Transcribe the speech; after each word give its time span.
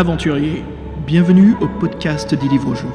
Aventuriers, 0.00 0.64
bienvenue 1.06 1.56
au 1.60 1.68
podcast 1.68 2.34
des 2.34 2.48
livres-jeux. 2.48 2.88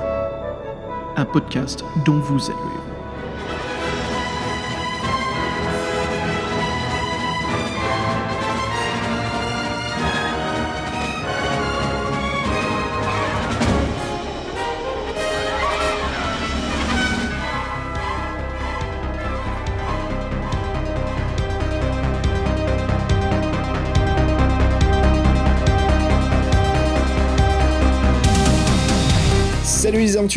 Un 1.15 1.25
podcast 1.25 1.85
dont 2.03 2.17
vous 2.17 2.49
êtes 2.49 2.57
le. 2.57 2.84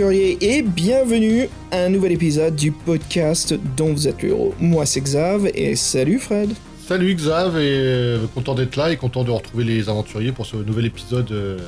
Aventuriers 0.01 0.39
et 0.41 0.63
bienvenue 0.63 1.49
à 1.73 1.79
un 1.79 1.89
nouvel 1.89 2.13
épisode 2.13 2.55
du 2.55 2.71
podcast 2.71 3.55
dont 3.77 3.93
vous 3.93 4.07
êtes 4.07 4.23
le 4.23 4.29
héros. 4.29 4.55
Moi 4.61 4.87
c'est 4.87 5.01
Xav 5.01 5.51
et 5.55 5.75
salut 5.75 6.21
Fred. 6.21 6.51
Salut 6.87 7.13
Xav 7.17 7.59
et 7.59 7.79
euh, 7.81 8.27
content 8.33 8.55
d'être 8.55 8.77
là 8.77 8.93
et 8.93 8.97
content 8.97 9.25
de 9.25 9.33
retrouver 9.33 9.65
les 9.65 9.89
aventuriers 9.89 10.31
pour 10.31 10.47
ce 10.47 10.57
nouvel 10.57 10.87
épisode 10.87 11.33
euh, 11.33 11.59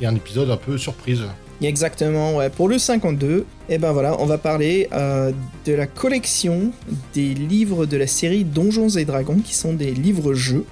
et 0.00 0.06
un 0.06 0.14
épisode 0.14 0.48
un 0.48 0.56
peu 0.56 0.78
surprise. 0.78 1.22
Exactement, 1.60 2.36
ouais. 2.36 2.50
Pour 2.50 2.68
le 2.68 2.78
52, 2.78 3.44
et 3.68 3.78
ben 3.78 3.90
voilà, 3.90 4.20
on 4.20 4.26
va 4.26 4.38
parler 4.38 4.88
euh, 4.92 5.32
de 5.66 5.72
la 5.72 5.88
collection 5.88 6.70
des 7.14 7.34
livres 7.34 7.84
de 7.84 7.96
la 7.96 8.06
série 8.06 8.44
Donjons 8.44 8.90
et 8.90 9.04
Dragons 9.04 9.40
qui 9.44 9.54
sont 9.54 9.72
des 9.72 9.90
livres-jeux. 9.90 10.66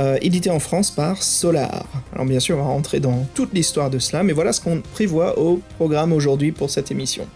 Euh, 0.00 0.18
édités 0.22 0.50
en 0.50 0.58
France 0.58 0.90
par 0.90 1.22
Solar. 1.22 1.84
Alors 2.12 2.26
bien 2.26 2.40
sûr, 2.40 2.56
on 2.56 2.62
va 2.62 2.68
rentrer 2.68 2.98
dans 2.98 3.26
toute 3.34 3.52
l'histoire 3.52 3.90
de 3.90 3.98
cela, 3.98 4.22
mais 4.22 4.32
voilà 4.32 4.52
ce 4.52 4.60
qu'on 4.60 4.80
prévoit 4.80 5.38
au 5.38 5.60
programme 5.76 6.12
aujourd'hui 6.12 6.50
pour 6.50 6.70
cette 6.70 6.90
émission. 6.90 7.26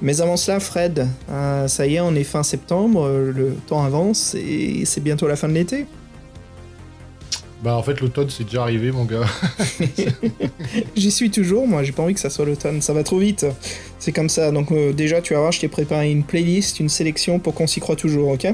Mais 0.00 0.20
avant 0.20 0.36
cela, 0.36 0.60
Fred, 0.60 1.06
euh, 1.30 1.68
ça 1.68 1.86
y 1.86 1.96
est, 1.96 2.00
on 2.00 2.14
est 2.14 2.24
fin 2.24 2.42
septembre, 2.42 3.04
euh, 3.04 3.32
le 3.32 3.56
temps 3.66 3.84
avance 3.84 4.34
et 4.34 4.84
c'est 4.84 5.02
bientôt 5.02 5.28
la 5.28 5.36
fin 5.36 5.48
de 5.48 5.54
l'été. 5.54 5.86
Bah 7.62 7.76
en 7.76 7.82
fait 7.82 8.00
l'automne 8.00 8.30
c'est 8.30 8.44
déjà 8.44 8.62
arrivé 8.62 8.92
mon 8.92 9.04
gars. 9.04 9.26
J'y 10.96 11.10
suis 11.10 11.28
toujours, 11.30 11.66
moi 11.66 11.82
j'ai 11.82 11.90
pas 11.90 12.04
envie 12.04 12.14
que 12.14 12.20
ça 12.20 12.30
soit 12.30 12.44
l'automne, 12.44 12.80
ça 12.80 12.92
va 12.92 13.02
trop 13.02 13.18
vite. 13.18 13.46
C'est 13.98 14.12
comme 14.12 14.28
ça, 14.28 14.52
donc 14.52 14.70
euh, 14.70 14.92
déjà 14.92 15.20
tu 15.20 15.34
vas 15.34 15.40
voir, 15.40 15.52
je 15.52 15.60
t'ai 15.60 15.68
préparé 15.68 16.12
une 16.12 16.22
playlist, 16.22 16.78
une 16.78 16.88
sélection 16.88 17.40
pour 17.40 17.54
qu'on 17.54 17.66
s'y 17.66 17.80
croit 17.80 17.96
toujours, 17.96 18.28
ok? 18.28 18.46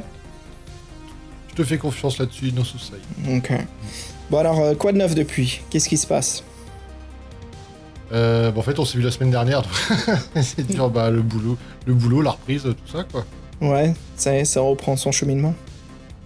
Je 1.57 1.63
te 1.63 1.69
fais 1.69 1.79
confiance 1.79 2.19
là-dessus, 2.19 2.51
non 2.53 2.65
souci. 2.65 2.91
Ok. 3.31 3.53
Bon 4.29 4.39
alors, 4.39 4.59
euh, 4.61 4.75
quoi 4.75 4.91
de 4.91 4.99
neuf 4.99 5.15
depuis? 5.15 5.61
Qu'est-ce 5.71 5.89
qui 5.89 5.97
se 5.97 6.07
passe? 6.07 6.43
Euh, 8.13 8.51
bah, 8.51 8.59
en 8.59 8.63
fait 8.63 8.77
on 8.81 8.85
s'est 8.85 8.99
vu 8.99 9.05
la 9.05 9.11
semaine 9.13 9.31
dernière, 9.31 9.63
c'est 10.43 10.67
dur 10.67 10.91
bah 10.91 11.11
le 11.11 11.23
boulot, 11.23 11.57
le 11.87 11.95
boulot, 11.95 12.21
la 12.23 12.33
reprise, 12.33 12.63
tout 12.63 12.93
ça 12.97 13.05
quoi. 13.11 13.25
Ouais, 13.61 13.95
ça 14.17 14.37
est, 14.37 14.45
ça 14.45 14.61
reprend 14.61 14.97
son 14.97 15.11
cheminement. 15.13 15.55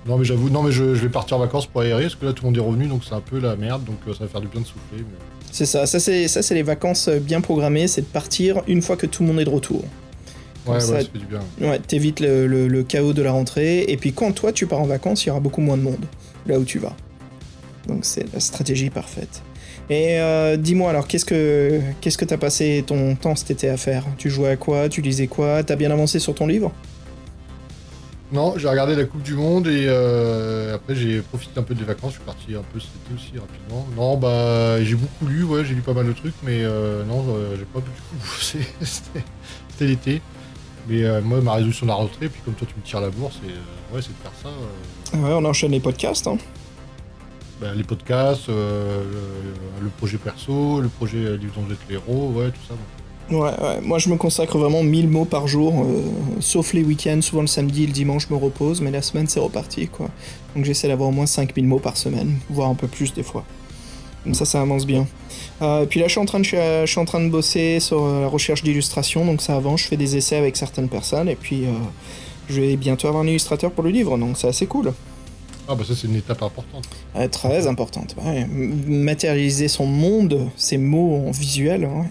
Non 0.07 0.17
mais 0.19 0.25
j'avoue, 0.25 0.49
non 0.51 0.63
mais 0.63 0.73
je, 0.73 0.95
je 0.95 1.03
vais 1.03 1.09
partir 1.11 1.37
en 1.37 1.41
vacances 1.41 1.67
pour 1.67 1.83
aérer 1.83 2.03
parce 2.05 2.15
que 2.17 2.25
là 2.27 2.33
tout 2.33 2.43
le 2.45 2.49
monde 2.51 2.57
est 2.57 2.67
revenu 2.67 2.87
donc 2.89 3.03
c'est 3.07 3.15
un 3.15 3.21
peu 3.21 3.39
la 3.39 3.55
merde 3.55 3.85
donc 3.85 3.97
euh, 4.09 4.13
ça 4.15 4.21
va 4.25 4.29
faire 4.29 4.41
du 4.41 4.49
bien 4.49 4.61
de 4.63 4.67
souffler. 4.67 4.99
mais- 4.99 5.05
C'est 5.53 5.67
ça, 5.67 5.87
ça 5.87 6.01
c'est, 6.01 6.27
ça 6.29 6.43
c'est 6.43 6.55
les 6.55 6.63
vacances 6.63 7.09
bien 7.11 7.41
programmées, 7.43 7.87
c'est 7.87 8.01
de 8.03 8.07
partir 8.07 8.63
une 8.67 8.81
fois 8.83 8.97
que 8.97 9.07
tout 9.07 9.23
le 9.23 9.29
monde 9.29 9.41
est 9.41 9.45
de 9.45 9.51
retour. 9.51 9.85
Ouais 10.75 10.81
ça- 10.81 10.93
ouais 10.95 11.01
ça 11.03 11.09
fait 11.13 11.19
du 11.19 11.27
bien. 11.27 11.41
Ouais, 11.61 11.79
t'évites 11.79 12.21
le, 12.21 12.47
le- 12.47 12.69
le 12.69 12.83
chaos 12.83 13.13
de 13.13 13.23
la 13.23 13.33
rentrée, 13.33 13.83
et 13.89 13.97
puis 13.97 14.13
quand 14.13 14.33
toi 14.33 14.53
tu 14.53 14.67
pars 14.67 14.81
en 14.81 14.87
vacances, 14.87 15.25
il 15.25 15.29
y 15.29 15.31
aura 15.31 15.41
beaucoup 15.41 15.61
moins 15.61 15.77
de 15.77 15.83
monde, 15.83 16.05
là 16.47 16.59
où 16.59 16.65
tu 16.65 16.79
vas. 16.79 16.95
Donc 17.87 18.05
c'est 18.05 18.27
la 18.33 18.41
stratégie 18.41 18.91
parfaite. 18.91 19.43
Et 19.91 20.21
euh, 20.21 20.59
dis-moi 20.59 20.91
alors, 20.91 21.07
qu'est-ce 21.09 21.25
que 21.25 21.81
qu'est-ce 22.03 22.19
que 22.19 22.27
t'as 22.27 22.37
passé 22.37 22.85
ton 22.87 23.17
temps 23.17 23.35
cet 23.37 23.51
été 23.51 23.71
à 23.71 23.79
faire? 23.79 24.05
Tu 24.19 24.29
jouais 24.29 24.51
à 24.51 24.57
quoi? 24.57 24.89
Tu 24.91 25.01
lisais 25.01 25.27
quoi? 25.29 25.63
T'as 25.63 25.77
bien 25.77 25.91
avancé 25.91 26.19
sur 26.19 26.35
ton 26.35 26.47
livre? 26.47 26.73
Non, 28.31 28.59
j'ai 28.59 28.69
regardé 28.69 28.95
la 28.95 29.07
Coupe 29.07 29.23
du 29.23 29.33
Monde 29.33 29.69
et 29.69 29.87
euh, 29.89 30.75
après 30.75 30.95
j'ai 30.95 31.21
profité 31.23 31.59
un 31.61 31.63
peu 31.63 31.75
des 31.75 31.85
vacances, 31.85 32.11
je 32.13 32.17
suis 32.17 32.25
parti 32.27 32.55
un 32.55 32.63
peu 32.75 32.79
cet 32.79 32.91
été 32.91 33.15
aussi 33.15 33.33
rapidement. 33.39 33.87
Non, 33.97 34.19
bah 34.19 34.85
j'ai 34.85 34.97
beaucoup 34.97 35.25
lu, 35.27 35.45
ouais, 35.45 35.65
j'ai 35.65 35.73
lu 35.75 35.81
pas 35.81 35.95
mal 35.95 36.07
de 36.07 36.13
trucs, 36.13 36.35
mais 36.43 36.59
euh, 36.63 37.05
non, 37.05 37.25
euh, 37.31 37.57
j'ai 37.59 37.65
pas 37.65 37.79
du 37.79 37.87
tout 37.87 38.17
bossé, 38.37 38.59
c'était 38.83 39.25
l'été. 39.87 40.21
Mais 40.89 41.03
euh, 41.05 41.21
moi, 41.23 41.41
ma 41.41 41.55
résolution 41.55 41.87
de 41.87 41.91
la 41.91 41.97
rentrée, 41.97 42.29
puis 42.29 42.41
comme 42.45 42.55
toi 42.55 42.67
tu 42.69 42.75
me 42.79 42.83
tires 42.85 43.01
la 43.01 43.11
bourse, 43.11 43.39
c'est 43.43 43.51
euh, 43.51 43.95
ouais, 43.97 44.01
c'est 44.03 44.09
de 44.09 44.23
faire 44.23 44.33
ça. 44.43 44.49
euh, 44.49 45.23
Ouais, 45.23 45.35
on 45.35 45.45
enchaîne 45.45 45.73
les 45.73 45.81
podcasts. 45.81 46.27
Hein. 46.27 46.39
bah, 47.61 47.69
les 47.75 47.85
podcasts, 47.85 48.49
le, 48.49 49.05
le 49.83 49.89
projet 49.99 50.19
perso, 50.19 50.81
le 50.81 50.89
projet 50.89 51.37
les 51.39 51.95
héros, 51.95 52.33
ouais, 52.35 52.51
tout 52.51 52.61
ça. 52.69 52.75
Ouais, 53.31 53.39
ouais, 53.41 53.81
moi 53.83 53.99
je 53.99 54.09
me 54.09 54.17
consacre 54.17 54.57
vraiment 54.57 54.83
1000 54.83 55.07
mots 55.09 55.27
par 55.27 55.47
jour, 55.49 55.87
sauf 56.41 56.73
les 56.73 56.83
week-ends, 56.83 57.21
souvent 57.21 57.43
le 57.43 57.47
samedi, 57.47 57.87
le 57.87 57.93
dimanche 57.93 58.27
je 58.27 58.33
me 58.35 58.39
repose, 58.41 58.81
mais 58.81 58.91
la 58.91 59.03
semaine 59.03 59.27
c'est 59.29 59.39
reparti 59.41 59.87
quoi. 59.87 60.09
Donc 60.57 60.65
j'essaie 60.65 60.89
d'avoir 60.89 61.11
au 61.11 61.13
moins 61.13 61.27
5000 61.27 61.67
mots 61.67 61.79
par 61.79 61.99
semaine, 61.99 62.39
voire 62.49 62.71
un 62.71 62.75
peu 62.75 62.87
plus 62.87 63.13
des 63.13 63.23
fois. 63.23 63.45
Comme 64.25 64.33
ça, 64.33 64.47
ça 64.47 64.63
avance 64.63 64.87
bien. 64.87 65.07
Euh, 65.61 65.83
et 65.83 65.87
puis 65.87 65.99
là, 66.01 66.07
je 66.07 66.13
suis 66.13 66.21
en 66.21 66.25
train 66.25 66.41
de, 66.41 66.45
je 66.45 66.87
suis 66.87 67.01
en 67.01 67.05
train 67.05 67.21
de 67.21 67.29
bosser 67.29 67.81
sur 67.81 68.05
euh, 68.05 68.21
la 68.23 68.29
recherche 68.29 68.63
d'illustrations, 68.63 69.25
donc 69.25 69.43
ça 69.43 69.57
avance, 69.57 69.81
je 69.83 69.89
fais 69.89 69.97
des 69.97 70.17
essais 70.17 70.37
avec 70.37 70.57
certaines 70.57 70.89
personnes, 70.89 71.29
et 71.29 71.35
puis 71.37 71.65
euh, 71.65 71.71
je 72.49 72.61
vais 72.61 72.77
bientôt 72.77 73.09
avoir 73.09 73.25
un 73.25 73.27
illustrateur 73.27 73.73
pour 73.73 73.83
le 73.83 73.91
livre, 73.91 74.17
donc 74.19 74.37
c'est 74.37 74.49
assez 74.49 74.67
cool. 74.67 74.93
Ah 75.71 75.75
bah 75.75 75.85
ça 75.87 75.95
c'est 75.95 76.07
une 76.07 76.17
étape 76.17 76.43
importante. 76.43 76.89
Euh, 77.17 77.29
très 77.29 77.67
importante. 77.67 78.17
ouais. 78.25 78.47
Matérialiser 78.87 79.69
son 79.69 79.85
monde, 79.85 80.49
ses 80.57 80.79
mots 80.79 81.25
en 81.27 81.31
visuel, 81.31 81.85
ouais. 81.85 82.07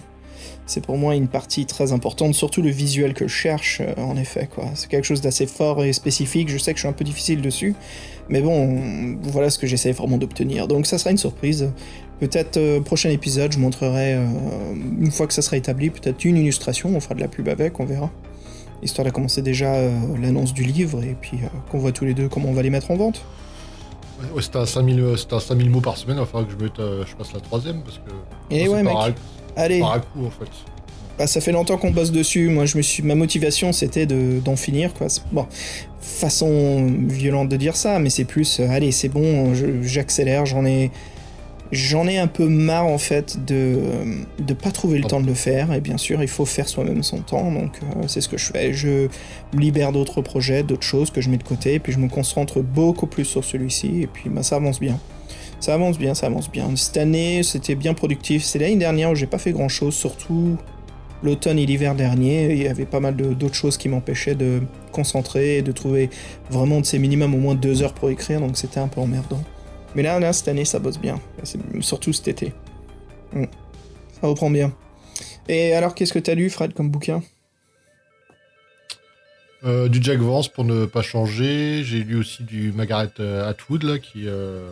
c'est 0.66 0.84
pour 0.84 0.96
moi 0.96 1.16
une 1.16 1.26
partie 1.26 1.66
très 1.66 1.92
importante, 1.92 2.34
surtout 2.34 2.62
le 2.62 2.70
visuel 2.70 3.14
que 3.14 3.26
je 3.26 3.34
cherche, 3.34 3.80
euh, 3.80 4.00
en 4.00 4.16
effet. 4.16 4.48
quoi. 4.54 4.66
C'est 4.74 4.88
quelque 4.88 5.06
chose 5.06 5.22
d'assez 5.22 5.46
fort 5.46 5.82
et 5.82 5.92
spécifique. 5.92 6.50
Je 6.50 6.58
sais 6.58 6.72
que 6.72 6.76
je 6.76 6.82
suis 6.82 6.88
un 6.88 6.92
peu 6.92 7.04
difficile 7.04 7.40
dessus, 7.40 7.74
mais 8.28 8.42
bon, 8.42 9.16
voilà 9.22 9.50
ce 9.50 9.58
que 9.58 9.66
j'essaie 9.66 9.90
vraiment 9.92 10.18
d'obtenir. 10.18 10.68
Donc 10.68 10.86
ça 10.86 10.98
sera 10.98 11.10
une 11.10 11.18
surprise. 11.18 11.72
Peut-être 12.20 12.56
euh, 12.56 12.80
prochain 12.80 13.10
épisode, 13.10 13.52
je 13.52 13.58
montrerai, 13.58 14.14
euh, 14.14 14.26
une 15.00 15.10
fois 15.10 15.26
que 15.26 15.32
ça 15.34 15.42
sera 15.42 15.56
établi, 15.56 15.90
peut-être 15.90 16.24
une 16.24 16.36
illustration, 16.36 16.90
on 16.94 17.00
fera 17.00 17.14
de 17.14 17.20
la 17.20 17.28
pub 17.28 17.48
avec, 17.48 17.78
on 17.78 17.84
verra. 17.84 18.10
Histoire 18.82 19.04
de 19.04 19.10
commencer 19.10 19.42
déjà 19.42 19.74
euh, 19.74 19.90
l'annonce 20.20 20.52
du 20.54 20.62
livre 20.64 21.02
et 21.02 21.16
puis 21.20 21.38
qu'on 21.70 21.78
voit 21.78 21.92
tous 21.92 22.04
les 22.04 22.14
deux 22.14 22.28
comment 22.28 22.48
on 22.48 22.52
va 22.54 22.62
les 22.62 22.70
mettre 22.70 22.90
en 22.90 22.96
vente. 22.96 23.22
Ouais, 24.34 24.42
c'était 24.42 24.58
à 24.58 24.66
5000, 24.66 25.00
euh, 25.00 25.16
c'était 25.16 25.36
à 25.36 25.40
5000 25.40 25.70
mots 25.70 25.80
par 25.80 25.96
semaine, 25.96 26.16
il 26.16 26.20
va 26.20 26.26
falloir 26.26 26.46
que 26.46 26.52
je, 26.58 26.64
mette, 26.64 26.76
je 27.08 27.14
passe 27.16 27.32
la 27.32 27.40
troisième 27.40 27.82
parce 27.82 27.98
que 27.98 28.10
Et 28.54 28.62
c'est 28.64 28.68
ouais, 28.68 28.82
mec. 28.82 28.94
à, 28.96 29.08
Allez. 29.56 29.80
par 29.80 29.92
à 29.92 29.98
coup 30.00 30.26
en 30.26 30.30
fait. 30.30 30.50
Bah, 31.18 31.26
ça 31.26 31.40
fait 31.40 31.50
longtemps 31.50 31.76
qu'on 31.78 31.90
bosse 31.90 32.12
dessus. 32.12 32.48
Moi, 32.48 32.64
je 32.66 32.76
me 32.76 32.82
suis, 32.82 33.02
ma 33.02 33.16
motivation, 33.16 33.72
c'était 33.72 34.06
de 34.06 34.38
d'en 34.38 34.54
finir, 34.54 34.94
quoi. 34.94 35.08
Bon, 35.32 35.46
façon 36.00 36.86
violente 37.08 37.48
de 37.48 37.56
dire 37.56 37.74
ça, 37.76 37.98
mais 37.98 38.08
c'est 38.10 38.24
plus, 38.24 38.60
allez, 38.60 38.92
c'est 38.92 39.08
bon, 39.08 39.52
je- 39.54 39.82
j'accélère. 39.82 40.46
J'en 40.46 40.64
ai, 40.64 40.90
j'en 41.72 42.06
ai 42.06 42.18
un 42.18 42.26
peu 42.26 42.48
marre 42.48 42.86
en 42.86 42.98
fait 42.98 43.44
de 43.44 43.78
de 44.38 44.54
pas 44.54 44.70
trouver 44.70 44.98
le 44.98 45.04
temps 45.04 45.20
de 45.20 45.26
le 45.26 45.34
faire. 45.34 45.72
Et 45.72 45.80
bien 45.80 45.98
sûr, 45.98 46.22
il 46.22 46.28
faut 46.28 46.44
faire 46.44 46.68
soi-même 46.68 47.02
son 47.02 47.18
temps. 47.18 47.50
Donc, 47.50 47.78
euh, 47.82 48.04
c'est 48.06 48.20
ce 48.20 48.28
que 48.28 48.38
je 48.38 48.46
fais. 48.46 48.72
Je 48.72 49.08
me 49.52 49.60
libère 49.60 49.92
d'autres 49.92 50.22
projets, 50.22 50.62
d'autres 50.62 50.82
choses 50.82 51.10
que 51.10 51.20
je 51.20 51.30
mets 51.30 51.36
de 51.36 51.42
côté, 51.42 51.74
et 51.74 51.78
puis 51.78 51.92
je 51.92 51.98
me 51.98 52.08
concentre 52.08 52.60
beaucoup 52.60 53.06
plus 53.06 53.24
sur 53.24 53.44
celui-ci. 53.44 54.02
Et 54.02 54.06
puis, 54.06 54.30
bah, 54.30 54.42
ça 54.42 54.56
avance 54.56 54.80
bien. 54.80 54.98
Ça 55.60 55.74
avance 55.74 55.98
bien, 55.98 56.14
ça 56.14 56.26
avance 56.26 56.50
bien. 56.50 56.74
Cette 56.76 56.96
année, 56.96 57.42
c'était 57.42 57.74
bien 57.74 57.94
productif. 57.94 58.44
C'est 58.44 58.58
l'année 58.58 58.76
dernière 58.76 59.10
où 59.10 59.14
j'ai 59.14 59.26
pas 59.26 59.38
fait 59.38 59.52
grand-chose, 59.52 59.94
surtout 59.94 60.56
l'automne 61.22 61.58
et 61.58 61.66
l'hiver 61.66 61.96
dernier, 61.96 62.52
il 62.52 62.62
y 62.62 62.68
avait 62.68 62.84
pas 62.84 63.00
mal 63.00 63.16
d'autres 63.16 63.54
choses 63.54 63.76
qui 63.76 63.88
m'empêchaient 63.88 64.36
de 64.36 64.62
concentrer 64.92 65.58
et 65.58 65.62
de 65.62 65.72
trouver 65.72 66.10
vraiment 66.48 66.80
de 66.80 66.86
ces 66.86 67.00
minimums 67.00 67.34
au 67.34 67.38
moins 67.38 67.54
deux 67.54 67.82
heures 67.82 67.94
pour 67.94 68.10
écrire, 68.10 68.40
donc 68.40 68.56
c'était 68.56 68.78
un 68.78 68.88
peu 68.88 69.00
emmerdant. 69.00 69.42
Mais 69.94 70.02
là, 70.02 70.18
là, 70.20 70.32
cette 70.32 70.48
année, 70.48 70.64
ça 70.64 70.78
bosse 70.78 70.98
bien, 70.98 71.20
C'est- 71.42 71.58
surtout 71.80 72.12
cet 72.12 72.28
été. 72.28 72.52
Mm. 73.32 73.44
Ça 74.20 74.26
reprend 74.26 74.50
bien. 74.50 74.72
Et 75.48 75.72
alors, 75.74 75.94
qu'est-ce 75.94 76.12
que 76.12 76.18
t'as 76.18 76.34
lu, 76.34 76.50
Fred, 76.50 76.74
comme 76.74 76.90
bouquin? 76.90 77.22
Euh, 79.64 79.88
du 79.88 80.00
Jack 80.02 80.18
Vance 80.18 80.48
pour 80.48 80.64
ne 80.64 80.86
pas 80.86 81.02
changer. 81.02 81.82
J'ai 81.82 82.04
lu 82.04 82.16
aussi 82.16 82.44
du 82.44 82.70
Margaret 82.72 83.10
euh, 83.18 83.48
Atwood 83.48 83.82
là, 83.82 83.98
qui, 83.98 84.28
euh, 84.28 84.70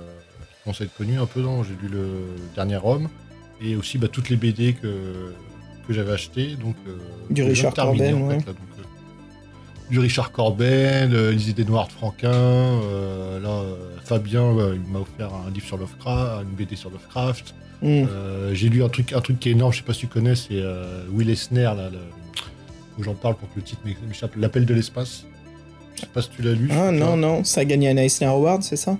qui 0.48 0.62
commence 0.62 0.80
à 0.80 0.84
être 0.84 0.96
connu 0.96 1.18
un 1.18 1.26
peu. 1.26 1.42
J'ai 1.64 1.88
lu 1.88 1.92
le 1.92 2.36
dernier 2.54 2.78
homme 2.82 3.08
et 3.60 3.74
aussi 3.74 3.98
bah, 3.98 4.06
toutes 4.08 4.28
les 4.28 4.36
BD 4.36 4.74
que, 4.74 5.32
que 5.88 5.92
j'avais 5.92 6.12
achetées. 6.12 6.54
Donc, 6.54 6.76
euh, 6.86 6.96
Du 7.30 7.42
Richard 7.42 7.74
terminer, 7.74 8.12
Corben, 8.12 8.26
en 8.36 8.40
fait, 8.40 8.46
du 9.90 9.98
Richard 10.00 10.32
Corben, 10.32 11.12
euh, 11.14 11.30
les 11.32 11.50
idées 11.50 11.64
noires 11.64 11.86
de 11.88 11.92
Franquin. 11.92 12.30
euh, 12.32 13.40
là, 13.40 13.48
euh, 13.48 13.76
Fabien 14.04 14.50
ouais, 14.52 14.76
il 14.84 14.92
m'a 14.92 15.00
offert 15.00 15.30
un 15.46 15.50
livre 15.50 15.66
sur 15.66 15.76
Lovecraft, 15.76 16.42
une 16.48 16.56
BD 16.56 16.76
sur 16.76 16.90
Lovecraft. 16.90 17.54
Mm. 17.82 17.86
Euh, 18.10 18.54
j'ai 18.54 18.68
lu 18.68 18.82
un 18.82 18.88
truc, 18.88 19.12
un 19.12 19.20
truc 19.20 19.38
qui 19.38 19.50
est 19.50 19.52
énorme, 19.52 19.72
je 19.72 19.78
sais 19.78 19.84
pas 19.84 19.92
si 19.92 20.00
tu 20.00 20.06
connais, 20.08 20.34
c'est 20.34 20.48
euh, 20.54 21.04
Will 21.12 21.28
Eisner, 21.30 21.62
là, 21.64 21.90
le- 21.92 21.98
où 22.98 23.02
j'en 23.04 23.14
parle 23.14 23.36
pour 23.36 23.48
que 23.50 23.56
le 23.56 23.62
titre 23.62 23.82
m'é- 23.84 23.96
m'échappe, 24.08 24.34
L'appel 24.36 24.64
de 24.66 24.74
l'espace. 24.74 25.24
Je 25.94 26.00
sais 26.02 26.06
pas 26.12 26.22
si 26.22 26.30
tu 26.30 26.42
l'as 26.42 26.52
lu. 26.52 26.68
Ah 26.72 26.90
non, 26.90 27.16
non, 27.16 27.44
ça 27.44 27.60
a 27.60 27.64
gagné 27.64 27.88
un 27.90 27.96
Eisner 27.96 28.26
Award, 28.26 28.62
c'est 28.62 28.76
ça? 28.76 28.96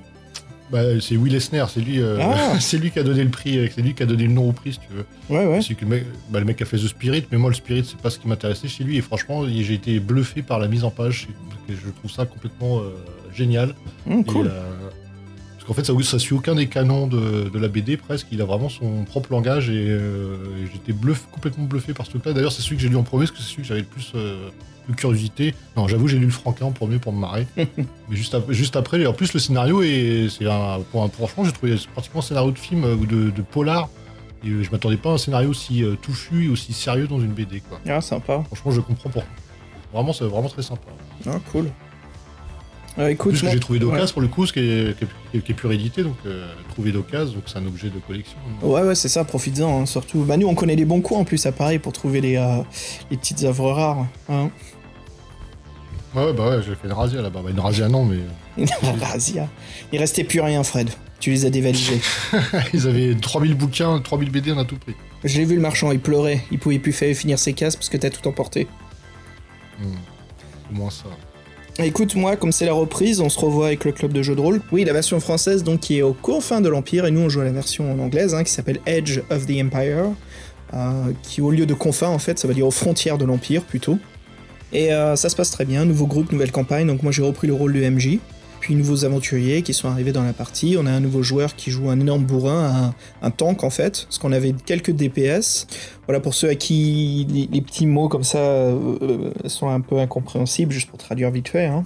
Bah, 0.71 0.81
c'est 1.01 1.17
Will 1.17 1.35
Eisner, 1.35 1.65
c'est 1.73 1.81
lui, 1.81 2.01
euh, 2.01 2.19
Ah. 2.21 2.57
c'est 2.61 2.79
lui 2.79 2.91
qui 2.91 2.99
a 2.99 3.03
donné 3.05 3.23
le 3.23 3.31
prix, 3.31 3.57
euh, 3.59 3.69
c'est 3.73 3.83
lui 3.83 3.95
qui 3.95 4.03
a 4.03 4.07
donné 4.07 4.25
le 4.25 4.33
nom 4.33 4.49
au 4.49 4.53
prix, 4.53 4.73
si 4.73 4.81
tu 4.81 4.89
veux. 4.93 5.05
Ouais, 5.31 5.47
ouais. 5.47 5.63
C'est 5.63 5.75
que 5.75 5.85
le 5.85 5.91
mec, 5.91 6.05
bah, 6.31 6.41
le 6.41 6.45
mec 6.45 6.61
a 6.61 6.65
fait 6.65 6.77
The 6.77 6.89
Spirit, 6.89 7.25
mais 7.31 7.39
moi 7.39 7.51
le 7.51 7.57
Spirit 7.57 7.85
c'est 7.85 8.01
pas 8.01 8.11
ce 8.11 8.19
qui 8.19 8.27
m'intéressait 8.27 8.67
chez 8.69 8.83
lui 8.83 8.97
et 8.97 9.01
franchement 9.01 9.47
j'ai 9.47 9.75
été 9.75 10.01
bluffé 10.01 10.43
par 10.43 10.59
la 10.59 10.67
mise 10.67 10.83
en 10.83 10.91
page. 10.91 11.29
Je 11.69 11.91
trouve 11.99 12.11
ça 12.11 12.27
complètement 12.27 12.79
euh, 12.79 12.91
génial. 13.33 13.75
Et, 14.09 14.13
euh, 14.13 14.45
parce 15.55 15.65
qu'en 15.67 15.75
fait 15.75 15.85
ça, 15.85 15.93
ça 16.03 16.19
suit 16.19 16.35
aucun 16.35 16.55
des 16.57 16.67
canons 16.67 17.07
de, 17.07 17.49
de 17.49 17.59
la 17.59 17.69
BD 17.69 17.97
presque. 17.97 18.27
Il 18.33 18.41
a 18.41 18.45
vraiment 18.45 18.69
son 18.69 19.05
propre 19.05 19.33
langage 19.33 19.71
et, 19.71 19.99
j'étais 20.73 20.93
bluff, 20.93 21.27
complètement 21.31 21.65
bluffé 21.65 21.93
par 21.93 22.07
ce 22.07 22.11
truc-là. 22.11 22.33
D'ailleurs 22.33 22.53
c'est 22.53 22.63
celui 22.63 22.77
que 22.77 22.83
j'ai 22.83 22.89
lu 22.89 22.97
en 22.97 23.05
premier 23.05 23.27
parce 23.27 23.39
que 23.39 23.39
c'est 23.39 23.51
celui 23.51 23.63
que 23.63 23.69
j'avais 23.69 23.81
le 23.81 23.87
plus 23.87 24.13
de 24.88 24.94
curiosité. 24.94 25.55
Non 25.77 25.88
j'avoue 25.88 26.09
j'ai 26.09 26.19
lu 26.19 26.27
le 26.27 26.31
Franquin 26.33 26.67
en 26.67 26.73
premier 26.73 26.99
pour 26.99 27.12
me 27.12 27.21
marrer. 27.21 27.47
mais 27.56 27.67
juste, 28.17 28.35
ap- 28.35 28.50
juste 28.53 28.77
après, 28.77 29.00
et 29.00 29.06
en 29.06 29.12
plus 29.12 29.33
le 29.35 29.41
scénario 29.41 29.83
est, 29.83 30.29
c'est 30.31 30.47
un, 30.50 30.81
pour 30.93 31.03
un, 31.03 31.09
franchement 31.09 31.44
j'ai 31.44 31.53
trouvé 31.53 31.77
pratiquement 31.93 32.21
un 32.21 32.25
scénario 32.25 32.50
de 32.50 32.59
film 32.59 32.85
euh, 32.85 32.94
ou 32.94 33.06
de, 33.06 33.31
de 33.31 33.43
polar. 33.43 33.88
Et 34.44 34.49
euh, 34.49 34.62
je 34.62 34.71
m'attendais 34.71 34.97
pas 34.99 35.11
à 35.11 35.12
un 35.15 35.19
scénario 35.19 35.49
aussi 35.50 35.83
euh, 35.83 35.94
touffu 35.97 36.47
et 36.47 36.49
aussi 36.49 36.73
sérieux 36.73 37.06
dans 37.09 37.21
une 37.21 37.33
BD 37.33 37.61
quoi. 37.61 37.81
Ah, 37.88 38.00
sympa. 38.00 38.43
Franchement, 38.47 38.71
je 38.73 38.81
comprends 38.81 39.11
pourquoi. 39.11 39.31
Vraiment, 39.93 40.12
c'est 40.12 40.25
vraiment 40.25 40.49
très 40.49 40.62
sympa. 40.62 40.83
Ah, 41.27 41.39
cool. 41.53 41.71
Euh, 42.98 43.04
En 43.04 43.08
écoute, 43.08 43.32
plus, 43.32 43.40
que 43.40 43.44
moi- 43.46 43.54
j'ai 43.54 43.60
trouvé 43.60 43.78
d'occasion 43.78 44.04
ouais. 44.06 44.12
pour 44.12 44.22
le 44.22 44.28
coup, 44.28 44.46
ce 44.46 44.52
qui 44.54 44.60
est, 44.60 44.98
qui 44.98 45.37
est, 45.37 45.43
qui 45.54 45.66
réédité, 45.66 46.02
donc 46.02 46.16
euh, 46.25 46.48
trouvé 46.70 46.93
d'occasion, 46.93 47.34
donc 47.34 47.44
c'est 47.46 47.58
un 47.58 47.66
objet 47.66 47.88
de 47.90 47.98
collection. 47.98 48.37
Ouais, 48.62 48.82
ouais, 48.82 48.94
c'est 48.94 49.08
ça, 49.08 49.25
profites-en, 49.25 49.82
hein, 49.82 49.87
surtout. 49.87 50.25
Bah, 50.25 50.37
nous, 50.38 50.46
on 50.46 50.54
connaît 50.54 50.76
les 50.76 50.87
bons 50.87 51.02
coins 51.02 51.19
en 51.19 51.25
plus, 51.25 51.44
à 51.44 51.52
Paris, 51.52 51.78
pour 51.78 51.93
trouver 51.93 52.20
les, 52.22 52.37
euh, 52.37 52.62
les 53.10 53.16
petites 53.19 53.44
œuvres 53.44 53.70
rares. 53.70 54.06
Hein. 54.31 54.50
Ouais, 56.14 56.25
ouais, 56.25 56.32
bah 56.32 56.48
ouais, 56.48 56.62
j'ai 56.62 56.75
fait 56.75 56.87
une 56.87 56.94
razzia 56.94 57.20
là-bas. 57.20 57.43
Bah, 57.44 57.50
une 57.50 57.60
razzia, 57.60 57.88
non, 57.88 58.06
mais 58.06 58.19
Vas-y, 58.82 59.38
hein. 59.38 59.48
Il 59.93 59.98
restait 59.98 60.25
plus 60.25 60.40
rien, 60.40 60.62
Fred. 60.62 60.88
Tu 61.20 61.31
les 61.31 61.44
as 61.44 61.50
dévalisés. 61.50 62.00
ils 62.72 62.87
avaient 62.88 63.14
3000 63.14 63.54
bouquins, 63.54 63.98
3000 64.00 64.31
BD, 64.31 64.52
on 64.52 64.58
a 64.58 64.64
tout 64.64 64.76
pris. 64.78 64.94
Je 65.25 65.37
l'ai 65.38 65.44
vu, 65.44 65.56
le 65.56 65.60
marchand, 65.60 65.93
il 65.93 66.00
pleurait. 66.00 66.43
Il 66.50 66.58
pouvait 66.58 66.78
plus 66.78 66.93
faire 66.93 67.14
finir 67.14 67.38
ses 67.38 67.52
cases 67.52 67.76
parce 67.76 67.90
que 67.90 67.96
t'as 67.98 68.10
tout 68.10 68.26
emporté. 68.26 68.66
Hmm. 69.78 69.96
Au 70.70 70.75
moins 70.75 70.90
ça? 70.90 71.04
Écoute, 71.78 72.14
moi, 72.14 72.37
comme 72.37 72.52
c'est 72.52 72.64
la 72.64 72.73
reprise, 72.73 73.20
on 73.20 73.28
se 73.28 73.38
revoit 73.38 73.67
avec 73.67 73.84
le 73.84 73.93
club 73.93 74.11
de 74.11 74.23
jeux 74.23 74.34
de 74.34 74.40
rôle. 74.40 74.62
Oui, 74.73 74.84
la 74.84 74.94
version 74.94 75.20
française, 75.20 75.62
donc, 75.62 75.81
qui 75.81 75.99
est 75.99 76.02
aux 76.02 76.14
confins 76.14 76.62
de 76.62 76.70
l'Empire, 76.70 77.05
et 77.05 77.11
nous, 77.11 77.20
on 77.20 77.28
joue 77.28 77.40
à 77.40 77.44
la 77.44 77.50
version 77.50 77.93
en 77.93 77.99
anglaise, 77.99 78.34
hein, 78.34 78.44
qui 78.44 78.50
s'appelle 78.50 78.81
Edge 78.87 79.20
of 79.31 79.44
the 79.44 79.61
Empire, 79.62 80.12
euh, 80.73 81.12
qui, 81.23 81.43
au 81.43 81.50
lieu 81.50 81.67
de 81.67 81.75
confins, 81.75 82.08
en 82.08 82.19
fait, 82.19 82.38
ça 82.38 82.49
va 82.49 82.55
dire 82.55 82.67
aux 82.67 82.70
frontières 82.70 83.19
de 83.19 83.26
l'Empire, 83.26 83.62
plutôt. 83.62 83.99
Et 84.73 84.94
euh, 84.94 85.17
ça 85.17 85.28
se 85.28 85.37
passe 85.37 85.50
très 85.50 85.67
bien, 85.67 85.84
nouveau 85.84 86.06
groupe, 86.06 86.32
nouvelle 86.32 86.50
campagne, 86.50 86.87
donc 86.87 87.02
moi, 87.02 87.12
j'ai 87.12 87.23
repris 87.23 87.46
le 87.46 87.52
rôle 87.52 87.75
de 87.75 87.87
MJ. 87.87 88.20
Nouveaux 88.75 89.05
aventuriers 89.05 89.63
qui 89.63 89.73
sont 89.75 89.89
arrivés 89.89 90.13
dans 90.13 90.25
la 90.25 90.33
partie. 90.33 90.77
On 90.79 90.87
a 90.87 90.91
un 90.91 91.01
nouveau 91.01 91.23
joueur 91.23 91.55
qui 91.55 91.71
joue 91.71 91.89
un 91.89 92.01
énorme 92.01 92.25
bourrin, 92.25 92.95
un, 93.23 93.31
tank 93.31 93.63
en 93.65 93.71
fait, 93.71 94.05
parce 94.05 94.19
qu'on 94.19 94.33
avait 94.33 94.55
quelques 94.65 94.91
DPS. 94.91 95.67
Voilà 96.07 96.21
pour 96.21 96.35
ceux 96.35 96.49
à 96.49 96.55
qui 96.55 97.27
les, 97.31 97.49
les 97.53 97.61
petits 97.61 97.87
mots 97.87 98.09
comme 98.09 98.25
ça 98.25 98.39
euh, 98.39 98.99
euh, 99.03 99.49
sont 99.49 99.69
un 99.69 99.81
peu 99.81 99.99
incompréhensibles, 99.99 100.73
juste 100.73 100.89
pour 100.89 100.99
traduire 100.99 101.31
vite 101.31 101.49
fait. 101.49 101.67
hein. 101.67 101.85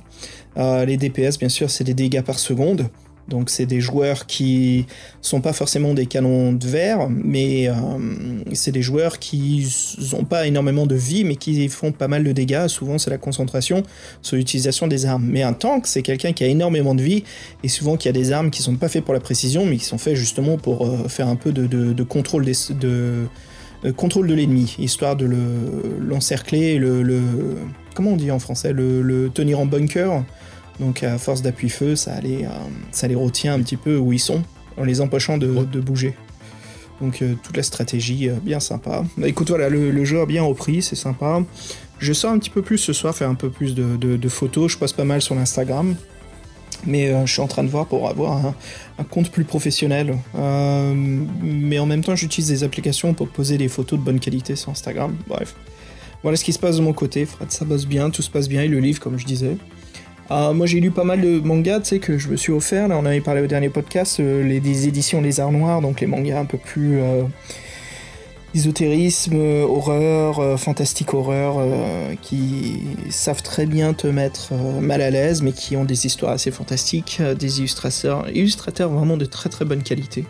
Euh, 0.57 0.85
les 0.85 0.97
DPS, 0.97 1.39
bien 1.39 1.49
sûr, 1.49 1.71
c'est 1.71 1.85
des 1.85 1.95
dégâts 1.95 2.23
par 2.23 2.39
seconde. 2.39 2.89
Donc 3.31 3.49
c'est 3.49 3.65
des 3.65 3.81
joueurs 3.81 4.27
qui 4.27 4.87
sont 5.23 5.41
pas 5.41 5.53
forcément 5.53 5.95
des 5.95 6.07
canons 6.07 6.53
de 6.53 6.67
verre, 6.67 7.09
mais 7.09 7.69
euh, 7.69 7.75
c'est 8.53 8.73
des 8.73 8.83
joueurs 8.83 9.21
qui 9.21 9.67
n'ont 10.13 10.25
pas 10.25 10.47
énormément 10.49 10.85
de 10.87 10.97
vie, 10.97 11.25
mais 11.25 11.37
qui 11.37 11.69
font 11.69 11.93
pas 11.93 12.09
mal 12.09 12.25
de 12.25 12.33
dégâts. 12.33 12.67
Souvent 12.67 12.99
c'est 12.99 13.11
la 13.11 13.19
concentration 13.19 13.85
sur 14.21 14.37
l'utilisation 14.37 14.89
des 14.89 15.07
armes. 15.07 15.25
Mais 15.27 15.43
un 15.43 15.53
tank, 15.53 15.87
c'est 15.87 16.03
quelqu'un 16.03 16.33
qui 16.33 16.43
a 16.43 16.49
énormément 16.49 16.95
de 16.97 17.03
vie, 17.03 17.23
et 17.63 17.69
souvent 17.69 17.97
qui 17.97 18.09
a 18.09 18.13
des 18.13 18.33
armes 18.33 18.51
qui 18.51 18.63
sont 18.63 18.75
pas 18.75 18.89
faites 18.89 19.05
pour 19.05 19.15
la 19.15 19.21
précision, 19.21 19.65
mais 19.65 19.77
qui 19.77 19.85
sont 19.85 19.99
faites 19.99 20.17
justement 20.17 20.59
pour 20.59 20.87
euh, 20.87 21.09
faire 21.09 21.29
un 21.29 21.37
peu 21.37 21.53
de, 21.53 22.03
contrôle 22.03 22.45
des, 22.45 22.57
de, 22.71 23.27
euh, 23.85 23.93
de 23.93 24.35
l'ennemi, 24.35 24.75
histoire 24.79 25.15
de 25.15 25.27
le- 25.27 25.99
l'encercler, 26.01 26.79
le, 26.79 27.23
comment 27.95 28.11
on 28.11 28.17
dit 28.17 28.33
en 28.33 28.41
français, 28.41 28.73
le 28.73 29.31
tenir 29.33 29.61
en 29.61 29.67
bunker. 29.67 30.25
Donc 30.81 31.03
à 31.05 31.19
force 31.19 31.43
d'appui-feu, 31.43 31.95
ça 31.95 32.21
les, 32.21 32.45
euh, 32.45 32.49
ça 32.91 33.07
les 33.07 33.15
retient 33.15 33.55
un 33.55 33.61
petit 33.61 33.77
peu 33.77 33.97
où 33.99 34.13
ils 34.13 34.19
sont, 34.19 34.43
en 34.77 34.85
les 34.85 35.01
empêchant 35.01 35.39
de, 35.39 35.49
Ouais. 35.49 35.65
de 35.71 35.79
bouger. 35.81 36.15
Donc 37.01 37.23
euh, 37.23 37.35
toute 37.43 37.57
la 37.57 37.63
stratégie, 37.63 38.29
euh, 38.29 38.35
bien 38.43 38.61
sympa. 38.61 39.05
Bah, 39.17 39.29
écoute, 39.29 39.49
voilà, 39.51 39.69
le, 39.69 39.91
le 39.91 40.05
jeu 40.05 40.21
a 40.21 40.27
bien 40.27 40.43
repris, 40.43 40.83
c'est 40.83 40.97
sympa. 40.97 41.43
Je 41.99 42.13
sors 42.15 42.33
un 42.33 42.39
petit 42.39 42.51
peu 42.51 42.63
plus 42.63 42.79
ce 42.79 42.93
soir, 42.95 43.15
faire 43.15 43.29
un 43.29 43.35
peu 43.35 43.51
plus 43.51 43.75
de, 43.75 43.97
de- 43.97 44.17
de 44.17 44.29
photos. 44.29 44.73
Je 44.73 44.79
poste 44.79 44.97
pas 44.97 45.05
mal 45.05 45.21
sur 45.23 45.35
l'Instagram. 45.35 45.95
Mais 46.87 47.11
euh, 47.13 47.27
je 47.27 47.33
suis 47.35 47.43
en 47.43 47.47
train 47.47 47.63
de 47.63 47.69
voir 47.69 47.85
pour 47.87 48.09
avoir 48.09 48.33
un, 48.47 48.55
un 48.99 49.05
compte 49.05 49.31
plus 49.31 49.45
professionnel. 49.45 50.17
Mais 51.43 51.79
en 51.79 51.85
même 51.87 52.03
temps, 52.03 52.17
j'utilise 52.17 52.49
des 52.49 52.65
applications 52.65 53.13
pour 53.13 53.29
poser 53.29 53.59
des 53.59 53.69
photos 53.69 53.99
de 53.99 54.05
bonne 54.05 54.19
qualité 54.19 54.57
sur 54.57 54.71
Instagram. 54.71 55.15
Bref. 55.29 55.55
Voilà 56.23 56.37
ce 56.39 56.45
qui 56.45 56.53
se 56.55 56.59
passe 56.59 56.77
de 56.79 56.83
mon 56.83 56.95
côté. 56.95 57.27
Fred, 57.27 57.51
ça 57.51 57.65
bosse 57.67 57.87
bien, 57.87 58.09
tout 58.11 58.23
se 58.23 58.31
passe 58.31 58.49
bien. 58.49 58.63
Et 58.63 58.69
le 58.69 58.79
livre, 58.81 58.99
comme 59.01 59.19
je 59.19 59.27
disais. 59.27 59.57
Euh, 60.31 60.53
moi, 60.53 60.67
j'ai 60.67 60.79
lu 60.79 60.93
pas 60.93 61.05
mal 61.05 61.21
de 61.21 61.41
mangas, 61.41 61.81
tu 61.81 61.87
sais, 61.87 61.99
que 61.99 62.17
je 62.17 62.29
me 62.29 62.37
suis 62.37 62.53
offert. 62.53 62.87
Là, 62.87 62.97
on 62.97 63.05
avait 63.05 63.21
parlé 63.21 63.43
au 63.43 63.47
dernier 63.49 63.69
podcast, 63.69 64.21
euh, 64.21 64.45
les 64.45 64.87
éditions 64.87 65.21
Les 65.21 65.41
Arts 65.41 65.51
Noirs, 65.51 65.81
donc 65.81 66.01
les 66.01 66.07
mangas 66.07 66.39
un 66.39 66.45
peu 66.45 66.57
plus 66.57 67.01
euh, 67.01 67.25
ésotérisme, 68.55 69.35
euh, 69.35 69.65
horreur, 69.65 70.39
euh, 70.39 70.57
fantastique 70.57 71.15
horreur, 71.15 71.57
qui 72.23 72.83
savent 73.09 73.43
très 73.43 73.67
bien 73.67 73.93
te 73.93 74.07
mettre 74.07 74.55
mal 74.55 75.03
à 75.03 75.11
l'aise, 75.11 75.43
mais 75.43 75.53
qui 75.53 75.77
ont 75.77 75.85
des 75.85 76.07
histoires 76.07 76.33
assez 76.33 76.53
fantastiques, 76.53 77.21
des 77.39 77.59
illustrateurs, 77.59 78.29
illustrateurs 78.31 78.91
vraiment 78.91 79.17
de 79.17 79.25
très 79.25 79.49
très 79.49 79.65
bonne 79.65 79.83
qualité. 79.83 80.25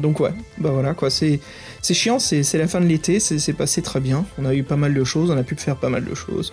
Donc 0.00 0.18
ouais, 0.18 0.32
bah 0.56 0.70
voilà 0.72 0.92
quoi, 0.94 1.08
c'est 1.08 1.40
chiant, 1.82 2.18
c'est 2.18 2.52
la 2.54 2.66
fin 2.66 2.80
de 2.80 2.86
l'été, 2.86 3.20
c'est 3.20 3.52
passé 3.52 3.80
très 3.80 4.00
bien. 4.00 4.24
On 4.38 4.44
a 4.44 4.54
eu 4.54 4.64
pas 4.64 4.76
mal 4.76 4.92
de 4.92 5.04
choses, 5.04 5.30
on 5.30 5.36
a 5.36 5.44
pu 5.44 5.54
faire 5.54 5.76
pas 5.76 5.88
mal 5.88 6.04
de 6.04 6.14
choses. 6.14 6.52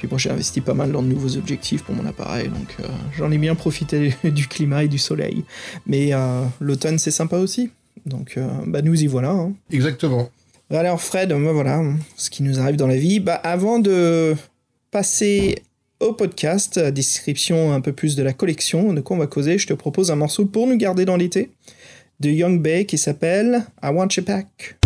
Puis 0.00 0.08
moi 0.08 0.16
j'ai 0.16 0.30
investi 0.30 0.62
pas 0.62 0.72
mal 0.72 0.92
dans 0.92 1.02
de 1.02 1.08
nouveaux 1.08 1.36
objectifs 1.36 1.82
pour 1.82 1.94
mon 1.94 2.06
appareil, 2.06 2.48
donc 2.48 2.74
euh, 2.80 2.86
j'en 3.18 3.30
ai 3.30 3.36
bien 3.36 3.54
profité 3.54 4.14
du 4.24 4.48
climat 4.48 4.84
et 4.84 4.88
du 4.88 4.96
soleil. 4.96 5.44
Mais 5.86 6.14
euh, 6.14 6.42
l'automne 6.58 6.98
c'est 6.98 7.10
sympa 7.10 7.36
aussi, 7.36 7.68
donc 8.06 8.38
euh, 8.38 8.48
bah 8.66 8.80
nous 8.80 8.98
y 9.02 9.06
voilà. 9.06 9.28
hein. 9.32 9.52
Exactement. 9.70 10.30
Alors 10.70 11.02
Fred, 11.02 11.34
moi 11.34 11.52
voilà, 11.52 11.82
ce 12.16 12.30
qui 12.30 12.42
nous 12.42 12.58
arrive 12.60 12.76
dans 12.76 12.86
la 12.86 12.96
vie. 12.96 13.20
Bah, 13.20 13.34
avant 13.34 13.78
de 13.78 14.34
passer 14.90 15.56
au 16.00 16.14
podcast, 16.14 16.78
description 16.78 17.74
un 17.74 17.82
peu 17.82 17.92
plus 17.92 18.16
de 18.16 18.22
la 18.22 18.32
collection, 18.32 18.94
de 18.94 19.02
quoi 19.02 19.16
on 19.16 19.20
va 19.20 19.26
causer, 19.26 19.58
je 19.58 19.66
te 19.66 19.74
propose 19.74 20.10
un 20.10 20.16
morceau 20.16 20.46
pour 20.46 20.66
nous 20.66 20.78
garder 20.78 21.04
dans 21.04 21.16
l'été 21.16 21.50
de 22.20 22.30
Young 22.30 22.58
Bay 22.62 22.86
qui 22.86 22.96
s'appelle 22.96 23.66
I 23.82 23.88
Want 23.88 24.08
You 24.16 24.24
Back. 24.24 24.78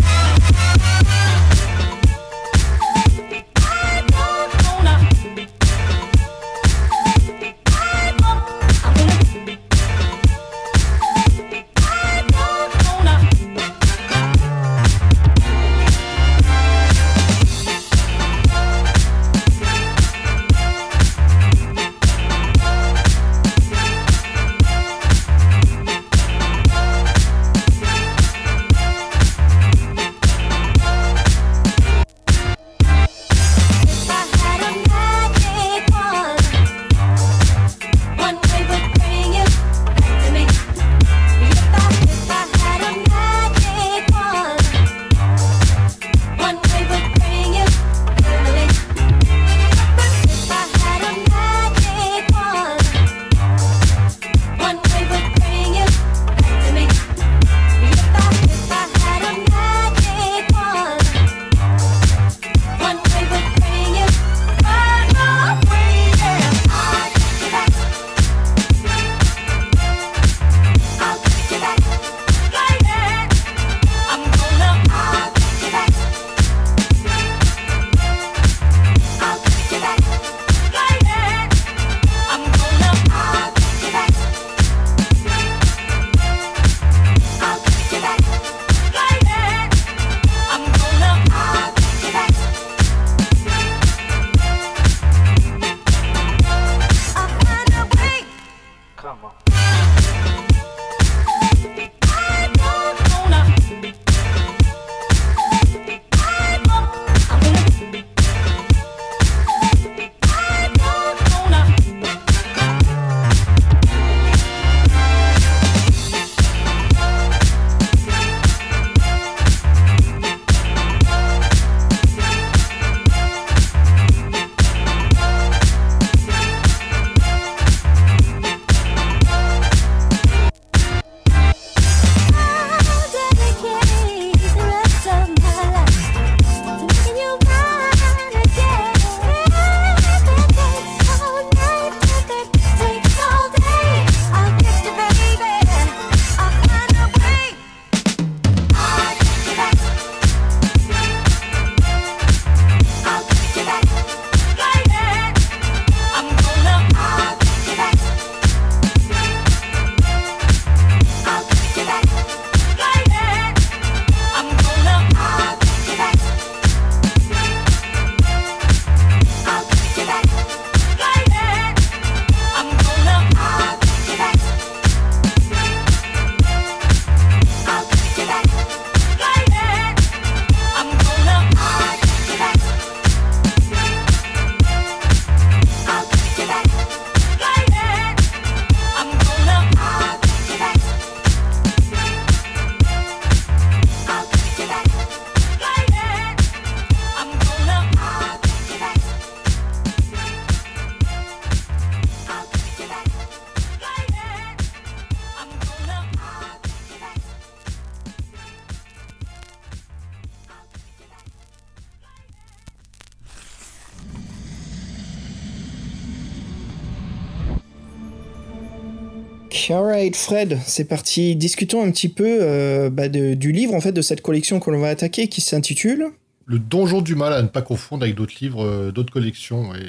Fred, 220.13 220.59
c'est 220.65 220.85
parti. 220.85 221.35
Discutons 221.35 221.83
un 221.83 221.91
petit 221.91 222.09
peu 222.09 222.37
euh, 222.41 222.89
bah, 222.89 223.09
de- 223.09 223.33
du 223.33 223.51
livre 223.51 223.73
en 223.73 223.81
fait 223.81 223.91
de 223.93 224.01
cette 224.01 224.21
collection 224.21 224.59
que 224.59 224.69
l'on 224.69 224.79
va 224.79 224.89
attaquer, 224.89 225.27
qui 225.27 225.41
s'intitule. 225.41 226.07
Le 226.45 226.59
Donjon 226.59 227.01
du 227.01 227.15
Mal, 227.15 227.33
à 227.33 227.41
ne 227.41 227.47
pas 227.47 227.61
confondre 227.61 228.03
avec 228.03 228.15
d'autres 228.15 228.35
livres, 228.41 228.63
euh, 228.63 228.91
d'autres 228.91 229.11
collections. 229.11 229.73
Et 229.73 229.85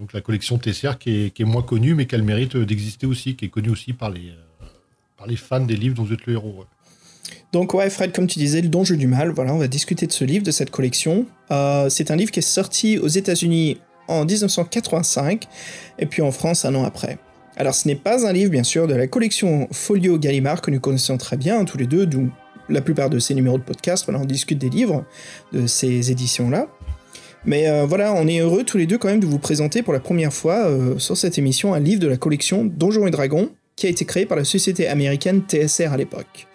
donc 0.00 0.12
la 0.12 0.20
collection 0.20 0.58
TCR 0.58 0.98
qui 0.98 1.26
est, 1.26 1.30
qui 1.34 1.42
est 1.42 1.44
moins 1.44 1.62
connue, 1.62 1.94
mais 1.94 2.06
qui 2.06 2.14
a 2.14 2.18
le 2.18 2.24
mérite 2.24 2.56
euh, 2.56 2.66
d'exister 2.66 3.06
aussi, 3.06 3.36
qui 3.36 3.44
est 3.44 3.48
connue 3.50 3.70
aussi 3.70 3.92
par 3.92 4.10
les, 4.10 4.30
euh, 4.30 4.64
par 5.16 5.26
les 5.28 5.36
fans 5.36 5.60
des 5.60 5.76
livres 5.76 5.94
dont 5.94 6.02
vous 6.04 6.12
êtes 6.14 6.26
le 6.26 6.32
héros. 6.32 6.54
ouais. 6.58 6.64
Donc 7.52 7.74
ouais, 7.74 7.88
Fred, 7.90 8.12
comme 8.12 8.26
tu 8.26 8.38
disais, 8.38 8.62
le 8.62 8.68
Donjeu 8.68 8.96
du 8.96 9.06
Mal. 9.06 9.30
Voilà, 9.30 9.54
on 9.54 9.58
va 9.58 9.68
discuter 9.68 10.06
de 10.06 10.12
ce 10.12 10.24
livre, 10.24 10.44
de 10.44 10.50
cette 10.50 10.70
collection. 10.70 11.26
Euh, 11.50 11.88
c'est 11.88 12.10
un 12.10 12.16
livre 12.16 12.30
qui 12.32 12.40
est 12.40 12.42
sorti 12.42 12.98
aux 12.98 13.08
États-Unis 13.08 13.78
en 14.08 14.24
1985 14.24 15.44
et 15.98 16.06
puis 16.06 16.22
en 16.22 16.32
France 16.32 16.64
un 16.64 16.74
an 16.74 16.84
après. 16.84 17.18
Alors 17.62 17.76
ce 17.76 17.86
n'est 17.86 17.94
pas 17.94 18.26
un 18.26 18.32
livre, 18.32 18.50
bien 18.50 18.64
sûr, 18.64 18.88
de 18.88 18.94
la 18.96 19.06
collection 19.06 19.68
Folio 19.70 20.18
Gallimard 20.18 20.62
que 20.62 20.72
nous 20.72 20.80
connaissons 20.80 21.16
très 21.16 21.36
bien 21.36 21.60
hein, 21.60 21.64
tous 21.64 21.78
les 21.78 21.86
deux, 21.86 22.06
d'où 22.06 22.28
la 22.68 22.80
plupart 22.80 23.08
de 23.08 23.20
ces 23.20 23.36
numéros 23.36 23.56
de 23.56 23.62
podcast. 23.62 24.04
On 24.08 24.24
discute 24.24 24.58
des 24.58 24.68
livres 24.68 25.04
de 25.52 25.68
ces 25.68 26.10
éditions-là. 26.10 26.66
Mais 27.44 27.68
euh, 27.68 27.86
voilà, 27.86 28.14
on 28.14 28.26
est 28.26 28.40
heureux 28.40 28.64
tous 28.64 28.78
les 28.78 28.86
deux 28.86 28.98
quand 28.98 29.06
même 29.06 29.20
de 29.20 29.26
vous 29.26 29.38
présenter 29.38 29.82
pour 29.82 29.92
la 29.92 30.00
première 30.00 30.32
fois 30.32 30.66
euh, 30.66 30.98
sur 30.98 31.16
cette 31.16 31.38
émission 31.38 31.72
un 31.72 31.78
livre 31.78 32.00
de 32.00 32.08
la 32.08 32.16
collection 32.16 32.64
Donjons 32.64 33.06
et 33.06 33.12
Dragons 33.12 33.48
qui 33.76 33.86
a 33.86 33.90
été 33.90 34.04
créé 34.06 34.26
par 34.26 34.36
la 34.36 34.44
société 34.44 34.88
américaine 34.88 35.42
TSR 35.46 35.92
à 35.92 35.96
l'époque. 35.96 36.48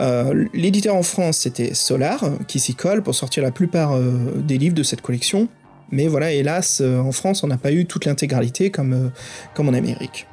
Euh, 0.00 0.46
L'éditeur 0.54 0.94
en 0.94 1.02
France, 1.02 1.36
c'était 1.36 1.74
Solar, 1.74 2.24
qui 2.46 2.58
s'y 2.58 2.74
colle 2.74 3.02
pour 3.02 3.14
sortir 3.14 3.42
la 3.42 3.50
plupart 3.50 4.00
des 4.00 4.56
livres 4.56 4.74
de 4.74 4.82
cette 4.82 5.02
collection. 5.02 5.46
Mais 5.92 6.08
voilà, 6.08 6.32
hélas, 6.32 6.80
en 6.80 7.12
France, 7.12 7.44
on 7.44 7.48
n'a 7.48 7.58
pas 7.58 7.72
eu 7.72 7.84
toute 7.84 8.06
l'intégralité 8.06 8.70
comme 8.70 9.10
en 9.58 9.74
Amérique. 9.74 10.26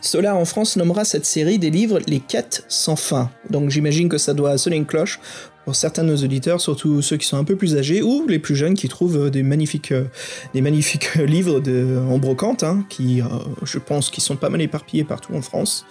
Solar 0.00 0.36
en 0.36 0.44
France 0.44 0.76
nommera 0.76 1.04
cette 1.04 1.26
série 1.26 1.58
des 1.58 1.70
livres 1.70 2.00
Les 2.06 2.20
Quêtes 2.20 2.64
sans 2.68 2.96
fin. 2.96 3.30
Donc 3.50 3.70
j'imagine 3.70 4.08
que 4.08 4.18
ça 4.18 4.34
doit 4.34 4.56
sonner 4.58 4.76
une 4.76 4.86
cloche 4.86 5.20
pour 5.64 5.76
certains 5.76 6.02
de 6.02 6.08
nos 6.08 6.16
auditeurs, 6.16 6.60
surtout 6.60 7.02
ceux 7.02 7.16
qui 7.16 7.26
sont 7.26 7.36
un 7.36 7.44
peu 7.44 7.56
plus 7.56 7.76
âgés 7.76 8.02
ou 8.02 8.26
les 8.26 8.38
plus 8.38 8.56
jeunes 8.56 8.74
qui 8.74 8.88
trouvent 8.88 9.26
euh, 9.26 9.30
des 9.30 9.42
magnifiques, 9.42 9.92
euh, 9.92 10.06
magnifiques 10.54 11.14
livres 11.16 11.60
en 12.08 12.18
brocante, 12.18 12.62
hein, 12.62 12.86
qui, 12.88 13.20
euh, 13.20 13.26
je 13.64 13.78
pense, 13.78 14.08
qui 14.08 14.20
sont 14.20 14.36
pas 14.36 14.48
mal 14.48 14.62
éparpillés 14.62 15.04
partout 15.04 15.34
en 15.34 15.42
France. 15.42 15.84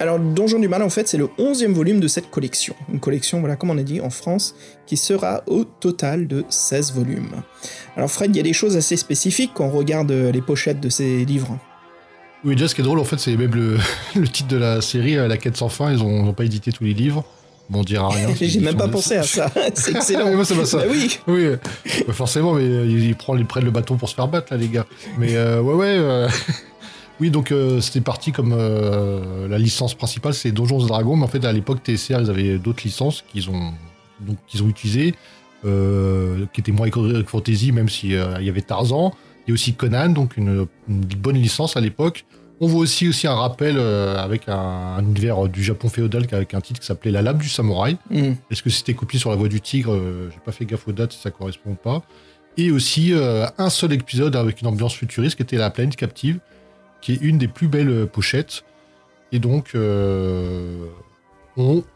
Alors, 0.00 0.18
Donjon 0.18 0.58
du 0.58 0.66
Mal, 0.66 0.82
en 0.82 0.88
fait, 0.88 1.06
c'est 1.08 1.18
le 1.18 1.26
11e 1.38 1.74
volume 1.74 2.00
de 2.00 2.08
cette 2.08 2.30
collection. 2.30 2.74
Une 2.90 3.00
collection, 3.00 3.40
voilà, 3.40 3.56
comme 3.56 3.68
on 3.68 3.76
a 3.76 3.82
dit, 3.82 4.00
en 4.00 4.08
France, 4.08 4.54
qui 4.86 4.96
sera 4.96 5.42
au 5.46 5.64
total 5.64 6.26
de 6.26 6.42
16 6.48 6.94
volumes. 6.94 7.42
Alors, 7.96 8.10
Fred, 8.10 8.34
il 8.34 8.38
y 8.38 8.40
a 8.40 8.42
des 8.42 8.54
choses 8.54 8.78
assez 8.78 8.96
spécifiques 8.96 9.50
quand 9.52 9.66
on 9.66 9.70
regarde 9.70 10.10
euh, 10.10 10.32
les 10.32 10.40
pochettes 10.40 10.80
de 10.80 10.88
ces 10.88 11.26
livres. 11.26 11.58
Oui, 12.44 12.54
déjà, 12.54 12.68
ce 12.68 12.74
qui 12.74 12.80
est 12.80 12.84
drôle, 12.84 12.98
en 12.98 13.04
fait, 13.04 13.18
c'est 13.18 13.36
même 13.36 13.54
le, 13.54 13.76
le 14.16 14.28
titre 14.28 14.48
de 14.48 14.56
la 14.56 14.80
série, 14.80 15.16
euh, 15.16 15.28
La 15.28 15.36
quête 15.36 15.56
sans 15.56 15.68
fin. 15.68 15.92
Ils 15.92 16.02
ont, 16.02 16.24
ils 16.24 16.28
ont 16.28 16.32
pas 16.32 16.44
édité 16.44 16.72
tous 16.72 16.84
les 16.84 16.94
livres. 16.94 17.24
Bon, 17.68 17.80
on 17.80 17.84
dira 17.84 18.08
rien. 18.08 18.28
J'ai 18.40 18.60
même 18.60 18.76
pas 18.76 18.88
pensé 18.88 19.16
à 19.16 19.22
ça. 19.22 19.50
c'est 19.74 19.92
excellent. 19.92 20.26
Mais 20.30 20.34
moi, 20.36 20.44
ça. 20.44 20.54
Bah 20.54 20.84
oui. 20.90 21.18
Oui, 21.28 21.44
euh, 21.44 21.56
bah 22.06 22.12
forcément, 22.12 22.54
mais 22.54 22.62
euh, 22.62 22.86
ils, 22.86 23.04
ils 23.06 23.14
prennent, 23.14 23.38
ils 23.38 23.46
prennent 23.46 23.64
le 23.64 23.70
bâton 23.70 23.96
pour 23.96 24.08
se 24.08 24.14
faire 24.14 24.28
battre, 24.28 24.48
là, 24.52 24.56
les 24.58 24.68
gars. 24.68 24.86
Mais 25.18 25.36
euh, 25.36 25.60
ouais, 25.60 25.74
ouais. 25.74 25.94
euh, 25.98 26.28
oui, 27.20 27.30
donc 27.30 27.52
euh, 27.52 27.80
c'était 27.82 28.00
parti 28.00 28.32
comme 28.32 28.54
euh, 28.56 29.46
la 29.46 29.58
licence 29.58 29.94
principale, 29.94 30.32
c'est 30.32 30.50
Donjons 30.52 30.80
et 30.80 30.88
Dragons. 30.88 31.16
Mais 31.16 31.24
en 31.24 31.28
fait, 31.28 31.44
à 31.44 31.52
l'époque, 31.52 31.80
TSR, 31.84 32.20
ils 32.22 32.30
avaient 32.30 32.58
d'autres 32.58 32.82
licences 32.84 33.22
qu'ils 33.30 33.50
ont, 33.50 33.72
donc, 34.20 34.38
qu'ils 34.48 34.62
ont 34.62 34.68
utilisées, 34.68 35.14
euh, 35.66 36.46
qui 36.54 36.62
étaient 36.62 36.72
moins 36.72 36.88
Fantasy, 37.26 37.72
même 37.72 37.90
s'il 37.90 38.12
il 38.40 38.44
y 38.46 38.48
avait 38.48 38.62
Tarzan. 38.62 39.14
Il 39.46 39.50
y 39.50 39.52
a 39.52 39.54
aussi 39.54 39.74
Conan, 39.74 40.10
donc 40.10 40.36
une, 40.36 40.66
une 40.88 41.00
bonne 41.00 41.36
licence 41.36 41.76
à 41.76 41.80
l'époque. 41.80 42.24
On 42.62 42.66
voit 42.66 42.80
aussi, 42.80 43.08
aussi 43.08 43.26
un 43.26 43.34
rappel 43.34 43.76
euh, 43.78 44.18
avec 44.18 44.48
un, 44.48 44.54
un 44.98 45.02
univers 45.02 45.48
du 45.48 45.64
Japon 45.64 45.88
féodal 45.88 46.26
avec 46.32 46.52
un 46.52 46.60
titre 46.60 46.80
qui 46.80 46.86
s'appelait 46.86 47.10
La 47.10 47.22
lame 47.22 47.38
du 47.38 47.48
samouraï. 47.48 47.96
Hmm. 48.10 48.32
Est-ce 48.50 48.62
que 48.62 48.68
c'était 48.68 48.92
copié 48.92 49.18
sur 49.18 49.30
la 49.30 49.36
voie 49.36 49.48
du 49.48 49.62
tigre? 49.62 49.94
Euh, 49.94 50.28
J'ai 50.30 50.40
pas 50.44 50.52
fait 50.52 50.66
gaffe 50.66 50.86
aux 50.86 50.92
dates 50.92 51.12
si 51.12 51.20
ça 51.20 51.30
correspond 51.30 51.70
ou 51.70 51.74
pas. 51.74 52.02
Et 52.58 52.70
aussi 52.70 53.14
euh, 53.14 53.46
un 53.56 53.70
seul 53.70 53.94
épisode 53.94 54.36
avec 54.36 54.60
une 54.60 54.66
ambiance 54.66 54.94
futuriste 54.94 55.36
qui 55.36 55.42
était 55.42 55.56
La 55.56 55.70
planète 55.70 55.96
captive, 55.96 56.40
qui 57.00 57.12
est 57.14 57.20
une 57.22 57.38
des 57.38 57.48
plus 57.48 57.68
belles 57.68 58.06
pochettes. 58.06 58.64
Et 59.32 59.38
donc, 59.38 59.70
euh, 59.74 60.86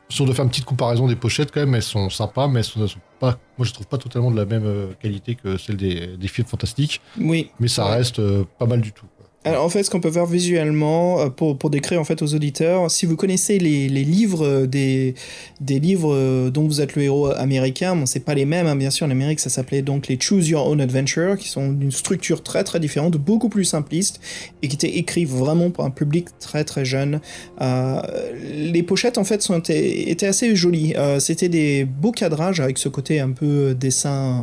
si 0.08 0.20
on 0.20 0.24
doit 0.26 0.34
faire 0.34 0.44
une 0.44 0.50
petite 0.50 0.64
comparaison 0.64 1.06
des 1.08 1.16
pochettes, 1.16 1.50
quand 1.52 1.60
même, 1.60 1.74
elles 1.74 1.82
sont 1.82 2.08
sympas, 2.10 2.46
mais 2.48 2.60
elles 2.60 2.64
sont, 2.64 2.80
elles 2.82 2.88
sont 2.88 2.98
pas, 3.20 3.38
moi 3.58 3.66
je 3.66 3.72
trouve 3.72 3.86
pas 3.86 3.98
totalement 3.98 4.30
de 4.30 4.36
la 4.36 4.44
même 4.44 4.64
euh, 4.66 4.86
qualité 5.00 5.34
que 5.34 5.56
celle 5.56 5.76
des, 5.76 6.16
des 6.16 6.28
films 6.28 6.46
fantastiques, 6.46 7.00
Oui. 7.18 7.50
mais 7.60 7.68
ça 7.68 7.84
Ouais. 7.86 7.96
reste 7.96 8.18
euh, 8.18 8.44
pas 8.58 8.66
mal 8.66 8.80
du 8.80 8.92
tout. 8.92 9.06
Alors 9.46 9.62
en 9.62 9.68
fait, 9.68 9.82
ce 9.82 9.90
qu'on 9.90 10.00
peut 10.00 10.08
voir 10.08 10.24
visuellement, 10.24 11.20
euh, 11.20 11.28
pour, 11.28 11.68
décrire 11.68 12.00
en 12.00 12.04
fait 12.04 12.22
aux 12.22 12.34
auditeurs, 12.34 12.90
si 12.90 13.04
vous 13.04 13.14
connaissez 13.14 13.58
les, 13.58 13.88
livres 13.88 14.46
euh, 14.46 14.66
des, 14.66 15.14
livres 15.60 16.14
euh, 16.14 16.50
dont 16.50 16.62
vous 16.62 16.80
êtes 16.80 16.96
le 16.96 17.02
héros 17.02 17.26
américain, 17.26 17.94
bon, 17.94 18.06
c'est 18.06 18.20
pas 18.24 18.32
les 18.32 18.46
mêmes, 18.46 18.66
hein, 18.66 18.74
bien 18.74 18.88
sûr, 18.88 19.06
en 19.06 19.10
Amérique 19.10 19.40
ça 19.40 19.50
s'appelait 19.50 19.82
donc 19.82 20.08
les 20.08 20.18
Choose 20.18 20.48
Your 20.48 20.66
Own 20.66 20.80
Adventure, 20.80 21.36
qui 21.36 21.50
sont 21.50 21.72
d'une 21.72 21.92
structure 21.92 22.42
très 22.42 22.64
très 22.64 22.80
différente, 22.80 23.18
beaucoup 23.18 23.50
plus 23.50 23.64
simpliste, 23.64 24.18
et 24.62 24.68
qui 24.68 24.76
étaient 24.76 24.96
écrits 24.96 25.26
vraiment 25.26 25.70
pour 25.70 25.84
un 25.84 25.90
public 25.90 26.28
très 26.40 26.64
très 26.64 26.86
jeune. 26.86 27.20
Les 27.60 28.82
pochettes 28.82 29.18
en 29.18 29.24
fait 29.24 29.46
étaient, 29.68 30.26
assez 30.26 30.56
jolies, 30.56 30.94
c'était 31.18 31.50
des 31.50 31.84
beaux 31.84 32.12
cadrages 32.12 32.60
avec 32.60 32.78
ce 32.78 32.88
côté 32.88 33.20
un 33.20 33.32
peu 33.32 33.74
dessin, 33.74 34.42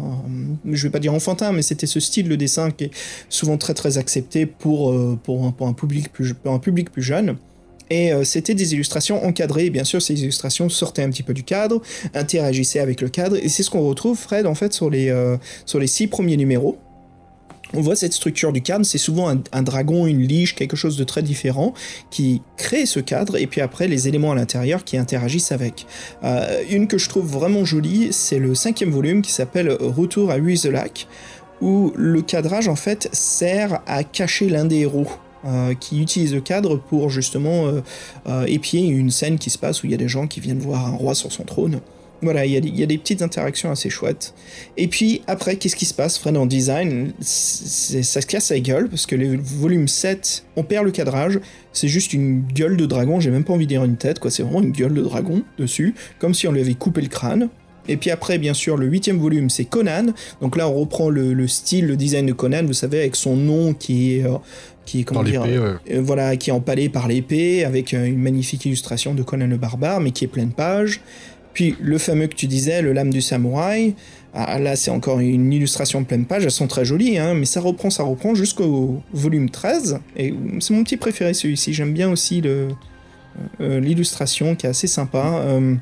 je 0.72 0.84
vais 0.84 0.92
pas 0.92 1.00
dire 1.00 1.14
enfantin, 1.14 1.54
mais 1.54 1.64
c'était 1.64 1.88
ce 1.88 2.00
style 2.00 2.30
de 2.30 2.36
dessin 2.36 2.70
qui 2.70 2.86
est 2.86 2.92
souvent 3.30 3.58
très 3.58 3.74
très 3.74 3.98
accepté 3.98 4.46
pour, 4.46 4.91
euh, 4.92 5.16
pour, 5.16 5.46
un, 5.46 5.74
public 5.74 6.12
plus, 6.12 6.36
jeune. 6.98 7.38
Et 7.90 8.14
euh, 8.14 8.24
c'était 8.24 8.54
des 8.54 8.74
illustrations 8.74 9.24
encadrées. 9.26 9.70
Bien 9.70 9.84
sûr, 9.84 10.02
ces 10.02 10.22
illustrations 10.22 10.70
sortaient 10.70 11.04
un 11.04 11.10
petit 11.10 11.24
peu 11.24 11.34
du 11.34 11.44
cadre, 11.44 11.82
interagissaient 12.14 12.80
avec 12.80 13.02
le 13.02 13.10
cadre. 13.10 13.38
Et 13.38 13.50
c'est 13.50 13.64
ce 13.64 13.70
qu'on 13.70 13.88
retrouve, 13.88 14.18
Fred, 14.18 14.46
en 14.46 14.56
fait, 14.56 14.74
sur 14.74 14.90
les, 14.90 15.10
euh, 15.10 15.38
six 15.86 16.08
premiers 16.08 16.38
numéros. 16.38 16.78
On 17.74 17.80
voit 17.80 17.96
cette 17.96 18.12
structure 18.12 18.52
du 18.52 18.62
cadre, 18.62 18.86
c'est 18.86 18.98
souvent 18.98 19.30
un, 19.30 19.64
dragon, 19.64 20.06
une 20.06 20.22
liche, 20.22 20.56
quelque 20.56 20.76
chose 20.76 20.98
de 20.98 21.06
très 21.06 21.24
différent 21.24 21.74
qui 22.10 22.42
crée 22.58 22.86
ce 22.86 23.00
cadre, 23.00 23.38
et 23.38 23.48
puis 23.48 23.62
après 23.62 23.88
les 23.88 24.10
éléments 24.10 24.34
à 24.34 24.36
l'intérieur 24.36 24.84
qui 24.84 24.98
interagissent 24.98 25.54
avec. 25.54 25.88
Une 26.70 26.88
que 26.88 26.98
je 26.98 27.08
trouve 27.08 27.26
vraiment 27.26 27.64
jolie, 27.64 28.10
c'est 28.12 28.40
le 28.40 28.56
cinquième 28.56 28.90
volume 28.90 29.22
qui 29.22 29.32
s'appelle 29.32 29.72
Retour 29.72 30.32
à 30.32 30.36
Huiselac, 30.36 31.08
où 31.62 31.94
le 31.96 32.22
cadrage 32.22 32.68
en 32.68 32.76
fait 32.76 33.08
sert 33.12 33.82
à 33.88 34.04
cacher 34.04 34.50
l'un 34.50 34.66
des 34.66 34.78
héros. 34.80 35.08
euh, 35.44 35.74
qui 35.74 36.00
utilise 36.00 36.36
le 36.36 36.40
cadre 36.42 36.76
pour 36.78 37.10
justement 37.10 37.66
euh, 37.66 37.82
euh, 38.28 38.46
épier 38.46 38.82
une 38.86 39.10
scène 39.10 39.40
qui 39.40 39.50
se 39.50 39.58
passe 39.58 39.82
où 39.82 39.88
il 39.88 39.92
y 39.92 39.96
a 39.96 39.98
des 39.98 40.08
gens 40.08 40.28
qui 40.28 40.40
viennent 40.40 40.60
voir 40.60 40.86
un 40.86 40.92
roi 40.92 41.16
sur 41.16 41.32
son 41.32 41.46
trône. 41.46 41.80
Voilà, 42.22 42.46
il 42.46 42.52
y, 42.52 42.84
a 42.84 42.86
des- 42.86 42.98
petites 43.00 43.24
interactions 43.24 43.72
assez 43.72 43.90
chouettes. 43.90 44.36
Et 44.78 44.88
puis 44.88 45.24
après, 45.26 45.56
qu'est-ce 45.56 45.76
qui 45.76 45.88
se 45.88 45.96
passe, 45.96 46.20
Fred, 46.20 46.38
en 46.38 46.46
design? 46.46 47.14
Ça 47.22 48.22
se 48.22 48.28
casse 48.28 48.52
la 48.52 48.60
gueule, 48.60 48.88
parce 48.88 49.08
que 49.08 49.16
le 49.16 49.36
volume 49.42 49.88
7, 49.88 50.46
on 50.56 50.62
perd 50.64 50.86
le 50.86 50.92
cadrage, 50.92 51.40
c'est 51.74 51.88
juste 51.88 52.14
une 52.14 52.44
gueule 52.44 52.78
de 52.78 52.86
dragon, 52.86 53.20
j'ai 53.20 53.32
même 53.32 53.44
pas 53.44 53.54
envie 53.54 53.66
de 53.66 53.70
dire 53.70 53.84
une 53.84 53.98
tête, 53.98 54.20
quoi, 54.20 54.30
c'est 54.30 54.44
vraiment 54.44 54.62
une 54.62 54.74
gueule 54.74 54.94
de 54.94 55.02
dragon 55.02 55.42
dessus, 55.58 55.96
comme 56.20 56.36
si 56.36 56.48
on 56.48 56.52
lui 56.52 56.62
avait 56.62 56.76
coupé 56.76 57.02
le 57.02 57.08
crâne. 57.08 57.50
Et 57.88 57.98
puis 57.98 58.12
après, 58.12 58.38
bien 58.38 58.54
sûr, 58.54 58.78
le 58.78 58.88
huitième 58.88 59.18
volume, 59.18 59.50
c'est 59.50 59.66
Conan. 59.66 60.08
Donc 60.42 60.58
là, 60.58 60.70
on 60.70 60.74
reprend 60.74 61.10
le, 61.10 61.34
le 61.34 61.48
style, 61.48 61.88
le 61.88 61.98
design 61.98 62.26
de 62.26 62.34
Conan, 62.34 62.64
vous 62.66 62.74
savez, 62.74 63.00
avec 63.00 63.16
son 63.16 63.36
nom 63.36 63.74
qui 63.74 64.18
est, 64.18 64.26
euh, 64.26 64.38
qui 64.86 65.02
est 65.02 65.04
comment 65.04 65.24
dire, 65.24 65.42
ouais. 65.42 65.50
euh, 65.50 66.02
voilà, 66.02 66.36
qui 66.38 66.50
est 66.50 66.54
empalé 66.54 66.90
par 66.90 67.08
l'épée, 67.08 67.64
avec 67.66 67.94
euh, 67.94 68.06
une 68.06 68.22
magnifique 68.22 68.66
illustration 68.66 69.14
de 69.14 69.24
Conan 69.24 69.48
le 69.48 69.58
barbare, 69.58 70.00
mais 70.00 70.12
qui 70.12 70.26
est 70.26 70.30
pleine 70.30 70.52
page. 70.52 71.02
Puis 71.54 71.76
le 71.82 71.98
fameux 71.98 72.28
que 72.28 72.36
tu 72.36 72.48
disais, 72.48 72.82
le 72.82 72.94
lame 72.94 73.10
du 73.10 73.22
samouraï. 73.22 73.96
Ah, 74.34 74.60
là, 74.60 74.78
c'est 74.78 74.92
encore 74.92 75.20
une 75.20 75.52
illustration 75.52 76.06
pleine 76.06 76.26
page. 76.26 76.46
Elles 76.46 76.52
sont 76.52 76.68
très 76.68 76.86
jolies, 76.86 77.18
hein, 77.18 77.34
mais 77.34 77.46
ça 77.46 77.60
reprend, 77.60 77.90
ça 77.90 78.04
reprend 78.04 78.34
jusqu'au 78.34 79.02
volume 79.12 79.50
13. 79.50 80.00
Et 80.16 80.34
c'est 80.60 80.74
mon 80.74 80.86
petit 80.86 80.96
préféré 80.96 81.34
celui-ci. 81.34 81.74
J'aime 81.74 81.92
bien 81.92 82.10
aussi 82.10 82.42
euh, 82.46 82.70
l'illustration 83.60 84.56
qui 84.56 84.68
est 84.68 84.70
assez 84.70 84.88
sympa. 84.88 85.42
Euh, 85.46 85.76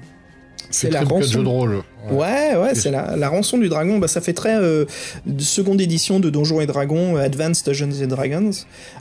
c'est 0.69 0.89
la 0.91 1.01
jeu 1.01 1.05
rançon. 1.07 1.43
de 1.43 1.47
rôle. 1.47 1.81
Ouais, 2.11 2.55
ouais, 2.55 2.75
c'est 2.75 2.91
la, 2.91 3.15
la 3.15 3.29
rançon 3.29 3.57
du 3.57 3.69
dragon. 3.69 3.97
Bah, 3.99 4.07
ça 4.07 4.21
fait 4.21 4.33
très 4.33 4.55
euh, 4.55 4.85
de 5.25 5.41
seconde 5.41 5.81
édition 5.81 6.19
de 6.19 6.29
Donjons 6.29 6.61
et 6.61 6.65
Dragons, 6.65 7.17
euh, 7.17 7.21
Advanced 7.21 7.65
Dungeons 7.65 8.03
and 8.03 8.07
Dragons. 8.07 8.51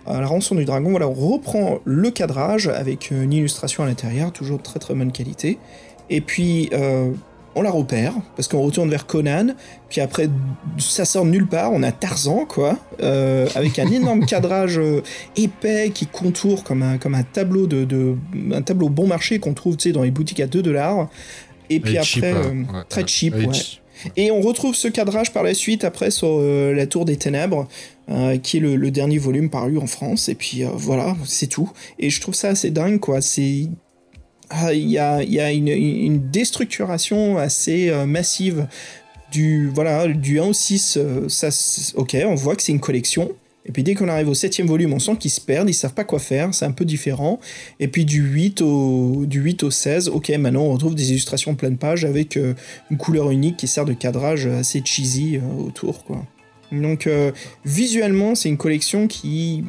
Euh, 0.09 0.21
la 0.21 0.27
rançon 0.27 0.55
du 0.55 0.65
dragon, 0.65 0.91
voilà, 0.91 1.09
on 1.09 1.13
reprend 1.15 1.79
le 1.85 2.11
cadrage 2.11 2.69
avec 2.69 3.11
une 3.11 3.33
illustration 3.33 3.83
à 3.85 3.87
l'intérieur, 3.87 4.33
toujours 4.33 4.59
de 4.59 4.63
très 4.63 4.79
très 4.81 4.95
bonne 4.95 5.13
qualité. 5.13 5.59
Et 6.11 6.21
puis, 6.21 6.69
euh, 6.73 7.11
on 7.55 7.63
la 7.63 7.71
repère, 7.71 8.13
parce 8.37 8.47
qu'on 8.47 8.61
retourne 8.61 8.89
vers 8.89 9.07
Conan, 9.07 9.49
puis 9.89 10.01
après, 10.01 10.29
ça 10.79 11.05
sort 11.05 11.25
de 11.25 11.31
nulle 11.31 11.47
part, 11.49 11.73
on 11.73 11.83
a 11.83 11.91
Tarzan, 11.93 12.45
quoi, 12.47 12.77
euh, 13.03 13.49
avec 13.57 13.79
un 13.79 13.91
énorme 13.91 14.27
cadrage 14.27 14.79
euh, 14.79 15.03
épais 15.37 15.91
qui 15.93 16.07
contourne 16.07 16.63
comme 16.63 16.83
un, 16.83 16.99
comme 16.99 17.15
un 17.15 17.25
tableau 17.25 17.67
de, 17.67 17.85
de- 17.85 18.15
un 18.53 18.63
tableau 18.63 18.89
bon 18.91 19.07
marché 19.09 19.39
qu'on 19.39 19.55
trouve, 19.55 19.77
tu 19.77 19.89
sais, 19.89 19.93
dans 19.93 20.03
les 20.03 20.11
boutiques 20.11 20.41
à 20.41 20.47
2 20.47 20.63
dollars. 20.63 21.09
Et 21.71 21.81
puis 21.81 21.99
après, 21.99 22.31
hein. 22.31 22.67
euh, 22.71 22.73
Ouais, 22.73 22.85
très 22.89 23.07
cheap, 23.07 23.35
ouais. 23.35 23.47
Et 24.17 24.31
on 24.31 24.41
retrouve 24.41 24.77
ce 24.77 24.87
cadrage 24.87 25.33
par 25.33 25.43
la 25.43 25.55
suite 25.55 25.83
après 25.83 26.13
sur 26.13 26.29
euh, 26.29 26.73
la 26.73 26.87
Tour 26.87 27.05
des 27.05 27.17
Ténèbres, 27.17 27.67
qui 28.43 28.57
est 28.57 28.61
le, 28.61 28.91
dernier 28.91 29.19
volume 29.19 29.51
paru 29.51 29.77
en 29.79 29.87
France. 29.87 30.29
Et 30.29 30.35
puis 30.35 30.63
voilà, 30.73 31.17
c'est 31.25 31.49
tout. 31.49 31.71
Et 31.99 32.09
je 32.09 32.21
trouve 32.21 32.35
ça 32.35 32.49
assez 32.49 32.71
dingue, 32.71 33.01
quoi. 33.01 33.21
C'est 33.21 33.67
ah, 34.51 34.73
il 34.73 34.89
y 34.89 34.99
a, 34.99 35.23
y 35.23 35.41
a 35.41 35.51
une, 35.51 35.69
une, 35.69 36.31
déstructuration 36.31 37.37
assez 37.37 37.93
massive 38.07 38.67
du 39.31 39.69
voilà 39.69 40.09
du 40.09 40.41
1 40.41 40.45
au 40.45 40.53
6. 40.55 40.99
ça, 41.29 41.49
ok, 41.97 42.17
on 42.25 42.35
voit 42.35 42.57
que 42.57 42.63
c'est 42.63 42.73
une 42.73 42.81
collection. 42.81 43.33
Et 43.69 43.73
puis 43.73 43.83
dès 43.83 43.95
qu'on 43.95 44.09
arrive 44.09 44.29
au 44.29 44.35
septième 44.35 44.67
volume, 44.67 44.95
on 44.95 44.99
sent 44.99 45.17
qu'ils 45.17 45.31
se 45.31 45.41
perdent, 45.41 45.69
ils 45.69 45.75
savent 45.75 45.93
pas 45.93 46.05
quoi 46.05 46.19
faire, 46.19 46.55
c'est 46.55 46.65
un 46.65 46.73
peu 46.73 46.87
différent. 46.87 47.39
Et 47.81 47.89
puis 47.89 48.07
du 48.07 48.23
8 48.23 48.63
au, 48.63 49.27
du 49.27 49.41
8 49.41 49.63
au 49.63 49.71
16, 49.71 50.09
ok, 50.09 50.31
maintenant 50.31 50.63
on 50.63 50.73
retrouve 50.73 50.95
des 50.95 51.11
illustrations 51.11 51.55
pleine 51.55 51.77
page 51.77 52.07
avec 52.07 52.39
euh, 52.39 52.55
une 52.91 52.97
couleur 52.97 53.31
unique 53.31 53.59
qui 53.59 53.69
sert 53.69 53.85
de 53.85 53.93
cadrage 53.93 54.47
assez 54.47 54.83
cheesy 54.85 55.37
euh, 55.37 55.63
autour, 55.63 56.05
quoi. 56.05 56.25
Donc 56.73 57.07
euh, 57.07 57.33
visuellement, 57.65 58.35
c'est 58.35 58.49
une 58.49 58.59
collection 58.59 59.07
qui 59.07 59.65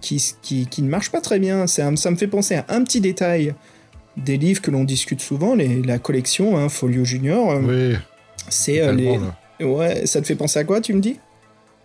qui, 0.00 0.22
qui, 0.42 0.82
ne 0.82 0.88
marche 0.88 1.10
pas 1.10 1.20
très 1.20 1.38
bien. 1.38 1.66
ça 1.66 1.90
me 1.90 2.16
fait 2.16 2.26
penser 2.26 2.54
à 2.54 2.66
un 2.68 2.84
petit 2.84 3.00
détail 3.00 3.54
des 4.16 4.38
livres 4.38 4.62
que 4.62 4.70
l'on 4.70 4.84
discute 4.84 5.20
souvent, 5.20 5.54
les, 5.54 5.82
la 5.82 5.98
collection 5.98 6.56
hein, 6.56 6.68
Folio 6.68 7.04
Junior. 7.04 7.60
oui. 7.62 7.96
C'est 8.50 8.92
les... 8.94 9.18
Ouais, 9.60 10.06
ça 10.06 10.22
te 10.22 10.26
fait 10.26 10.36
penser 10.36 10.58
à 10.58 10.64
quoi, 10.64 10.80
tu 10.80 10.94
me 10.94 11.00
dis? 11.00 11.16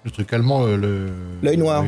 Le 0.06 0.12
truc 0.12 0.34
allemand, 0.34 0.66
euh, 0.66 0.76
le. 0.76 1.08
L'œil 1.42 1.58
noir. 1.58 1.86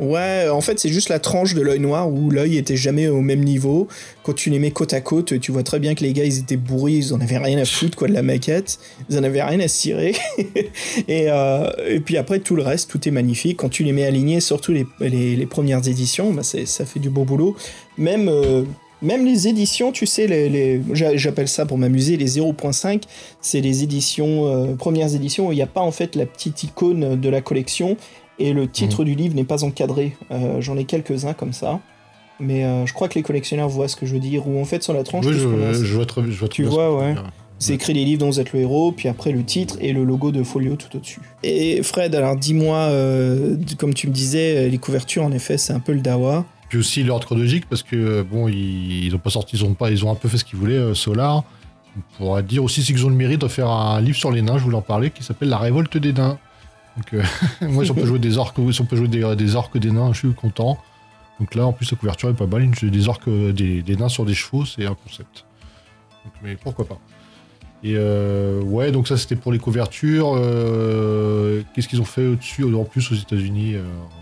ouais, 0.00 0.48
en 0.48 0.60
fait, 0.60 0.80
c'est 0.80 0.88
juste 0.88 1.08
la 1.08 1.20
tranche 1.20 1.54
de 1.54 1.60
l'œil 1.60 1.78
noir 1.78 2.10
où 2.10 2.30
l'œil 2.30 2.56
était 2.56 2.76
jamais 2.76 3.08
au 3.08 3.20
même 3.20 3.44
niveau. 3.44 3.86
Quand 4.24 4.32
tu 4.32 4.50
les 4.50 4.58
mets 4.58 4.72
côte 4.72 4.92
à 4.92 5.00
côte, 5.00 5.38
tu 5.38 5.52
vois 5.52 5.62
très 5.62 5.78
bien 5.78 5.94
que 5.94 6.02
les 6.02 6.12
gars, 6.12 6.24
ils 6.24 6.38
étaient 6.38 6.56
bourrés, 6.56 6.94
ils 6.94 7.14
en 7.14 7.20
avaient 7.20 7.38
rien 7.38 7.58
à 7.58 7.64
foutre, 7.64 7.96
quoi, 7.96 8.08
de 8.08 8.14
la 8.14 8.22
maquette. 8.22 8.80
Ils 9.08 9.18
en 9.18 9.22
avaient 9.22 9.42
rien 9.42 9.60
à 9.60 9.68
cirer. 9.68 10.14
et, 11.08 11.26
euh, 11.30 11.70
et 11.86 12.00
puis 12.00 12.16
après, 12.16 12.40
tout 12.40 12.56
le 12.56 12.62
reste, 12.62 12.90
tout 12.90 13.08
est 13.08 13.12
magnifique. 13.12 13.58
Quand 13.58 13.68
tu 13.68 13.84
les 13.84 13.92
mets 13.92 14.06
alignés, 14.06 14.40
surtout 14.40 14.72
les, 14.72 14.86
les, 15.00 15.46
premières 15.46 15.86
éditions, 15.86 16.32
bah 16.32 16.42
ça 16.42 16.84
fait 16.84 17.00
du 17.00 17.10
beau 17.10 17.24
boulot. 17.24 17.56
Même. 17.96 18.28
Euh, 18.28 18.64
même 19.02 19.26
les 19.26 19.48
éditions, 19.48 19.92
tu 19.92 20.06
sais, 20.06 20.26
les, 20.26 20.80
j'appelle 20.92 21.48
ça 21.48 21.66
pour 21.66 21.76
m'amuser 21.76 22.16
les 22.16 22.38
0.5, 22.38 23.02
c'est 23.40 23.60
les 23.60 23.82
éditions, 23.82 24.46
euh, 24.46 24.74
premières 24.74 25.14
éditions 25.14 25.48
où 25.48 25.52
il 25.52 25.56
n'y 25.56 25.62
a 25.62 25.66
pas 25.66 25.80
en 25.80 25.90
fait 25.90 26.14
la 26.16 26.24
petite 26.24 26.62
icône 26.62 27.20
de 27.20 27.28
la 27.28 27.40
collection 27.40 27.96
et 28.38 28.52
le 28.52 28.68
titre 28.68 29.02
mmh. 29.02 29.06
du 29.06 29.14
livre 29.14 29.34
n'est 29.34 29.44
pas 29.44 29.64
encadré. 29.64 30.16
Euh, 30.30 30.60
j'en 30.60 30.76
ai 30.76 30.84
quelques-uns 30.84 31.34
comme 31.34 31.52
ça. 31.52 31.80
Mais 32.40 32.64
euh, 32.64 32.86
je 32.86 32.94
crois 32.94 33.08
que 33.08 33.14
les 33.14 33.22
collectionneurs 33.22 33.68
voient 33.68 33.88
ce 33.88 33.96
que 33.96 34.06
je 34.06 34.14
veux 34.14 34.20
dire, 34.20 34.48
ou 34.48 34.60
en 34.60 34.64
fait 34.64 34.82
sur 34.82 34.94
la 34.94 35.02
tranche. 35.02 35.26
Oui, 35.26 35.34
je, 35.34 35.94
vois 35.94 36.06
très, 36.06 36.22
je 36.22 36.38
vois 36.38 36.48
Tu 36.48 36.64
vois, 36.64 36.96
ouais. 36.96 37.14
C'est 37.58 37.74
écrit 37.74 37.92
les 37.92 38.04
livres 38.04 38.20
dont 38.20 38.26
vous 38.26 38.40
êtes 38.40 38.52
le 38.52 38.60
héros, 38.60 38.90
puis 38.90 39.08
après 39.08 39.30
le 39.30 39.44
titre 39.44 39.76
et 39.80 39.92
le 39.92 40.02
logo 40.02 40.32
de 40.32 40.42
Folio 40.42 40.74
tout 40.74 40.96
au-dessus. 40.96 41.20
Et 41.44 41.80
Fred, 41.84 42.12
alors 42.16 42.34
dis-moi, 42.34 42.90
comme 43.78 43.94
tu 43.94 44.08
me 44.08 44.12
disais, 44.12 44.68
les 44.68 44.78
couvertures, 44.78 45.22
en 45.22 45.30
effet, 45.30 45.58
c'est 45.58 45.72
un 45.72 45.78
peu 45.78 45.92
le 45.92 46.00
dawa. 46.00 46.44
Aussi 46.78 47.02
l'ordre 47.02 47.26
chronologique, 47.26 47.68
parce 47.68 47.82
que 47.82 48.22
bon, 48.22 48.48
ils, 48.48 49.14
ont 49.14 49.18
pas 49.18 49.30
sorti, 49.30 49.56
ils 49.56 49.64
ont 49.64 49.74
pas, 49.74 49.90
ils 49.90 50.04
ont 50.04 50.10
un 50.10 50.14
peu 50.14 50.28
fait 50.28 50.38
ce 50.38 50.44
qu'ils 50.44 50.58
voulaient, 50.58 50.78
euh, 50.78 50.94
Solar. 50.94 51.44
On 52.20 52.40
dire 52.40 52.64
aussi 52.64 52.82
qu'ils 52.82 53.04
ont 53.04 53.10
le 53.10 53.14
mérite 53.14 53.42
de 53.42 53.48
faire 53.48 53.68
un 53.68 54.00
livre 54.00 54.16
sur 54.16 54.30
les 54.30 54.40
nains, 54.40 54.56
je 54.56 54.64
voulais 54.64 54.76
en 54.76 54.82
parler, 54.82 55.10
qui 55.10 55.22
s'appelle 55.22 55.50
La 55.50 55.58
révolte 55.58 55.98
des 55.98 56.14
nains. 56.14 56.38
Donc 56.96 57.12
euh, 57.14 57.22
moi, 57.68 57.84
si 57.84 57.90
on 57.90 57.94
peut 57.94 58.06
jouer 58.06 58.18
des 58.18 58.38
orques, 58.38 58.56
si 58.72 58.80
on 58.80 58.86
peut 58.86 58.96
jouer 58.96 59.08
des, 59.08 59.36
des, 59.36 59.56
orques 59.56 59.76
des 59.76 59.90
nains, 59.90 60.12
je 60.12 60.20
suis 60.20 60.32
content. 60.32 60.78
Donc 61.38 61.54
là, 61.54 61.66
en 61.66 61.72
plus, 61.72 61.90
la 61.90 61.98
couverture 61.98 62.30
est 62.30 62.34
pas 62.34 62.46
mal. 62.46 62.70
Des 62.70 63.08
orques, 63.08 63.28
des, 63.28 63.82
des 63.82 63.96
nains 63.96 64.08
sur 64.08 64.24
des 64.24 64.34
chevaux, 64.34 64.64
c'est 64.64 64.86
un 64.86 64.94
concept. 64.94 65.44
mais 66.42 66.56
pourquoi 66.56 66.86
pas. 66.86 66.98
Et 67.84 67.94
euh, 67.96 68.62
ouais, 68.62 68.92
donc 68.92 69.08
ça 69.08 69.16
c'était 69.16 69.36
pour 69.36 69.52
les 69.52 69.58
couvertures. 69.58 70.32
Qu'est-ce 71.74 71.88
qu'ils 71.88 72.00
ont 72.00 72.06
fait 72.06 72.26
au-dessus, 72.26 72.64
en 72.64 72.84
plus 72.84 73.12
aux 73.12 73.16
États-Unis 73.16 73.74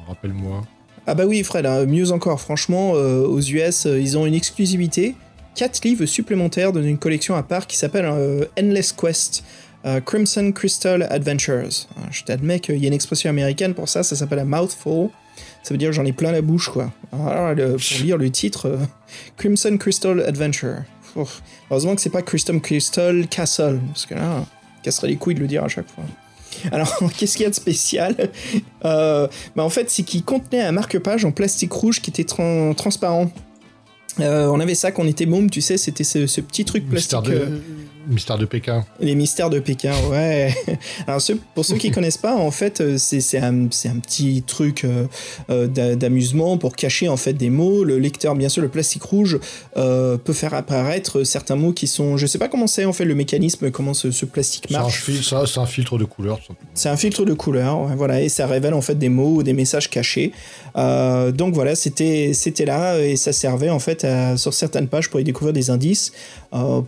Rappelle-moi. 0.09 0.63
Ah 1.07 1.15
bah 1.15 1.25
oui, 1.27 1.43
Fred, 1.43 1.67
hein, 1.67 1.87
mieux 1.87 2.13
encore, 2.13 2.41
franchement, 2.41 2.93
euh, 2.95 3.27
aux 3.27 3.41
US, 3.41 3.87
euh, 3.87 3.99
ils 3.99 4.19
ont 4.19 4.27
une 4.27 4.35
exclusivité, 4.35 5.15
4 5.55 5.83
livres 5.85 6.07
supplémentaires 6.07 6.73
dans 6.73 6.83
une 6.83 6.99
collection 6.99 7.35
à 7.35 7.43
part 7.43 7.67
qui 7.67 7.77
s'appelle 7.77 8.05
euh, 8.07 8.45
Endless 8.59 8.93
Quest. 8.93 9.45
Crimson 10.05 10.53
Crystal 10.53 11.07
Adventures. 11.09 11.89
Je 12.11 12.23
t'admets 12.25 12.61
qu'il 12.61 12.77
y 12.77 12.85
a 12.85 12.89
une 12.89 12.93
expression 12.93 13.31
américaine 13.31 13.73
pour 13.73 13.89
ça, 13.89 14.03
ça 14.03 14.15
s'appelle 14.15 14.41
a 14.41 14.45
mouthful. 14.45 15.09
Ça 15.63 15.73
veut 15.73 15.79
dire 15.79 15.91
j'en 15.91 16.05
ai 16.05 16.13
plein 16.13 16.33
la 16.33 16.43
bouche, 16.43 16.69
quoi. 16.69 16.93
Alors, 17.13 17.57
pour 17.57 18.05
lire 18.05 18.19
le 18.19 18.31
titre, 18.31 18.79
Crimson 19.39 19.79
Crystal 19.79 20.21
Adventure. 20.21 20.83
heureusement 21.71 21.95
que 21.95 22.03
c'est 22.03 22.11
pas 22.11 22.21
Crystal 22.21 22.61
Crystal 22.61 23.27
Castle, 23.27 23.81
parce 23.87 24.05
que 24.05 24.13
là, 24.13 24.45
casserait 24.83 25.09
les 25.09 25.17
couilles 25.17 25.35
de 25.35 25.41
le 25.41 25.47
dire 25.47 25.65
à 25.65 25.69
chaque 25.69 25.89
fois. 25.89 26.05
Alors, 26.73 26.95
qu'est-ce 27.17 27.37
qu'il 27.37 27.45
y 27.45 27.47
a 27.47 27.51
de 27.51 27.55
spécial 27.55 28.31
euh, 28.85 29.29
bah, 29.57 29.65
En 29.65 29.71
fait, 29.71 29.91
c'est 29.91 30.03
qu'il 30.03 30.25
contenait 30.25 30.63
un 30.63 30.73
marque-page 30.73 31.25
en 31.25 31.33
plastique 31.33 31.73
rouge 31.73 32.01
qui 32.01 32.11
était 32.11 32.25
transparent. 32.25 33.31
Euh, 34.19 34.49
on 34.49 34.61
avait 34.61 34.75
ça 34.75 34.91
quand 34.91 35.03
on 35.03 35.07
était 35.07 35.27
môme, 35.27 35.51
tu 35.51 35.61
sais, 35.61 35.77
c'était 35.77 36.05
ce, 36.05 36.41
petit 36.41 36.65
truc 36.65 36.89
plastique. 36.89 37.19
Euh, 37.29 37.59
Mystère 38.09 38.39
de 38.39 38.47
Pékin. 38.47 38.85
Les 39.01 39.15
mystères 39.15 39.51
de 39.51 39.59
Pékin, 39.59 39.93
ouais. 40.11 40.55
Alors 41.07 41.21
pour 41.55 41.65
ceux 41.65 41.77
qui 41.77 41.91
connaissent 41.91 42.17
pas, 42.17 42.35
en 42.35 42.51
fait, 42.51 42.81
euh, 42.81 42.97
c'est 42.99 43.39
un, 43.39 43.65
un, 43.65 43.99
petit 44.01 44.43
truc 44.47 44.85
euh, 44.85 45.07
euh, 45.51 45.67
d'amusement 45.67 46.57
pour 46.57 46.77
cacher 46.77 47.09
en 47.09 47.17
fait 47.17 47.35
des 47.35 47.51
mots. 47.51 47.85
Le 47.85 47.99
lecteur, 47.99 48.35
bien 48.35 48.49
sûr, 48.49 48.63
le 48.63 48.69
plastique 48.69 49.03
rouge 49.03 49.39
peut 49.75 50.33
faire 50.33 50.55
apparaître 50.55 51.25
certains 51.25 51.57
mots 51.57 51.73
qui 51.73 51.87
sont, 51.87 52.17
je 52.17 52.27
sais 52.27 52.39
pas 52.39 52.49
comment 52.49 52.67
c'est 52.67 52.85
en 52.85 52.93
fait 52.93 53.05
le 53.05 53.15
mécanisme, 53.15 53.71
comment 53.71 53.95
ce, 53.95 54.25
plastique 54.25 54.71
marche. 54.71 55.05
C'est 55.23 55.59
un, 55.59 55.67
filtre 55.67 55.99
de 55.99 56.05
couleur. 56.05 56.41
C'est 56.75 56.89
un 56.89 56.97
filtre 56.97 57.25
de 57.25 57.33
couleur, 57.33 57.87
voilà, 57.97 58.21
et 58.21 58.29
ça 58.29 58.47
révèle 58.47 58.75
en 58.75 58.81
fait 58.81 58.97
des 58.97 59.09
mots 59.09 59.37
ou 59.37 59.43
des 59.43 59.53
messages 59.53 59.91
cachés. 59.91 60.33
donc 60.75 61.55
voilà, 61.55 61.75
c'était 61.75 62.33
c'était 62.35 62.65
là 62.65 62.99
et 62.99 63.17
ça 63.17 63.33
servait 63.33 63.71
en 63.71 63.79
fait 63.79 64.07
sur 64.37 64.55
certaines 64.55 64.89
pages 64.89 65.11
pour 65.11 65.21
y 65.21 65.25
découvrir 65.25 65.53
des 65.53 65.71
indices 65.71 66.13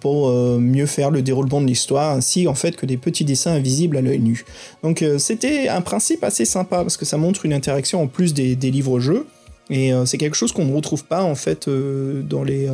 pour 0.00 0.30
mieux 0.58 0.86
faire 0.86 1.01
le 1.10 1.22
déroulement 1.22 1.60
de 1.60 1.66
l'histoire, 1.66 2.14
ainsi 2.14 2.46
en 2.46 2.54
fait 2.54 2.76
que 2.76 2.86
des 2.86 2.96
petits 2.96 3.24
dessins 3.24 3.52
invisibles 3.52 3.96
à 3.96 4.00
l'œil 4.00 4.20
nu. 4.20 4.44
Donc 4.82 5.02
euh, 5.02 5.18
c'était 5.18 5.68
un 5.68 5.80
principe 5.80 6.24
assez 6.24 6.44
sympa 6.44 6.78
parce 6.78 6.96
que 6.96 7.04
ça 7.04 7.16
montre 7.16 7.44
une 7.46 7.52
interaction 7.52 8.02
en 8.02 8.06
plus 8.06 8.34
des, 8.34 8.54
livres-jeux. 8.54 9.26
Et 9.70 9.92
euh, 9.92 10.04
c'est 10.04 10.18
quelque 10.18 10.36
chose 10.36 10.52
qu'on 10.52 10.64
ne 10.64 10.74
retrouve 10.74 11.04
pas 11.04 11.22
en 11.22 11.34
fait 11.34 11.68
euh, 11.68 12.22
dans, 12.22 12.42
les, 12.42 12.68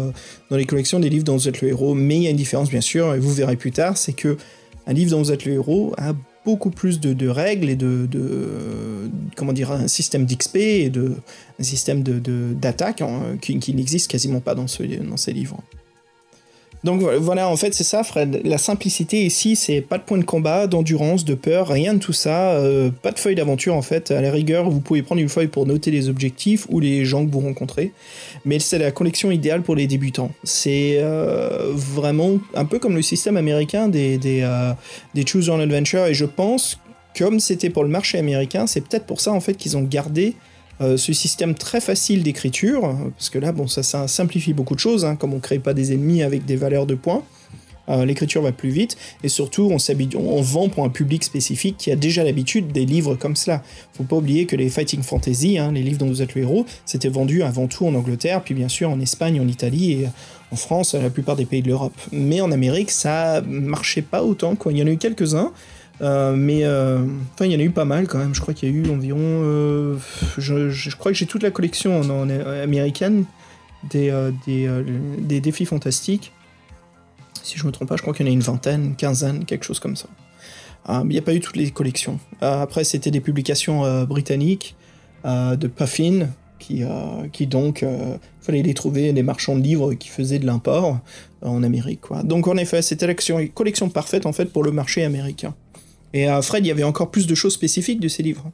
dans 0.51 0.57
les 0.57 0.65
collections 0.65 1.01
des 1.01 1.11
livres 1.11 1.25
dont 1.25 1.37
vous 1.37 1.49
êtes 1.49 1.61
le 1.61 1.69
héros. 1.69 1.95
Mais 1.95 2.17
il 2.17 2.23
y 2.23 2.27
a 2.27 2.31
une 2.31 2.37
différence 2.37 2.71
bien 2.71 2.81
sûr, 2.81 3.15
et 3.15 3.19
vous 3.19 3.33
verrez 3.33 3.57
plus 3.57 3.73
tard, 3.73 3.97
c'est 3.97 4.15
que 4.15 4.37
un 4.87 4.93
livre 4.93 5.11
dont 5.11 5.19
vous 5.19 5.33
êtes 5.33 5.45
le 5.45 5.53
héros 5.53 5.95
a 5.99 6.15
beaucoup 6.45 6.71
plus 6.71 6.99
de, 6.99 7.29
règles 7.29 7.69
et 7.69 7.77
de, 7.77 8.09
comment 9.37 9.53
dire 9.53 9.71
un 9.71 9.87
système 9.87 10.25
d'XP 10.25 10.57
et 10.57 10.89
de 10.89 11.13
un 11.61 11.63
système 11.63 12.03
de 12.03 12.19
d'attaque 12.55 13.03
hein, 13.03 13.37
qui, 13.41 13.75
n'existe 13.75 14.11
quasiment 14.11 14.41
pas 14.41 14.55
dans 14.55 14.67
ces 14.67 15.33
livres. 15.33 15.61
Donc 16.85 17.03
voilà, 17.03 17.49
en 17.49 17.57
fait, 17.57 17.75
c'est 17.75 17.85
ça, 17.85 18.05
Fred. 18.05 18.41
La 18.45 18.59
simplicité 18.59 19.25
ici, 19.25 19.57
c'est 19.57 19.81
pas 19.81 19.99
de 19.99 20.05
point 20.05 20.19
de 20.19 20.25
combat, 20.25 20.67
d'endurance, 20.69 21.25
de 21.25 21.35
peur, 21.35 21.69
rien 21.69 21.95
de 21.95 21.99
tout 21.99 22.13
ça. 22.13 22.53
Euh, 22.53 22.91
pas 22.91 23.11
de 23.11 23.19
feuille 23.19 23.35
d'aventure, 23.35 23.75
en 23.75 23.83
fait. 23.83 24.13
À 24.13 24.21
la 24.21 24.31
rigueur, 24.31 24.71
vous 24.71 24.81
pouvez 24.81 25.03
prendre 25.03 25.21
une 25.21 25.29
feuille 25.29 25.49
pour 25.49 25.67
noter 25.67 25.91
les 25.91 26.09
objectifs 26.09 26.67
ou 26.71 26.79
les 26.79 27.05
gens 27.05 27.27
que 27.27 27.33
vous 27.33 27.41
rencontrez. 27.41 27.93
Mais 28.45 28.61
c'est 28.61 28.79
la 28.79 28.93
collection 28.93 29.31
idéale 29.33 29.63
pour 29.63 29.75
les 29.75 29.89
débutants. 29.89 30.31
C'est 30.45 30.99
euh, 30.99 31.73
vraiment 31.75 32.39
un 32.55 32.65
peu 32.65 32.79
comme 32.79 32.95
le 32.95 33.03
système 33.03 33.37
américain 33.37 33.89
des, 33.89 34.17
des, 34.17 34.43
euh, 34.43 34.73
des 35.15 35.27
Choose 35.27 35.47
Your 35.47 35.59
Adventure. 35.59 36.07
Et 36.07 36.15
je 36.15 36.27
pense, 36.27 36.79
comme 37.17 37.41
c'était 37.41 37.71
pour 37.71 37.83
le 37.83 37.91
marché 37.91 38.19
américain, 38.19 38.69
c'est 38.69 38.83
peut-être 38.83 39.07
pour 39.07 39.21
ça, 39.21 39.33
en 39.33 39.41
fait, 39.41 39.55
qu'ils 39.55 39.77
ont 39.77 39.83
gardé 39.83 40.37
euh, 40.81 40.97
ce 40.97 41.13
système 41.13 41.55
très 41.55 41.81
facile 41.81 42.23
d'écriture, 42.23 42.97
parce 43.17 43.31
que 43.31 43.39
là, 43.39 43.53
bon, 43.53 43.67
ça, 43.67 44.07
simplifie 44.09 44.53
beaucoup 44.53 44.75
de 44.75 44.81
choses, 44.81 45.05
hein, 45.05 45.17
comme 45.17 45.35
on 45.35 45.41
crée 45.41 45.59
pas 45.59 45.75
des 45.75 45.93
ennemis 45.93 46.23
avec 46.23 46.45
des 46.45 46.57
valeurs 46.57 46.87
de 46.87 46.95
points. 46.95 47.25
Euh, 47.89 48.05
l'écriture 48.05 48.43
va 48.43 48.53
plus 48.53 48.69
vite 48.69 48.99
et 49.23 49.29
surtout 49.29 49.71
on, 49.73 50.43
vend 50.43 50.69
pour 50.69 50.85
un 50.85 50.91
public 50.91 51.25
spécifique 51.25 51.77
qui 51.79 51.91
a 51.91 51.97
déjà 51.97 52.23
l'habitude 52.23 52.71
des 52.71 52.85
livres 52.85 53.15
comme 53.15 53.35
cela. 53.35 53.63
Faut 53.95 54.05
pas 54.05 54.17
oublier 54.17 54.45
que 54.45 54.57
les 54.57 54.69
fighting 54.69 55.03
fantasy, 55.03 55.59
hein, 55.59 55.73
les 55.73 55.83
livres 55.83 55.99
dont 55.99 56.09
vous 56.09 56.21
êtes 56.21 56.35
le 56.35 56.43
héros, 56.43 56.67
c'était 56.85 57.09
vendu 57.09 57.43
avant 57.43 57.67
tout 57.67 57.87
en 57.87 57.95
Angleterre, 57.95 58.43
puis 58.43 58.55
bien 58.55 58.69
sûr 58.69 58.91
en 58.91 59.01
Espagne, 59.01 59.41
en 59.41 59.49
Italie 59.49 59.93
et 59.93 60.09
en 60.51 60.57
France, 60.57 60.95
la 60.95 61.11
plupart 61.11 61.37
des 61.37 61.47
pays 61.47 61.63
de 61.63 61.69
l'Europe. 61.69 61.95
Mais 62.13 62.41
en 62.41 62.53
Amérique, 62.53 62.91
ça 62.91 63.43
marchait 63.47 64.03
pas 64.03 64.23
autant. 64.23 64.55
Il 64.71 64.77
y 64.77 64.83
en 64.83 64.87
a 64.87 64.91
eu 64.91 64.99
quelques-uns. 64.99 65.53
Euh, 66.01 66.37
mais 66.37 66.65
euh, 66.65 67.05
il 67.41 67.47
y 67.47 67.57
en 67.57 67.59
a 67.59 67.63
eu 67.63 67.71
pas 67.71 67.85
mal 67.85 68.07
quand 68.07 68.19
même. 68.19 68.35
Je 68.35 68.41
crois 68.41 68.55
qu'il 68.55 68.69
y 68.69 68.73
a 68.73 68.75
eu 68.75 68.91
environ. 68.91 69.19
Euh, 69.21 69.97
je, 70.39 70.95
crois 70.97 71.13
que 71.13 71.19
j'ai 71.19 71.27
toute 71.27 71.43
la 71.43 71.51
collection 71.51 72.03
américaine 72.63 73.25
des, 73.91 74.13
des, 74.47 75.41
défis 75.41 75.65
fantastiques. 75.65 76.33
Si 77.43 77.59
je 77.59 77.67
me 77.67 77.73
trompe 77.73 77.89
pas, 77.89 77.97
je 77.97 78.03
crois 78.03 78.15
qu'il 78.15 78.27
y 78.27 78.29
en 78.29 78.33
a 78.33 78.35
une 78.35 78.41
vingtaine, 78.41 78.95
quinzaine, 78.97 79.45
quelque 79.45 79.65
chose 79.65 79.81
comme 79.81 79.97
ça. 79.97 80.09
il 80.89 81.09
n'y 81.09 81.19
a 81.19 81.23
pas 81.23 81.35
eu 81.35 81.41
toutes 81.41 81.57
les 81.57 81.71
collections. 81.71 82.19
après, 82.41 82.85
c'était 82.85 83.11
des 83.11 83.21
publications 83.21 84.05
britanniques 84.05 84.77
de 85.25 85.67
Puffin, 85.67 86.29
qui, 86.59 87.47
donc 87.47 87.85
fallait 88.41 88.63
les 88.63 88.75
trouver 88.75 89.13
des 89.13 89.23
marchands 89.23 89.57
de 89.57 89.63
livres 89.63 89.95
qui 89.95 90.09
faisaient 90.09 90.41
de 90.41 90.47
l'import 90.47 90.99
en 91.41 91.63
Amérique. 91.63 92.01
Donc 92.25 92.49
en 92.49 92.57
effet, 92.57 92.83
c'était 92.83 93.07
la 93.07 93.15
collection 93.15 93.89
parfaite 93.89 94.27
en 94.27 94.33
fait 94.33 94.47
pour 94.47 94.63
le 94.63 94.73
marché 94.73 95.05
américain. 95.05 95.55
Et 96.15 96.27
à 96.27 96.41
Fred, 96.43 96.65
il 96.65 96.69
y 96.69 96.73
avait 96.73 96.85
encore 96.85 97.11
plus 97.11 97.27
de 97.27 97.35
choses 97.35 97.55
spécifiques 97.55 98.01
de 98.01 98.09
ces 98.09 98.23
livres. 98.23 98.51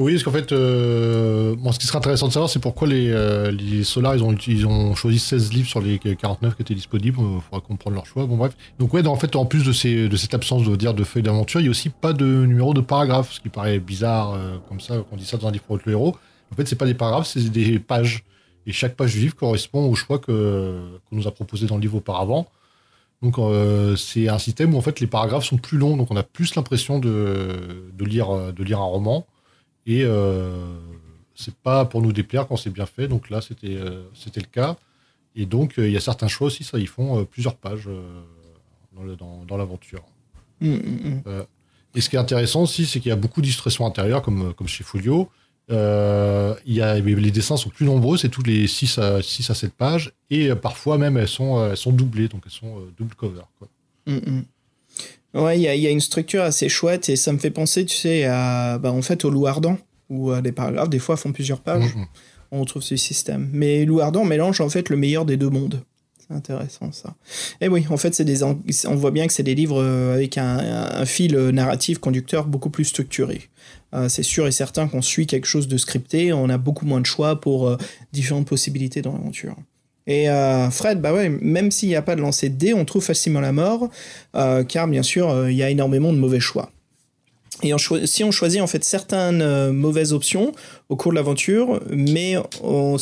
Oui, 0.00 0.14
parce 0.14 0.24
qu'en 0.24 0.30
fait, 0.30 0.52
euh, 0.52 1.54
ce 1.72 1.78
qui 1.78 1.86
serait 1.86 1.98
intéressant 1.98 2.28
de 2.28 2.32
savoir, 2.32 2.48
c'est 2.48 2.58
pourquoi 2.58 2.88
les, 2.88 3.10
euh, 3.10 3.50
les 3.50 3.84
Solar, 3.84 4.16
ils 4.16 4.66
ont, 4.66 4.94
choisi 4.94 5.18
16 5.18 5.52
livres 5.52 5.68
sur 5.68 5.82
les 5.82 5.98
49 5.98 6.56
qui 6.56 6.62
étaient 6.62 6.74
disponibles. 6.74 7.18
Il 7.20 7.40
faudra 7.42 7.60
comprendre 7.60 7.96
leur 7.96 8.06
choix. 8.06 8.24
Bon, 8.24 8.36
bref. 8.36 8.56
Donc, 8.78 8.94
ouais, 8.94 9.06
en 9.06 9.16
fait, 9.16 9.36
en 9.36 9.44
plus 9.44 9.62
de, 9.62 10.16
cette 10.16 10.32
absence 10.32 10.64
de 10.64 10.74
dire 10.74 10.94
de 10.94 11.04
feuilles 11.04 11.22
d'aventure, 11.22 11.60
il 11.60 11.64
y 11.64 11.66
a 11.66 11.70
aussi 11.70 11.90
pas 11.90 12.14
de 12.14 12.24
numéro 12.24 12.72
de 12.72 12.80
paragraphe, 12.80 13.32
ce 13.32 13.40
qui 13.40 13.50
paraît 13.50 13.78
bizarre, 13.78 14.32
euh, 14.32 14.56
comme 14.68 14.80
ça, 14.80 14.96
quand 14.96 15.08
on 15.12 15.16
dit 15.16 15.26
ça 15.26 15.36
dans 15.36 15.48
un 15.48 15.52
livre 15.52 15.64
pour 15.64 15.78
le 15.84 15.92
héros. 15.92 16.16
En 16.50 16.56
fait, 16.56 16.66
c'est 16.66 16.76
pas 16.76 16.86
des 16.86 16.94
paragraphes, 16.94 17.26
c'est 17.26 17.50
des 17.50 17.78
pages. 17.78 18.24
Et 18.66 18.72
chaque 18.72 18.96
page 18.96 19.12
du 19.12 19.20
livre 19.20 19.36
correspond 19.36 19.84
au 19.84 19.94
choix 19.94 20.18
que, 20.18 20.80
qu'on 21.08 21.16
nous 21.16 21.28
a 21.28 21.30
proposé 21.30 21.66
dans 21.66 21.76
le 21.76 21.82
livre 21.82 21.96
auparavant. 21.96 22.46
Donc 23.22 23.38
euh, 23.38 23.96
c'est 23.96 24.28
un 24.28 24.38
système 24.38 24.74
où 24.74 24.78
en 24.78 24.80
fait 24.80 25.00
les 25.00 25.06
paragraphes 25.06 25.44
sont 25.44 25.58
plus 25.58 25.76
longs, 25.76 25.96
donc 25.96 26.10
on 26.10 26.16
a 26.16 26.22
plus 26.22 26.54
l'impression 26.54 26.98
de, 26.98 27.90
de, 27.92 28.04
lire, 28.04 28.52
de 28.52 28.64
lire 28.64 28.80
un 28.80 28.84
roman. 28.84 29.26
Et 29.86 30.04
euh, 30.04 30.78
c'est 31.34 31.54
pas 31.54 31.84
pour 31.84 32.02
nous 32.02 32.12
déplaire 32.12 32.46
quand 32.46 32.56
c'est 32.56 32.70
bien 32.70 32.86
fait. 32.86 33.08
Donc 33.08 33.30
là, 33.30 33.40
c'était 33.40 33.74
euh, 33.74 34.04
c'était 34.14 34.40
le 34.40 34.46
cas. 34.46 34.76
Et 35.34 35.46
donc, 35.46 35.78
euh, 35.78 35.86
il 35.86 35.92
y 35.92 35.96
a 35.96 36.00
certains 36.00 36.28
choix 36.28 36.48
aussi, 36.48 36.64
ça, 36.64 36.78
ils 36.78 36.88
font 36.88 37.24
plusieurs 37.24 37.56
pages 37.56 37.88
dans, 39.18 39.44
dans, 39.44 39.56
l'aventure. 39.56 40.04
Mmh, 40.60 40.68
mmh, 40.68 41.22
mmh. 41.24 41.42
et 41.94 42.00
ce 42.00 42.10
qui 42.10 42.16
est 42.16 42.18
intéressant 42.18 42.62
aussi, 42.62 42.84
c'est 42.84 43.00
qu'il 43.00 43.08
y 43.08 43.12
a 43.12 43.16
beaucoup 43.16 43.40
d'illustrations 43.40 43.86
intérieures, 43.86 44.22
comme, 44.22 44.52
comme 44.54 44.68
chez 44.68 44.84
Folio. 44.84 45.30
Euh, 45.70 46.54
y 46.66 46.80
a, 46.80 46.98
les 46.98 47.30
dessins 47.30 47.56
sont 47.56 47.70
plus 47.70 47.86
nombreux, 47.86 48.16
c'est 48.16 48.28
toutes 48.28 48.46
les 48.46 48.66
6 48.66 48.98
à, 48.98 49.22
6 49.22 49.50
à 49.50 49.54
7 49.54 49.72
pages, 49.72 50.12
et 50.30 50.54
parfois 50.54 50.98
même 50.98 51.16
elles 51.16 51.28
sont, 51.28 51.64
elles 51.70 51.76
sont 51.76 51.92
doublées, 51.92 52.28
donc 52.28 52.42
elles 52.46 52.52
sont 52.52 52.74
double 52.98 53.14
cover. 53.14 53.42
Quoi. 53.58 53.68
Ouais, 55.34 55.58
il 55.58 55.62
y 55.62 55.68
a, 55.68 55.74
y 55.76 55.86
a, 55.86 55.90
une 55.90 56.00
structure 56.00 56.42
assez 56.42 56.68
chouette 56.68 57.08
et 57.08 57.16
ça 57.16 57.32
me 57.32 57.38
fait 57.38 57.50
penser, 57.50 57.84
tu 57.84 57.96
sais, 57.96 58.24
à, 58.24 58.78
bah, 58.78 58.90
en 58.90 59.02
fait, 59.02 59.24
au 59.24 59.30
Loup 59.30 59.46
Ardent, 59.46 59.78
où 60.08 60.32
euh, 60.32 60.40
des 60.40 60.50
paragraphes, 60.50 60.90
des 60.90 60.98
fois, 60.98 61.16
font 61.16 61.32
plusieurs 61.32 61.60
pages. 61.60 61.94
Mm-hmm. 61.94 62.06
On 62.50 62.60
retrouve 62.60 62.82
ce 62.82 62.96
système. 62.96 63.48
Mais 63.52 63.84
Loup 63.84 64.00
Ardent 64.00 64.24
mélange 64.24 64.60
en 64.60 64.68
fait 64.68 64.88
le 64.88 64.96
meilleur 64.96 65.24
des 65.24 65.36
deux 65.36 65.50
mondes. 65.50 65.84
C'est 66.18 66.34
intéressant 66.34 66.90
ça. 66.90 67.14
Et 67.60 67.68
oui, 67.68 67.86
en 67.90 67.96
fait, 67.96 68.12
c'est 68.12 68.24
des, 68.24 68.42
on 68.42 68.56
voit 68.96 69.12
bien 69.12 69.28
que 69.28 69.32
c'est 69.32 69.44
des 69.44 69.54
livres 69.54 69.80
euh, 69.80 70.14
avec 70.14 70.36
un, 70.36 70.58
un, 70.58 71.06
fil 71.06 71.36
narratif 71.50 71.98
conducteur 71.98 72.46
beaucoup 72.46 72.70
plus 72.70 72.86
structuré. 72.86 73.42
Euh, 73.94 74.08
c'est 74.08 74.22
sûr 74.22 74.46
et 74.46 74.52
certain 74.52 74.88
qu'on 74.88 75.02
suit 75.02 75.26
quelque 75.26 75.46
chose 75.46 75.68
de 75.68 75.76
scripté, 75.76 76.32
on 76.32 76.48
a 76.48 76.58
beaucoup 76.58 76.86
moins 76.86 77.00
de 77.00 77.06
choix 77.06 77.40
pour 77.40 77.68
euh, 77.68 77.76
différentes 78.12 78.46
possibilités 78.46 79.02
dans 79.02 79.12
l'aventure. 79.12 79.56
Et 80.06 80.30
euh, 80.30 80.70
Fred, 80.70 81.00
bah 81.00 81.12
ouais, 81.12 81.28
même 81.28 81.70
s'il 81.70 81.88
n'y 81.88 81.96
a 81.96 82.02
pas 82.02 82.16
de 82.16 82.20
lancer 82.20 82.48
de 82.48 82.56
dés, 82.56 82.74
on 82.74 82.84
trouve 82.84 83.04
facilement 83.04 83.40
la 83.40 83.52
mort, 83.52 83.90
car 84.68 84.88
bien 84.88 85.02
sûr, 85.02 85.48
il 85.48 85.56
y 85.56 85.62
a 85.62 85.70
énormément 85.70 86.12
de 86.12 86.18
mauvais 86.18 86.40
choix. 86.40 86.70
Et 87.62 87.72
si 88.06 88.24
on 88.24 88.30
choisit 88.30 88.60
en 88.60 88.66
fait 88.66 88.84
certaines 88.84 89.42
euh, 89.42 89.72
mauvaises 89.72 90.12
options 90.12 90.52
au 90.88 90.96
cours 90.96 91.12
de 91.12 91.16
l'aventure, 91.16 91.80
mais 91.90 92.36
on 92.62 92.96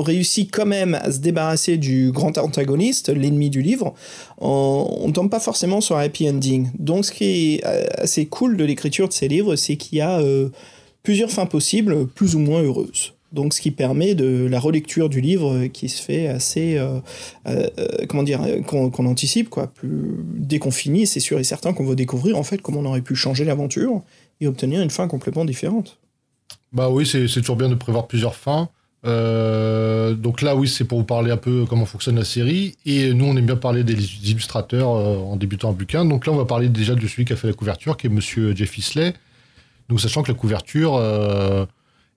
réussit 0.00 0.50
quand 0.50 0.66
même 0.66 0.94
à 0.94 1.10
se 1.10 1.18
débarrasser 1.18 1.76
du 1.76 2.10
grand 2.12 2.38
antagoniste, 2.38 3.08
l'ennemi 3.08 3.50
du 3.50 3.60
livre, 3.62 3.94
on 4.38 5.04
ne 5.06 5.12
tombe 5.12 5.30
pas 5.30 5.40
forcément 5.40 5.80
sur 5.80 5.96
un 5.96 6.02
happy 6.02 6.28
ending. 6.28 6.70
Donc 6.78 7.04
ce 7.04 7.12
qui 7.12 7.24
est 7.24 7.66
euh, 7.66 7.84
assez 7.98 8.26
cool 8.26 8.56
de 8.56 8.64
l'écriture 8.64 9.08
de 9.08 9.12
ces 9.12 9.28
livres, 9.28 9.56
c'est 9.56 9.76
qu'il 9.76 9.98
y 9.98 10.00
a 10.00 10.20
euh, 10.20 10.48
plusieurs 11.02 11.30
fins 11.30 11.46
possibles, 11.46 12.06
plus 12.06 12.34
ou 12.34 12.38
moins 12.38 12.62
heureuses. 12.62 13.12
Donc, 13.32 13.54
ce 13.54 13.60
qui 13.60 13.70
permet 13.70 14.14
de 14.14 14.46
la 14.46 14.60
relecture 14.60 15.08
du 15.08 15.20
livre 15.20 15.66
qui 15.66 15.88
se 15.88 16.02
fait 16.02 16.28
assez, 16.28 16.76
euh, 16.76 17.00
euh, 17.46 17.66
comment 18.08 18.22
dire, 18.22 18.40
qu'on 18.66 18.90
qu 18.90 19.02
anticipe 19.02 19.48
quoi. 19.48 19.66
Plus 19.66 20.16
dès 20.34 20.58
qu'on 20.58 20.70
finit, 20.70 21.06
c'est 21.06 21.20
sûr 21.20 21.38
et 21.38 21.44
certain 21.44 21.72
qu'on 21.72 21.84
va 21.84 21.94
découvrir 21.94 22.36
en 22.38 22.42
fait 22.42 22.60
comment 22.60 22.80
on 22.80 22.84
aurait 22.84 23.02
pu 23.02 23.14
changer 23.14 23.44
l'aventure 23.44 24.02
et 24.40 24.46
obtenir 24.46 24.80
une 24.82 24.90
fin 24.90 25.08
complètement 25.08 25.44
différente. 25.44 25.98
Bah 26.72 26.90
oui, 26.90 27.06
c'est 27.06 27.26
toujours 27.40 27.56
bien 27.56 27.68
de 27.68 27.74
prévoir 27.74 28.06
plusieurs 28.06 28.34
fins. 28.34 28.68
Euh, 29.04 30.14
donc 30.14 30.42
là, 30.42 30.54
oui, 30.54 30.68
c'est 30.68 30.84
pour 30.84 30.98
vous 30.98 31.04
parler 31.04 31.30
un 31.30 31.36
peu 31.36 31.64
comment 31.68 31.86
fonctionne 31.86 32.16
la 32.16 32.24
série. 32.24 32.76
Et 32.86 33.12
nous, 33.14 33.24
on 33.24 33.36
aime 33.36 33.46
bien 33.46 33.56
parler 33.56 33.84
des 33.84 33.94
illustrateurs 34.30 34.90
euh, 34.90 35.16
en 35.16 35.36
débutant 35.36 35.70
un 35.70 35.72
bouquin. 35.72 36.04
Donc 36.04 36.26
là, 36.26 36.32
on 36.32 36.36
va 36.36 36.44
parler 36.44 36.68
déjà 36.68 36.94
de 36.94 37.06
celui 37.06 37.24
qui 37.24 37.32
a 37.32 37.36
fait 37.36 37.48
la 37.48 37.52
couverture, 37.52 37.96
qui 37.96 38.06
est 38.06 38.10
Monsieur 38.10 38.54
Jeff 38.54 38.76
Isley. 38.78 39.14
Donc, 39.88 40.00
sachant 40.00 40.22
que 40.22 40.30
la 40.30 40.38
couverture 40.38 40.96
euh, 40.96 41.66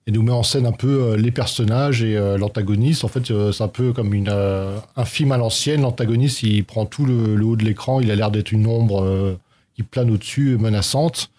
et 0.06 0.12
nous 0.12 0.22
met 0.22 0.32
en 0.32 0.44
scène 0.44 0.66
un 0.66 0.72
peu 0.72 1.02
euh, 1.02 1.16
les 1.16 1.32
personnages 1.32 2.02
et 2.02 2.16
euh, 2.16 2.38
l'antagoniste. 2.38 3.04
En 3.04 3.08
fait, 3.08 3.30
euh, 3.30 3.50
c'est 3.50 3.64
un 3.64 3.68
peu 3.68 3.92
comme 3.92 4.14
une, 4.14 4.28
un 4.28 5.04
film 5.04 5.32
à 5.32 5.36
l'ancienne. 5.36 5.82
L'antagoniste, 5.82 6.42
il 6.42 6.64
prend 6.64 6.86
tout 6.86 7.04
le, 7.04 7.34
le 7.34 7.44
haut 7.44 7.56
de 7.56 7.64
l'écran. 7.64 8.00
Il 8.00 8.10
a 8.10 8.16
l'air 8.16 8.30
d'être 8.30 8.52
une 8.52 8.66
ombre 8.66 9.36
qui 9.74 9.82
plane 9.82 10.10
au-dessus, 10.10 10.56
menaçante. 10.58 11.30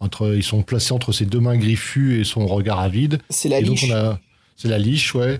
Entre, 0.00 0.34
ils 0.34 0.42
sont 0.42 0.62
placés 0.62 0.92
entre 0.92 1.12
ses 1.12 1.24
deux 1.24 1.40
mains 1.40 1.56
griffues 1.56 2.20
et 2.20 2.24
son 2.24 2.46
regard 2.46 2.80
avide. 2.80 3.20
C'est 3.30 3.48
la 3.48 3.60
liche. 3.60 3.90
C'est 4.58 4.68
la 4.68 4.78
liche, 4.78 5.14
ouais, 5.14 5.38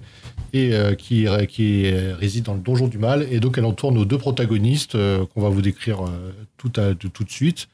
et 0.53 0.73
qui, 0.99 1.27
qui 1.49 1.91
réside 1.91 2.45
dans 2.45 2.53
le 2.53 2.61
donjon 2.61 2.87
du 2.87 2.99
mal. 2.99 3.27
Et 3.31 3.41
donc, 3.41 3.57
elle 3.57 3.65
entoure 3.65 3.91
nos 3.91 4.05
deux 4.05 4.19
protagonistes 4.19 4.97
qu'on 5.33 5.41
va 5.41 5.49
vous 5.49 5.63
décrire 5.63 6.05
tout, 6.59 6.73
à, 6.77 6.95
tout 6.95 7.25
de 7.25 7.31
suite, 7.31 7.69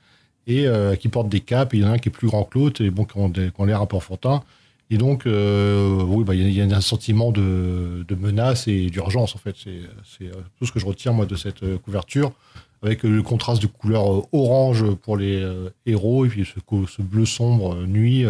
et 0.47 0.67
qui 1.01 1.09
portent 1.09 1.29
des 1.29 1.41
capes. 1.41 1.75
Il 1.75 1.81
y 1.81 1.85
en 1.85 1.89
a 1.89 1.91
un 1.93 1.99
qui 1.99 2.11
est 2.11 2.13
plus 2.13 2.29
grand 2.29 2.45
que 2.45 2.59
l'autre, 2.59 2.81
et 2.81 2.91
bon, 2.91 3.05
qui 3.05 3.19
ont, 3.19 3.33
ont 3.59 3.65
l'air 3.65 3.83
un 3.83 3.87
peu 3.87 3.97
enfantins. 3.97 4.43
Et 4.93 4.99
donc, 4.99 5.25
euh, 5.25 6.03
oui, 6.03 6.23
bah, 6.23 6.35
il 6.35 6.47
y, 6.47 6.53
y, 6.53 6.61
a 6.61 6.65
un 6.65 6.81
sentiment 6.83 7.33
de, 7.33 8.05
de 8.07 8.15
menace 8.15 8.69
et 8.69 8.91
d'urgence, 8.91 9.35
en 9.35 9.39
fait. 9.39 9.57
C'est 9.57 10.31
tout 10.59 10.67
ce 10.67 10.71
que 10.71 10.79
je 10.79 10.85
retiens, 10.85 11.13
moi, 11.13 11.25
de 11.25 11.35
cette 11.35 11.63
euh, 11.63 11.79
couverture, 11.79 12.31
avec 12.83 13.03
le 13.03 13.23
contraste 13.23 13.63
de 13.63 13.69
couleur 13.69 14.13
euh, 14.13 14.23
orange 14.33 14.85
pour 14.97 15.17
les 15.17 15.41
euh, 15.41 15.71
héros, 15.87 16.27
et 16.27 16.29
puis 16.29 16.45
ce, 16.45 16.61
ce 16.89 17.01
bleu 17.01 17.25
sombre 17.25 17.87
nuit 17.87 18.27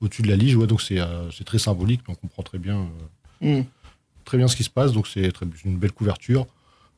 au-dessus 0.00 0.22
de 0.22 0.28
la 0.28 0.36
lige. 0.36 0.54
Ouais, 0.54 0.68
donc, 0.68 0.80
c'est 0.80 1.44
très 1.44 1.58
symbolique, 1.58 2.06
donc 2.06 2.16
on 2.22 2.28
comprend 2.28 2.44
très 2.44 2.58
bien, 2.58 2.86
mm. 3.40 3.62
très 4.24 4.38
bien 4.38 4.46
ce 4.46 4.54
qui 4.54 4.62
se 4.62 4.70
passe. 4.70 4.92
Donc, 4.92 5.08
c'est 5.08 5.32
une 5.64 5.78
belle 5.78 5.90
couverture. 5.90 6.46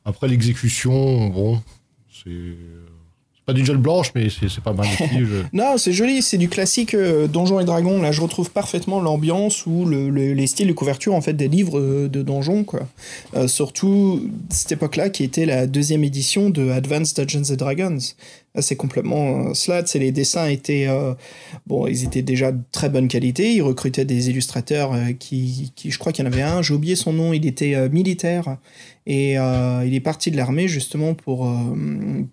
Après, 0.05 0.27
l'exécution, 0.27 1.29
bon, 1.29 1.59
c'est 2.11 2.55
pas 3.45 3.53
du 3.53 3.63
gel 3.63 3.77
blanche, 3.77 4.11
mais 4.15 4.27
c'est 4.29 4.61
pas 4.63 4.73
mal. 4.73 4.87
Je... 4.99 5.43
non, 5.53 5.77
c'est 5.77 5.93
joli, 5.93 6.21
c'est 6.21 6.37
du 6.37 6.49
classique 6.49 6.95
euh, 6.95 7.27
Donjons 7.27 7.59
et 7.59 7.65
Dragons. 7.65 8.01
Là, 8.01 8.11
je 8.11 8.21
retrouve 8.21 8.49
parfaitement 8.49 8.99
l'ambiance 8.99 9.65
ou 9.67 9.85
le, 9.85 10.09
le, 10.09 10.33
les 10.33 10.47
styles 10.47 10.67
de 10.67 10.73
couverture 10.73 11.13
en 11.13 11.21
fait 11.21 11.33
des 11.33 11.47
livres 11.47 11.79
euh, 11.79 12.09
de 12.09 12.23
donjons, 12.23 12.63
quoi. 12.63 12.87
Euh, 13.35 13.47
surtout 13.47 14.27
cette 14.49 14.71
époque-là, 14.71 15.09
qui 15.09 15.23
était 15.23 15.45
la 15.45 15.67
deuxième 15.67 16.03
édition 16.03 16.49
de 16.49 16.71
Advanced 16.71 17.15
Dungeons 17.15 17.53
and 17.53 17.57
Dragons. 17.57 17.99
C'est 18.61 18.75
complètement 18.75 19.49
euh, 19.49 19.53
C'est 19.53 19.99
les 19.99 20.11
dessins 20.11 20.47
étaient 20.47 20.85
euh, 20.87 21.13
bon, 21.67 21.87
ils 21.87 22.03
étaient 22.05 22.21
déjà 22.21 22.51
de 22.51 22.61
très 22.71 22.89
bonne 22.89 23.07
qualité. 23.07 23.53
Ils 23.53 23.61
recrutaient 23.61 24.05
des 24.05 24.29
illustrateurs 24.29 24.93
euh, 24.93 25.11
qui, 25.17 25.73
qui, 25.75 25.91
je 25.91 25.99
crois 25.99 26.11
qu'il 26.11 26.23
y 26.23 26.27
en 26.27 26.31
avait 26.31 26.41
un. 26.41 26.61
J'ai 26.61 26.73
oublié 26.73 26.95
son 26.95 27.13
nom. 27.13 27.33
Il 27.33 27.45
était 27.45 27.89
militaire 27.89 28.57
et 29.07 29.33
il 29.33 29.93
est 29.93 30.01
parti 30.01 30.31
de 30.31 30.37
l'armée 30.37 30.67
justement 30.67 31.13
pour 31.13 31.47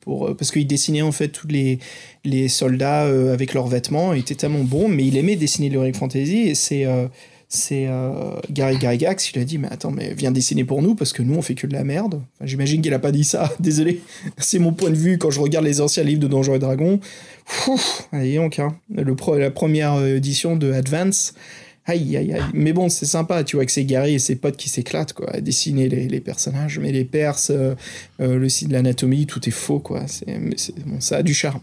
pour 0.00 0.34
parce 0.36 0.50
qu'il 0.50 0.66
dessinait 0.66 1.02
en 1.02 1.12
fait 1.12 1.28
tous 1.28 1.48
les 1.48 1.78
les 2.24 2.48
soldats 2.48 3.02
avec 3.02 3.52
leurs 3.54 3.66
vêtements. 3.66 4.12
Il 4.14 4.20
était 4.20 4.34
tellement 4.34 4.64
bon, 4.64 4.88
mais 4.88 5.04
il 5.04 5.16
aimait 5.16 5.36
dessiner 5.36 5.68
l'Heroic 5.68 5.92
Fantasy 5.94 6.48
et 6.48 6.54
c'est 6.54 6.86
c'est 7.54 7.86
euh, 7.86 8.40
Gary 8.50 8.80
Gygax, 8.80 9.30
il 9.30 9.38
a 9.38 9.44
dit 9.44 9.58
mais 9.58 9.68
attends 9.70 9.90
mais 9.90 10.14
viens 10.14 10.30
dessiner 10.30 10.64
pour 10.64 10.80
nous 10.80 10.94
parce 10.94 11.12
que 11.12 11.22
nous 11.22 11.34
on 11.34 11.42
fait 11.42 11.54
que 11.54 11.66
de 11.66 11.74
la 11.74 11.84
merde. 11.84 12.14
Enfin, 12.14 12.46
J'imagine 12.46 12.80
qu'il 12.80 12.94
a 12.94 12.98
pas 12.98 13.12
dit 13.12 13.24
ça, 13.24 13.52
désolé, 13.60 14.00
c'est 14.38 14.58
mon 14.58 14.72
point 14.72 14.88
de 14.88 14.96
vue 14.96 15.18
quand 15.18 15.30
je 15.30 15.38
regarde 15.38 15.66
les 15.66 15.82
anciens 15.82 16.02
livres 16.02 16.20
de 16.22 16.28
Donjons 16.28 16.54
et 16.54 16.58
Dragons. 16.58 16.98
allez 18.10 18.36
donc 18.36 18.58
hein. 18.58 18.74
Le 18.90 19.14
pro, 19.14 19.36
la 19.36 19.50
première 19.50 19.92
euh, 19.96 20.16
édition 20.16 20.56
de 20.56 20.72
Advance, 20.72 21.34
aïe 21.84 22.16
aïe 22.16 22.32
aïe. 22.32 22.42
Mais 22.54 22.72
bon 22.72 22.88
c'est 22.88 23.04
sympa, 23.04 23.44
tu 23.44 23.56
vois 23.56 23.66
que 23.66 23.72
c'est 23.72 23.84
Gary 23.84 24.14
et 24.14 24.18
ses 24.18 24.36
potes 24.36 24.56
qui 24.56 24.70
s'éclatent 24.70 25.12
quoi, 25.12 25.34
à 25.34 25.42
dessiner 25.42 25.90
les, 25.90 26.08
les, 26.08 26.20
personnages, 26.20 26.78
mais 26.78 26.90
les 26.90 27.04
Perses, 27.04 27.50
euh, 27.50 27.74
euh, 28.20 28.38
le 28.38 28.48
site 28.48 28.68
de 28.68 28.72
l'anatomie, 28.72 29.26
tout 29.26 29.46
est 29.46 29.52
faux 29.52 29.78
quoi. 29.78 30.06
C'est 30.06 30.38
bon, 30.86 31.00
ça 31.00 31.18
a 31.18 31.22
du 31.22 31.34
charme. 31.34 31.60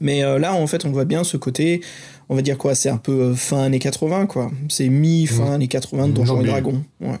Mais 0.00 0.20
là, 0.20 0.54
en 0.54 0.68
fait, 0.68 0.84
on 0.84 0.92
voit 0.92 1.06
bien 1.06 1.24
ce 1.24 1.36
côté, 1.36 1.80
on 2.28 2.36
va 2.36 2.42
dire 2.42 2.58
quoi, 2.58 2.74
c'est 2.74 2.90
un 2.90 2.98
peu 2.98 3.12
euh, 3.12 3.34
fin 3.34 3.62
années 3.62 3.78
80, 3.78 4.26
quoi. 4.26 4.50
C'est 4.68 4.88
mi-fin 4.88 5.50
mmh. 5.50 5.52
années 5.52 5.68
80 5.68 6.08
de 6.08 6.12
Donjons 6.12 6.40
et 6.42 6.46
Dragons. 6.46 6.84
Ouais. 7.00 7.18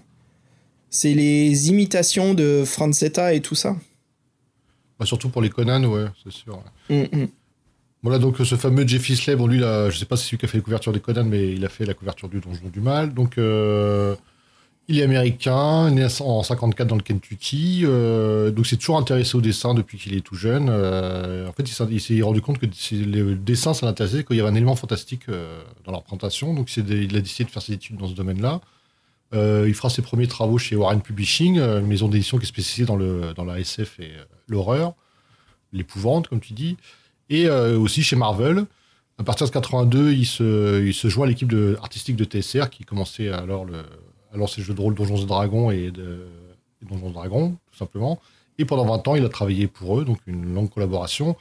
C'est 0.90 1.14
les 1.14 1.68
imitations 1.68 2.34
de 2.34 2.64
Franzetta 2.64 3.34
et 3.34 3.40
tout 3.40 3.54
ça. 3.54 3.76
Bah, 4.98 5.06
surtout 5.06 5.28
pour 5.28 5.42
les 5.42 5.50
Conan, 5.50 5.84
ouais, 5.84 6.06
c'est 6.22 6.32
sûr. 6.32 6.62
Mmh, 6.90 7.02
mmh. 7.12 7.26
Voilà, 8.02 8.18
donc 8.18 8.36
ce 8.38 8.54
fameux 8.56 8.86
Jeff 8.86 9.08
Isley, 9.10 9.36
bon, 9.36 9.46
lui, 9.46 9.58
là, 9.58 9.90
je 9.90 9.98
sais 9.98 10.04
pas 10.04 10.16
si 10.16 10.24
c'est 10.24 10.30
lui 10.32 10.38
qui 10.38 10.46
a 10.46 10.48
fait 10.48 10.58
la 10.58 10.64
couverture 10.64 10.92
des 10.92 11.00
Conan, 11.00 11.24
mais 11.24 11.52
il 11.52 11.64
a 11.64 11.68
fait 11.68 11.84
la 11.84 11.94
couverture 11.94 12.28
du 12.28 12.40
Donjon 12.40 12.68
du 12.72 12.80
Mal. 12.80 13.12
Donc, 13.14 13.38
euh, 13.38 14.14
il 14.88 14.98
est 14.98 15.02
américain, 15.02 15.90
né 15.90 16.06
en 16.20 16.42
54 16.42 16.88
dans 16.88 16.96
le 16.96 17.02
Kentucky, 17.02 17.82
euh, 17.84 18.50
donc 18.50 18.66
c'est 18.66 18.78
toujours 18.78 18.96
intéressé 18.96 19.36
au 19.36 19.42
dessin 19.42 19.74
depuis 19.74 19.98
qu'il 19.98 20.14
est 20.16 20.22
tout 20.22 20.34
jeune. 20.34 20.68
Euh, 20.70 21.46
en 21.46 21.52
fait, 21.52 21.70
il 21.90 22.00
s'est 22.00 22.22
rendu 22.22 22.40
compte 22.40 22.58
que 22.58 22.66
le 22.92 23.34
dessin, 23.34 23.74
ça 23.74 23.84
l'intéressait, 23.84 24.24
qu'il 24.24 24.36
y 24.36 24.40
avait 24.40 24.48
un 24.48 24.54
élément 24.54 24.76
fantastique 24.76 25.28
euh, 25.28 25.60
dans 25.84 25.92
leur 25.92 26.02
présentation, 26.02 26.54
donc 26.54 26.74
il 26.74 27.16
a 27.16 27.20
décidé 27.20 27.44
de 27.44 27.50
faire 27.50 27.60
ses 27.60 27.74
études 27.74 27.98
dans 27.98 28.08
ce 28.08 28.14
domaine-là. 28.14 28.62
Euh, 29.34 29.66
il 29.68 29.74
fera 29.74 29.90
ses 29.90 30.00
premiers 30.00 30.26
travaux 30.26 30.56
chez 30.56 30.74
Warren 30.74 31.02
Publishing, 31.02 31.58
une 31.58 31.86
maison 31.86 32.08
d'édition 32.08 32.38
qui 32.38 32.44
est 32.44 32.48
spécialisée 32.48 32.86
dans, 32.86 32.96
le, 32.96 33.34
dans 33.36 33.44
la 33.44 33.60
SF 33.60 34.00
et 34.00 34.10
l'horreur, 34.48 34.94
l'épouvante, 35.74 36.28
comme 36.28 36.40
tu 36.40 36.54
dis, 36.54 36.78
et 37.28 37.50
aussi 37.50 38.02
chez 38.02 38.16
Marvel. 38.16 38.64
À 39.18 39.24
partir 39.24 39.46
de 39.46 39.52
82, 39.52 40.12
il 40.12 40.24
se, 40.24 40.82
il 40.82 40.94
se 40.94 41.08
joint 41.08 41.26
à 41.26 41.28
l'équipe 41.28 41.52
artistique 41.82 42.16
de 42.16 42.24
TSR 42.24 42.70
qui 42.70 42.84
commençait 42.84 43.28
alors 43.28 43.66
le, 43.66 43.82
à 44.32 44.36
lancer 44.36 44.60
le 44.60 44.66
jeu 44.66 44.74
de 44.74 44.80
rôle 44.80 44.94
Donjons 44.94 45.16
et 45.16 45.26
Dragons 45.26 45.70
et, 45.70 45.90
Donjons 46.82 47.10
et 47.10 47.12
Dragons, 47.12 47.56
tout 47.70 47.78
simplement. 47.78 48.20
Et 48.58 48.64
pendant 48.64 48.84
20 48.84 49.08
ans, 49.08 49.14
il 49.14 49.24
a 49.24 49.28
travaillé 49.28 49.66
pour 49.66 49.98
eux, 49.98 50.04
donc 50.04 50.18
une 50.26 50.54
longue 50.54 50.70
collaboration. 50.70 51.36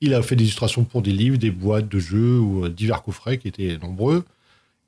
Il 0.00 0.14
a 0.14 0.22
fait 0.22 0.36
des 0.36 0.44
illustrations 0.44 0.84
pour 0.84 1.02
des 1.02 1.12
livres, 1.12 1.36
des 1.36 1.50
boîtes 1.50 1.88
de 1.88 1.98
jeux 1.98 2.38
ou 2.38 2.68
divers 2.68 3.02
coffrets 3.02 3.38
qui 3.38 3.48
étaient 3.48 3.76
nombreux. 3.78 4.24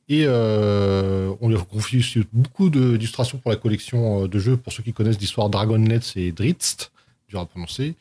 Et 0.09 0.25
euh, 0.27 1.33
on 1.41 1.49
lui 1.49 1.57
a 1.57 1.61
confié 1.61 2.03
beaucoup 2.33 2.71
d'illustrations 2.71 3.39
pour 3.39 3.51
la 3.51 3.57
collection 3.57 4.25
euh, 4.25 4.29
de 4.29 4.39
jeux, 4.39 4.57
pour 4.57 4.73
ceux 4.73 4.83
qui 4.83 4.93
connaissent 4.93 5.19
l'histoire 5.19 5.49
Dragonlets 5.49 6.01
et 6.17 6.33
Dritz, 6.33 6.91
dur 7.29 7.41
à 7.41 7.47
prononcer. 7.47 7.95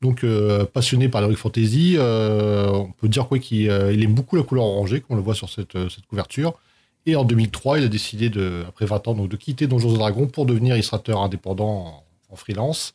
Donc, 0.00 0.24
euh, 0.24 0.64
passionné 0.64 1.08
par 1.08 1.20
l'heroic 1.20 1.36
fantasy, 1.36 1.96
on 1.98 2.90
peut 2.98 3.08
dire 3.08 3.28
qu'il 3.40 3.68
aime 3.68 4.14
beaucoup 4.14 4.36
la 4.36 4.42
couleur 4.42 4.64
orangée, 4.64 5.00
comme 5.00 5.14
on 5.14 5.16
le 5.16 5.22
voit 5.22 5.34
sur 5.34 5.50
cette, 5.50 5.76
couverture. 6.08 6.58
Et 7.06 7.16
en 7.16 7.24
2003, 7.24 7.78
il 7.78 7.84
a 7.84 7.88
décidé, 7.88 8.28
de, 8.28 8.64
après 8.68 8.86
20 8.86 9.08
ans, 9.08 9.14
de 9.14 9.36
quitter 9.36 9.66
Donjons 9.66 9.94
et 9.94 9.98
Dragons 9.98 10.26
pour 10.26 10.46
devenir 10.46 10.74
illustrateur 10.74 11.20
indépendant 11.20 12.04
en, 12.28 12.36
freelance. 12.36 12.94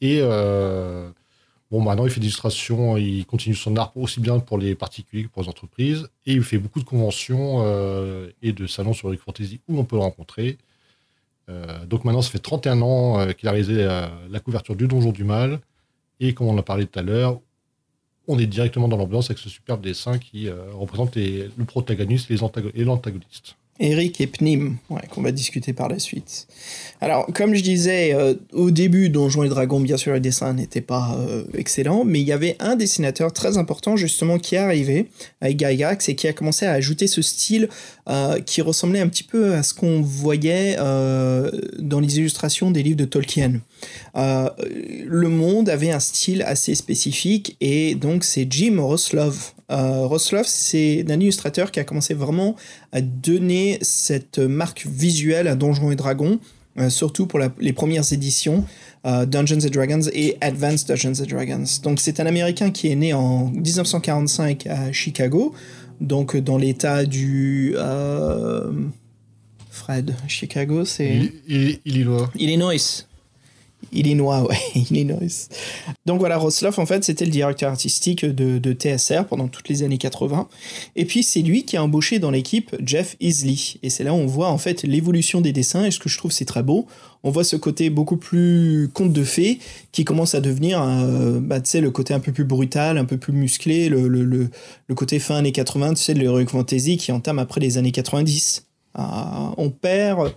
Et 0.00 0.20
Bon, 1.72 1.80
maintenant, 1.80 2.04
il 2.04 2.10
fait 2.10 2.20
des 2.20 2.26
illustrations, 2.26 2.98
il 2.98 3.24
continue 3.24 3.54
son 3.54 3.74
art 3.78 3.96
aussi 3.96 4.20
bien 4.20 4.40
pour 4.40 4.58
les 4.58 4.74
particuliers 4.74 5.24
que 5.24 5.28
pour 5.28 5.40
les 5.40 5.48
entreprises. 5.48 6.06
Et 6.26 6.34
il 6.34 6.42
fait 6.42 6.58
beaucoup 6.58 6.80
de 6.80 6.84
conventions 6.84 7.62
euh, 7.64 8.28
et 8.42 8.52
de 8.52 8.66
salons 8.66 8.92
sur 8.92 9.08
Rick 9.08 9.22
Fantasy 9.22 9.58
où 9.68 9.78
on 9.78 9.84
peut 9.84 9.96
le 9.96 10.02
rencontrer. 10.02 10.58
Euh, 11.48 11.86
donc 11.86 12.04
maintenant, 12.04 12.20
ça 12.20 12.28
fait 12.28 12.40
31 12.40 12.82
ans 12.82 13.20
euh, 13.20 13.32
qu'il 13.32 13.48
a 13.48 13.52
réalisé 13.52 13.86
la, 13.86 14.40
couverture 14.40 14.76
du 14.76 14.86
Donjon 14.86 15.12
du 15.12 15.24
Mal. 15.24 15.60
Et 16.20 16.34
comme 16.34 16.48
on 16.48 16.52
en 16.52 16.58
a 16.58 16.62
parlé 16.62 16.84
tout 16.86 16.98
à 16.98 17.02
l'heure, 17.02 17.40
on 18.32 18.38
est 18.38 18.46
directement 18.46 18.88
dans 18.88 18.96
l'ambiance 18.96 19.26
avec 19.26 19.38
ce 19.38 19.48
superbe 19.48 19.82
dessin 19.82 20.18
qui 20.18 20.48
représente 20.50 21.16
le 21.16 21.64
protagoniste 21.66 22.30
et 22.30 22.84
l'antagoniste. 22.84 23.56
Eric 23.82 24.20
et 24.20 24.28
Pnim, 24.28 24.76
qu'on 25.10 25.22
va 25.22 25.32
discuter 25.32 25.72
par 25.72 25.88
la 25.88 25.98
suite. 25.98 26.46
Alors, 27.00 27.26
comme 27.34 27.52
je 27.52 27.62
disais, 27.62 28.14
euh, 28.14 28.34
au 28.52 28.70
début, 28.70 29.08
Donjons 29.08 29.42
et 29.42 29.48
Dragons, 29.48 29.80
bien 29.80 29.96
sûr, 29.96 30.12
le 30.12 30.20
dessin 30.20 30.54
n'était 30.54 30.80
pas 30.80 31.16
euh, 31.18 31.42
excellent, 31.58 32.04
mais 32.04 32.20
il 32.20 32.26
y 32.26 32.32
avait 32.32 32.56
un 32.60 32.76
dessinateur 32.76 33.32
très 33.32 33.58
important, 33.58 33.96
justement, 33.96 34.38
qui 34.38 34.54
est 34.54 34.58
arrivé 34.58 35.08
avec 35.40 35.58
Gygax 35.58 36.08
et 36.08 36.14
qui 36.14 36.28
a 36.28 36.32
commencé 36.32 36.64
à 36.64 36.70
ajouter 36.70 37.08
ce 37.08 37.22
style 37.22 37.68
euh, 38.08 38.38
qui 38.40 38.62
ressemblait 38.62 39.00
un 39.00 39.08
petit 39.08 39.24
peu 39.24 39.54
à 39.54 39.64
ce 39.64 39.74
qu'on 39.74 40.00
voyait 40.00 40.76
dans 40.76 42.00
les 42.00 42.18
illustrations 42.18 42.70
des 42.70 42.84
livres 42.84 42.98
de 42.98 43.04
Tolkien. 43.04 43.60
le 44.14 45.28
monde 45.28 45.68
avait 45.68 45.90
un 45.90 46.00
style 46.00 46.42
assez 46.42 46.74
spécifique 46.74 47.56
et 47.60 47.94
donc 47.94 48.22
c'est 48.22 48.46
Jim 48.50 48.76
Roslov 48.78 49.52
euh, 49.72 50.06
Rosloff, 50.06 50.46
c'est 50.46 51.04
un 51.08 51.20
illustrateur 51.20 51.70
qui 51.70 51.80
a 51.80 51.84
commencé 51.84 52.14
vraiment 52.14 52.56
à 52.92 53.00
donner 53.00 53.78
cette 53.82 54.38
marque 54.38 54.86
visuelle 54.86 55.48
à 55.48 55.54
Donjons 55.54 55.90
et 55.90 55.96
Dragons, 55.96 56.38
euh, 56.78 56.90
surtout 56.90 57.26
pour 57.26 57.40
les 57.58 57.72
premières 57.72 58.12
éditions 58.12 58.64
euh, 59.04 59.26
Dungeons 59.26 59.66
and 59.66 59.70
Dragons 59.70 60.08
et 60.12 60.36
Advanced 60.40 60.86
Dungeons 60.88 61.22
and 61.22 61.26
Dragons. 61.26 61.64
Donc 61.82 62.00
c'est 62.00 62.20
un 62.20 62.26
Américain 62.26 62.70
qui 62.70 62.88
est 62.88 62.96
né 62.96 63.12
en 63.12 63.46
1945 63.48 64.66
à 64.66 64.92
Chicago, 64.92 65.54
donc 66.00 66.36
dans 66.36 66.58
l'état 66.58 67.04
du... 67.04 67.74
Fred, 69.70 70.14
Chicago, 70.28 70.84
c'est... 70.84 71.32
Illinois. 71.86 72.30
Illinois. 72.36 73.06
Illinois, 73.92 74.42
ouais, 74.42 74.56
Illinois. 74.74 75.48
Donc 76.06 76.20
voilà, 76.20 76.36
Rosloff, 76.38 76.78
en 76.78 76.86
fait, 76.86 77.04
c'était 77.04 77.24
le 77.24 77.30
directeur 77.30 77.70
artistique 77.70 78.24
de, 78.24 78.72
TSR 78.72 79.26
pendant 79.26 79.48
toutes 79.48 79.68
les 79.68 79.82
années 79.82 79.98
80. 79.98 80.48
Et 80.96 81.04
puis, 81.04 81.22
c'est 81.22 81.42
lui 81.42 81.64
qui 81.64 81.76
a 81.76 81.82
embauché 81.84 82.18
dans 82.18 82.30
l'équipe 82.30 82.74
Jeff 82.84 83.16
Isley. 83.20 83.78
Et 83.82 83.90
c'est 83.90 84.04
là 84.04 84.12
où 84.12 84.16
on 84.16 84.26
voit, 84.26 84.48
en 84.48 84.58
fait, 84.58 84.82
l'évolution 84.82 85.40
des 85.40 85.52
dessins. 85.52 85.84
Et 85.84 85.90
ce 85.90 85.98
que 85.98 86.08
je 86.08 86.16
trouve, 86.16 86.32
c'est 86.32 86.44
très 86.44 86.62
beau. 86.62 86.86
On 87.22 87.30
voit 87.30 87.44
ce 87.44 87.56
côté 87.56 87.90
beaucoup 87.90 88.16
plus 88.16 88.88
conte 88.92 89.12
de 89.12 89.24
fées 89.24 89.58
qui 89.92 90.04
commence 90.04 90.34
à 90.34 90.40
devenir, 90.40 90.82
euh, 90.82 91.38
bah, 91.40 91.60
tu 91.60 91.70
sais, 91.70 91.80
le 91.80 91.90
côté 91.90 92.14
un 92.14 92.20
peu 92.20 92.32
plus 92.32 92.44
brutal, 92.44 92.98
un 92.98 93.04
peu 93.04 93.16
plus 93.16 93.32
musclé, 93.32 93.88
le, 93.88 94.08
le, 94.08 94.24
le, 94.24 94.94
côté 94.94 95.18
fin 95.18 95.36
années 95.36 95.52
80, 95.52 95.94
tu 95.94 96.02
sais, 96.02 96.14
de 96.14 96.20
l'heroic 96.20 96.46
fantasy 96.46 96.96
qui 96.96 97.12
entame 97.12 97.38
après 97.38 97.60
les 97.60 97.78
années 97.78 97.92
90. 97.92 98.66
Ah, 98.94 99.52
on 99.56 99.70
perd 99.70 100.32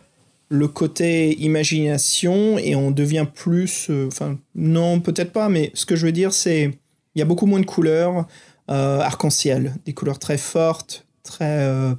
le 0.50 0.68
côté 0.68 1.36
imagination 1.42 2.58
et 2.58 2.76
on 2.76 2.92
devient 2.92 3.26
plus. 3.34 3.88
Euh, 3.90 4.08
enfin, 4.08 4.38
non, 4.54 5.00
peut-être 5.00 5.32
pas, 5.32 5.50
mais 5.50 5.72
ce 5.74 5.86
que 5.86 5.96
je 5.96 6.06
veux 6.06 6.12
dire, 6.12 6.34
c'est. 6.34 6.78
Il 7.16 7.20
y 7.20 7.22
a 7.22 7.26
beaucoup 7.26 7.46
moins 7.46 7.62
de 7.62 7.66
couleurs 7.66 8.28
euh, 8.70 9.00
arc-en-ciel, 9.00 9.74
des 9.86 9.94
couleurs 9.94 10.20
très 10.20 10.38
fortes, 10.38 11.06
très 11.24 11.62
euh, 11.62 11.94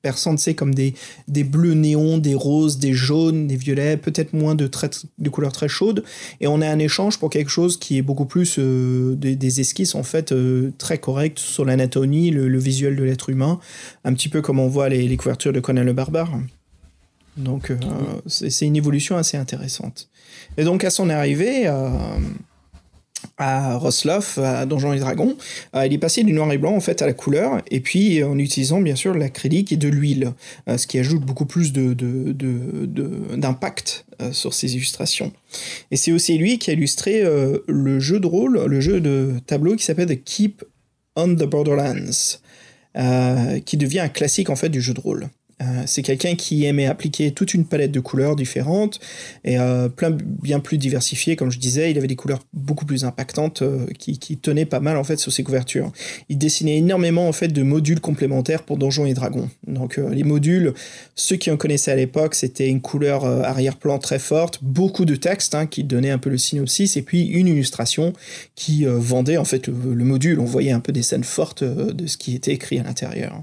perçantes, 0.00 0.38
c'est 0.38 0.54
comme 0.54 0.74
des, 0.74 0.94
des 1.28 1.44
bleus 1.44 1.74
néons, 1.74 2.16
des 2.16 2.34
roses, 2.34 2.78
des 2.78 2.94
jaunes, 2.94 3.46
des 3.48 3.56
violets, 3.56 3.98
peut-être 3.98 4.32
moins 4.32 4.54
de, 4.54 4.66
très, 4.66 4.88
de 5.18 5.28
couleurs 5.28 5.52
très 5.52 5.68
chaudes. 5.68 6.02
Et 6.40 6.46
on 6.46 6.62
a 6.62 6.68
un 6.70 6.78
échange 6.78 7.18
pour 7.18 7.28
quelque 7.28 7.50
chose 7.50 7.76
qui 7.76 7.98
est 7.98 8.02
beaucoup 8.02 8.24
plus 8.24 8.58
des, 8.58 9.60
esquisses, 9.60 9.94
en 9.94 10.04
fait, 10.04 10.34
très 10.78 10.96
correctes 10.96 11.38
sur 11.38 11.66
l'anatomie, 11.66 12.30
le, 12.30 12.58
visuel 12.58 12.96
de 12.96 13.02
l'être 13.02 13.28
humain, 13.28 13.60
un 14.04 14.14
petit 14.14 14.30
peu 14.30 14.40
comme 14.40 14.58
on 14.58 14.68
voit 14.68 14.88
les, 14.88 15.06
les 15.06 15.16
couvertures 15.18 15.52
de 15.52 15.60
Conan 15.60 15.84
le 15.84 15.92
Barbare. 15.92 16.32
Donc 17.36 17.70
euh, 17.70 17.76
c'est 18.26 18.66
une 18.66 18.74
évolution 18.76 19.16
assez 19.16 19.36
intéressante. 19.36 20.08
Et 20.56 20.64
donc 20.64 20.82
à 20.84 20.90
son 20.90 21.08
arrivée 21.08 21.66
euh, 21.66 21.88
à 23.38 23.76
Rosloff, 23.76 24.36
à 24.38 24.66
Donjons 24.66 24.92
et 24.92 24.98
Dragons, 24.98 25.36
euh, 25.74 25.86
il 25.86 25.94
est 25.94 25.98
passé 25.98 26.24
du 26.24 26.34
noir 26.34 26.52
et 26.52 26.58
blanc 26.58 26.74
en 26.74 26.80
fait 26.80 27.00
à 27.00 27.06
la 27.06 27.14
couleur, 27.14 27.62
et 27.70 27.80
puis 27.80 28.22
en 28.22 28.38
utilisant 28.38 28.82
bien 28.82 28.96
sûr 28.96 29.14
l'acrylique 29.14 29.72
et 29.72 29.76
de 29.76 29.88
l'huile, 29.88 30.32
ce 30.66 30.86
qui 30.86 30.98
ajoute 30.98 31.22
beaucoup 31.22 31.46
plus 31.46 31.72
d'impact 31.72 34.04
de, 34.18 34.26
de, 34.26 34.32
sur 34.32 34.52
ses 34.52 34.74
illustrations. 34.74 35.32
Et 35.90 35.96
c'est 35.96 36.12
aussi 36.12 36.36
lui 36.36 36.58
qui 36.58 36.68
a 36.70 36.74
illustré 36.74 37.22
le 37.66 38.00
jeu 38.00 38.20
de 38.20 38.26
rôle, 38.26 38.62
le 38.66 38.80
jeu 38.80 39.00
de 39.00 39.32
tableau 39.46 39.76
qui 39.76 39.84
s'appelle 39.84 40.08
The 40.08 40.22
Keep 40.22 40.64
on 41.16 41.34
the 41.34 41.44
Borderlands, 41.44 42.36
qui 43.64 43.78
devient 43.78 44.00
un 44.00 44.08
classique 44.08 44.50
en 44.50 44.56
fait 44.56 44.68
du 44.68 44.82
jeu 44.82 44.92
de 44.92 45.00
rôle. 45.00 45.30
Euh, 45.62 45.82
c'est 45.86 46.02
quelqu'un 46.02 46.34
qui 46.34 46.64
aimait 46.64 46.86
appliquer 46.86 47.30
toute 47.30 47.54
une 47.54 47.64
palette 47.64 47.92
de 47.92 48.00
couleurs 48.00 48.36
différentes 48.36 49.00
et 49.44 49.58
euh, 49.58 49.88
plein 49.88 50.10
bien 50.10 50.60
plus 50.60 50.78
diversifiées, 50.78 51.36
comme 51.36 51.50
je 51.50 51.58
disais. 51.58 51.90
Il 51.90 51.98
avait 51.98 52.08
des 52.08 52.16
couleurs 52.16 52.40
beaucoup 52.52 52.84
plus 52.84 53.04
impactantes 53.04 53.62
euh, 53.62 53.86
qui, 53.98 54.18
tenaient 54.36 54.64
pas 54.64 54.80
mal 54.80 54.96
en 54.96 55.04
fait 55.04 55.16
sur 55.16 55.32
ses 55.32 55.42
couvertures. 55.42 55.92
Il 56.28 56.38
dessinait 56.38 56.78
énormément 56.78 57.28
en 57.28 57.32
fait 57.32 57.48
de 57.48 57.62
modules 57.62 58.00
complémentaires 58.00 58.62
pour 58.62 58.76
Donjons 58.76 59.06
et 59.06 59.14
Dragons. 59.14 59.48
Donc 59.66 59.98
les 59.98 60.24
modules, 60.24 60.72
ceux 61.14 61.36
qui 61.36 61.50
en 61.50 61.56
connaissaient 61.56 61.92
à 61.92 61.96
l'époque, 61.96 62.34
c'était 62.34 62.68
une 62.68 62.80
couleur 62.80 63.24
arrière-plan 63.24 63.98
très 63.98 64.18
forte, 64.18 64.58
beaucoup 64.62 65.04
de 65.04 65.14
texte 65.16 65.54
hein, 65.54 65.66
qui 65.66 65.84
donnait 65.84 66.10
un 66.10 66.18
peu 66.18 66.30
le 66.30 66.38
synopsis 66.38 66.96
et 66.96 67.02
puis 67.02 67.26
une 67.26 67.46
illustration 67.46 68.12
qui 68.54 68.84
vendait 68.86 69.36
en 69.36 69.44
fait 69.44 69.68
le 69.68 70.04
module. 70.04 70.40
On 70.40 70.44
voyait 70.44 70.72
un 70.72 70.80
peu 70.80 70.92
des 70.92 71.02
scènes 71.02 71.24
fortes 71.24 71.62
de 71.62 72.06
ce 72.06 72.16
qui 72.16 72.34
était 72.34 72.52
écrit 72.52 72.78
à 72.78 72.82
l'intérieur. 72.82 73.42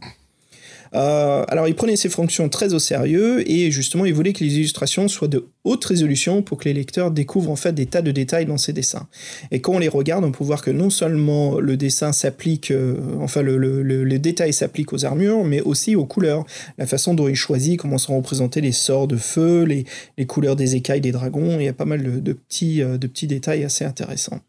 Euh, 0.95 1.43
alors 1.47 1.67
il 1.67 1.75
prenait 1.75 1.95
ses 1.95 2.10
fonctions 2.10 2.49
très 2.49 2.73
au 2.73 2.80
sérieux 2.80 3.49
et 3.49 3.69
justement 3.69 4.06
il 4.06 4.13
voulait 4.13 4.34
que 4.34 4.43
les 4.43 4.56
illustrations 4.56 5.08
soient 5.08 5.28
de 5.28 5.45
haute 5.63 5.86
résolution 5.86 6.41
pour 6.41 6.58
que 6.58 6.65
les 6.65 6.73
lecteurs 6.73 7.12
découvrent 7.12 7.52
en 7.52 7.56
fait 7.56 7.73
des 7.73 7.86
tas 7.86 8.02
de 8.02 8.12
détails 8.12 8.45
dans 8.45 8.58
ses 8.58 8.73
dessins. 8.73 9.08
Et 9.52 9.62
quand 9.62 9.73
on 9.73 9.80
les 9.80 9.88
regarde, 9.88 10.23
on 10.25 10.32
peut 10.32 10.43
voir 10.43 10.63
que 10.63 10.71
non 10.71 10.89
seulement 10.89 11.60
le 11.60 11.78
dessin 11.78 12.12
s'applique, 12.12 12.71
euh, 12.71 12.97
enfin 13.19 13.41
le, 13.41 14.19
détail 14.19 14.52
s'applique 14.52 14.91
aux 14.93 15.06
armures, 15.06 15.43
mais 15.45 15.62
aussi 15.62 15.95
aux 15.95 16.06
couleurs, 16.06 16.45
la 16.78 16.88
façon 16.88 17.13
dont 17.13 17.28
il 17.28 17.36
choisit 17.36 17.80
comment 17.80 17.97
sont 17.97 18.17
représentés 18.17 18.62
les 18.62 18.71
sorts 18.71 19.08
de 19.08 19.17
feu, 19.17 19.63
les, 19.63 19.86
les 20.17 20.25
couleurs 20.25 20.56
des 20.56 20.75
écailles 20.75 21.02
des 21.02 21.12
dragons. 21.12 21.58
Il 21.60 21.65
y 21.65 21.69
a 21.69 21.73
pas 21.73 21.86
mal 21.86 22.21
de, 22.21 22.34
petits, 22.34 22.82
euh, 22.82 22.97
de 22.97 23.08
petits 23.08 23.28
détails 23.28 23.63
assez 23.63 23.86
intéressants. 23.86 24.39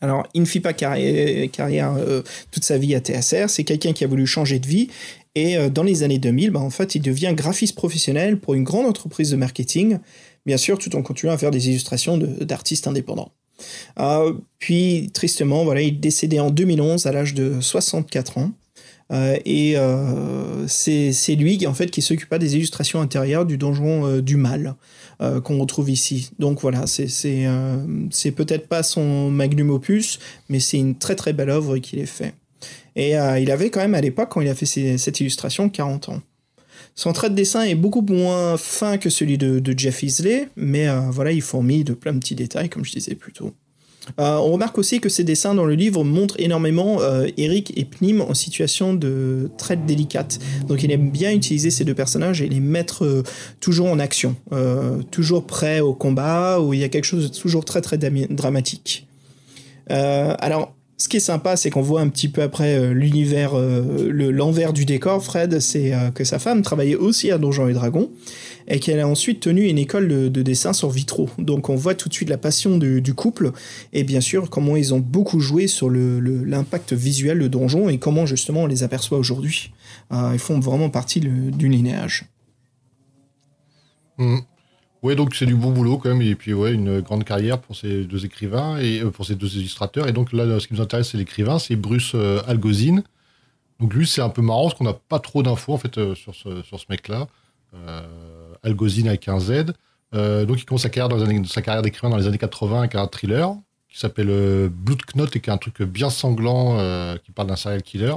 Alors, 0.00 0.26
il 0.34 0.42
ne 0.42 0.46
fit 0.46 0.60
pas 0.60 0.72
carrière, 0.72 1.94
toute 2.50 2.64
sa 2.64 2.78
vie 2.78 2.94
à 2.94 3.00
TSR, 3.00 3.48
c'est 3.50 3.64
quelqu'un 3.64 3.92
qui 3.92 4.04
a 4.04 4.06
voulu 4.06 4.24
changer 4.24 4.58
de 4.58 4.66
vie 4.66 4.88
et 5.34 5.56
euh, 5.56 5.68
dans 5.68 5.82
les 5.82 6.02
années 6.02 6.18
2000, 6.18 6.50
bah, 6.50 6.60
en 6.60 6.70
fait, 6.70 6.94
il 6.94 7.02
devient 7.02 7.32
graphiste 7.34 7.74
professionnel 7.74 8.38
pour 8.38 8.54
une 8.54 8.64
grande 8.64 8.86
entreprise 8.86 9.30
de 9.30 9.36
marketing, 9.36 9.98
bien 10.46 10.56
sûr, 10.56 10.78
tout 10.78 10.94
en 10.96 11.02
continuant 11.02 11.32
à 11.32 11.38
faire 11.38 11.50
des 11.50 11.68
illustrations 11.68 12.16
d'artistes 12.18 12.86
indépendants. 12.86 13.30
Euh, 13.98 14.34
puis, 14.58 15.10
tristement, 15.12 15.64
voilà, 15.64 15.82
il 15.82 16.00
décédait 16.00 16.40
en 16.40 16.50
2011 16.50 17.06
à 17.06 17.12
l'âge 17.12 17.34
de 17.34 17.60
64 17.60 18.38
ans. 18.38 18.52
Euh, 19.12 19.36
et 19.44 19.74
c'est 20.68 21.34
lui 21.34 21.66
en 21.66 21.74
fait 21.74 21.90
qui 21.90 22.00
s'occupa 22.00 22.38
des 22.38 22.54
illustrations 22.54 23.00
intérieures 23.00 23.44
du 23.44 23.58
donjon 23.58 24.20
du 24.20 24.36
mal 24.36 24.76
qu'on 25.18 25.58
retrouve 25.58 25.90
ici. 25.90 26.30
Donc 26.38 26.60
voilà, 26.60 26.86
c'est 26.86 28.30
peut-être 28.30 28.68
pas 28.68 28.84
son 28.84 29.28
magnum 29.30 29.70
opus, 29.70 30.20
mais 30.48 30.60
c'est 30.60 30.78
une 30.78 30.96
très 30.96 31.16
très 31.16 31.32
belle 31.32 31.50
œuvre 31.50 31.78
qu'il 31.78 31.98
ait 31.98 32.06
fait. 32.06 32.34
Et 33.00 33.16
euh, 33.16 33.38
il 33.38 33.50
avait 33.50 33.70
quand 33.70 33.80
même 33.80 33.94
à 33.94 34.02
l'époque, 34.02 34.28
quand 34.30 34.42
il 34.42 34.48
a 34.48 34.54
fait 34.54 34.66
cette 34.66 35.20
illustration, 35.20 35.70
40 35.70 36.10
ans. 36.10 36.20
Son 36.94 37.14
trait 37.14 37.30
de 37.30 37.34
dessin 37.34 37.62
est 37.62 37.74
beaucoup 37.74 38.02
moins 38.02 38.58
fin 38.58 38.98
que 38.98 39.08
celui 39.08 39.38
de, 39.38 39.74
Jeff 39.74 40.02
Isley, 40.02 40.50
mais 40.54 40.86
euh, 40.86 41.00
voilà, 41.10 41.32
il 41.32 41.40
fourmille 41.40 41.82
de 41.82 41.94
plein 41.94 42.12
de 42.12 42.18
petits 42.18 42.34
détails, 42.34 42.68
comme 42.68 42.84
je 42.84 42.92
disais 42.92 43.14
plus 43.14 43.32
tôt. 43.32 43.54
Euh, 44.18 44.36
on 44.36 44.52
remarque 44.52 44.76
aussi 44.76 45.00
que 45.00 45.08
ces 45.08 45.24
dessins 45.24 45.54
dans 45.54 45.64
le 45.64 45.74
livre 45.74 46.04
montrent 46.04 46.38
énormément 46.38 46.98
Eric 47.38 47.72
et 47.74 47.86
Pnim 47.86 48.20
en 48.20 48.34
situation 48.34 48.92
de 48.92 49.50
traite 49.56 49.86
délicate. 49.86 50.38
Donc 50.68 50.82
il 50.82 50.92
aime 50.92 51.08
bien 51.08 51.32
utiliser 51.32 51.70
ces 51.70 51.84
deux 51.84 51.94
personnages 51.94 52.42
et 52.42 52.48
les 52.48 52.60
mettre 52.60 53.22
toujours 53.60 53.86
en 53.88 53.98
action, 53.98 54.36
toujours 55.10 55.46
prêts 55.46 55.80
au 55.80 55.94
combat, 55.94 56.60
où 56.60 56.74
il 56.74 56.80
y 56.80 56.84
a 56.84 56.90
quelque 56.90 57.04
chose 57.04 57.30
de 57.30 57.34
toujours 57.34 57.64
très 57.64 57.80
très 57.80 57.96
dramatique. 57.96 59.06
alors, 59.88 60.74
ce 61.00 61.08
qui 61.08 61.16
est 61.16 61.20
sympa, 61.20 61.56
c'est 61.56 61.70
qu'on 61.70 61.80
voit 61.80 62.02
un 62.02 62.08
petit 62.08 62.28
peu 62.28 62.42
après 62.42 62.92
l'univers, 62.92 63.54
l'envers 63.56 64.74
du 64.74 64.84
décor, 64.84 65.24
Fred, 65.24 65.58
c'est 65.58 65.94
que 66.14 66.24
sa 66.24 66.38
femme 66.38 66.60
travaillait 66.60 66.94
aussi 66.94 67.30
à 67.30 67.38
Donjons 67.38 67.68
et 67.68 67.72
Dragons 67.72 68.10
et 68.70 68.78
qu'elle 68.78 69.00
a 69.00 69.08
ensuite 69.08 69.40
tenu 69.40 69.66
une 69.66 69.78
école 69.78 70.08
de, 70.08 70.42
dessin 70.42 70.72
sur 70.72 70.90
vitraux. 70.90 71.28
Donc 71.38 71.68
on 71.68 71.74
voit 71.74 71.94
tout 71.94 72.08
de 72.08 72.14
suite 72.14 72.30
la 72.30 72.38
passion 72.38 72.78
du, 72.78 73.14
couple 73.14 73.52
et 73.92 74.04
bien 74.04 74.20
sûr 74.20 74.48
comment 74.48 74.76
ils 74.76 74.94
ont 74.94 75.00
beaucoup 75.00 75.40
joué 75.40 75.66
sur 75.66 75.90
l'impact 75.90 76.92
visuel 76.92 77.40
de 77.40 77.48
Donjon 77.48 77.88
et 77.88 77.98
comment 77.98 78.26
justement 78.26 78.62
on 78.62 78.66
les 78.66 78.82
aperçoit 78.84 79.18
aujourd'hui. 79.18 79.72
Euh, 80.12 80.30
ils 80.32 80.38
font 80.38 80.60
vraiment 80.60 80.88
partie 80.88 81.20
du 81.20 81.68
linéage. 81.68 82.26
Mmh. 84.18 84.38
Oui, 85.02 85.16
donc 85.16 85.34
c'est 85.34 85.46
du 85.46 85.54
bon 85.54 85.70
boulot 85.70 85.96
quand 85.96 86.10
même, 86.10 86.20
et 86.20 86.34
puis 86.34 86.52
ouais, 86.52 86.72
une 86.72 87.00
grande 87.00 87.24
carrière 87.24 87.58
pour 87.58 87.74
ces 87.74 88.04
deux 88.04 88.26
écrivains 88.26 88.78
et 88.78 89.00
euh, 89.00 89.10
pour 89.10 89.24
ces 89.24 89.34
deux 89.34 89.56
illustrateurs. 89.56 90.06
Et 90.08 90.12
donc 90.12 90.32
là, 90.32 90.60
ce 90.60 90.66
qui 90.66 90.74
nous 90.74 90.80
intéresse, 90.80 91.10
c'est 91.10 91.18
l'écrivain, 91.18 91.58
c'est 91.58 91.76
Bruce 91.76 92.12
euh, 92.14 92.42
Algozine. 92.46 93.02
Donc 93.78 93.94
lui, 93.94 94.06
c'est 94.06 94.20
un 94.20 94.28
peu 94.28 94.42
marrant 94.42 94.64
parce 94.64 94.74
qu'on 94.74 94.84
n'a 94.84 94.92
pas 94.92 95.18
trop 95.18 95.42
d'infos 95.42 95.72
en 95.72 95.78
fait 95.78 96.14
sur 96.14 96.34
ce, 96.34 96.62
sur 96.62 96.78
ce 96.78 96.84
mec-là. 96.90 97.28
Algozine 98.62 99.08
avec 99.08 99.28
un 99.28 99.40
Z. 99.40 99.72
Euh, 100.14 100.44
donc 100.44 100.60
il 100.60 100.64
commence 100.64 100.82
sa 100.82 100.90
carrière, 100.90 101.08
dans 101.08 101.44
sa 101.44 101.62
carrière 101.62 101.82
d'écrivain 101.82 102.10
dans 102.10 102.16
les 102.16 102.26
années 102.26 102.38
80 102.38 102.80
avec 102.80 102.94
un 102.94 103.06
thriller 103.06 103.54
qui 103.88 103.98
s'appelle 103.98 104.30
euh, 104.30 104.68
Knot 105.14 105.26
et 105.34 105.40
qui 105.40 105.50
est 105.50 105.52
un 105.52 105.58
truc 105.58 105.82
bien 105.82 106.10
sanglant 106.10 106.78
euh, 106.78 107.16
qui 107.18 107.32
parle 107.32 107.48
d'un 107.48 107.56
serial 107.56 107.82
killer. 107.82 108.14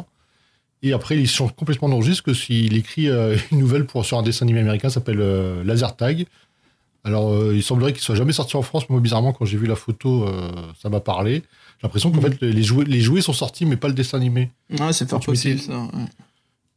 Et 0.82 0.92
après, 0.92 1.18
il 1.18 1.28
change 1.28 1.54
complètement 1.56 1.88
de 1.88 1.94
registre 1.94 2.34
s'il 2.34 2.76
écrit 2.76 3.10
euh, 3.10 3.38
une 3.52 3.60
nouvelle 3.60 3.86
pour, 3.86 4.06
sur 4.06 4.18
un 4.18 4.24
dessin 4.24 4.46
animé 4.46 4.60
américain 4.60 4.90
qui 4.90 4.94
s'appelle 4.94 5.64
Laser 5.64 5.96
Tag. 5.96 6.26
Alors, 7.04 7.54
il 7.54 7.62
semblerait 7.62 7.92
qu'il 7.92 8.02
soit 8.02 8.16
jamais 8.16 8.32
sorti 8.32 8.56
en 8.56 8.62
France, 8.62 8.84
mais 8.90 8.94
moi, 8.94 9.02
bizarrement, 9.02 9.34
quand 9.34 9.44
j'ai 9.44 9.58
vu 9.58 9.68
la 9.68 9.76
photo, 9.76 10.26
ça 10.82 10.90
m'a 10.90 11.02
parlé. 11.02 11.44
J'ai 11.80 11.88
l'impression 11.88 12.12
qu'en 12.12 12.22
mhm. 12.22 12.34
fait, 12.34 12.42
les 12.46 12.64
jouets, 12.64 12.86
les 12.86 13.02
jouets 13.02 13.22
sont 13.22 13.34
sortis, 13.34 13.66
mais 13.66 13.76
pas 13.76 13.90
le 13.90 13.94
dessin 13.94 14.18
animé. 14.18 14.50
Ouais, 14.80 14.94
c'est 14.94 15.10
fort 15.10 15.20
possible, 15.20 15.60
ça. 15.60 15.86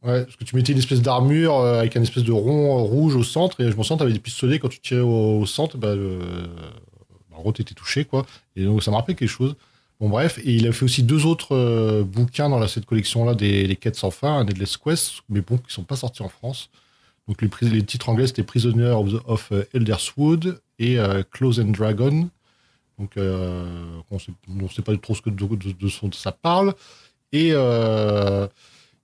Ouais, 0.03 0.23
parce 0.23 0.35
que 0.35 0.43
tu 0.43 0.55
mettais 0.55 0.73
une 0.73 0.77
espèce 0.77 1.01
d'armure 1.01 1.55
euh, 1.57 1.79
avec 1.79 1.97
un 1.97 2.01
espèce 2.03 2.23
de 2.23 2.31
rond 2.31 2.77
euh, 2.77 2.81
rouge 2.81 3.15
au 3.15 3.23
centre, 3.23 3.59
et 3.61 3.71
je 3.71 3.75
me 3.75 3.83
sens, 3.83 3.97
t'avais 3.97 4.13
des 4.13 4.19
pistolets, 4.19 4.59
quand 4.59 4.69
tu 4.69 4.79
tirais 4.79 5.01
au, 5.01 5.45
centre, 5.45 5.77
bah, 5.77 5.95
bah, 5.95 7.35
en 7.35 7.41
gros, 7.41 7.51
t'étais 7.51 7.73
touché, 7.73 8.05
quoi. 8.05 8.25
Et 8.55 8.63
donc, 8.63 8.83
ça 8.83 8.91
me 8.91 8.95
rappelait 8.95 9.15
quelque 9.15 9.29
chose. 9.29 9.55
Bon, 9.99 10.09
bref, 10.09 10.37
et 10.43 10.53
il 10.53 10.67
a 10.67 10.71
fait 10.71 10.85
aussi 10.85 11.01
deux 11.01 11.25
autres 11.25 11.55
euh, 11.55 12.03
bouquins 12.03 12.49
dans 12.49 12.65
cette 12.67 12.85
collection-là, 12.85 13.33
des, 13.33 13.75
Quêtes 13.75 13.95
sans 13.95 14.11
fin, 14.11 14.37
un 14.37 14.41
Endless 14.43 14.77
Quest, 14.77 15.23
mais 15.29 15.41
bon, 15.41 15.57
qui 15.57 15.73
sont 15.73 15.83
pas 15.83 15.95
sortis 15.95 16.21
en 16.21 16.29
France. 16.29 16.69
Donc, 17.27 17.41
les, 17.41 17.83
titres 17.83 18.09
anglais, 18.09 18.27
c'était 18.27 18.43
Prisoner 18.43 18.95
of, 19.25 19.51
Elderswood 19.73 20.61
et 20.79 20.97
Close 21.31 21.59
and 21.59 21.71
Dragon. 21.71 22.29
Donc, 22.97 23.11
on 23.17 24.17
ne 24.47 24.67
sait 24.69 24.81
pas 24.81 24.95
trop 24.97 25.13
ce 25.13 25.21
que 25.21 25.31
ça 26.13 26.31
parle. 26.31 26.73
Et 27.33 27.53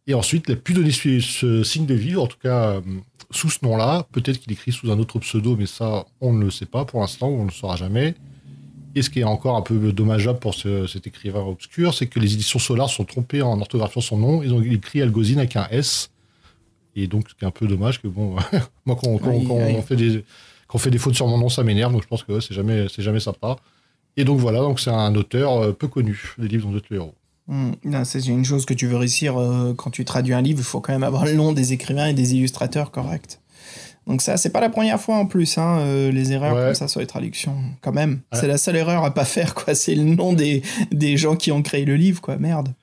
et 0.05 0.13
ensuite, 0.13 0.45
il 0.47 0.51
n'a 0.51 0.57
plus 0.57 0.73
donné 0.73 0.91
ce, 0.91 1.63
signe 1.63 1.85
de 1.85 1.93
vie, 1.93 2.15
en 2.15 2.27
tout 2.27 2.37
cas 2.41 2.71
euh, 2.71 2.81
sous 3.31 3.49
ce 3.49 3.59
nom-là. 3.63 4.05
Peut-être 4.11 4.39
qu'il 4.39 4.51
écrit 4.51 4.71
sous 4.71 4.91
un 4.91 4.99
autre 4.99 5.19
pseudo, 5.19 5.55
mais 5.55 5.65
ça, 5.65 6.05
on 6.19 6.33
ne 6.33 6.43
le 6.43 6.51
sait 6.51 6.65
pas 6.65 6.83
pour 6.85 6.99
l'instant, 6.99 7.27
on 7.27 7.43
ne 7.43 7.47
le 7.47 7.53
saura 7.53 7.77
jamais. 7.77 8.15
Et 8.95 9.01
ce 9.01 9.09
qui 9.09 9.21
est 9.21 9.23
encore 9.23 9.55
un 9.55 9.61
peu 9.61 9.91
dommageable 9.91 10.39
pour 10.39 10.53
cet 10.53 11.07
écrivain 11.07 11.39
obscur, 11.39 11.93
c'est 11.93 12.05
que 12.07 12.19
les 12.19 12.33
éditions 12.33 12.59
Solar 12.59 12.89
sont 12.89 13.05
trompées 13.05 13.41
en 13.41 13.59
orthographiant 13.59 14.01
son 14.01 14.17
nom. 14.17 14.43
Ils 14.43 14.53
ont 14.53 14.61
écrit 14.61 15.01
Algozine 15.01 15.39
avec 15.39 15.55
un 15.55 15.67
S. 15.71 16.11
Et 16.95 17.07
donc, 17.07 17.29
ce 17.29 17.35
qui 17.35 17.43
est 17.43 17.47
un 17.47 17.51
peu 17.51 17.67
dommage, 17.67 18.01
que 18.01 18.07
bon, 18.07 18.35
moi, 18.85 18.97
quand, 19.01 19.09
On, 19.09 19.81
fait 19.81 19.95
des, 19.95 20.23
quand 20.67 20.75
on 20.75 20.77
fait 20.77 20.91
des 20.91 20.97
fautes 20.97 21.15
sur 21.15 21.27
mon 21.27 21.37
nom, 21.37 21.49
ça 21.49 21.63
m'énerve. 21.63 21.91
Donc, 21.91 22.03
je 22.03 22.07
pense 22.07 22.23
que 22.23 22.39
c'est 22.39 22.53
jamais, 22.53 22.87
c'est 22.93 23.01
jamais 23.01 23.19
sympa. 23.19 23.57
Et 24.15 24.25
donc, 24.25 24.39
voilà, 24.39 24.59
donc 24.59 24.79
c'est 24.79 24.91
un 24.91 25.15
auteur 25.15 25.57
euh, 25.57 25.71
peu 25.71 25.87
connu 25.87 26.35
des 26.37 26.47
livres 26.47 26.69
dont 26.69 26.79
le 26.89 26.95
héros. 26.95 27.15
Hmm. 27.47 27.71
C'est 28.05 28.25
une 28.27 28.45
chose 28.45 28.65
que 28.65 28.73
tu 28.73 28.87
veux 28.87 28.95
réussir 28.95 29.37
euh, 29.37 29.73
quand 29.73 29.89
tu 29.89 30.05
traduis 30.05 30.33
un 30.33 30.41
livre, 30.41 30.59
il 30.59 30.65
faut 30.65 30.79
quand 30.79 30.93
même 30.93 31.03
avoir 31.03 31.25
le 31.25 31.33
nom 31.33 31.51
des 31.51 31.73
écrivains 31.73 32.07
et 32.07 32.13
des 32.13 32.35
illustrateurs 32.35 32.91
corrects. 32.91 33.39
Donc 34.07 34.21
ça, 34.21 34.37
c'est 34.37 34.49
pas 34.49 34.61
la 34.61 34.69
première 34.69 34.99
fois 34.99 35.15
en 35.15 35.25
plus, 35.25 35.57
hein, 35.57 35.79
euh, 35.79 36.11
les 36.11 36.31
erreurs 36.33 36.55
comme 36.55 36.75
ça 36.75 36.87
sur 36.87 36.99
les 36.99 37.07
traductions. 37.07 37.55
Quand 37.81 37.93
même, 37.93 38.19
c'est 38.33 38.47
la 38.47 38.57
seule 38.57 38.75
erreur 38.75 39.03
à 39.03 39.13
pas 39.13 39.25
faire, 39.25 39.55
quoi. 39.55 39.75
C'est 39.75 39.95
le 39.95 40.03
nom 40.03 40.33
des, 40.33 40.61
des 40.91 41.17
gens 41.17 41.35
qui 41.35 41.51
ont 41.51 41.61
créé 41.61 41.85
le 41.85 41.95
livre, 41.95 42.21
quoi. 42.21 42.37
Merde. 42.37 42.73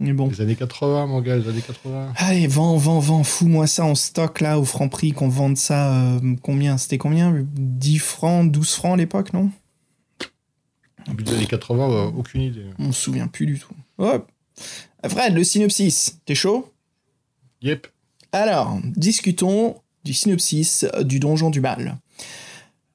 Mais 0.00 0.14
bon. 0.14 0.28
Les 0.28 0.40
années 0.40 0.56
80, 0.56 1.06
mon 1.06 1.20
gars, 1.20 1.36
les 1.36 1.46
années 1.46 1.60
80. 1.60 2.14
Allez, 2.16 2.46
vends, 2.46 2.78
vends, 2.78 3.00
vends, 3.00 3.22
fous-moi 3.22 3.66
ça 3.66 3.84
en 3.84 3.94
stock, 3.94 4.40
là, 4.40 4.58
au 4.58 4.64
franc 4.64 4.88
prix, 4.88 5.12
qu'on 5.12 5.28
vende 5.28 5.58
ça, 5.58 5.94
euh, 5.94 6.36
combien? 6.42 6.78
C'était 6.78 6.96
combien? 6.96 7.46
10 7.54 7.98
francs, 7.98 8.50
12 8.50 8.72
francs 8.72 8.94
à 8.94 8.96
l'époque, 8.96 9.34
non? 9.34 9.50
Début 11.06 11.22
des 11.22 11.34
années 11.34 11.46
80, 11.46 12.14
aucune 12.16 12.40
idée. 12.40 12.64
On 12.78 12.92
se 12.92 13.02
souvient 13.02 13.26
plus 13.26 13.44
du 13.44 13.58
tout. 13.58 13.74
Fred, 15.06 15.34
le 15.34 15.44
synopsis, 15.44 16.18
t'es 16.24 16.34
chaud? 16.34 16.72
Yep. 17.60 17.86
Alors, 18.32 18.78
discutons 18.96 19.76
du 20.04 20.14
synopsis 20.14 20.86
du 21.02 21.20
Donjon 21.20 21.50
du 21.50 21.60
Mal. 21.60 21.98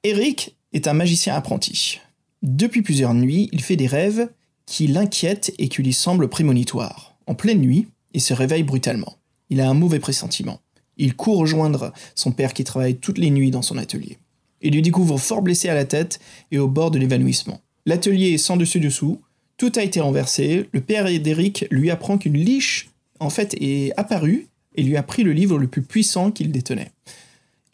Eric 0.02 0.56
est 0.72 0.88
un 0.88 0.92
magicien 0.92 1.34
apprenti. 1.36 2.00
Depuis 2.42 2.82
plusieurs 2.82 3.14
nuits, 3.14 3.48
il 3.52 3.62
fait 3.62 3.76
des 3.76 3.86
rêves 3.86 4.28
qui 4.66 4.86
l'inquiètent 4.86 5.52
et 5.58 5.68
qui 5.68 5.82
lui 5.82 5.92
semblent 5.92 6.28
prémonitoires. 6.28 7.16
En 7.26 7.34
pleine 7.34 7.60
nuit, 7.60 7.88
il 8.12 8.20
se 8.20 8.34
réveille 8.34 8.62
brutalement. 8.62 9.16
Il 9.50 9.60
a 9.60 9.68
un 9.68 9.74
mauvais 9.74 10.00
pressentiment. 10.00 10.60
Il 10.96 11.14
court 11.14 11.38
rejoindre 11.38 11.92
son 12.14 12.32
père 12.32 12.52
qui 12.52 12.64
travaille 12.64 12.96
toutes 12.96 13.18
les 13.18 13.30
nuits 13.30 13.50
dans 13.50 13.62
son 13.62 13.78
atelier. 13.78 14.18
Il 14.62 14.74
lui 14.74 14.82
découvre 14.82 15.18
fort 15.18 15.42
blessé 15.42 15.68
à 15.68 15.74
la 15.74 15.84
tête 15.84 16.18
et 16.50 16.58
au 16.58 16.68
bord 16.68 16.90
de 16.90 16.98
l'évanouissement. 16.98 17.60
L'atelier 17.84 18.32
est 18.32 18.38
sans 18.38 18.56
dessus-dessous, 18.56 19.20
tout 19.56 19.72
a 19.76 19.82
été 19.82 20.00
renversé. 20.00 20.68
Le 20.72 20.80
père 20.80 21.04
d'Eric 21.04 21.66
lui 21.70 21.90
apprend 21.90 22.18
qu'une 22.18 22.36
liche, 22.36 22.90
en 23.20 23.30
fait, 23.30 23.54
est 23.60 23.92
apparue 23.96 24.48
et 24.74 24.82
lui 24.82 24.96
a 24.96 25.02
pris 25.02 25.22
le 25.22 25.32
livre 25.32 25.58
le 25.58 25.68
plus 25.68 25.82
puissant 25.82 26.30
qu'il 26.30 26.50
détenait. 26.50 26.90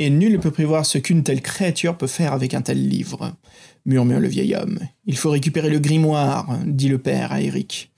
Et 0.03 0.11
nul 0.11 0.33
ne 0.33 0.37
peut 0.39 0.51
prévoir 0.51 0.85
ce 0.85 0.99
qu'une 0.99 1.23
telle 1.23 1.41
créature 1.41 1.97
peut 1.97 2.09
faire 2.09 2.33
avec 2.33 2.55
un 2.55 2.61
tel 2.61 2.89
livre, 2.89 3.37
murmure 3.87 4.19
le 4.19 4.27
vieil 4.27 4.57
homme. 4.57 4.81
Il 5.07 5.17
faut 5.17 5.31
récupérer 5.31 5.71
le 5.71 5.79
grimoire, 5.79 6.59
dit 6.67 6.89
le 6.89 6.99
père 6.99 7.31
à 7.31 7.41
Eric. 7.41 7.93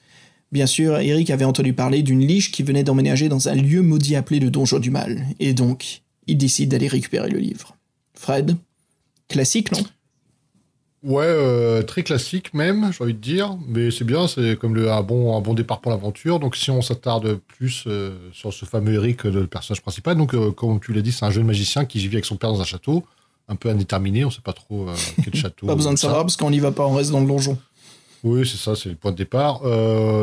Bien 0.53 0.67
sûr, 0.67 0.99
Eric 0.99 1.31
avait 1.31 1.47
entendu 1.47 1.73
parler 1.73 2.03
d'une 2.03 2.21
liche 2.21 2.53
qui 2.53 2.63
venait 2.63 2.85
d'emménager 2.85 3.31
dans 3.31 3.49
un 3.49 3.55
lieu 3.55 3.81
maudit 3.81 4.17
appelé 4.17 4.39
le 4.39 4.51
Donjon 4.51 4.81
du 4.81 4.91
Mal, 4.91 5.25
et 5.41 5.55
donc, 5.55 6.03
il 6.27 6.37
décide 6.37 6.73
d'aller 6.73 6.89
récupérer 6.89 7.31
le 7.31 7.39
livre. 7.39 7.75
Fred? 8.13 8.55
Classique, 9.29 9.73
non? 9.73 9.83
Ouais, 11.05 11.27
euh, 11.27 11.83
très 11.83 12.03
classique 12.03 12.55
même, 12.55 12.91
j'ai 12.91 13.05
envie 13.05 13.13
de 13.13 13.19
dire, 13.19 13.59
mais 13.69 13.91
c'est 13.91 14.05
bien, 14.05 14.27
c'est 14.27 14.59
comme 14.59 14.75
le, 14.75 14.91
un, 14.91 15.03
bon, 15.03 15.37
un 15.37 15.41
bon 15.43 15.53
départ 15.53 15.83
pour 15.83 15.93
l'aventure. 15.93 16.41
Donc 16.41 16.57
si 16.57 16.71
on 16.71 16.81
s'attarde 16.81 17.39
plus 17.47 17.85
euh, 17.87 18.17
sur 18.33 18.55
ce 18.55 18.65
fameux 18.65 18.95
Eric, 18.95 19.25
le 19.25 19.47
personnage 19.47 19.83
principal, 19.83 20.17
donc 20.17 20.33
euh, 20.33 20.51
comme 20.51 20.81
tu 20.81 20.95
l'as 20.95 21.03
dit, 21.03 21.13
c'est 21.13 21.27
un 21.27 21.31
jeune 21.31 21.45
magicien 21.45 21.85
qui 21.85 21.99
vit 21.99 22.17
avec 22.17 22.25
son 22.25 22.37
père 22.37 22.51
dans 22.51 22.63
un 22.63 22.65
château, 22.65 23.05
un 23.49 23.57
peu 23.57 23.69
indéterminé, 23.69 24.25
on 24.25 24.31
sait 24.31 24.41
pas 24.41 24.55
trop 24.55 24.87
quel 25.23 25.35
château. 25.39 25.67
pas 25.67 25.75
besoin 25.75 25.93
de 25.93 25.99
savoir 25.99 26.23
parce 26.23 26.39
qu'on 26.39 26.51
n'y 26.51 26.59
va 26.59 26.73
pas, 26.73 26.87
on 26.87 26.95
reste 26.95 27.11
dans 27.11 27.21
le 27.21 27.27
donjon. 27.27 27.59
Oui, 28.23 28.49
c'est 28.49 28.57
ça, 28.57 28.75
c'est 28.75 28.89
le 28.89 28.95
point 28.95 29.13
de 29.13 29.19
départ. 29.19 29.61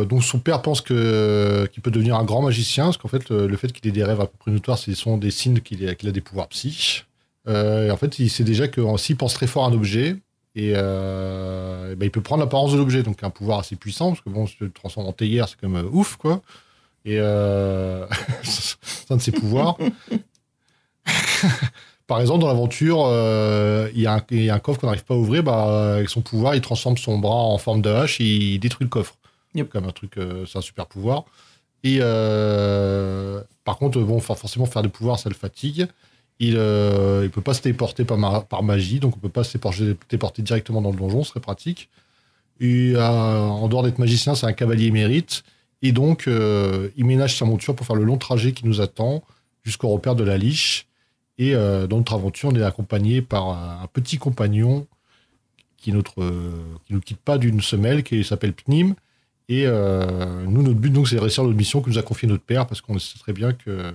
donc 0.07 0.23
son 0.23 0.39
père 0.39 0.63
pense 0.63 0.81
que 0.81 1.69
qu'il 1.71 1.83
peut 1.83 1.91
devenir 1.91 2.15
un 2.15 2.23
grand 2.23 2.41
magicien, 2.41 2.85
parce 2.85 2.97
qu'en 2.97 3.07
fait, 3.07 3.29
le, 3.29 3.55
fait 3.55 3.71
qu'il 3.71 3.87
ait 3.87 3.93
des 3.93 4.03
rêves 4.03 4.19
à 4.19 4.25
peu 4.25 4.35
près 4.39 4.49
notoires, 4.49 4.79
ce 4.79 4.91
sont 4.95 5.19
des 5.19 5.29
signes 5.29 5.59
qu'il 5.59 5.87
a, 5.87 5.91
a, 5.91 6.11
des 6.11 6.21
pouvoirs 6.21 6.47
psy. 6.47 7.03
et 7.47 7.91
en 7.91 7.97
fait, 7.97 8.17
il 8.17 8.31
sait 8.31 8.43
déjà 8.43 8.67
que 8.67 8.81
s'il 8.97 9.15
pense 9.15 9.35
très 9.35 9.45
fort 9.45 9.65
à 9.65 9.67
un 9.67 9.73
objet, 9.73 10.15
et, 10.55 10.73
euh, 10.75 11.95
ben, 11.95 12.05
il 12.05 12.11
peut 12.11 12.21
prendre 12.21 12.43
l'apparence 12.43 12.73
de 12.73 12.77
l'objet, 12.77 13.03
donc 13.03 13.23
un 13.23 13.29
pouvoir 13.29 13.59
assez 13.59 13.75
puissant, 13.75 14.09
parce 14.09 14.21
que 14.21 14.29
bon, 14.29 14.47
se 14.47 14.65
transforme 14.65 15.07
en 15.07 15.13
théière, 15.13 15.47
c'est 15.47 15.59
comme 15.59 15.89
ouf, 15.91 16.17
quoi. 16.17 16.41
Et 17.05 17.17
euh, 17.19 18.05
c'est 18.43 19.11
un 19.11 19.15
de 19.15 19.21
ses 19.21 19.31
pouvoirs. 19.31 19.77
Par 22.07 22.19
exemple, 22.19 22.41
dans 22.41 22.47
l'aventure, 22.47 23.05
euh, 23.05 23.89
il 23.95 24.01
y, 24.01 24.07
a 24.07 24.15
un 24.15 24.59
coffre 24.59 24.81
qu'on 24.81 24.87
n'arrive 24.87 25.05
pas 25.05 25.13
à 25.13 25.17
ouvrir, 25.17 25.43
bah, 25.43 25.93
avec 25.95 26.09
son 26.09 26.21
pouvoir, 26.21 26.55
il 26.55 26.61
transforme 26.61 26.97
son 26.97 27.17
bras 27.17 27.33
en 27.33 27.57
forme 27.57 27.81
de 27.81 27.89
hache 27.89 28.19
et 28.19 28.25
il 28.25 28.59
détruit 28.59 28.83
le 28.83 28.89
coffre. 28.89 29.15
Yep. 29.55 29.69
Comme 29.69 29.85
un 29.85 29.91
truc, 29.91 30.19
c'est 30.45 30.57
un 30.57 30.61
super 30.61 30.87
pouvoir. 30.87 31.23
Et 31.85 31.99
par 31.99 33.77
contre, 33.77 34.01
bon, 34.01 34.19
forcément, 34.19 34.65
faire 34.65 34.81
des 34.81 34.89
pouvoirs, 34.89 35.19
ça 35.19 35.29
le 35.29 35.35
fatigue. 35.35 35.87
Il 36.41 36.55
ne 36.55 36.59
euh, 36.59 37.29
peut 37.29 37.41
pas 37.41 37.53
se 37.53 37.61
téléporter 37.61 38.03
par, 38.03 38.63
magie, 38.63 38.99
donc 38.99 39.15
on 39.15 39.19
peut 39.19 39.29
pas 39.29 39.43
se 39.43 39.59
téléporter 39.59 40.41
directement 40.41 40.81
dans 40.81 40.89
le 40.89 40.97
donjon, 40.97 41.23
ce 41.23 41.29
serait 41.29 41.39
pratique. 41.39 41.87
Euh, 42.63 42.97
en 42.97 43.67
dehors 43.67 43.83
d'être 43.83 43.99
magicien, 43.99 44.33
c'est 44.33 44.47
un 44.47 44.53
cavalier 44.53 44.87
émérite. 44.87 45.43
Et 45.83 45.91
donc, 45.91 46.27
euh, 46.27 46.89
il 46.97 47.05
ménage 47.05 47.37
sa 47.37 47.45
monture 47.45 47.75
pour 47.75 47.85
faire 47.85 47.95
le 47.95 48.03
long 48.03 48.17
trajet 48.17 48.53
qui 48.53 48.65
nous 48.65 48.81
attend 48.81 49.23
jusqu'au 49.63 49.89
repère 49.89 50.15
de 50.15 50.23
la 50.23 50.39
liche. 50.39 50.87
Et 51.37 51.53
dans 51.53 51.97
notre 51.97 52.13
aventure, 52.13 52.49
on 52.49 52.55
est 52.55 52.63
accompagné 52.63 53.21
par 53.23 53.49
un 53.49 53.87
petit 53.87 54.17
compagnon 54.17 54.85
qui, 55.77 55.91
notre, 55.91 56.13
qui 56.85 56.93
nous 56.93 57.01
quitte 57.01 57.19
pas 57.19 57.39
d'une 57.39 57.61
semelle, 57.61 58.03
qui 58.03 58.23
s'appelle 58.23 58.53
Pnim. 58.53 58.93
Et 59.49 59.65
nous, 59.65 60.61
notre 60.61 60.79
but, 60.79 60.93
c'est 61.07 61.15
de 61.15 61.21
réussir 61.21 61.43
notre 61.43 61.55
mission 61.55 61.81
que 61.81 61.89
nous 61.89 61.97
a 61.97 62.03
confié 62.03 62.27
notre 62.27 62.43
père, 62.43 62.67
parce 62.67 62.81
qu'on 62.81 62.99
sait 62.99 63.17
très 63.17 63.33
bien 63.33 63.53
que, 63.53 63.91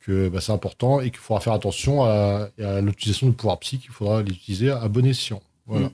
que 0.00 0.28
bah, 0.28 0.40
c'est 0.40 0.52
important 0.52 1.00
et 1.00 1.10
qu'il 1.10 1.18
faudra 1.18 1.40
faire 1.40 1.52
attention 1.52 2.04
à, 2.04 2.48
l'utilisation 2.80 3.28
du 3.28 3.34
pouvoir 3.34 3.58
psy, 3.60 3.78
qu'il 3.78 3.90
faudra 3.90 4.22
l'utiliser 4.22 4.70
à 4.70 4.88
bon 4.88 5.06
escient. 5.06 5.42
Voilà. 5.66 5.86
Mm. 5.86 5.92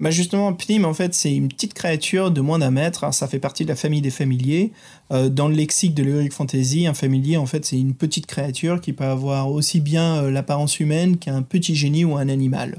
Bah 0.00 0.10
justement, 0.10 0.52
Pnim, 0.52 0.84
en 0.84 0.94
fait, 0.94 1.14
c'est 1.14 1.34
une 1.34 1.48
petite 1.48 1.74
créature 1.74 2.30
de 2.30 2.40
moins 2.40 2.58
d'un 2.58 2.70
mètre. 2.70 3.12
Ça 3.12 3.28
fait 3.28 3.38
partie 3.38 3.64
de 3.64 3.68
la 3.68 3.76
famille 3.76 4.00
des 4.00 4.10
familiers. 4.10 4.72
Euh, 5.12 5.28
dans 5.28 5.48
le 5.48 5.54
lexique 5.54 5.94
de 5.94 6.02
l'Heroic 6.02 6.30
Fantasy, 6.30 6.86
un 6.86 6.94
familier, 6.94 7.36
en 7.36 7.46
fait, 7.46 7.64
c'est 7.64 7.78
une 7.78 7.94
petite 7.94 8.26
créature 8.26 8.80
qui 8.80 8.92
peut 8.92 9.04
avoir 9.04 9.50
aussi 9.50 9.80
bien 9.80 10.16
euh, 10.16 10.30
l'apparence 10.30 10.80
humaine 10.80 11.16
qu'un 11.16 11.42
petit 11.42 11.74
génie 11.74 12.04
ou 12.04 12.16
un 12.16 12.28
animal. 12.28 12.78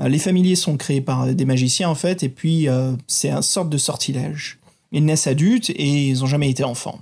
Euh, 0.00 0.08
les 0.08 0.18
familiers 0.18 0.56
sont 0.56 0.76
créés 0.76 1.00
par 1.00 1.26
des 1.26 1.44
magiciens, 1.44 1.88
en 1.88 1.94
fait, 1.94 2.22
et 2.22 2.28
puis 2.28 2.68
c'est 3.06 3.30
un 3.30 3.42
sorte 3.42 3.68
de 3.68 3.78
sortilège. 3.78 4.58
Ils 4.92 5.04
naissent 5.04 5.26
adultes 5.26 5.70
et 5.70 6.08
ils 6.08 6.20
n'ont 6.20 6.26
jamais 6.26 6.50
été 6.50 6.64
enfants. 6.64 7.00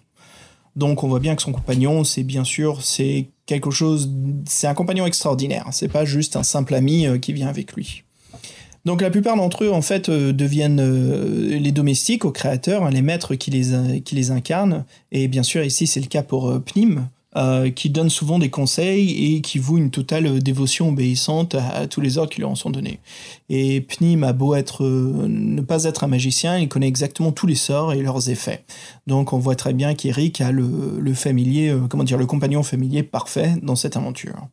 Donc 0.77 1.03
on 1.03 1.09
voit 1.09 1.21
bien 1.21 1.35
que 1.37 1.43
son 1.43 1.53
compagnon, 1.53 2.05
c'est 2.05 2.23
bien 2.23 2.45
sûr, 2.45 2.83
c'est 2.83 3.29
quelque 3.47 3.71
chose, 3.71 4.11
c'est 4.47 4.66
un 4.66 4.75
compagnon 4.75 5.07
extraordinaire. 5.07 5.66
C'est 5.73 5.89
pas 5.89 6.05
juste 6.05 6.37
un 6.37 6.43
simple 6.43 6.75
ami 6.75 7.07
qui 7.21 7.33
vient 7.33 7.49
avec 7.49 7.73
lui. 7.73 8.05
Donc 8.85 9.03
la 9.03 9.11
plupart 9.11 9.37
d'entre 9.37 9.64
eux 9.64 9.71
en 9.71 9.83
fait 9.83 10.09
euh, 10.09 10.33
deviennent 10.33 10.81
euh, 10.81 11.59
les 11.59 11.73
domestiques 11.73 12.25
aux 12.25 12.31
créateurs, 12.31 12.85
hein, 12.85 12.91
les 12.91 13.03
maîtres 13.03 13.35
qui 13.35 13.51
les, 13.51 14.01
qui 14.01 14.14
les 14.14 14.31
incarnent. 14.31 14.87
Et 15.12 15.29
bien 15.29 15.43
sûr 15.43 15.62
ici 15.62 15.87
c'est 15.87 16.01
le 16.01 16.07
cas 16.07 16.23
pour 16.23 16.61
euh, 17.39 17.70
qui 17.70 17.89
donne 17.89 18.11
souvent 18.11 18.39
des 18.39 18.51
conseils 18.51 19.36
et 19.36 19.41
qui 19.41 19.59
voue 19.59 19.78
une 19.78 19.91
totale 19.91 20.43
dévotion 20.43 20.91
obéissante 20.91 21.55
à, 21.55 21.86
tous 21.86 22.01
les 22.01 22.18
ordres 22.18 22.30
qui 22.30 22.41
lui 22.41 22.45
en 22.45 22.55
sont 22.55 22.70
donnés. 22.70 22.99
Et 23.49 23.80
Pnim 23.80 24.22
a 24.24 24.32
beau 24.32 24.55
être, 24.55 24.84
ne 24.84 25.61
pas 25.62 25.84
être 25.84 26.05
un 26.05 26.09
magicien, 26.09 26.59
il 26.59 26.68
connaît 26.68 26.89
exactement 26.89 27.32
tous 27.32 27.47
les 27.47 27.55
sorts 27.55 27.93
et 27.93 28.03
leurs 28.03 28.28
effets. 28.28 28.64
Donc 29.07 29.32
on 29.32 29.39
voit 29.39 29.57
très 29.57 29.72
bien 29.72 29.95
qu'Eric 29.95 30.41
a 30.41 30.53
le, 30.53 30.99
le 31.01 31.14
familier, 31.14 31.74
comment 31.89 32.05
dire, 32.05 32.18
le 32.18 32.26
compagnon 32.26 32.62
familier 32.62 33.03
parfait 33.03 33.55
dans 33.62 33.76
cette 33.76 33.97
aventure. 33.97 34.49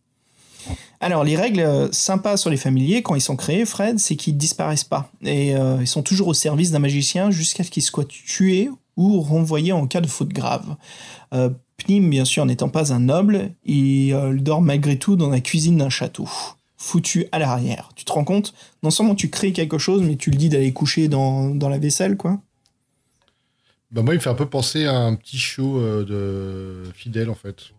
Alors, 0.99 1.23
les 1.23 1.35
règles 1.35 1.59
euh, 1.59 1.91
sympas 1.91 2.37
sur 2.37 2.49
les 2.49 2.57
familiers, 2.57 3.01
quand 3.01 3.15
ils 3.15 3.21
sont 3.21 3.35
créés, 3.35 3.65
Fred, 3.65 3.99
c'est 3.99 4.15
qu'ils 4.15 4.37
disparaissent 4.37 4.83
pas. 4.83 5.11
Et 5.23 5.55
euh, 5.55 5.77
ils 5.81 5.87
sont 5.87 6.03
toujours 6.03 6.27
au 6.27 6.33
service 6.33 6.71
d'un 6.71 6.79
magicien 6.79 7.31
jusqu'à 7.31 7.63
ce 7.63 7.71
qu'ils 7.71 7.83
soient 7.83 8.05
tués 8.05 8.69
ou 8.97 9.21
renvoyés 9.21 9.73
en 9.73 9.87
cas 9.87 10.01
de 10.01 10.07
faute 10.07 10.29
grave. 10.29 10.75
Euh, 11.33 11.49
Pnim, 11.77 12.09
bien 12.09 12.25
sûr, 12.25 12.45
n'étant 12.45 12.69
pas 12.69 12.93
un 12.93 12.99
noble, 12.99 13.51
il 13.65 14.15
dort 14.41 14.61
malgré 14.61 14.97
tout 14.97 15.15
dans 15.15 15.29
la 15.29 15.41
cuisine 15.41 15.77
d'un 15.77 15.89
château, 15.89 16.27
foutu 16.77 17.27
à 17.31 17.39
l'arrière. 17.39 17.89
Tu 17.95 18.05
te 18.05 18.11
rends 18.11 18.23
compte? 18.23 18.53
Non 18.81 18.91
seulement 18.91 19.15
tu 19.15 19.29
crées 19.29 19.51
quelque 19.51 19.77
chose, 19.77 20.01
mais 20.01 20.15
tu 20.15 20.31
le 20.31 20.37
dis 20.37 20.49
d'aller 20.49 20.73
coucher 20.73 21.07
dans, 21.07 21.53
la 21.53 21.77
vaisselle, 21.77 22.17
quoi. 22.17 22.39
Bah 23.91 24.01
moi, 24.01 24.13
il 24.13 24.17
me 24.17 24.21
fait 24.21 24.29
un 24.29 24.35
peu 24.35 24.47
penser 24.47 24.85
à 24.85 24.95
un 24.95 25.15
petit 25.15 25.37
show 25.37 25.79
de 26.03 26.83
fidèle, 26.93 27.29
en 27.29 27.35
fait. 27.35 27.71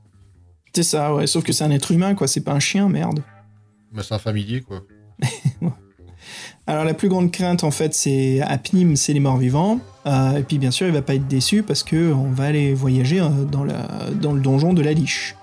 C'est 0.74 0.82
ça, 0.82 1.14
ouais. 1.14 1.26
Sauf 1.26 1.42
que 1.42 1.52
c'est 1.52 1.64
un 1.64 1.70
être 1.70 1.90
humain, 1.90 2.14
quoi. 2.14 2.28
C'est 2.28 2.42
pas 2.42 2.52
un 2.52 2.60
chien, 2.60 2.88
merde. 2.88 3.22
Mais 3.92 4.02
c'est 4.02 4.14
un 4.14 4.18
familier, 4.18 4.60
quoi. 4.60 4.82
Alors 6.68 6.84
la 6.84 6.94
plus 6.94 7.08
grande 7.08 7.30
crainte 7.30 7.62
en 7.62 7.70
fait 7.70 7.94
c'est 7.94 8.40
à 8.40 8.58
Pnim, 8.58 8.96
c'est 8.96 9.12
les 9.12 9.20
morts 9.20 9.36
vivants. 9.36 9.78
Euh, 10.06 10.38
et 10.38 10.42
puis 10.42 10.58
bien 10.58 10.70
sûr 10.70 10.86
il 10.86 10.92
va 10.92 11.02
pas 11.02 11.14
être 11.14 11.28
déçu 11.28 11.62
parce 11.62 11.82
que 11.82 12.12
on 12.12 12.30
va 12.30 12.44
aller 12.44 12.74
voyager 12.74 13.20
euh, 13.20 13.28
dans, 13.44 13.64
le 13.64 14.40
donjon 14.40 14.72
de 14.72 14.82
la 14.82 14.92
liche. 14.92 15.36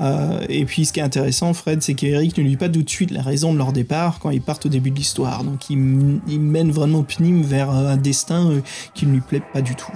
Euh, 0.00 0.40
et 0.48 0.64
puis 0.64 0.86
ce 0.86 0.92
qui 0.92 1.00
est 1.00 1.02
intéressant 1.02 1.52
Fred 1.54 1.82
c'est 1.82 1.94
qu'Eric 1.94 2.38
ne 2.38 2.42
lui 2.42 2.50
dit 2.50 2.56
pas 2.56 2.68
tout 2.68 2.82
de 2.82 2.88
suite 2.88 3.10
la 3.10 3.20
raison 3.20 3.52
de 3.52 3.58
leur 3.58 3.72
départ 3.72 4.18
quand 4.20 4.30
ils 4.30 4.40
partent 4.40 4.66
au 4.66 4.68
début 4.68 4.90
de 4.90 4.96
l'histoire. 4.96 5.42
Donc 5.42 5.70
il, 5.70 6.20
il, 6.28 6.40
mène 6.40 6.70
vraiment 6.70 7.02
Pnim 7.02 7.42
vers 7.42 7.70
un 7.70 7.96
destin 7.96 8.60
qui 8.94 9.06
ne 9.06 9.12
lui 9.12 9.20
plaît 9.20 9.42
pas 9.52 9.62
du 9.62 9.74
tout. 9.74 9.92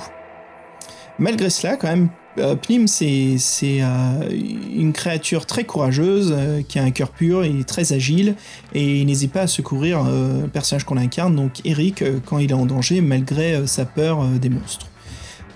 Malgré 1.21 1.51
cela 1.51 1.77
quand 1.77 1.89
même 1.89 2.09
euh, 2.39 2.57
Pnim, 2.57 2.87
c'est 2.89 3.37
euh, 3.63 4.31
une 4.77 4.93
créature 4.93 5.47
très 5.47 5.65
courageuse, 5.65 6.35
euh, 6.37 6.63
qui 6.67 6.79
a 6.79 6.83
un 6.83 6.91
cœur 6.91 7.11
pur, 7.11 7.45
il 7.45 7.61
est 7.61 7.69
très 7.69 7.93
agile, 7.93 8.35
et 8.75 9.01
il 9.01 9.07
n'hésite 9.07 9.33
pas 9.33 9.43
à 9.43 9.47
secourir 9.47 10.03
le 10.05 10.49
personnage 10.49 10.85
qu'on 10.85 10.97
incarne, 10.97 11.37
donc 11.37 11.61
Eric, 11.65 12.03
quand 12.27 12.39
il 12.39 12.51
est 12.51 12.55
en 12.55 12.67
danger, 12.67 13.01
malgré 13.01 13.67
sa 13.67 13.85
peur 13.85 14.25
des 14.27 14.49
monstres. 14.49 14.87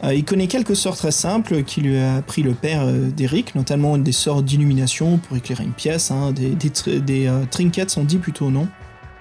il 0.04 0.24
connaît 0.24 0.46
quelques 0.46 0.76
sorts 0.76 0.96
très 0.96 1.10
simples 1.10 1.62
qui 1.64 1.80
lui 1.80 1.98
a 1.98 2.16
appris 2.16 2.42
le 2.42 2.52
père 2.52 2.86
d'Eric, 2.86 3.54
notamment 3.54 3.98
des 3.98 4.12
sorts 4.12 4.42
d'illumination 4.42 5.18
pour 5.18 5.36
éclairer 5.36 5.64
une 5.64 5.72
pièce, 5.72 6.10
hein, 6.10 6.32
des, 6.32 6.54
des, 7.00 7.30
trinkets 7.50 7.90
sont 7.90 8.04
dit 8.04 8.18
plutôt, 8.18 8.50
non? 8.50 8.68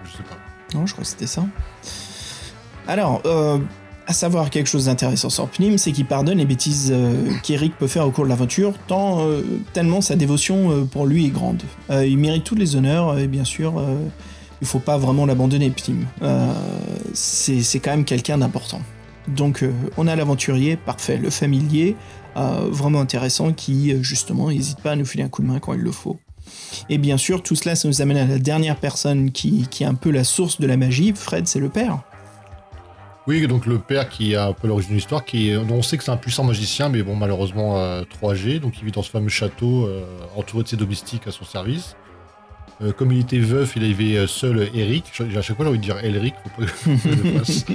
Je 0.06 0.12
sais 0.12 0.24
pas. 0.24 0.78
Non, 0.78 0.86
je 0.86 0.94
crois 0.94 1.04
que 1.04 1.10
c'était 1.10 1.28
ça. 1.28 1.46
Alors, 2.88 3.22
à 4.08 4.14
savoir 4.14 4.50
quelque 4.50 4.68
chose 4.68 4.86
d'intéressant 4.86 5.30
sur 5.30 5.50
Pnim, 5.50 5.78
c'est 5.78 5.92
qu'il 5.92 6.06
pardonne 6.06 6.38
les 6.38 6.46
bêtises 6.46 6.92
euh, 6.94 7.30
qu'Eric 7.44 7.78
peut 7.78 7.88
faire 7.88 8.08
au 8.08 8.12
cours 8.12 8.24
de 8.24 8.30
l'aventure, 8.30 8.74
tant 8.88 9.20
euh, 9.20 9.42
tellement 9.74 10.00
sa 10.00 10.16
dévotion 10.16 10.72
euh, 10.72 10.86
pour 10.86 11.06
lui 11.06 11.26
est 11.26 11.30
grande. 11.30 11.62
il 11.90 12.18
mérite 12.18 12.46
tous 12.46 12.56
les 12.56 12.78
honneurs 12.78 13.20
et 13.20 13.28
bien 13.28 13.44
sûr, 13.44 13.84
il 14.62 14.68
faut 14.68 14.80
pas 14.80 14.98
vraiment 14.98 15.26
l'abandonner 15.26 15.70
Pnim. 15.70 16.06
c'est 17.14 17.80
quand 17.80 17.92
même 17.92 18.06
quelqu'un 18.06 18.38
d'important. 18.38 18.82
Donc 19.28 19.66
on 19.98 20.08
a 20.08 20.16
l'aventurier, 20.16 20.78
parfait, 20.78 21.18
le 21.18 21.30
familier, 21.30 21.96
vraiment 22.36 23.02
intéressant, 23.02 23.52
qui 23.52 23.94
justement 24.02 24.50
n'hésite 24.50 24.80
pas 24.80 24.92
à 24.92 24.96
nous 24.96 25.06
filer 25.06 25.24
un 25.24 25.30
coup 25.30 25.42
de 25.42 25.48
main 25.48 25.60
quand 25.60 25.74
il 25.74 25.82
le 25.82 25.92
faut. 25.92 26.18
Et 26.90 26.98
bien 26.98 27.18
sûr, 27.18 27.44
tout 27.44 27.56
cela, 27.56 27.74
nous 27.84 28.02
amène 28.02 28.18
à 28.18 28.26
la 28.26 28.40
dernière 28.40 28.78
personne 28.78 29.32
qui, 29.32 29.68
qui 29.70 29.84
est 29.84 29.88
un 29.88 29.96
peu 29.96 30.12
la 30.12 30.24
source 30.24 30.62
de 30.62 30.68
la 30.68 30.78
magie, 30.78 31.14
Fred, 31.14 31.48
c'est 31.48 31.60
le 31.60 31.70
père. 31.70 32.04
Oui, 33.28 33.46
donc 33.46 33.66
le 33.66 33.78
père 33.78 34.08
qui 34.08 34.38
a 34.38 34.46
un 34.46 34.54
peu 34.54 34.70
l'origine 34.70 34.92
de 34.92 34.96
l'histoire, 34.96 35.26
qui 35.26 35.52
dont 35.52 35.76
on 35.76 35.82
sait 35.82 35.98
que 35.98 36.04
c'est 36.06 36.12
un 36.12 36.18
puissant 36.18 36.46
magicien, 36.46 36.88
mais 36.88 37.04
bon, 37.04 37.14
malheureusement 37.14 37.76
3G, 38.04 38.56
euh, 38.56 38.60
donc 38.60 38.80
il 38.80 38.86
vit 38.86 38.92
dans 38.94 39.02
ce 39.02 39.12
fameux 39.12 39.28
château 39.28 39.86
euh, 39.86 40.06
entouré 40.38 40.64
de 40.64 40.70
ses 40.70 40.78
domestiques 40.78 41.28
à 41.28 41.32
son 41.32 41.44
service. 41.44 41.98
Euh, 42.82 42.94
comme 42.94 43.12
il 43.12 43.20
était 43.20 43.40
veuf, 43.40 43.76
il 43.76 43.84
avait 43.84 44.26
seul 44.28 44.70
Eric. 44.74 45.12
À 45.36 45.42
chaque 45.42 45.58
fois, 45.58 45.66
j'ai 45.66 45.70
envie 45.70 45.78
de 45.78 45.84
dire 45.84 45.98
Elric, 45.98 46.36
faut 46.42 46.62
pas 46.62 46.68
que 46.68 46.98
je 46.98 47.10
le 47.10 47.40
fasse. 47.40 47.66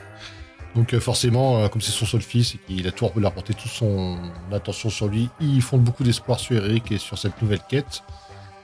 Donc 0.74 0.96
forcément, 0.98 1.68
comme 1.68 1.82
c'est 1.82 1.92
son 1.92 2.06
seul 2.06 2.22
fils 2.22 2.54
et 2.54 2.58
qu'il 2.58 2.86
a 2.86 2.92
tout 2.92 3.08
il 3.16 3.26
a 3.26 3.30
toute 3.30 3.60
son 3.60 4.18
attention 4.52 4.88
sur 4.88 5.08
lui, 5.08 5.28
ils 5.40 5.62
font 5.62 5.78
beaucoup 5.78 6.04
d'espoir 6.04 6.38
sur 6.40 6.64
Eric 6.64 6.90
et 6.90 6.98
sur 6.98 7.18
cette 7.18 7.40
nouvelle 7.42 7.60
quête. 7.68 8.02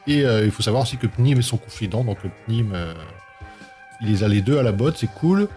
Et 0.06 0.20
il 0.20 0.50
faut 0.52 0.62
savoir 0.62 0.84
aussi 0.84 0.98
que 0.98 1.08
Pnim 1.08 1.38
est 1.38 1.42
son 1.42 1.56
confident, 1.56 2.04
donc 2.04 2.18
Pnim, 2.46 2.72
il 4.00 4.08
les 4.08 4.22
a 4.22 4.28
les 4.28 4.40
deux 4.40 4.56
à 4.58 4.62
la 4.62 4.70
botte, 4.70 4.98
c'est 4.98 5.12
cool. 5.12 5.48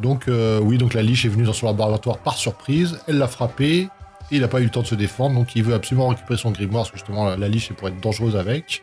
Donc 0.00 0.28
euh, 0.28 0.60
oui, 0.60 0.78
donc 0.78 0.94
la 0.94 1.02
liche 1.02 1.24
est 1.24 1.28
venue 1.28 1.44
dans 1.44 1.52
son 1.52 1.66
laboratoire 1.66 2.18
par 2.18 2.36
surprise, 2.36 2.98
elle 3.08 3.18
l'a 3.18 3.26
frappé, 3.26 3.88
et 4.30 4.36
il 4.36 4.40
n'a 4.40 4.48
pas 4.48 4.60
eu 4.60 4.64
le 4.64 4.70
temps 4.70 4.82
de 4.82 4.86
se 4.86 4.94
défendre, 4.94 5.34
donc 5.34 5.56
il 5.56 5.62
veut 5.62 5.74
absolument 5.74 6.08
récupérer 6.08 6.38
son 6.38 6.50
grimoire, 6.50 6.84
parce 6.84 6.90
que 6.92 6.98
justement 6.98 7.34
la, 7.36 7.48
liche 7.48 7.70
est 7.70 7.74
pour 7.74 7.88
être 7.88 8.00
dangereuse 8.00 8.36
avec. 8.36 8.82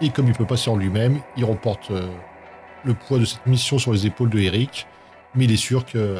Et 0.00 0.10
comme 0.10 0.28
il 0.28 0.34
peut 0.34 0.46
passer 0.46 0.70
en 0.70 0.76
lui-même, 0.76 1.20
il 1.36 1.44
remporte 1.44 1.90
euh, 1.90 2.08
le 2.84 2.94
poids 2.94 3.18
de 3.18 3.24
cette 3.24 3.44
mission 3.46 3.78
sur 3.78 3.92
les 3.92 4.06
épaules 4.06 4.30
de 4.30 4.38
Eric, 4.38 4.86
mais 5.34 5.44
il 5.44 5.52
est 5.52 5.56
sûr 5.56 5.84
que, 5.84 6.18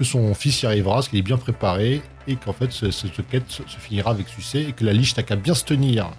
son 0.00 0.34
fils 0.34 0.62
y 0.62 0.66
arrivera, 0.66 1.00
qu'il 1.02 1.20
est 1.20 1.22
bien 1.22 1.36
préparé, 1.36 2.02
et 2.26 2.34
qu'en 2.34 2.52
fait 2.52 2.72
cette 2.72 3.28
quête 3.28 3.48
se 3.48 3.62
finira 3.78 4.10
avec 4.10 4.26
succès, 4.26 4.62
et 4.62 4.72
que 4.72 4.84
la 4.84 4.92
liche 4.92 5.16
n'a 5.16 5.22
qu'à 5.22 5.36
bien 5.36 5.54
se 5.54 5.64
tenir. 5.64 6.10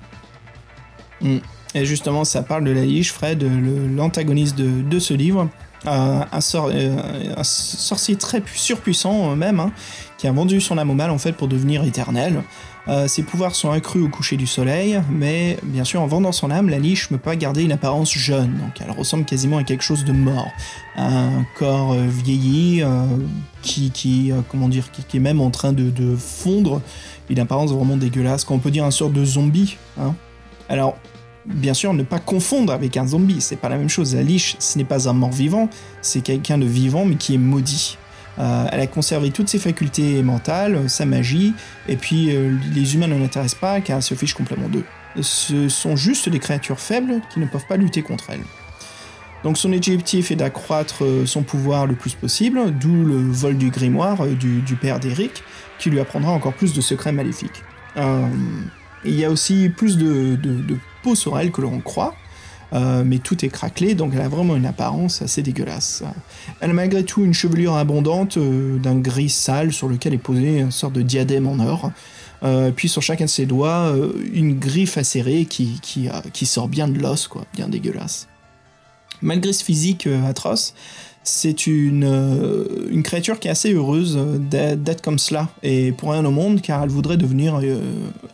Mm. 1.19 1.39
Et 1.75 1.85
justement, 1.85 2.23
ça 2.23 2.43
parle 2.43 2.65
de 2.65 2.71
la 2.71 2.85
liche, 2.85 3.11
Fred, 3.11 3.43
l'antagoniste 3.95 4.55
de, 4.55 4.99
ce 4.99 5.13
livre. 5.13 5.49
Euh, 5.85 6.23
un, 6.31 7.43
sorcier 7.43 8.15
très 8.15 8.41
surpuissant 8.55 9.31
euh, 9.31 9.35
même, 9.35 9.59
hein, 9.59 9.71
qui 10.17 10.27
a 10.27 10.31
vendu 10.31 10.61
son 10.61 10.77
âme 10.77 10.89
au 10.89 10.93
mal 10.93 11.09
en 11.09 11.17
fait 11.17 11.33
pour 11.33 11.47
devenir 11.47 11.83
éternel. 11.83 12.41
Euh, 12.87 13.07
ses 13.07 13.23
pouvoirs 13.23 13.55
sont 13.55 13.71
accrus 13.71 14.03
au 14.03 14.09
coucher 14.09 14.37
du 14.37 14.47
soleil, 14.47 15.01
mais 15.09 15.57
bien 15.63 15.83
sûr 15.83 16.01
en 16.01 16.07
vendant 16.07 16.31
son 16.31 16.51
âme, 16.51 16.69
la 16.69 16.79
liche 16.79 17.11
ne 17.11 17.17
peut 17.17 17.23
pas 17.23 17.35
garder 17.35 17.63
une 17.63 17.71
apparence 17.71 18.13
jeune, 18.13 18.57
donc 18.57 18.81
elle 18.81 18.91
ressemble 18.91 19.25
quasiment 19.25 19.57
à 19.57 19.63
quelque 19.63 19.83
chose 19.83 20.03
de 20.03 20.11
mort. 20.11 20.47
Un 20.97 21.45
corps 21.57 21.93
vieilli, 21.93 22.83
qui, 23.61 23.91
qui 23.91 24.31
comment 24.49 24.67
dire, 24.67 24.91
qui, 24.91 25.17
est 25.17 25.21
même 25.21 25.39
en 25.39 25.49
train 25.49 25.71
de, 25.71 26.15
fondre, 26.17 26.81
une 27.29 27.39
apparence 27.39 27.71
vraiment 27.71 27.95
dégueulasse, 27.95 28.43
qu'on 28.43 28.59
peut 28.59 28.71
dire 28.71 28.83
un 28.83 28.91
sort 28.91 29.11
de 29.11 29.23
zombie. 29.23 29.77
Hein. 29.97 30.13
Alors, 30.67 30.97
bien 31.45 31.73
sûr, 31.73 31.93
ne 31.93 32.03
pas 32.03 32.19
confondre 32.19 32.71
avec 32.73 32.97
un 32.97 33.07
zombie, 33.07 33.41
c'est 33.41 33.55
pas 33.55 33.69
la 33.69 33.77
même 33.77 33.89
chose. 33.89 34.15
La 34.15 34.23
liche, 34.23 34.55
ce 34.59 34.77
n'est 34.77 34.83
pas 34.83 35.09
un 35.09 35.13
mort-vivant, 35.13 35.69
c'est 36.01 36.21
quelqu'un 36.21 36.57
de 36.57 36.65
vivant 36.65 37.05
mais 37.05 37.15
qui 37.15 37.35
est 37.35 37.39
maudit. 37.39 37.97
Euh, 38.39 38.65
elle 38.71 38.79
a 38.79 38.87
conservé 38.87 39.31
toutes 39.31 39.49
ses 39.49 39.59
facultés 39.59 40.23
mentales, 40.23 40.89
sa 40.89 41.05
magie, 41.05 41.53
et 41.87 41.95
puis 41.95 42.35
euh, 42.35 42.57
les 42.73 42.95
humains 42.95 43.07
ne 43.07 43.17
l'intéressent 43.17 43.59
pas 43.59 43.81
car 43.81 43.97
elle 43.97 44.03
se 44.03 44.15
fiche 44.15 44.33
complètement 44.33 44.69
d'eux. 44.69 44.85
Ce 45.21 45.69
sont 45.69 45.95
juste 45.95 46.29
des 46.29 46.39
créatures 46.39 46.79
faibles 46.79 47.21
qui 47.31 47.39
ne 47.39 47.45
peuvent 47.45 47.67
pas 47.67 47.77
lutter 47.77 48.01
contre 48.01 48.31
elle. 48.31 48.41
Donc 49.43 49.57
son 49.57 49.73
objectif 49.73 50.31
est 50.31 50.35
d'accroître 50.35 51.03
euh, 51.03 51.25
son 51.25 51.43
pouvoir 51.43 51.85
le 51.85 51.93
plus 51.93 52.15
possible, 52.15 52.59
d'où 52.79 53.03
le 53.03 53.17
vol 53.17 53.57
du 53.57 53.69
grimoire 53.69 54.25
du, 54.25 54.75
père 54.81 54.99
d'Eric, 54.99 55.43
qui 55.77 55.91
lui 55.91 55.99
apprendra 55.99 56.31
encore 56.31 56.53
plus 56.53 56.73
de 56.73 56.81
secrets 56.81 57.11
maléfiques. 57.11 57.61
il 59.05 59.15
y 59.15 59.25
a 59.25 59.29
aussi 59.29 59.69
plus 59.69 59.97
de 59.97 60.37
peau 61.03 61.15
sur 61.15 61.37
elle 61.37 61.51
que 61.51 61.61
l'on 61.61 61.79
croit. 61.79 62.15
Euh, 62.73 63.03
mais 63.05 63.19
tout 63.19 63.45
est 63.45 63.49
craquelé, 63.49 63.93
donc 63.93 64.13
elle 64.15 64.21
a 64.21 64.27
vraiment 64.27 64.55
une 64.55 64.65
apparence 64.65 65.21
assez 65.21 65.43
dégueulasse. 65.43 66.03
Elle 66.59 66.71
a 66.71 66.73
malgré 66.73 67.03
tout 67.03 67.23
une 67.23 67.33
chevelure 67.33 67.75
abondante 67.75 68.37
euh, 68.37 68.79
d'un 68.79 68.95
gris 68.95 69.29
sale 69.29 69.71
sur 69.71 69.87
lequel 69.87 70.15
est 70.15 70.17
posé 70.17 70.59
une 70.59 70.71
sorte 70.71 70.93
de 70.93 71.03
diadème 71.03 71.47
en 71.47 71.59
or. 71.59 71.91
Euh, 72.41 72.71
puis 72.71 72.89
sur 72.89 73.03
chacun 73.03 73.25
de 73.25 73.29
ses 73.29 73.45
doigts, 73.45 73.93
une 74.33 74.57
griffe 74.57 74.97
acérée 74.97 75.45
qui, 75.45 75.79
qui, 75.81 76.09
qui 76.33 76.45
sort 76.45 76.67
bien 76.67 76.87
de 76.87 76.97
l'os, 76.97 77.27
quoi, 77.27 77.45
bien 77.53 77.69
dégueulasse. 77.69 78.27
Malgré 79.21 79.53
ce 79.53 79.63
physique 79.63 80.07
atroce, 80.27 80.73
c'est 81.23 81.67
une, 81.67 82.67
une 82.89 83.03
créature 83.03 83.39
qui 83.39 83.47
est 83.47 83.51
assez 83.51 83.71
heureuse 83.71 84.19
d'être 84.49 85.01
comme 85.01 85.19
cela, 85.19 85.47
et 85.61 85.93
pour 85.93 86.11
rien 86.11 86.25
au 86.25 86.31
monde, 86.31 86.59
car 86.59 86.83
elle 86.83 86.89
voudrait 86.89 87.17
devenir 87.17 87.61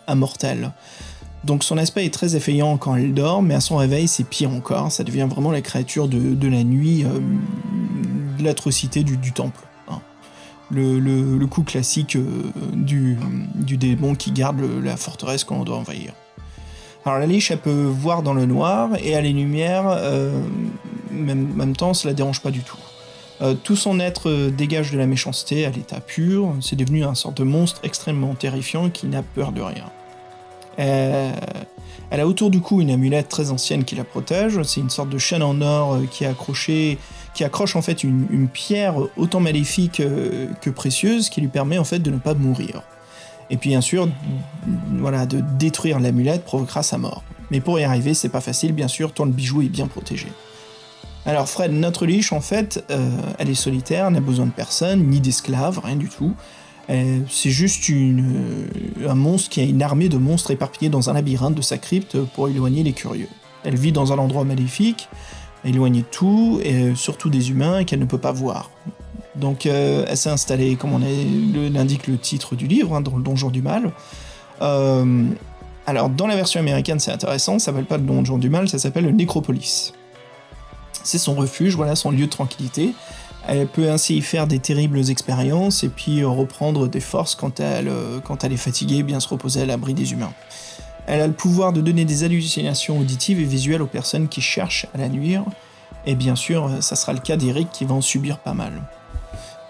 immortelle. 0.07 0.71
Donc 1.43 1.63
son 1.63 1.77
aspect 1.77 2.05
est 2.05 2.13
très 2.13 2.35
effrayant 2.35 2.77
quand 2.77 2.95
elle 2.95 3.13
dort, 3.13 3.41
mais 3.41 3.53
à 3.53 3.61
son 3.61 3.77
réveil 3.77 4.07
c'est 4.07 4.25
pire 4.25 4.51
encore, 4.51 4.91
ça 4.91 5.03
devient 5.03 5.27
vraiment 5.29 5.51
la 5.51 5.61
créature 5.61 6.07
de, 6.07 6.47
la 6.47 6.63
nuit, 6.63 7.05
euh, 7.05 7.19
l'atrocité 8.39 9.03
du, 9.03 9.31
temple. 9.31 9.61
Hein. 9.87 10.01
Le, 10.69 11.45
coup 11.45 11.63
classique 11.63 12.17
euh, 12.17 12.51
du, 12.73 13.17
démon 13.77 14.15
qui 14.15 14.31
garde 14.31 14.61
la 14.83 14.97
forteresse 14.97 15.43
qu'on 15.45 15.63
doit 15.63 15.77
envahir. 15.77 16.13
Alors 17.05 17.19
la 17.19 17.25
liche, 17.25 17.51
elle 17.51 17.59
peut 17.59 17.85
voir 17.85 18.21
dans 18.21 18.33
le 18.33 18.45
noir, 18.45 18.89
et 19.01 19.15
à 19.15 19.21
les 19.21 19.31
lumières, 19.31 19.85
euh, 19.87 20.41
même, 21.09 21.47
même 21.55 21.75
temps, 21.75 21.93
cela 21.93 22.13
dérange 22.13 22.41
pas 22.41 22.51
du 22.51 22.59
tout. 22.59 22.77
tout 23.63 23.77
son 23.77 24.01
être 24.01 24.49
dégage 24.49 24.91
de 24.91 24.97
la 24.97 25.07
méchanceté 25.07 25.65
à 25.65 25.69
l'état 25.69 26.01
pur, 26.01 26.53
c'est 26.59 26.75
devenu 26.75 27.05
un 27.05 27.15
sorte 27.15 27.37
de 27.37 27.43
monstre 27.43 27.79
extrêmement 27.83 28.35
terrifiant 28.35 28.89
qui 28.89 29.07
n'a 29.07 29.23
peur 29.23 29.53
de 29.53 29.61
rien. 29.61 29.85
Euh, 30.79 31.31
elle 32.11 32.21
a 32.21 32.27
autour 32.27 32.49
du 32.49 32.61
cou 32.61 32.81
une 32.81 32.89
amulette 32.89 33.29
très 33.29 33.51
ancienne 33.51 33.83
qui 33.83 33.95
la 33.95 34.03
protège. 34.03 34.61
C'est 34.63 34.79
une 34.79 34.89
sorte 34.89 35.09
de 35.09 35.17
chaîne 35.17 35.43
en 35.43 35.61
or 35.61 35.95
euh, 35.95 36.05
qui 36.09 36.25
accroche 36.25 37.75
en 37.75 37.81
fait 37.81 38.03
une, 38.03 38.47
pierre 38.51 38.95
autant 39.17 39.39
maléfique 39.39 39.99
euh, 39.99 40.47
que 40.61 40.69
précieuse, 40.69 41.29
qui 41.29 41.41
lui 41.41 41.49
permet 41.49 41.77
en 41.77 41.83
fait 41.83 41.99
de 41.99 42.09
ne 42.09 42.17
pas 42.17 42.33
mourir. 42.33 42.81
Et 43.51 43.57
puis 43.57 43.71
bien 43.71 43.81
sûr, 43.81 44.07
voilà, 44.99 45.25
de 45.25 45.41
détruire 45.57 45.99
l'amulette 45.99 46.45
provoquera 46.45 46.83
sa 46.83 46.97
mort. 46.97 47.23
Mais 47.51 47.61
pour 47.61 47.79
y 47.79 47.83
arriver, 47.83 48.13
c'est 48.13 48.29
pas 48.29 48.41
facile, 48.41 48.73
bien 48.73 48.87
sûr, 48.87 49.11
tant 49.11 49.25
le 49.25 49.31
bijou 49.31 49.63
est 49.63 49.69
bien 49.69 49.87
protégé. 49.87 50.27
Alors 51.25 51.49
Fred, 51.49 51.71
notre 51.71 52.05
liche, 52.05 52.31
en 52.31 52.41
fait, 52.41 52.83
elle 53.39 53.49
est 53.49 53.55
solitaire, 53.55 54.09
n'a 54.11 54.19
besoin 54.19 54.45
de 54.45 54.51
personne, 54.51 55.07
ni 55.07 55.19
d'esclaves, 55.19 55.81
rien 55.83 55.95
du 55.95 56.09
tout. 56.09 56.35
Euh, 56.89 57.19
c'est 57.29 57.51
juste 57.51 57.91
un 59.07 59.15
monstre 59.15 59.49
qui 59.49 59.61
a 59.61 59.63
une 59.63 59.81
armée 59.81 60.09
de 60.09 60.17
monstres 60.17 60.51
éparpillés 60.51 60.89
dans 60.89 61.09
un 61.09 61.13
labyrinthe 61.13 61.55
de 61.55 61.61
sa 61.61 61.77
crypte 61.77 62.17
pour 62.33 62.49
éloigner 62.49 62.83
les 62.83 62.93
curieux. 62.93 63.29
Elle 63.63 63.75
vit 63.75 63.91
dans 63.91 64.11
un 64.11 64.17
endroit 64.17 64.43
maléfique, 64.43 65.07
éloignée 65.63 66.01
de 66.01 66.07
tout, 66.09 66.59
et 66.63 66.95
surtout 66.95 67.29
des 67.29 67.51
humains 67.51 67.83
qu'elle 67.83 67.99
ne 67.99 68.05
peut 68.05 68.17
pas 68.17 68.31
voir. 68.31 68.71
Donc 69.35 69.65
euh, 69.65 70.05
elle 70.07 70.17
s'est 70.17 70.29
installée, 70.29 70.75
comme 70.75 70.93
on 70.93 70.99
l'indique 70.99 72.07
le 72.07 72.17
titre 72.17 72.55
du 72.55 72.67
livre, 72.67 72.95
hein, 72.95 73.01
dans 73.01 73.15
le 73.15 73.23
Donjon 73.23 73.49
du 73.49 73.61
Mal. 73.61 73.91
Euh, 74.61 75.25
alors 75.85 76.09
dans 76.09 76.27
la 76.27 76.35
version 76.35 76.59
américaine 76.59 76.99
c'est 76.99 77.11
intéressant, 77.11 77.59
ça 77.59 77.67
s'appelle 77.67 77.85
pas 77.85 77.97
le 77.97 78.03
Donjon 78.03 78.37
du 78.37 78.49
Mal, 78.49 78.67
ça 78.67 78.79
s'appelle 78.79 79.05
le 79.05 79.11
Nécropolis. 79.11 79.93
C'est 81.03 81.17
son 81.17 81.35
refuge, 81.35 81.75
voilà 81.75 81.95
son 81.95 82.11
lieu 82.11 82.25
de 82.25 82.31
tranquillité. 82.31 82.93
Elle 83.51 83.65
peut 83.65 83.89
ainsi 83.89 84.17
y 84.17 84.21
faire 84.21 84.45
des 84.45 84.59
terribles 84.59 85.09
expériences 85.09 85.83
et 85.83 85.89
puis 85.89 86.23
reprendre 86.23 86.87
des 86.87 86.99
forces 86.99 87.33
quand 87.33 87.59
elle, 87.59 87.87
euh, 87.87 88.19
quand 88.19 88.43
elle 88.43 88.53
est 88.53 88.57
fatiguée, 88.57 89.01
bien 89.01 89.19
se 89.19 89.27
reposer 89.27 89.63
à 89.63 89.65
l'abri 89.65 89.95
des 89.95 90.11
humains. 90.11 90.31
Elle 91.07 91.19
a 91.19 91.25
le 91.25 91.33
pouvoir 91.33 91.73
de 91.73 91.81
donner 91.81 92.05
des 92.05 92.23
hallucinations 92.23 92.99
auditives 92.99 93.39
et 93.39 93.45
visuelles 93.45 93.81
aux 93.81 93.87
personnes 93.87 94.27
qui 94.27 94.41
cherchent 94.41 94.85
à 94.93 94.99
la 94.99 95.09
nuire, 95.09 95.43
et 96.05 96.13
bien 96.13 96.35
sûr, 96.35 96.69
ça 96.81 96.95
sera 96.95 97.11
le 97.11 97.19
cas 97.19 97.37
d'Eric 97.37 97.71
qui 97.71 97.85
va 97.85 97.95
en 97.95 98.01
subir 98.01 98.37
pas 98.37 98.53
mal. 98.53 98.71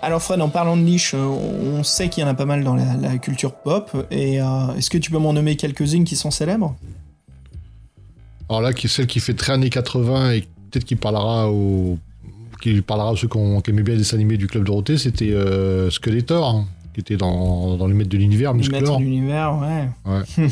Alors 0.01 0.21
Fred, 0.21 0.41
en 0.41 0.49
parlant 0.49 0.75
de 0.75 0.82
niche, 0.82 1.13
on 1.13 1.82
sait 1.84 2.09
qu'il 2.09 2.21
y 2.21 2.25
en 2.25 2.30
a 2.30 2.34
pas 2.34 2.45
mal 2.45 2.65
dans 2.65 2.75
la, 2.75 3.17
culture 3.17 3.53
pop, 3.53 4.05
et 4.11 4.41
euh, 4.41 4.75
est-ce 4.77 4.89
que 4.89 4.97
tu 4.97 5.09
peux 5.09 5.19
m'en 5.19 5.32
nommer 5.32 5.55
quelques-unes 5.55 6.03
qui 6.03 6.17
sont 6.17 6.32
célèbres? 6.32 6.75
Alors 8.49 8.59
là, 8.59 8.71
celle 8.75 9.07
qui 9.07 9.21
fait 9.21 9.36
très 9.36 9.53
années 9.53 9.69
80 9.69 10.32
et 10.34 10.41
peut-être 10.69 10.84
qui 10.84 10.97
parlera 10.97 11.49
aux 11.49 11.97
qui 12.60 12.82
parlera 12.82 13.12
à 13.12 13.16
ceux 13.16 13.28
qui, 13.28 13.38
aimaient 13.38 13.84
bien 13.84 13.93
les 13.93 13.99
dessins 13.99 14.18
animés 14.18 14.38
du 14.38 14.47
Club 14.47 14.66
Dorothée, 14.66 14.97
c'était 14.97 15.32
euh, 15.32 15.89
Skeletor, 15.89 16.45
hein, 16.45 16.68
qui 16.93 16.99
était 16.99 17.18
dans, 17.18 17.78
dans 17.78 17.88
les 17.88 17.93
maîtres 17.93 18.10
de 18.10 18.18
l'univers, 18.18 18.53
Les 18.53 18.68
maîtres 18.68 18.97
de 18.97 19.03
l'univers, 19.03 19.57
ouais. 19.57 20.24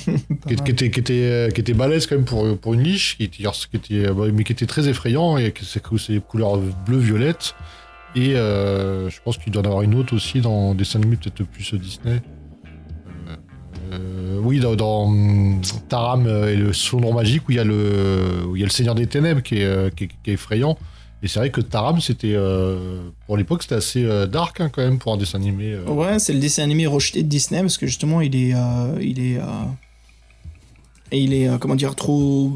qui, 0.47 0.53
était, 0.53 0.89
qui, 0.89 0.99
était, 0.99 1.13
euh, 1.13 1.49
qui 1.49 1.61
était 1.61 1.73
balèze 1.73 2.07
quand 2.07 2.15
même 2.15 2.25
pour, 2.25 2.57
pour 2.57 2.73
une 2.73 2.83
niche, 2.83 3.17
qui 3.17 3.23
était, 3.25 3.43
qui 3.43 3.75
était, 3.75 4.11
bah, 4.13 4.25
mais 4.33 4.43
qui 4.43 4.53
était 4.53 4.65
très 4.65 4.87
effrayant, 4.87 5.37
et 5.37 5.53
c'est 5.61 5.83
ses 5.97 6.19
couleurs 6.19 6.57
bleu-violette. 6.85 7.55
Et 8.15 8.35
euh, 8.35 9.09
je 9.09 9.19
pense 9.23 9.37
qu'il 9.37 9.51
doit 9.51 9.61
en 9.61 9.65
avoir 9.65 9.81
une 9.83 9.93
autre 9.93 10.15
aussi 10.15 10.41
dans 10.41 10.73
des 10.73 10.95
animés 10.95 11.17
peut-être 11.17 11.43
plus 11.43 11.73
Disney. 11.75 12.21
oui, 14.41 14.59
dans, 14.59 15.13
Taram 15.89 16.25
et 16.25 16.55
le 16.55 16.73
Sondre 16.73 17.13
magique 17.13 17.47
où 17.47 17.51
il 17.51 17.57
y 17.57 17.59
a 17.59 17.63
le, 17.63 18.45
où 18.47 18.55
il 18.55 18.59
y 18.59 18.63
a 18.63 18.65
le 18.65 18.71
Seigneur 18.71 18.95
des 18.95 19.07
Ténèbres 19.07 19.41
qui 19.41 19.57
est, 19.57 19.95
qui 19.95 20.05
est 20.25 20.33
effrayant. 20.33 20.77
Et 21.23 21.27
c'est 21.27 21.39
vrai 21.39 21.49
que 21.49 21.61
Taram, 21.61 21.99
c'était 21.99 22.33
euh, 22.35 23.09
pour 23.25 23.37
l'époque, 23.37 23.63
c'était 23.63 23.75
assez 23.75 24.05
euh, 24.05 24.27
dark 24.27 24.61
hein, 24.61 24.69
quand 24.71 24.83
même 24.83 24.99
pour 24.99 25.13
un 25.13 25.17
dessin 25.17 25.39
animé. 25.39 25.73
Euh. 25.73 25.85
Ouais, 25.85 26.19
c'est 26.19 26.33
le 26.33 26.39
dessin 26.39 26.63
animé 26.63 26.85
rejeté 26.85 27.23
de 27.23 27.27
Disney 27.27 27.61
parce 27.61 27.77
que 27.77 27.87
justement, 27.87 28.21
il 28.21 28.35
est, 28.35 28.53
il 29.01 29.19
est, 29.19 29.39
il 31.11 31.33
est, 31.33 31.59
comment 31.59 31.75
dire, 31.75 31.95
trop 31.95 32.53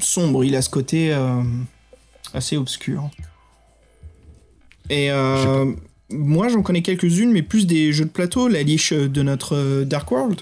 sombre. 0.00 0.44
Il 0.44 0.54
a 0.54 0.62
ce 0.62 0.68
côté 0.68 1.16
assez 2.34 2.56
obscur. 2.58 3.08
Et 4.90 5.10
moi, 6.10 6.48
j'en 6.48 6.62
connais 6.62 6.82
quelques-unes, 6.82 7.32
mais 7.32 7.42
plus 7.42 7.66
des 7.66 7.92
jeux 7.92 8.04
de 8.04 8.10
plateau, 8.10 8.48
la 8.48 8.62
liche 8.62 8.92
de 8.92 9.22
notre 9.22 9.84
Dark 9.84 10.10
World. 10.10 10.40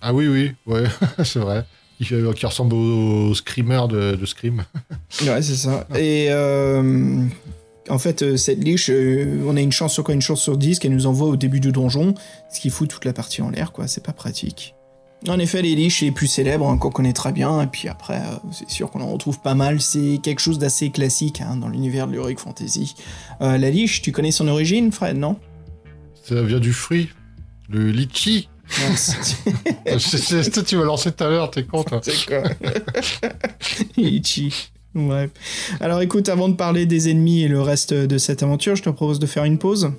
Ah 0.00 0.14
oui, 0.14 0.28
oui, 0.28 0.52
ouais, 0.66 0.84
c'est 1.24 1.40
vrai 1.40 1.64
qui, 2.04 2.46
ressemble 2.46 2.74
au, 2.74 3.34
screamer 3.34 3.88
de, 3.88 4.16
de, 4.16 4.26
Scream. 4.26 4.64
ouais, 5.22 5.42
c'est 5.42 5.56
ça. 5.56 5.86
Et 5.94 6.26
euh, 6.30 7.24
en 7.88 7.98
fait, 7.98 8.22
euh, 8.22 8.36
cette 8.36 8.62
liche, 8.62 8.90
euh, 8.90 9.42
on 9.46 9.56
a 9.56 9.60
une 9.60 9.72
chance 9.72 9.94
sur 9.94 10.04
quoi 10.04 10.14
Une 10.14 10.22
chance 10.22 10.42
sur 10.42 10.56
10 10.56 10.78
qu'elle 10.78 10.92
nous 10.92 11.06
envoie 11.06 11.28
au 11.28 11.36
début 11.36 11.60
du 11.60 11.72
donjon, 11.72 12.14
ce 12.52 12.60
qui 12.60 12.70
fout 12.70 12.88
toute 12.88 13.04
la 13.04 13.12
partie 13.12 13.42
en 13.42 13.50
l'air, 13.50 13.72
quoi. 13.72 13.86
C'est 13.88 14.04
pas 14.04 14.12
pratique. 14.12 14.74
En 15.28 15.38
effet, 15.38 15.62
les 15.62 15.74
liches 15.74 16.02
les 16.02 16.10
plus 16.10 16.26
célèbres 16.26 16.68
hein, 16.68 16.76
qu'on 16.76 16.90
connaît 16.90 17.14
très 17.14 17.32
bien, 17.32 17.62
et 17.62 17.66
puis 17.66 17.88
après, 17.88 18.20
c'est 18.52 18.68
sûr 18.68 18.90
qu'on 18.90 19.00
en 19.00 19.10
retrouve 19.10 19.40
pas 19.40 19.54
mal. 19.54 19.80
C'est 19.80 20.18
quelque 20.22 20.40
chose 20.40 20.58
d'assez 20.58 20.90
classique 20.90 21.40
hein, 21.40 21.56
dans 21.56 21.68
l'univers 21.68 22.06
de 22.06 22.12
l'Heroic 22.12 22.36
Fantasy. 22.36 22.94
la 23.40 23.70
liche, 23.70 24.02
tu 24.02 24.12
connais 24.12 24.30
son 24.30 24.46
origine, 24.46 24.92
Fred, 24.92 25.16
non? 25.16 25.36
Ça 26.22 26.42
vient 26.42 26.60
du 26.60 26.72
fruit, 26.72 27.08
le 27.70 27.90
litchi. 27.90 28.48
C'est 28.68 30.50
toi, 30.50 30.62
tu 30.62 30.76
m'as 30.76 30.84
lancé 30.84 31.12
tout 31.12 31.24
à 31.24 31.28
l'heure, 31.28 31.50
t'es 31.50 31.64
con, 31.64 31.82
toi. 31.84 32.00
C'est 32.02 32.26
quoi 32.26 32.42
Ichi. 33.96 34.70
Ouais. 34.94 35.30
Alors 35.80 36.00
écoute, 36.00 36.28
avant 36.28 36.48
de 36.48 36.54
parler 36.54 36.86
des 36.86 37.10
ennemis 37.10 37.42
et 37.42 37.48
le 37.48 37.60
reste 37.60 37.92
de 37.92 38.18
cette 38.18 38.42
aventure, 38.42 38.76
je 38.76 38.82
te 38.82 38.90
propose 38.90 39.18
de 39.18 39.26
faire 39.26 39.44
une 39.44 39.58
pause. 39.58 39.92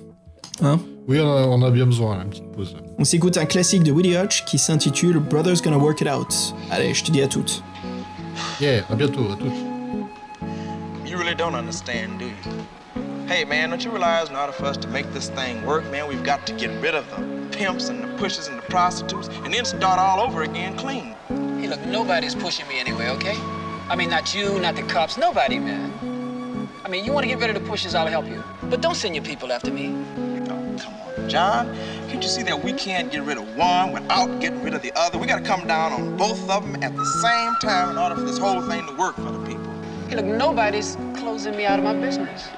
Hein 0.60 0.80
Oui, 1.06 1.20
on 1.20 1.62
a, 1.62 1.70
bien 1.70 1.86
besoin, 1.86 2.22
une 2.22 2.30
petite 2.30 2.50
pause. 2.52 2.76
On 2.98 3.04
s'écoute 3.04 3.36
un 3.36 3.46
classique 3.46 3.84
de 3.84 3.92
Willie 3.92 4.16
Hutch 4.16 4.44
qui 4.44 4.58
s'intitule 4.58 5.20
Brothers 5.20 5.62
Gonna 5.62 5.78
Work 5.78 6.00
It 6.00 6.08
Out. 6.08 6.34
Allez, 6.70 6.94
je 6.94 7.04
te 7.04 7.12
dis 7.12 7.22
à 7.22 7.28
toutes. 7.28 7.62
Yeah, 8.60 8.84
à 8.90 8.96
bientôt, 8.96 9.30
à 9.32 9.36
toutes. 9.36 9.52
You 11.06 11.16
really 11.16 11.34
don't 11.34 11.54
understand, 11.54 12.18
do 12.18 12.26
you? 12.26 12.32
Hey 13.28 13.44
man, 13.44 13.70
don't 13.70 13.84
you 13.84 13.90
realize 13.90 14.30
in 14.30 14.36
order 14.36 14.52
for 14.52 14.66
us 14.66 14.76
to 14.78 14.88
make 14.88 15.12
this 15.12 15.28
thing 15.28 15.64
work, 15.64 15.84
man, 15.92 16.08
we've 16.08 16.24
got 16.24 16.44
to 16.46 16.52
get 16.54 16.70
rid 16.82 16.94
of 16.94 17.04
them. 17.10 17.37
Pimps 17.58 17.88
and 17.88 18.04
the 18.04 18.08
pushers 18.18 18.46
and 18.46 18.56
the 18.56 18.62
prostitutes 18.62 19.26
and 19.42 19.52
then 19.52 19.64
start 19.64 19.98
all 19.98 20.20
over 20.20 20.44
again 20.44 20.76
clean. 20.76 21.16
Hey, 21.28 21.66
look, 21.66 21.84
nobody's 21.86 22.34
pushing 22.34 22.68
me 22.68 22.78
anyway, 22.78 23.08
okay? 23.08 23.34
I 23.90 23.96
mean, 23.96 24.10
not 24.10 24.32
you, 24.32 24.60
not 24.60 24.76
the 24.76 24.84
cops, 24.84 25.18
nobody, 25.18 25.58
man. 25.58 26.68
I 26.84 26.88
mean, 26.88 27.04
you 27.04 27.12
want 27.12 27.24
to 27.24 27.28
get 27.28 27.40
rid 27.40 27.50
of 27.50 27.60
the 27.60 27.68
pushers, 27.68 27.96
I'll 27.96 28.06
help 28.06 28.26
you. 28.26 28.44
But 28.62 28.80
don't 28.80 28.94
send 28.94 29.16
your 29.16 29.24
people 29.24 29.50
after 29.50 29.72
me. 29.72 29.88
Oh, 29.88 30.76
come 30.78 30.94
on, 30.94 31.28
John. 31.28 31.76
Can't 32.08 32.22
you 32.22 32.28
see 32.28 32.44
that 32.44 32.62
we 32.62 32.72
can't 32.72 33.10
get 33.10 33.24
rid 33.24 33.38
of 33.38 33.56
one 33.56 33.90
without 33.90 34.40
getting 34.40 34.62
rid 34.62 34.74
of 34.74 34.82
the 34.82 34.92
other? 34.96 35.18
We 35.18 35.26
got 35.26 35.40
to 35.40 35.44
come 35.44 35.66
down 35.66 35.92
on 35.92 36.16
both 36.16 36.48
of 36.48 36.62
them 36.62 36.80
at 36.84 36.94
the 36.94 37.04
same 37.04 37.54
time 37.60 37.90
in 37.90 37.98
order 37.98 38.14
for 38.14 38.22
this 38.22 38.38
whole 38.38 38.62
thing 38.62 38.86
to 38.86 38.96
work 38.96 39.16
for 39.16 39.32
the 39.32 39.44
people. 39.44 39.72
Hey, 40.08 40.14
look, 40.14 40.26
nobody's 40.26 40.96
closing 41.16 41.56
me 41.56 41.66
out 41.66 41.80
of 41.80 41.84
my 41.84 41.94
business. 41.94 42.48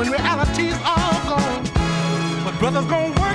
When 0.00 0.10
reality's 0.10 0.78
all 0.82 1.20
gone? 1.28 1.64
But 2.42 2.58
brothers 2.58 2.86
gonna 2.86 3.20
work 3.20 3.29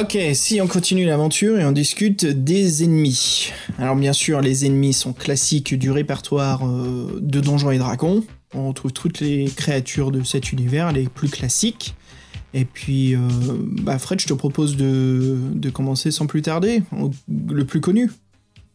Ok, 0.00 0.16
si 0.34 0.60
on 0.60 0.68
continue 0.68 1.06
l'aventure 1.06 1.58
et 1.58 1.64
on 1.64 1.72
discute 1.72 2.24
des 2.24 2.84
ennemis. 2.84 3.52
Alors 3.80 3.96
bien 3.96 4.12
sûr, 4.12 4.40
les 4.40 4.64
ennemis 4.64 4.92
sont 4.92 5.12
classiques 5.12 5.74
du 5.74 5.90
répertoire 5.90 6.64
euh, 6.64 7.18
de 7.20 7.40
Donjons 7.40 7.72
et 7.72 7.78
Dragons. 7.78 8.22
On 8.54 8.68
retrouve 8.68 8.92
toutes 8.92 9.18
les 9.18 9.46
créatures 9.46 10.12
de 10.12 10.22
cet 10.22 10.52
univers, 10.52 10.92
les 10.92 11.08
plus 11.08 11.28
classiques. 11.28 11.96
Et 12.54 12.64
puis, 12.64 13.16
euh, 13.16 13.18
bah 13.82 13.98
Fred, 13.98 14.20
je 14.20 14.28
te 14.28 14.34
propose 14.34 14.76
de, 14.76 15.70
commencer 15.70 16.12
sans 16.12 16.26
plus 16.26 16.42
tarder, 16.42 16.84
le 17.48 17.64
plus 17.64 17.80
connu. 17.80 18.08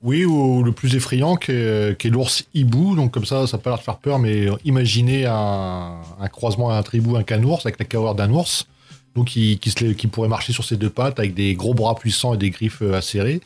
Oui, 0.01 0.25
ou 0.25 0.61
le 0.61 0.73
plus 0.73 0.95
effrayant, 0.95 1.37
qui 1.37 1.51
est, 1.53 2.03
l'ours 2.05 2.43
hibou. 2.53 2.97
Donc, 2.97 3.11
comme 3.11 3.25
ça, 3.25 3.47
ça 3.47 3.57
peut 3.57 3.69
l'air 3.69 3.79
de 3.79 3.83
faire 3.83 3.99
peur, 3.99 4.19
mais 4.19 4.47
imaginez 4.65 5.25
un, 5.25 6.01
croisement 6.33 6.69
à 6.69 6.75
un 6.75 6.83
tribou, 6.83 7.15
un 7.15 7.23
canours, 7.23 7.61
avec 7.63 7.79
la 7.79 7.85
carrure 7.85 8.13
d'un 8.13 8.29
ours. 8.29 8.67
Donc, 9.15 9.27
qui, 9.27 9.59
qui, 9.59 9.69
se 9.69 9.83
lève- 9.83 9.95
qui 9.95 10.07
pourrait 10.07 10.27
marcher 10.27 10.53
sur 10.53 10.63
ses 10.63 10.75
deux 10.75 10.89
pattes 10.89 11.19
avec 11.19 11.33
des 11.35 11.53
gros 11.53 11.73
bras 11.73 11.95
puissants 11.95 12.33
et 12.33 12.37
des 12.37 12.49
griffes 12.49 12.81
euh, 12.81 12.95
acérées. 12.95 13.41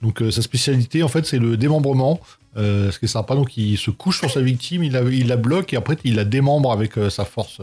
Donc, 0.00 0.22
euh, 0.22 0.30
sa 0.30 0.40
spécialité, 0.40 1.02
en 1.02 1.08
fait, 1.08 1.26
c'est 1.26 1.38
le 1.38 1.56
démembrement. 1.58 2.20
Euh, 2.56 2.90
ce 2.90 2.98
qui 2.98 3.04
est 3.04 3.08
sympa, 3.08 3.34
donc, 3.34 3.56
il 3.56 3.76
se 3.76 3.90
couche 3.90 4.18
sur 4.20 4.30
sa 4.30 4.40
victime, 4.40 4.82
il 4.82 4.92
la, 4.92 5.02
il 5.02 5.28
la 5.28 5.36
bloque 5.36 5.74
et 5.74 5.76
après, 5.76 5.98
il 6.04 6.14
la 6.14 6.24
démembre 6.24 6.72
avec 6.72 6.96
euh, 6.96 7.10
sa 7.10 7.24
force 7.26 7.60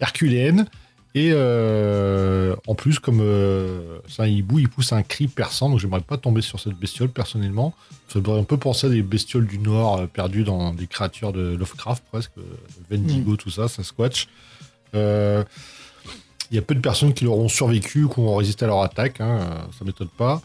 herculéenne. 0.00 0.66
Et 1.14 1.32
en 1.34 2.74
plus, 2.74 2.98
comme 2.98 3.22
c'est 4.08 4.22
un 4.22 4.26
hibou, 4.26 4.58
il 4.60 4.68
pousse 4.70 4.94
un 4.94 5.02
cri 5.02 5.28
perçant, 5.28 5.68
donc 5.68 5.78
j'aimerais 5.78 6.00
pas 6.00 6.16
tomber 6.16 6.40
sur 6.40 6.58
cette 6.58 6.72
bestiole 6.72 7.10
personnellement. 7.10 7.74
Ça 8.08 8.18
devrait 8.20 8.40
un 8.40 8.44
peu 8.44 8.56
penser 8.56 8.86
à 8.86 8.90
des 8.90 9.02
bestioles 9.02 9.46
du 9.46 9.58
Nord 9.58 10.08
perdues 10.08 10.42
dans 10.42 10.72
des 10.72 10.86
créatures 10.86 11.34
de 11.34 11.54
Lovecraft 11.54 12.02
presque, 12.10 12.30
euh, 12.38 12.42
Wendigo, 12.90 13.36
tout 13.36 13.50
ça, 13.50 13.68
Sasquatch. 13.68 14.26
Euh, 14.94 15.44
Il 16.52 16.56
y 16.56 16.58
a 16.58 16.62
peu 16.62 16.74
de 16.74 16.80
personnes 16.80 17.14
qui 17.14 17.24
leur 17.24 17.38
ont 17.38 17.48
survécu, 17.48 18.06
qui 18.12 18.18
ont 18.20 18.36
résisté 18.36 18.66
à 18.66 18.68
leur 18.68 18.82
attaque, 18.82 19.20
hein, 19.20 19.40
ça 19.76 19.84
m'étonne 19.84 20.08
pas. 20.08 20.42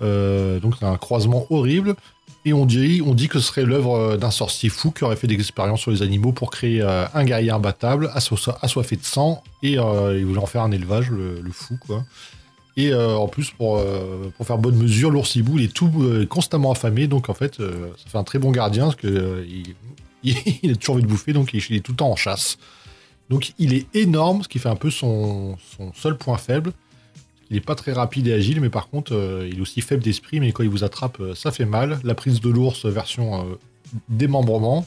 Euh, 0.00 0.60
donc 0.60 0.74
c'est 0.78 0.86
un 0.86 0.96
croisement 0.96 1.46
horrible. 1.50 1.96
Et 2.44 2.52
on 2.52 2.64
dit, 2.64 3.28
que 3.28 3.40
ce 3.40 3.46
serait 3.46 3.64
l'œuvre 3.64 4.16
d'un 4.16 4.30
sorcier 4.30 4.70
fou 4.70 4.90
qui 4.90 5.04
aurait 5.04 5.16
fait 5.16 5.26
des 5.26 5.34
expériences 5.34 5.80
sur 5.80 5.90
les 5.90 6.00
animaux 6.00 6.32
pour 6.32 6.50
créer 6.50 6.80
euh, 6.80 7.04
un 7.12 7.24
guerrier 7.24 7.50
imbattable, 7.50 8.10
asso- 8.14 8.54
assoiffé 8.62 8.96
de 8.96 9.04
sang, 9.04 9.42
et 9.62 9.78
euh, 9.78 10.16
il 10.16 10.24
voulait 10.24 10.38
en 10.38 10.46
faire 10.46 10.62
un 10.62 10.70
élevage, 10.70 11.10
le, 11.10 11.42
fou. 11.52 11.76
Et 12.76 12.94
en 12.94 13.26
plus, 13.26 13.50
pour, 13.50 13.82
faire 14.44 14.58
bonne 14.58 14.76
mesure, 14.76 15.10
l'ours 15.10 15.34
il 15.34 15.62
est 15.62 15.74
tout 15.74 15.90
constamment 16.30 16.70
affamé, 16.70 17.08
donc 17.08 17.28
en 17.28 17.34
fait, 17.34 17.56
ça 17.56 17.64
fait 18.06 18.18
un 18.18 18.24
très 18.24 18.38
bon 18.38 18.52
gardien, 18.52 18.84
parce 18.84 18.96
que 18.96 19.08
euh, 19.08 19.44
il, 20.22 20.36
il 20.62 20.70
a 20.70 20.76
toujours 20.76 20.94
envie 20.94 21.04
de 21.04 21.08
bouffer, 21.08 21.32
donc 21.32 21.52
il 21.52 21.74
est 21.74 21.80
tout 21.80 21.92
le 21.92 21.96
temps 21.96 22.10
en 22.10 22.16
chasse. 22.16 22.56
Donc 23.30 23.52
il 23.58 23.74
est 23.74 23.86
énorme, 23.94 24.42
ce 24.42 24.48
qui 24.48 24.58
fait 24.58 24.68
un 24.68 24.76
peu 24.76 24.90
son, 24.90 25.56
seul 25.94 26.16
point 26.16 26.38
faible. 26.38 26.72
Il 27.50 27.54
n'est 27.54 27.62
pas 27.62 27.74
très 27.74 27.92
rapide 27.92 28.26
et 28.26 28.34
agile, 28.34 28.60
mais 28.60 28.68
par 28.68 28.88
contre, 28.88 29.14
euh, 29.14 29.48
il 29.50 29.58
est 29.58 29.60
aussi 29.60 29.80
faible 29.80 30.02
d'esprit, 30.02 30.38
mais 30.38 30.52
quand 30.52 30.62
il 30.62 30.68
vous 30.68 30.84
attrape, 30.84 31.18
euh, 31.20 31.34
ça 31.34 31.50
fait 31.50 31.64
mal. 31.64 31.98
La 32.04 32.14
prise 32.14 32.40
de 32.40 32.50
l'ours, 32.50 32.84
version 32.84 33.40
euh, 33.40 33.54
démembrement. 34.08 34.86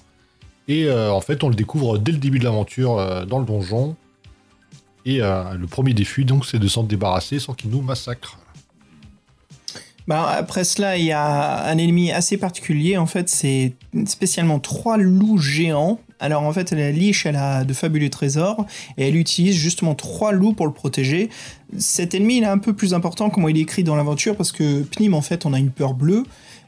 Et 0.68 0.90
en 0.90 1.20
fait, 1.20 1.44
on 1.44 1.50
le 1.50 1.56
découvre 1.56 1.98
dès 1.98 2.14
le 2.14 2.18
début 2.18 2.40
de 2.40 2.46
l'aventure 2.46 3.26
dans 3.26 3.40
le 3.40 3.46
donjon. 3.46 3.98
Et 5.06 5.18
le 5.18 5.66
premier 5.66 5.94
défi, 5.94 6.24
donc, 6.24 6.46
c'est 6.46 6.60
de 6.60 6.68
s'en 6.68 6.84
débarrasser 6.84 7.40
sans 7.40 7.54
qu'il 7.54 7.72
nous 7.72 7.82
massacre. 7.82 8.38
Bah, 10.08 10.30
après 10.30 10.64
cela, 10.64 10.98
il 10.98 11.06
y 11.06 11.12
a 11.12 11.66
un 11.66 11.78
ennemi 11.78 12.12
assez 12.12 12.38
particulier. 12.38 12.98
En 12.98 13.06
fait, 13.06 13.28
c'est 13.28 13.74
spécialement 14.06 14.60
trois 14.60 14.98
loups 14.98 15.40
géants. 15.40 16.00
Alors 16.22 16.44
en 16.44 16.54
fait, 16.54 16.72
la 16.72 16.92
liche, 16.92 17.26
elle 17.26 17.36
a 17.36 17.64
de 17.66 17.74
fabuleux 17.74 18.10
trésors 18.10 18.66
et 18.98 19.08
elle 19.08 19.16
utilise 19.18 19.56
justement 19.56 19.96
trois 19.96 20.32
loups 20.32 20.54
pour 20.54 20.68
le 20.68 20.72
protéger. 20.72 21.30
Cet 21.78 22.14
ennemi, 22.14 22.38
il 22.38 22.44
est 22.44 22.48
un 22.48 22.60
peu 22.60 22.74
plus 22.74 22.94
important 22.94 23.30
comment 23.30 23.50
il 23.50 23.58
est 23.58 23.62
écrit 23.62 23.84
dans 23.84 23.96
l'aventure 23.96 24.38
parce 24.38 24.52
que 24.52 24.84
Pnim, 24.84 25.14
en 25.16 25.22
fait, 25.22 25.46
on 25.46 25.54
a 25.54 25.60
une 25.60 25.72
peur 25.72 25.94
bleue. 25.96 26.24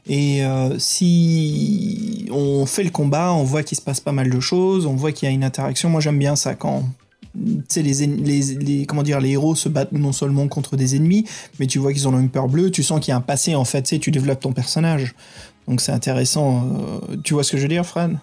Et 0.06 0.44
euh, 0.44 0.78
si 0.78 2.26
on 2.30 2.66
fait 2.66 2.84
le 2.84 2.90
combat, 2.90 3.32
on 3.32 3.44
voit 3.44 3.62
qu'il 3.62 3.76
se 3.78 3.82
passe 3.82 4.00
pas 4.00 4.12
mal 4.12 4.28
de 4.28 4.40
choses, 4.40 4.84
on 4.86 4.94
voit 4.94 5.12
qu'il 5.12 5.28
y 5.28 5.32
a 5.32 5.34
une 5.34 5.44
interaction. 5.44 5.88
Moi, 5.88 6.00
j'aime 6.00 6.18
bien 6.18 6.36
ça 6.36 6.54
quand 6.54 6.82
les, 7.76 8.06
les, 8.06 8.40
les- 8.54 8.86
comment 8.86 9.02
dire, 9.02 9.20
les 9.20 9.30
héros 9.30 9.54
se 9.54 9.68
battent 9.68 9.92
non 9.92 10.12
seulement 10.12 10.46
contre 10.48 10.76
des 10.76 10.94
ennemis, 10.96 11.24
mais 11.58 11.66
tu 11.66 11.78
vois 11.78 11.92
qu'ils 11.92 12.06
ont 12.06 12.18
une 12.18 12.28
peur 12.28 12.48
bleue, 12.48 12.70
tu 12.70 12.82
sens 12.82 13.00
qu'il 13.00 13.10
y 13.10 13.12
a 13.12 13.16
un 13.16 13.20
passé 13.22 13.54
en 13.54 13.64
fait, 13.64 13.98
tu 13.98 14.10
développes 14.10 14.40
ton 14.40 14.52
personnage. 14.52 15.14
Donc 15.68 15.80
c'est 15.80 15.92
intéressant. 15.92 16.64
euh, 17.10 17.16
tu 17.24 17.34
vois 17.34 17.42
ce 17.44 17.52
que 17.52 17.56
je 17.56 17.62
veux 17.62 17.68
dire, 17.68 17.86
Fred 17.86 18.18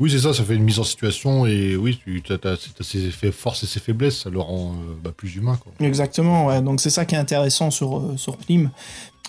Oui, 0.00 0.10
c'est 0.10 0.18
ça, 0.18 0.34
ça 0.34 0.42
fait 0.44 0.54
une 0.56 0.64
mise 0.64 0.78
en 0.78 0.84
situation. 0.84 1.46
Et 1.46 1.76
oui, 1.76 2.00
tu 2.04 2.22
as, 2.32 2.56
ses 2.82 3.10
fait- 3.10 3.32
forces 3.32 3.62
et 3.62 3.66
ses 3.66 3.80
faiblesses, 3.80 4.22
ça 4.22 4.30
le 4.30 4.40
rend 4.40 4.72
euh, 4.72 4.94
bah, 5.02 5.12
plus 5.16 5.36
humain. 5.36 5.58
Quoi. 5.62 5.72
Exactement, 5.80 6.46
ouais. 6.46 6.60
Donc 6.62 6.80
c'est 6.80 6.90
ça 6.90 7.04
qui 7.04 7.14
est 7.14 7.18
intéressant 7.18 7.70
sur, 7.70 7.98
euh, 7.98 8.16
sur 8.16 8.36
Pnim. 8.36 8.70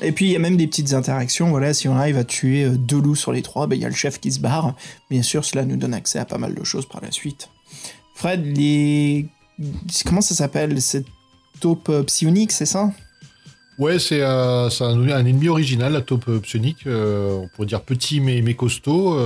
Et 0.01 0.12
puis 0.12 0.26
il 0.26 0.32
y 0.32 0.36
a 0.36 0.39
même 0.39 0.58
des 0.58 0.68
petites 0.68 0.93
interactions. 0.93 1.49
Voilà, 1.49 1.74
si 1.74 1.88
on 1.88 1.95
arrive 1.95 2.18
à 2.18 2.24
tuer 2.24 2.66
euh, 2.66 2.72
deux 2.78 2.99
loups 2.99 3.16
sur 3.16 3.32
les 3.32 3.41
trois, 3.41 3.68
ben, 3.68 3.76
il 3.76 3.82
y 3.82 3.86
a 3.86 3.89
le 3.89 3.95
chef 3.95 4.20
qui 4.20 4.32
se 4.32 4.39
barre. 4.39 4.76
Bien 5.10 5.22
sûr, 5.22 5.45
cela 5.45 5.64
nous 5.66 5.78
donne 5.78 5.93
accès 5.93 6.20
à 6.20 6.26
pas 6.26 6.38
mal 6.38 6.53
de 6.56 6.64
choses 6.64 6.86
par 6.86 7.01
la 7.01 7.12
suite. 7.12 7.49
Fred, 8.16 8.45
les. 8.45 9.28
Comment 10.06 10.22
ça 10.22 10.36
s'appelle? 10.36 10.82
Cette 10.82 11.08
taupe 11.60 11.89
euh, 11.89 12.03
psionique, 12.03 12.51
c'est 12.51 12.66
ça? 12.66 12.91
Ouais, 13.78 13.99
c'est 13.99 14.22
euh, 14.22 14.70
un, 14.80 15.10
un 15.10 15.26
ennemi 15.26 15.49
original, 15.49 15.93
la 15.93 16.01
taupe 16.01 16.39
psionique. 16.39 16.86
on 16.88 17.47
pourrait 17.53 17.68
dire 17.68 17.82
petit 17.82 18.20
mais, 18.22 18.41
mais 18.41 18.53
costaud. 18.53 19.18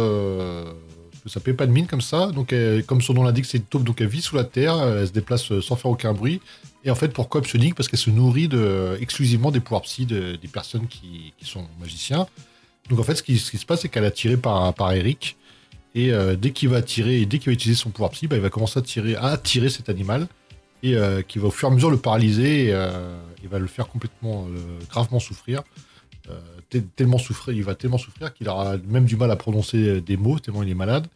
Euh, 1.25 1.29
ça 1.29 1.39
paie 1.39 1.53
pas 1.53 1.65
de 1.67 1.71
mine 1.71 1.87
comme 1.87 2.01
ça. 2.01 2.27
Donc, 2.27 2.53
elle- 2.53 2.83
comme 2.85 3.01
son 3.01 3.13
nom 3.13 3.23
l'indique, 3.23 3.45
c'est 3.45 3.57
une 3.57 3.63
taupe, 3.63 3.83
donc 3.83 4.01
elle 4.01 4.07
vit 4.07 4.21
sous 4.21 4.35
la 4.35 4.43
terre, 4.43 4.81
elle 4.81 5.07
se 5.07 5.11
déplace 5.11 5.51
euh, 5.51 5.61
sans 5.61 5.75
faire 5.75 5.91
aucun 5.91 6.13
bruit. 6.13 6.41
Et 6.85 6.91
en 6.91 6.95
fait, 6.95 7.09
pourquoi 7.09 7.41
psionique 7.41 7.75
Parce 7.75 7.87
qu'elle 7.89 7.99
se 7.99 8.09
nourrit 8.09 8.47
de, 8.47 8.97
exclusivement 9.01 9.51
des 9.51 9.59
pouvoirs 9.59 9.81
psy 9.83 10.05
de- 10.05 10.35
des 10.41 10.47
personnes 10.47 10.87
qui, 10.87 11.33
sont 11.43 11.65
magiciens. 11.79 12.27
Donc 12.89 12.99
en 12.99 13.03
fait, 13.03 13.15
ce 13.15 13.23
qui, 13.23 13.37
se 13.37 13.65
passe, 13.65 13.81
c'est 13.81 13.89
qu'elle 13.89 14.05
a 14.05 14.11
tiré 14.11 14.37
par, 14.37 14.73
par 14.73 14.93
Eric. 14.93 15.35
Et 15.95 16.11
euh, 16.11 16.35
dès 16.35 16.51
qu'il 16.51 16.69
va 16.69 16.81
tirer, 16.81 17.21
et 17.21 17.25
dès 17.25 17.39
qu'il 17.39 17.47
va 17.47 17.53
utiliser 17.53 17.79
son 17.79 17.89
pouvoir 17.89 18.11
psy, 18.11 18.27
bah, 18.27 18.35
il 18.35 18.41
va 18.41 18.49
commencer 18.49 18.79
à 18.79 18.81
tirer, 18.81 19.15
à 19.15 19.25
attirer 19.27 19.69
cet 19.69 19.89
animal. 19.89 20.27
Et 20.81 20.95
euh, 20.95 21.21
qui 21.21 21.39
va 21.39 21.47
au 21.47 21.51
fur 21.51 21.67
et 21.67 21.71
à 21.71 21.75
mesure 21.75 21.91
le 21.91 21.97
paralyser 21.97 22.67
et 22.67 22.73
euh, 22.73 23.17
il 23.43 23.49
va 23.49 23.59
le 23.59 23.67
faire 23.67 23.87
complètement, 23.87 24.47
euh, 24.47 24.79
gravement 24.89 25.19
souffrir. 25.19 25.61
Te- 26.69 26.77
tellement 26.77 27.17
souffrir, 27.17 27.55
il 27.55 27.63
va 27.63 27.73
tellement 27.73 27.97
souffrir 27.97 28.31
qu'il 28.31 28.47
aura 28.47 28.77
même 28.87 29.05
du 29.05 29.15
mal 29.15 29.31
à 29.31 29.35
prononcer 29.35 30.01
des 30.01 30.17
mots, 30.17 30.37
tellement 30.37 30.61
il 30.61 30.69
est 30.69 30.75
malade. 30.75 31.07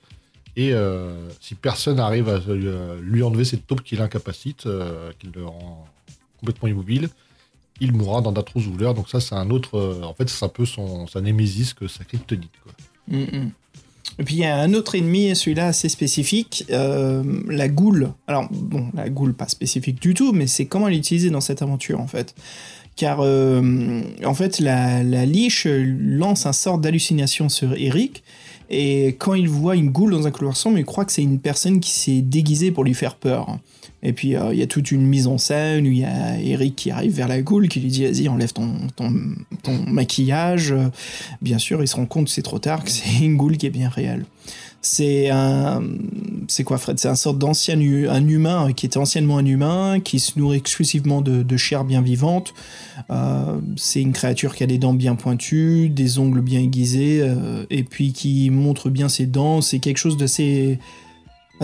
Et 0.55 0.73
euh, 0.73 1.29
si 1.41 1.55
personne 1.55 1.99
arrive 1.99 2.29
à 2.29 2.39
lui, 2.39 2.67
euh, 2.67 2.99
lui 3.01 3.23
enlever 3.23 3.45
cette 3.45 3.65
taupe 3.65 3.83
qui 3.83 3.95
l'incapacite, 3.95 4.65
euh, 4.65 5.11
qui 5.19 5.27
le 5.33 5.45
rend 5.45 5.85
complètement 6.39 6.69
immobile, 6.69 7.09
il 7.79 7.91
mourra 7.91 8.21
dans 8.21 8.31
d'atroces 8.31 8.67
douleurs. 8.67 8.93
Donc 8.93 9.09
ça, 9.09 9.19
c'est 9.19 9.35
un 9.35 9.49
autre... 9.49 10.01
en 10.03 10.13
fait, 10.13 10.29
c'est 10.29 10.45
un 10.45 10.49
peu 10.49 10.65
son, 10.65 11.07
sa 11.07 11.21
némésis 11.21 11.73
que 11.73 11.87
sa 11.87 12.03
kryptonite. 12.03 12.51
Quoi. 12.63 12.73
Mm, 13.07 13.37
mm. 13.37 13.51
Et 14.19 14.23
puis 14.23 14.35
il 14.35 14.41
y 14.41 14.45
a 14.45 14.57
un 14.57 14.75
autre 14.75 14.93
ennemi, 14.93 15.35
celui-là 15.35 15.67
assez 15.67 15.89
spécifique, 15.89 16.65
la 16.69 17.67
goule. 17.67 18.11
Alors 18.27 18.47
bon, 18.51 18.91
la 18.93 19.09
goule 19.09 19.33
pas 19.33 19.47
spécifique 19.47 19.99
du 19.99 20.13
tout, 20.13 20.33
mais 20.33 20.45
c'est 20.45 20.67
comment 20.67 20.87
utilisée 20.87 21.31
dans 21.31 21.41
cette 21.41 21.63
aventure 21.63 21.99
en 21.99 22.05
fait? 22.05 22.35
Car 22.95 23.19
euh, 23.21 24.01
en 24.23 24.33
fait 24.33 24.59
la, 24.59 25.03
la 25.03 25.25
liche 25.25 25.65
lance 25.67 26.45
un 26.45 26.53
sort 26.53 26.77
d'hallucination 26.77 27.49
sur 27.49 27.73
Eric, 27.73 28.23
et 28.69 29.15
quand 29.19 29.33
il 29.33 29.49
voit 29.49 29.75
une 29.75 29.89
goule 29.89 30.11
dans 30.11 30.25
un 30.25 30.31
couloir 30.31 30.55
sombre, 30.55 30.77
il 30.77 30.85
croit 30.85 31.05
que 31.05 31.11
c'est 31.11 31.23
une 31.23 31.39
personne 31.39 31.79
qui 31.79 31.91
s'est 31.91 32.21
déguisée 32.21 32.71
pour 32.71 32.83
lui 32.83 32.93
faire 32.93 33.15
peur. 33.15 33.59
Et 34.01 34.13
puis 34.13 34.35
euh, 34.35 34.53
il 34.53 34.59
y 34.59 34.61
a 34.61 34.67
toute 34.67 34.91
une 34.91 35.05
mise 35.05 35.27
en 35.27 35.37
scène 35.37 35.87
où 35.87 35.91
il 35.91 35.99
y 35.99 36.05
a 36.05 36.39
Eric 36.39 36.75
qui 36.75 36.91
arrive 36.91 37.13
vers 37.13 37.27
la 37.27 37.41
goule, 37.41 37.67
qui 37.67 37.79
lui 37.79 37.89
dit 37.89 38.05
vas-y 38.05 38.27
enlève 38.27 38.53
ton, 38.53 38.71
ton, 38.95 39.11
maquillage. 39.87 40.73
Bien 41.41 41.57
sûr, 41.57 41.81
il 41.81 41.87
se 41.87 41.95
rend 41.95 42.05
compte 42.05 42.29
c'est 42.29 42.41
trop 42.41 42.59
tard 42.59 42.83
que 42.83 42.91
c'est 42.91 43.19
une 43.23 43.37
goule 43.37 43.57
qui 43.57 43.65
est 43.65 43.71
bien 43.71 43.89
réelle. 43.89 44.25
C'est 44.85 45.29
un, 45.29 45.81
c'est 46.49 46.65
quoi 46.65 46.77
Fred? 46.77 46.99
C'est 46.99 47.07
un 47.07 47.15
sorte 47.15 47.37
d'ancien 47.37 47.79
un 47.79 48.27
humain 48.27 48.67
euh, 48.67 48.73
qui 48.73 48.85
était 48.85 48.97
anciennement 48.97 49.37
un 49.37 49.45
humain, 49.45 50.01
qui 50.01 50.19
se 50.19 50.37
nourrit 50.37 50.57
exclusivement 50.57 51.21
de, 51.21 51.57
chair 51.57 51.85
bien 51.85 52.01
vivante. 52.01 52.53
Euh, 53.09 53.59
c'est 53.77 54.01
une 54.01 54.11
créature 54.11 54.53
qui 54.53 54.63
a 54.63 54.67
des 54.67 54.77
dents 54.77 54.93
bien 54.93 55.15
pointues, 55.15 55.87
des 55.87 56.19
ongles 56.19 56.41
bien 56.41 56.59
aiguisés, 56.59 57.19
euh, 57.21 57.65
et 57.69 57.83
puis 57.83 58.11
qui 58.11 58.49
montre 58.49 58.89
bien 58.89 59.07
ses 59.07 59.25
dents. 59.25 59.61
C'est 59.61 59.79
quelque 59.79 59.99
chose 59.99 60.17
d'assez 60.17 60.79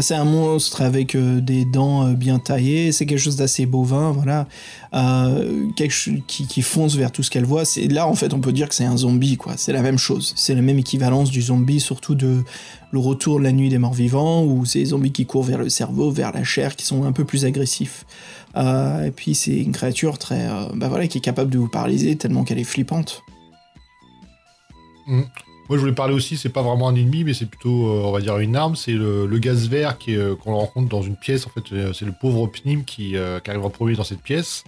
c'est 0.02 0.16
un 0.16 0.26
monstre 0.26 0.82
avec 0.82 1.16
euh, 1.16 1.42
des 1.42 1.66
dents 1.66 2.08
euh, 2.08 2.14
bien 2.14 2.40
taillées, 2.40 2.92
c'est 2.92 3.06
quelque 3.06 3.20
chose 3.20 3.36
d'assez 3.36 3.66
bovin, 3.66 4.12
voilà. 4.12 4.48
Euh, 4.94 5.68
quelque 5.76 5.92
chose 5.92 6.16
qui, 6.28 6.48
qui 6.48 6.62
fonce 6.62 6.96
vers 6.96 7.12
tout 7.12 7.24
ce 7.24 7.30
qu'elle 7.30 7.46
voit. 7.46 7.66
C'est 7.66 7.88
là 7.88 8.08
en 8.08 8.16
fait 8.16 8.34
on 8.34 8.40
peut 8.40 8.52
dire 8.52 8.70
que 8.70 8.76
c'est 8.76 8.86
un 8.86 8.98
zombie 8.98 9.38
quoi. 9.38 9.54
C'est 9.58 9.74
la 9.74 9.82
même 9.82 9.98
chose. 9.98 10.34
C'est 10.36 10.56
la 10.56 10.62
même 10.62 10.80
équivalence 10.80 11.32
du 11.32 11.42
zombie, 11.42 11.80
surtout 11.80 12.16
de 12.16 12.44
le 12.92 13.00
retour 13.00 13.40
de 13.40 13.44
la 13.44 13.52
nuit 13.52 13.70
des 13.70 13.78
morts 13.78 13.94
vivants, 13.94 14.44
où 14.44 14.66
c'est 14.66 14.80
les 14.80 14.86
zombies 14.86 15.12
qui 15.12 15.26
courent 15.26 15.44
vers 15.44 15.60
le 15.60 15.70
cerveau, 15.70 16.12
vers 16.12 16.32
la 16.32 16.44
chair, 16.44 16.76
qui 16.76 16.86
sont 16.86 17.04
un 17.04 17.12
peu 17.12 17.26
plus 17.26 17.46
agressifs. 17.46 18.06
Et 18.56 19.12
puis 19.16 19.36
c'est 19.36 19.58
une 19.58 19.72
créature 19.72 20.18
très, 20.18 20.48
bah 20.74 20.90
voilà, 20.90 21.08
qui 21.08 21.20
est 21.20 21.22
capable 21.22 21.52
de 21.52 21.60
vous 21.60 21.70
paralyser 21.70 22.16
tellement 22.16 22.44
qu'elle 22.44 22.58
est 22.58 22.64
flippante. 22.64 23.24
Moi, 25.70 25.78
je 25.78 25.82
voulais 25.82 25.94
parler 25.94 26.16
aussi, 26.16 26.36
c'est 26.36 26.50
pas 26.50 26.64
vraiment 26.64 26.88
un 26.88 26.96
ennemi, 26.96 27.24
mais 27.24 27.36
c'est 27.36 27.46
plutôt, 27.46 27.90
euh, 27.90 28.02
on 28.04 28.12
va 28.12 28.22
dire, 28.22 28.40
une 28.40 28.56
arme. 28.56 28.76
C'est 28.76 28.94
le, 28.94 29.28
gaz 29.38 29.70
vert 29.70 29.96
euh, 30.08 30.36
qu'on 30.36 30.56
rencontre 30.56 30.90
dans 30.90 31.04
une 31.04 31.16
pièce. 31.16 31.46
En 31.46 31.52
fait, 31.52 31.62
euh, 31.72 31.94
c'est 31.94 32.06
le 32.06 32.12
pauvre 32.12 32.48
Pnim 32.48 32.84
qui, 32.84 33.16
arrive 33.16 33.64
en 33.64 33.70
premier 33.70 33.94
dans 33.94 34.04
cette 34.04 34.24
pièce. 34.24 34.64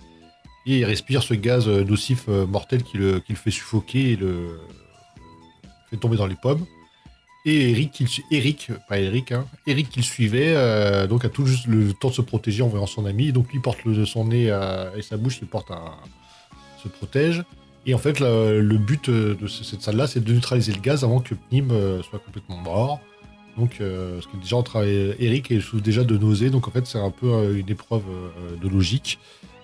Et 0.68 0.78
il 0.78 0.86
respire 0.86 1.24
ce 1.24 1.34
gaz 1.34 1.68
nocif 1.68 2.28
mortel 2.28 2.84
qui 2.84 2.98
le, 2.98 3.20
fait 3.34 3.50
suffoquer 3.50 4.12
et 4.12 4.16
le 4.16 4.60
fait 5.90 5.98
tomber 5.98 6.18
dans 6.18 6.28
les 6.28 6.36
pommes. 6.36 6.68
Et 7.46 7.72
Eric, 7.72 8.04
su- 8.06 8.24
Eric 8.30 8.70
pas 8.88 9.00
Eric, 9.00 9.32
hein, 9.32 9.48
Eric 9.66 9.88
suivait, 10.04 10.54
donc 11.08 11.26
a 11.26 11.30
tout 11.30 11.48
juste 11.48 11.66
le 11.66 11.94
temps 11.94 12.10
de 12.10 12.14
se 12.14 12.22
protéger 12.22 12.62
en 12.62 12.68
voyant 12.68 12.86
son 12.86 13.08
ami. 13.08 13.30
Et 13.30 13.32
donc 13.32 13.52
lui 13.52 13.60
porte 13.60 13.80
son 14.06 14.26
nez 14.26 14.56
et 14.96 15.02
sa 15.02 15.18
bouche, 15.18 15.40
il 15.42 15.48
se 16.84 16.88
protège. 16.90 17.44
Et 17.86 17.94
en 17.94 17.98
fait, 17.98 18.20
le 18.20 18.78
but 18.78 19.10
euh, 19.10 19.36
de 19.36 19.48
ce- 19.48 19.64
cette 19.64 19.82
salle-là, 19.82 20.06
c'est 20.08 20.24
de 20.24 20.34
neutraliser 20.34 20.72
le 20.72 20.80
gaz 20.82 21.04
avant 21.04 21.20
que 21.20 21.34
Pnim 21.34 21.72
euh, 21.72 22.02
soit 22.04 22.20
complètement 22.20 22.58
mort. 22.58 23.00
Donc, 23.58 23.78
euh, 23.82 24.14
parce 24.16 24.28
que 24.28 24.38
déjà, 24.38 24.56
on 24.56 24.64
travaille, 24.64 25.16
Eric 25.20 25.52
et 25.52 25.60
souffre 25.60 25.84
déjà 25.84 26.04
de 26.04 26.18
nausées, 26.18 26.50
donc 26.52 26.68
en 26.68 26.72
fait, 26.72 26.86
c'est 26.88 27.00
un 27.00 27.10
peu 27.12 27.28
euh, 27.34 27.58
une 27.60 27.70
épreuve 27.70 28.04
euh, 28.10 28.56
de 28.62 28.68
logique. 28.70 29.20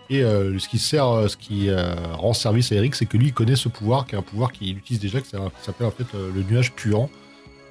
Et 0.10 0.24
euh, 0.24 0.58
ce 0.58 0.68
qui 0.68 0.80
sert, 0.80 1.08
euh, 1.08 1.28
ce 1.28 1.38
qui 1.38 1.70
euh, 1.70 1.94
rend 2.14 2.34
service 2.34 2.72
à 2.72 2.76
Eric, 2.76 2.96
c'est 2.96 3.06
que 3.06 3.18
lui, 3.18 3.28
il 3.28 3.34
connaît 3.34 3.56
ce 3.56 3.70
pouvoir, 3.70 4.06
qui 4.08 4.16
est 4.16 4.18
un 4.18 4.22
pouvoir 4.24 4.52
qu'il 4.52 4.78
utilise 4.78 5.00
déjà, 5.02 5.22
qui 5.22 5.30
s'appelle 5.30 5.54
qui 5.78 5.84
en 5.84 5.92
fait 5.92 6.16
euh, 6.16 6.32
le 6.34 6.44
nuage 6.44 6.74
puant. 6.74 7.10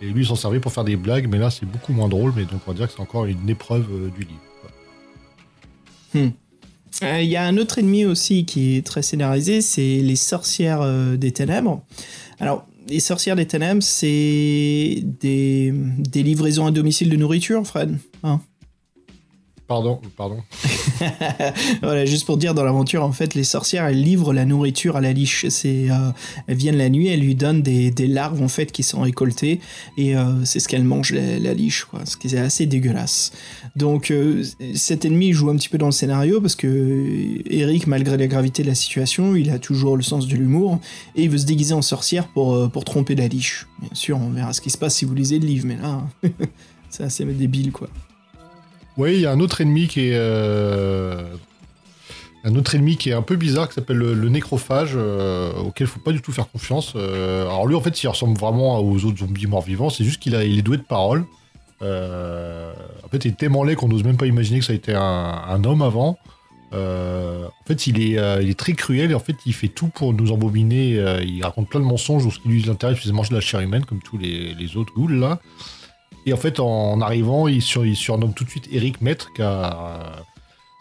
Et 0.00 0.06
lui, 0.06 0.22
il 0.22 0.26
s'en 0.26 0.36
servait 0.36 0.60
pour 0.60 0.72
faire 0.72 0.84
des 0.84 0.96
blagues, 0.96 1.26
mais 1.28 1.38
là, 1.38 1.50
c'est 1.50 1.66
beaucoup 1.66 1.92
moins 1.92 2.08
drôle, 2.08 2.32
mais 2.36 2.44
donc 2.44 2.60
on 2.66 2.70
va 2.70 2.76
dire 2.76 2.86
que 2.86 2.92
c'est 2.92 3.00
encore 3.00 3.24
une 3.24 3.48
épreuve 3.48 3.86
euh, 3.90 4.10
du 4.10 4.20
livre. 4.20 4.40
Euh, 6.14 6.28
Il 7.02 7.28
y 7.28 7.36
a 7.36 7.44
un 7.44 7.56
autre 7.58 7.78
ennemi 7.78 8.04
aussi 8.04 8.44
qui 8.44 8.76
est 8.76 8.86
très 8.86 9.02
scénarisé, 9.02 9.60
c'est 9.60 10.00
les 10.00 10.16
sorcières 10.16 10.80
euh, 10.82 11.16
des 11.16 11.32
ténèbres. 11.32 11.82
Alors, 12.40 12.66
les 12.88 13.00
sorcières 13.00 13.36
des 13.36 13.46
ténèbres, 13.46 13.82
c'est 13.82 15.02
des, 15.20 15.72
des 15.74 16.22
livraisons 16.22 16.66
à 16.66 16.70
domicile 16.70 17.10
de 17.10 17.16
nourriture, 17.16 17.66
Fred. 17.66 17.98
Hein? 18.22 18.40
Pardon, 19.68 20.00
pardon. 20.16 20.36
voilà, 21.82 22.04
juste 22.04 22.24
pour 22.24 22.36
dire, 22.36 22.54
dans 22.54 22.62
l'aventure, 22.62 23.02
en 23.02 23.10
fait, 23.10 23.34
les 23.34 23.42
sorcières, 23.42 23.84
elles 23.86 24.00
livrent 24.00 24.32
la 24.32 24.44
nourriture 24.44 24.96
à 24.96 25.00
la 25.00 25.12
liche. 25.12 25.44
Euh, 25.64 26.10
elles 26.46 26.56
viennent 26.56 26.76
la 26.76 26.88
nuit, 26.88 27.08
elles 27.08 27.20
lui 27.20 27.34
donnent 27.34 27.62
des, 27.62 27.90
larves, 28.06 28.40
en 28.40 28.48
fait, 28.48 28.70
qui 28.70 28.84
sont 28.84 29.00
récoltées, 29.00 29.58
et 29.98 30.16
euh, 30.16 30.44
c'est 30.44 30.60
ce 30.60 30.68
qu'elle 30.68 30.84
mange, 30.84 31.12
la, 31.12 31.52
liche, 31.52 31.84
quoi, 31.84 32.06
ce 32.06 32.16
qui 32.16 32.28
est 32.28 32.38
assez 32.38 32.66
dégueulasse. 32.66 33.32
Donc, 33.74 34.12
euh, 34.12 34.44
cet 34.76 35.04
ennemi 35.04 35.32
joue 35.32 35.50
un 35.50 35.56
petit 35.56 35.68
peu 35.68 35.78
dans 35.78 35.86
le 35.86 35.92
scénario, 35.92 36.40
parce 36.40 36.54
que 36.54 37.42
Eric, 37.50 37.88
malgré 37.88 38.16
la 38.16 38.28
gravité 38.28 38.62
de 38.62 38.68
la 38.68 38.76
situation, 38.76 39.34
il 39.34 39.50
a 39.50 39.58
toujours 39.58 39.96
le 39.96 40.04
sens 40.04 40.28
de 40.28 40.36
l'humour, 40.36 40.78
et 41.16 41.24
il 41.24 41.30
veut 41.30 41.38
se 41.38 41.46
déguiser 41.46 41.74
en 41.74 41.82
sorcière 41.82 42.28
pour, 42.28 42.70
pour 42.70 42.84
tromper 42.84 43.16
la 43.16 43.26
liche. 43.26 43.66
Bien 43.80 43.90
sûr, 43.94 44.16
on 44.16 44.30
verra 44.30 44.52
ce 44.52 44.60
qui 44.60 44.70
se 44.70 44.78
passe 44.78 44.94
si 44.94 45.04
vous 45.04 45.14
lisez 45.14 45.40
le 45.40 45.46
livre, 45.46 45.66
mais 45.66 45.76
là, 45.76 46.04
c'est 46.88 47.02
assez 47.02 47.24
débile, 47.24 47.72
quoi. 47.72 47.88
Oui, 48.96 49.14
il 49.14 49.20
y 49.20 49.26
a 49.26 49.32
un 49.32 49.40
autre 49.40 49.60
ennemi 49.60 49.88
qui 49.88 50.08
est. 50.08 50.14
euh, 50.14 51.22
un 52.44 52.62
qui 52.62 53.10
est 53.10 53.12
un 53.12 53.22
peu 53.22 53.36
bizarre, 53.36 53.68
qui 53.68 53.74
s'appelle 53.74 53.96
le, 53.96 54.28
nécrophage, 54.28 54.92
euh, 54.94 55.52
auquel 55.54 55.88
il 55.88 55.90
faut 55.90 56.00
pas 56.00 56.12
du 56.12 56.22
tout 56.22 56.32
faire 56.32 56.48
confiance. 56.48 56.92
Euh, 56.94 57.42
alors 57.42 57.66
lui, 57.66 57.74
en 57.74 57.80
fait, 57.80 58.02
il 58.02 58.06
ressemble 58.06 58.38
vraiment 58.38 58.78
aux 58.78 59.04
autres 59.04 59.18
zombies 59.18 59.46
morts-vivants, 59.46 59.90
c'est 59.90 60.04
juste 60.04 60.22
qu'il 60.22 60.34
il 60.34 60.58
est 60.58 60.62
doué 60.62 60.76
de 60.76 60.82
parole. 60.82 61.24
En 61.80 63.08
fait, 63.10 63.24
il 63.24 63.28
est 63.32 63.36
tellement 63.36 63.64
laid 63.64 63.74
qu'on 63.74 63.88
n'ose 63.88 64.04
même 64.04 64.16
pas 64.16 64.26
imaginer 64.26 64.60
que 64.60 64.64
ça 64.64 64.72
a 64.72 64.76
été 64.76 64.94
un, 64.94 65.64
homme 65.64 65.82
avant. 65.82 66.18
En 66.72 67.66
fait, 67.66 67.88
il 67.88 68.00
est, 68.00 68.42
il 68.42 68.48
est 68.48 68.58
très 68.58 68.74
cruel 68.74 69.10
et 69.10 69.14
en 69.14 69.20
fait, 69.20 69.36
il 69.44 69.52
fait 69.52 69.68
tout 69.68 69.88
pour 69.88 70.14
nous 70.14 70.30
embobiner. 70.30 71.02
il 71.24 71.42
raconte 71.42 71.68
plein 71.68 71.80
de 71.80 71.84
mensonges. 71.84 72.32
Ce 72.32 72.38
qui 72.38 72.48
lui 72.48 72.70
intéresse, 72.70 72.98
c'est 73.02 73.12
manger 73.12 73.30
de 73.30 73.34
la 73.34 73.40
chair 73.40 73.60
humaine, 73.60 73.84
comme 73.84 74.00
tous 74.00 74.18
les, 74.18 74.54
les 74.54 74.76
autres 74.76 74.92
ghouls 74.94 75.18
là. 75.18 75.40
Et 76.26 76.32
en 76.32 76.36
fait, 76.36 76.58
en 76.60 77.00
arrivant, 77.00 77.46
il, 77.46 77.62
sur, 77.62 77.86
il 77.86 77.94
surnomme 77.96 78.34
tout 78.34 78.44
de 78.44 78.50
suite 78.50 78.68
Eric 78.72 79.00
Maître, 79.00 79.28
car 79.36 80.24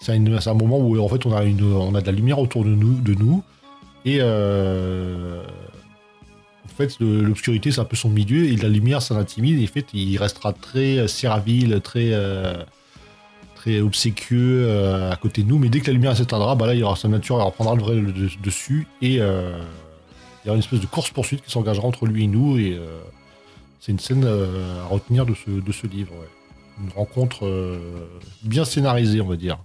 c'est 0.01 0.15
une- 0.15 0.41
c'est 0.41 0.49
un 0.49 0.55
moment 0.55 0.79
où 0.79 0.99
en 0.99 1.07
fait 1.07 1.25
on 1.25 1.33
a, 1.33 1.43
une, 1.43 1.63
on 1.63 1.93
a 1.95 2.01
de 2.01 2.05
la 2.07 2.11
lumière 2.11 2.39
autour 2.39 2.63
de 2.63 2.69
nous, 2.69 2.99
de 2.99 3.13
nous. 3.13 3.43
Et 4.05 4.17
euh, 4.21 5.43
en 6.65 6.77
fait 6.77 6.95
l'obscurité 6.99 7.71
c'est 7.71 7.79
un 7.81 7.85
peu 7.85 7.95
son 7.95 8.09
milieu 8.09 8.45
et 8.45 8.55
la 8.55 8.69
lumière 8.69 9.01
ça 9.01 9.13
l'intimide. 9.15 9.59
Et 9.59 9.65
en 9.65 9.67
fait 9.67 9.85
il 9.93 10.17
restera 10.17 10.51
très 10.53 10.97
euh, 10.97 11.07
servile, 11.07 11.79
très 11.81 12.09
euh, 12.13 12.55
très 13.55 13.81
obséquieux 13.81 14.65
euh, 14.67 15.11
à 15.11 15.15
côté 15.15 15.41
de 15.43 15.47
nous, 15.47 15.57
mais 15.59 15.69
dès 15.69 15.79
que 15.79 15.87
la 15.87 15.93
lumière 15.93 16.15
s'éteindra, 16.17 16.55
bah 16.55 16.67
là 16.67 16.73
il 16.75 16.83
aura 16.83 16.95
sa 16.95 17.07
nature, 17.07 17.37
il 17.39 17.43
reprendra 17.43 17.75
le 17.75 17.81
vrai 17.81 17.95
dessus. 18.43 18.87
Et 19.01 19.17
euh, 19.21 19.57
il 20.43 20.47
y 20.47 20.49
aura 20.49 20.55
une 20.57 20.63
espèce 20.63 20.79
de 20.81 20.85
course 20.87 21.09
poursuite 21.11 21.41
qui 21.43 21.51
s'engagera 21.51 21.87
entre 21.87 22.05
lui 22.07 22.23
et 22.23 22.27
nous. 22.27 22.57
Et 22.59 22.73
euh, 22.73 22.99
c'est 23.85 23.91
une 23.91 23.99
scène 23.99 24.23
euh, 24.25 24.81
à 24.83 24.87
retenir 24.87 25.27
de 25.27 25.35
ce, 25.35 25.51
de 25.51 25.71
ce 25.71 25.85
livre. 25.85 26.13
Une 26.83 26.89
rencontre 26.89 27.45
euh, 27.45 28.09
bien 28.41 28.65
scénarisée, 28.65 29.21
on 29.21 29.27
va 29.27 29.35
dire. 29.35 29.63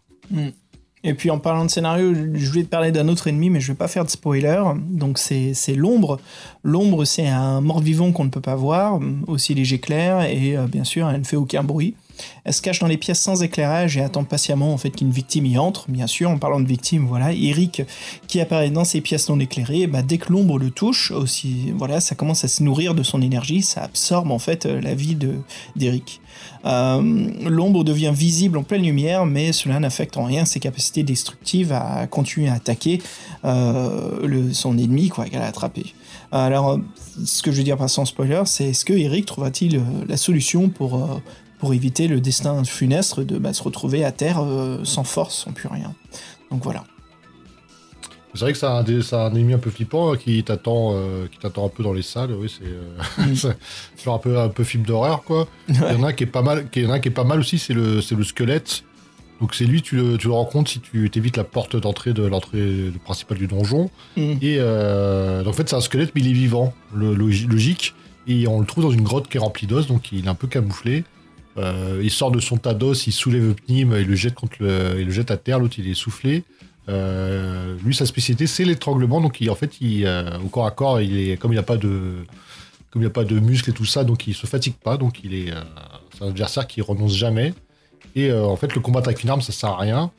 Et 1.02 1.14
puis 1.14 1.30
en 1.30 1.38
parlant 1.38 1.64
de 1.64 1.70
scénario, 1.70 2.14
je 2.34 2.50
voulais 2.50 2.64
te 2.64 2.68
parler 2.68 2.92
d'un 2.92 3.08
autre 3.08 3.28
ennemi, 3.28 3.48
mais 3.48 3.60
je 3.60 3.72
vais 3.72 3.78
pas 3.78 3.88
faire 3.88 4.04
de 4.04 4.10
spoiler. 4.10 4.62
Donc 4.90 5.16
c'est 5.16 5.54
c'est 5.54 5.74
l'ombre. 5.74 6.20
L'ombre, 6.62 7.06
c'est 7.06 7.26
un 7.26 7.62
mort-vivant 7.62 8.12
qu'on 8.12 8.24
ne 8.24 8.28
peut 8.30 8.42
pas 8.42 8.56
voir, 8.56 9.00
aussi 9.26 9.54
léger 9.54 9.80
clair, 9.80 10.20
et 10.20 10.54
euh, 10.54 10.66
bien 10.66 10.84
sûr, 10.84 11.08
elle 11.08 11.20
ne 11.20 11.24
fait 11.24 11.36
aucun 11.36 11.64
bruit. 11.64 11.94
Elle 12.44 12.52
se 12.52 12.62
cache 12.62 12.80
dans 12.80 12.86
les 12.86 12.96
pièces 12.96 13.20
sans 13.20 13.42
éclairage 13.42 13.96
et 13.96 14.02
attend 14.02 14.24
patiemment 14.24 14.72
en 14.72 14.78
fait 14.78 14.90
qu'une 14.90 15.10
victime 15.10 15.46
y 15.46 15.58
entre. 15.58 15.90
Bien 15.90 16.06
sûr, 16.06 16.30
en 16.30 16.38
parlant 16.38 16.60
de 16.60 16.66
victime, 16.66 17.06
voilà, 17.06 17.32
Eric 17.32 17.82
qui 18.26 18.40
apparaît 18.40 18.70
dans 18.70 18.84
ces 18.84 19.00
pièces 19.00 19.28
non 19.28 19.38
éclairées, 19.38 19.86
bah, 19.86 20.02
dès 20.02 20.18
que 20.18 20.32
l'ombre 20.32 20.58
le 20.58 20.70
touche, 20.70 21.10
aussi, 21.10 21.72
voilà, 21.76 22.00
ça 22.00 22.14
commence 22.14 22.44
à 22.44 22.48
se 22.48 22.62
nourrir 22.62 22.94
de 22.94 23.02
son 23.02 23.22
énergie, 23.22 23.62
ça 23.62 23.82
absorbe 23.82 24.30
en 24.30 24.38
fait 24.38 24.66
euh, 24.66 24.80
la 24.80 24.94
vie 24.94 25.14
de 25.14 25.34
d'Eric. 25.76 26.20
Euh, 26.64 27.00
L'ombre 27.44 27.84
devient 27.84 28.12
visible 28.14 28.58
en 28.58 28.62
pleine 28.62 28.82
lumière, 28.82 29.26
mais 29.26 29.52
cela 29.52 29.80
n'affecte 29.80 30.16
en 30.16 30.24
rien 30.24 30.44
ses 30.44 30.60
capacités 30.60 31.02
destructives 31.02 31.72
à 31.72 32.06
continuer 32.06 32.48
à 32.48 32.54
attaquer 32.54 33.00
euh, 33.44 34.52
son 34.52 34.78
ennemi 34.78 35.08
quoi 35.08 35.26
qu'elle 35.26 35.42
a 35.42 35.46
attrapé. 35.46 35.94
Alors, 36.32 36.78
ce 37.24 37.42
que 37.42 37.50
je 37.50 37.56
veux 37.56 37.64
dire 37.64 37.76
par 37.76 37.90
sans 37.90 38.04
spoiler, 38.04 38.42
c'est 38.46 38.66
est-ce 38.66 38.84
que 38.84 38.92
Eric 38.92 39.26
trouvera-t-il 39.26 39.82
la 40.06 40.16
solution 40.16 40.68
pour, 40.68 41.20
pour 41.60 41.72
éviter 41.74 42.08
le 42.08 42.20
destin 42.20 42.64
funeste 42.64 43.20
de 43.20 43.38
bah, 43.38 43.52
se 43.52 43.62
retrouver 43.62 44.04
à 44.04 44.12
terre 44.12 44.38
euh, 44.42 44.78
sans 44.84 45.04
force, 45.04 45.36
sans 45.44 45.52
plus 45.52 45.68
rien 45.68 45.94
Donc 46.50 46.62
voilà. 46.64 46.84
C'est 48.34 48.40
vrai 48.40 48.52
que 48.52 48.58
c'est 48.58 48.66
un, 48.66 49.18
un 49.18 49.34
ennemi 49.34 49.54
un 49.54 49.58
peu 49.58 49.70
flippant 49.70 50.12
hein, 50.12 50.16
qui 50.16 50.42
t'attend 50.44 50.92
euh, 50.94 51.26
qui 51.26 51.38
t'attend 51.38 51.66
un 51.66 51.68
peu 51.68 51.82
dans 51.82 51.92
les 51.92 52.02
salles. 52.02 52.32
Oui, 52.32 52.48
c'est 52.48 52.64
euh, 52.66 53.26
Mm. 53.30 53.34
c'est 53.96 54.04
genre 54.04 54.14
un 54.14 54.18
peu 54.18 54.38
un 54.38 54.48
peu 54.48 54.62
film 54.64 54.84
d'horreur 54.84 55.22
quoi. 55.24 55.48
Il 55.68 55.74
y 55.76 55.80
en 55.80 56.02
a 56.04 56.08
un 56.08 56.12
qui 56.12 56.24
est 56.24 56.26
pas 56.28 56.42
mal, 56.42 56.70
qui- 56.70 56.80
il 56.80 56.84
y 56.84 56.86
en 56.86 56.90
a 56.90 56.94
un 56.94 57.00
qui 57.00 57.08
est 57.08 57.12
pas 57.12 57.24
mal 57.24 57.40
aussi, 57.40 57.58
c'est 57.58 57.74
le 57.74 58.00
c'est 58.00 58.14
le 58.14 58.22
squelette. 58.24 58.84
Donc 59.40 59.54
c'est 59.54 59.64
lui, 59.64 59.80
tu 59.82 59.96
le, 59.96 60.16
tu 60.18 60.28
le 60.28 60.34
rencontres 60.34 60.70
si 60.70 60.80
tu 60.80 61.10
évites 61.14 61.36
la 61.38 61.44
porte 61.44 61.74
d'entrée 61.74 62.12
de 62.12 62.22
l'entrée 62.24 62.92
principale 63.04 63.38
du 63.38 63.46
donjon. 63.48 63.90
Mm. 64.16 64.20
Et 64.42 64.56
euh, 64.60 65.42
donc, 65.42 65.54
en 65.54 65.56
fait, 65.56 65.68
c'est 65.68 65.76
un 65.76 65.80
squelette, 65.80 66.12
mais 66.14 66.20
il 66.20 66.28
est 66.28 66.32
vivant, 66.34 66.72
le, 66.94 67.14
logique. 67.14 67.94
Et 68.26 68.46
on 68.46 68.60
le 68.60 68.66
trouve 68.66 68.84
dans 68.84 68.90
une 68.90 69.00
grotte 69.02 69.28
qui 69.28 69.38
est 69.38 69.40
remplie 69.40 69.66
d'os, 69.66 69.86
donc 69.86 70.12
il 70.12 70.26
est 70.26 70.28
un 70.28 70.34
peu 70.34 70.46
camouflé. 70.46 71.04
Euh, 71.58 72.00
il 72.02 72.10
sort 72.10 72.30
de 72.30 72.40
son 72.40 72.56
tas 72.56 72.74
d'os, 72.74 73.06
il 73.06 73.12
soulève 73.12 73.54
Pnim, 73.54 73.94
il 73.98 74.06
le 74.06 74.14
jette 74.14 74.34
contre 74.34 74.56
il 74.60 75.06
le 75.06 75.10
jette 75.10 75.30
à 75.30 75.36
terre, 75.36 75.58
l'autre 75.58 75.76
il 75.78 75.88
est 75.88 75.94
soufflé. 75.94 76.44
Euh, 76.88 77.76
lui, 77.84 77.94
sa 77.94 78.06
spécialité, 78.06 78.46
c'est 78.46 78.64
l'étranglement. 78.64 79.20
Donc, 79.20 79.40
il, 79.40 79.50
en 79.50 79.54
fait, 79.54 79.80
il, 79.80 80.06
euh, 80.06 80.38
au 80.44 80.48
corps 80.48 80.66
à 80.66 80.70
corps, 80.70 81.00
il 81.00 81.18
est, 81.18 81.36
comme 81.36 81.52
il 81.52 81.56
n'y 81.56 81.60
a 81.60 81.64
pas 81.64 81.76
de, 81.76 82.24
comme 82.90 83.02
il 83.02 83.06
a 83.06 83.10
pas 83.10 83.24
de 83.24 83.38
muscles 83.38 83.70
et 83.70 83.72
tout 83.72 83.84
ça, 83.84 84.02
donc 84.02 84.26
il 84.26 84.34
se 84.34 84.46
fatigue 84.46 84.74
pas. 84.74 84.96
Donc, 84.96 85.22
il 85.22 85.34
est, 85.34 85.52
c'est 86.16 86.24
un 86.24 86.28
adversaire 86.28 86.66
qui 86.66 86.80
renonce 86.80 87.14
jamais. 87.14 87.54
Et 88.16 88.32
en 88.32 88.56
fait, 88.56 88.74
le 88.74 88.80
combattre 88.80 89.08
avec 89.08 89.22
une 89.22 89.30
arme, 89.30 89.40
ça 89.40 89.52
sert 89.52 89.70
à 89.70 89.78
rien. 89.78 90.10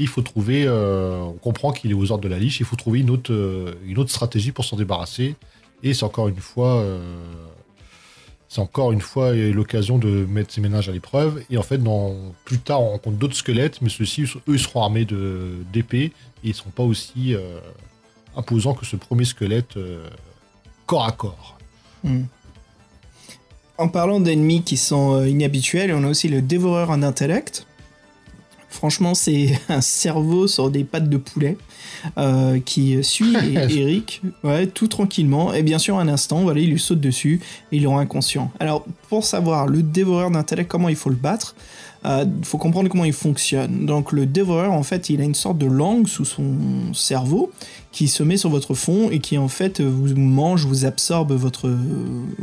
Il 0.00 0.08
faut 0.08 0.22
trouver, 0.22 0.68
on 0.68 1.34
comprend 1.40 1.72
qu'il 1.72 1.90
est 1.90 1.94
aux 1.94 2.10
ordres 2.10 2.24
de 2.24 2.28
la 2.28 2.38
liche. 2.38 2.58
Il 2.58 2.66
faut 2.66 2.76
trouver 2.76 3.00
une 3.00 3.10
autre, 3.10 3.32
une 3.86 3.98
autre 3.98 4.10
stratégie 4.10 4.50
pour 4.50 4.64
s'en 4.64 4.76
débarrasser. 4.76 5.36
Et 5.84 5.94
c'est 5.94 6.04
encore 6.04 6.26
une 6.26 6.36
fois, 6.36 6.84
c'est 8.48 8.60
encore 8.62 8.92
une 8.92 9.02
fois 9.02 9.26
euh, 9.26 9.52
l'occasion 9.52 9.98
de 9.98 10.24
mettre 10.24 10.52
ses 10.52 10.60
ménages 10.60 10.88
à 10.88 10.92
l'épreuve. 10.92 11.42
Et 11.50 11.58
en 11.58 11.62
fait, 11.62 11.80
plus 12.44 12.58
tard, 12.58 12.82
on 12.82 12.90
rencontre 12.90 13.18
d'autres 13.18 13.36
squelettes, 13.36 13.82
mais 13.82 13.90
ceux-ci, 13.90 14.24
eux, 14.48 14.58
seront 14.58 14.82
armés 14.82 15.06
d'épées 15.72 16.12
et 16.42 16.48
ils 16.48 16.54
seront 16.54 16.70
pas 16.70 16.82
aussi 16.82 17.34
euh, 17.34 17.60
imposants 18.36 18.74
que 18.74 18.86
ce 18.86 18.96
premier 18.96 19.26
squelette 19.26 19.76
euh, 19.76 20.08
corps 20.86 21.04
à 21.04 21.12
corps. 21.12 21.58
Mm. 22.04 22.22
En 23.76 23.88
parlant 23.88 24.18
d'ennemis 24.18 24.62
qui 24.62 24.76
sont 24.76 25.24
inhabituels, 25.24 25.92
on 25.92 26.02
a 26.02 26.08
aussi 26.08 26.28
le 26.28 26.40
dévoreur 26.40 26.90
en 26.90 27.02
intellect. 27.02 27.66
Franchement, 28.70 29.14
c'est 29.14 29.60
un 29.68 29.82
cerveau 29.82 30.46
sur 30.48 30.70
des 30.70 30.84
pattes 30.84 31.10
de 31.10 31.18
poulet 31.18 31.58
euh, 32.16 32.58
qui 32.60 33.02
suit 33.02 33.34
Eric 33.54 34.22
ouais, 34.44 34.66
tout 34.66 34.88
tranquillement. 34.88 35.52
Et 35.52 35.62
bien 35.62 35.78
sûr, 35.78 35.98
un 35.98 36.08
instant, 36.08 36.42
voilà, 36.42 36.60
il 36.60 36.70
lui 36.70 36.80
saute 36.80 37.00
dessus 37.00 37.40
et 37.72 37.76
il 37.76 37.82
le 37.82 37.88
rend 37.88 37.98
inconscient. 37.98 38.50
Alors, 38.60 38.84
pour 39.08 39.24
savoir 39.24 39.66
le 39.66 39.82
dévoreur 39.82 40.30
d'intellect, 40.30 40.70
comment 40.70 40.88
il 40.88 40.96
faut 40.96 41.10
le 41.10 41.16
battre, 41.16 41.54
il 42.08 42.44
faut 42.44 42.58
comprendre 42.58 42.88
comment 42.88 43.04
il 43.04 43.12
fonctionne. 43.12 43.84
Donc, 43.86 44.12
le 44.12 44.26
dévoreur, 44.26 44.72
en 44.72 44.82
fait, 44.82 45.10
il 45.10 45.20
a 45.20 45.24
une 45.24 45.34
sorte 45.34 45.58
de 45.58 45.66
langue 45.66 46.08
sous 46.08 46.24
son 46.24 46.54
cerveau 46.94 47.50
qui 47.92 48.08
se 48.08 48.22
met 48.22 48.36
sur 48.36 48.50
votre 48.50 48.74
fond 48.74 49.10
et 49.10 49.18
qui 49.18 49.38
en 49.38 49.48
fait 49.48 49.80
vous 49.80 50.14
mange, 50.14 50.66
vous 50.66 50.84
absorbe 50.84 51.32
votre 51.32 51.68
euh, 51.68 51.76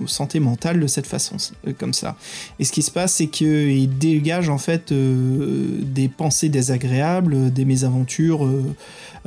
santé 0.07 0.39
mentale 0.39 0.79
de 0.79 0.87
cette 0.87 1.05
façon, 1.05 1.37
euh, 1.67 1.73
comme 1.77 1.93
ça. 1.93 2.15
Et 2.59 2.63
ce 2.63 2.71
qui 2.71 2.81
se 2.81 2.91
passe, 2.91 3.13
c'est 3.13 3.27
qu'il 3.27 3.97
dégage 3.97 4.49
en 4.49 4.57
fait 4.57 4.91
euh, 4.91 5.79
des 5.81 6.09
pensées 6.09 6.49
désagréables, 6.49 7.53
des 7.53 7.65
mésaventures, 7.65 8.45
euh, 8.45 8.75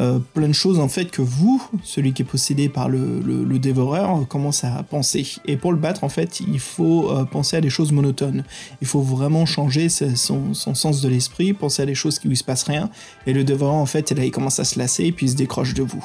euh, 0.01 0.21
plein 0.33 0.47
de 0.47 0.53
choses 0.53 0.79
en 0.79 0.87
fait 0.87 1.11
que 1.11 1.23
vous, 1.23 1.61
celui 1.83 2.13
qui 2.13 2.23
est 2.23 2.25
possédé 2.25 2.69
par 2.69 2.89
le, 2.89 3.59
dévoreur, 3.59 4.17
euh, 4.17 4.25
commence 4.25 4.63
à 4.63 4.85
penser. 4.85 5.27
Et 5.45 5.57
pour 5.57 5.73
le 5.73 5.79
battre, 5.79 6.05
en 6.05 6.09
fait, 6.09 6.39
il 6.41 6.61
faut 6.61 7.11
euh, 7.11 7.25
penser 7.25 7.57
à 7.57 7.61
des 7.61 7.71
choses 7.71 7.91
monotones. 7.91 8.45
Il 8.81 8.87
faut 8.87 9.01
vraiment 9.01 9.45
changer 9.45 9.89
son, 10.29 10.55
son 10.55 10.75
sens 10.75 11.01
de 11.01 11.09
l'esprit, 11.09 11.53
penser 11.53 11.83
à 11.83 11.87
des 11.87 11.95
choses 11.95 12.19
qui 12.19 12.29
lui 12.29 12.37
se 12.37 12.45
passent 12.45 12.65
rien. 12.65 12.91
Et 13.27 13.33
le 13.33 13.45
dévoreur, 13.45 13.75
en 13.75 13.87
fait, 13.87 14.11
là, 14.13 14.25
il 14.25 14.31
commence 14.31 14.61
à 14.61 14.65
se 14.65 14.79
lasser 14.79 15.05
et 15.05 15.13
puis 15.13 15.27
il 15.27 15.31
se 15.31 15.37
décroche 15.37 15.75
de 15.75 15.83
vous. 15.83 16.05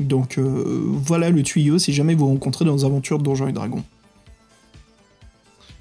Donc 0.00 0.38
euh, 0.38 0.82
voilà 0.86 1.30
le 1.30 1.42
tuyau 1.42 1.78
si 1.78 1.92
jamais 1.92 2.14
vous 2.14 2.26
rencontrez 2.26 2.64
dans 2.64 2.74
les 2.74 2.84
aventures 2.84 3.18
de 3.18 3.24
Donjons 3.24 3.48
et 3.48 3.52
Dragons. 3.52 3.84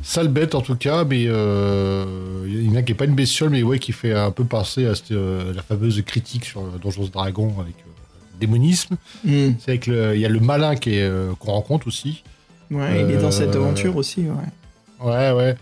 Sale 0.04 0.30
bête 0.30 0.56
en 0.56 0.62
tout 0.62 0.76
cas, 0.76 1.04
mais 1.04 1.26
euh, 1.28 2.46
il 2.48 2.68
y 2.68 2.70
en 2.70 2.76
a 2.76 2.82
qui 2.82 2.92
n'est 2.92 2.98
pas 2.98 3.06
une 3.06 3.16
bestiole, 3.16 3.52
mais 3.52 3.62
ouais, 3.62 3.78
qui 3.78 3.92
fait 3.92 4.14
un 4.14 4.32
peu 4.32 4.44
penser 4.44 4.86
à 4.88 4.96
cette, 4.96 5.12
euh, 5.12 5.54
la 5.54 5.62
fameuse 5.62 6.02
critique 6.02 6.46
sur 6.46 6.62
Donjons 6.80 7.06
et 7.06 7.10
Dragons 7.10 7.54
avec 7.60 7.76
euh, 7.76 8.40
démonisme. 8.40 8.96
Hmm. 9.24 9.52
C'est 9.60 9.70
avec 9.70 9.88
le, 9.88 10.16
il 10.16 10.22
y 10.22 10.26
a 10.26 10.30
le 10.30 10.40
malin 10.40 10.76
qu'on 10.76 11.52
rencontre 11.52 11.88
aussi. 11.88 12.24
Ouais, 12.72 13.04
il 13.04 13.12
est 13.12 13.22
dans 13.22 13.32
cette 13.32 13.56
aventure 13.56 13.96
aussi, 13.96 14.22
ouais. 14.22 15.08
Ouais, 15.08 15.32
ouais. 15.32 15.56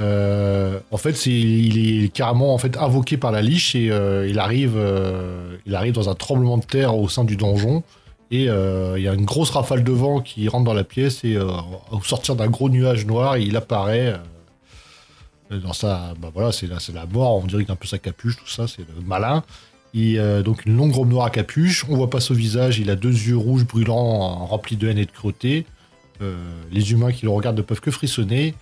Euh, 0.00 0.80
en 0.90 0.96
fait, 0.96 1.26
il 1.26 2.04
est 2.04 2.08
carrément 2.08 2.54
en 2.54 2.58
fait 2.58 2.76
invoqué 2.76 3.16
par 3.16 3.30
la 3.30 3.42
liche 3.42 3.74
et 3.74 3.90
euh, 3.90 4.26
il 4.28 4.38
arrive, 4.38 4.74
euh, 4.76 5.56
il 5.66 5.74
arrive 5.74 5.92
dans 5.92 6.08
un 6.08 6.14
tremblement 6.14 6.56
de 6.56 6.64
terre 6.64 6.96
au 6.96 7.08
sein 7.08 7.24
du 7.24 7.36
donjon 7.36 7.82
et 8.30 8.44
il 8.44 9.02
y 9.02 9.08
a 9.08 9.12
une 9.12 9.26
grosse 9.26 9.50
rafale 9.50 9.84
de 9.84 9.92
vent 9.92 10.20
qui 10.20 10.48
rentre 10.48 10.64
dans 10.64 10.72
la 10.72 10.84
pièce 10.84 11.22
et 11.22 11.36
au 11.36 12.00
sortir 12.02 12.34
d'un 12.34 12.46
gros 12.46 12.70
nuage 12.70 13.04
noir, 13.04 13.36
il 13.36 13.56
apparaît 13.56 14.18
dans 15.50 15.74
sa, 15.74 16.14
bah 16.18 16.30
voilà, 16.32 16.50
c'est 16.50 16.66
la, 16.66 16.80
c'est 16.80 16.94
la 16.94 17.04
mort. 17.04 17.42
On 17.44 17.46
dirait 17.46 17.66
qu'un 17.66 17.76
peu 17.76 17.86
sa 17.86 17.98
capuche, 17.98 18.38
tout 18.38 18.48
ça, 18.48 18.66
c'est 18.66 18.86
malin. 19.04 19.44
Et 19.92 20.16
donc 20.42 20.64
une 20.64 20.78
longue 20.78 20.94
robe 20.94 21.10
noire 21.10 21.26
à 21.26 21.30
capuche, 21.30 21.84
on 21.90 21.94
voit 21.94 22.08
pas 22.08 22.20
son 22.20 22.32
visage, 22.32 22.78
il 22.78 22.88
a 22.88 22.96
deux 22.96 23.12
yeux 23.12 23.36
rouges 23.36 23.66
brûlants 23.66 24.46
remplis 24.46 24.76
de 24.76 24.88
haine 24.88 24.96
et 24.96 25.04
de 25.04 25.12
cruauté. 25.12 25.66
Les 26.70 26.90
humains 26.90 27.12
qui 27.12 27.26
le 27.26 27.30
regardent 27.32 27.58
ne 27.58 27.62
peuvent 27.62 27.82
que 27.82 27.90
frissonner. 27.90 28.54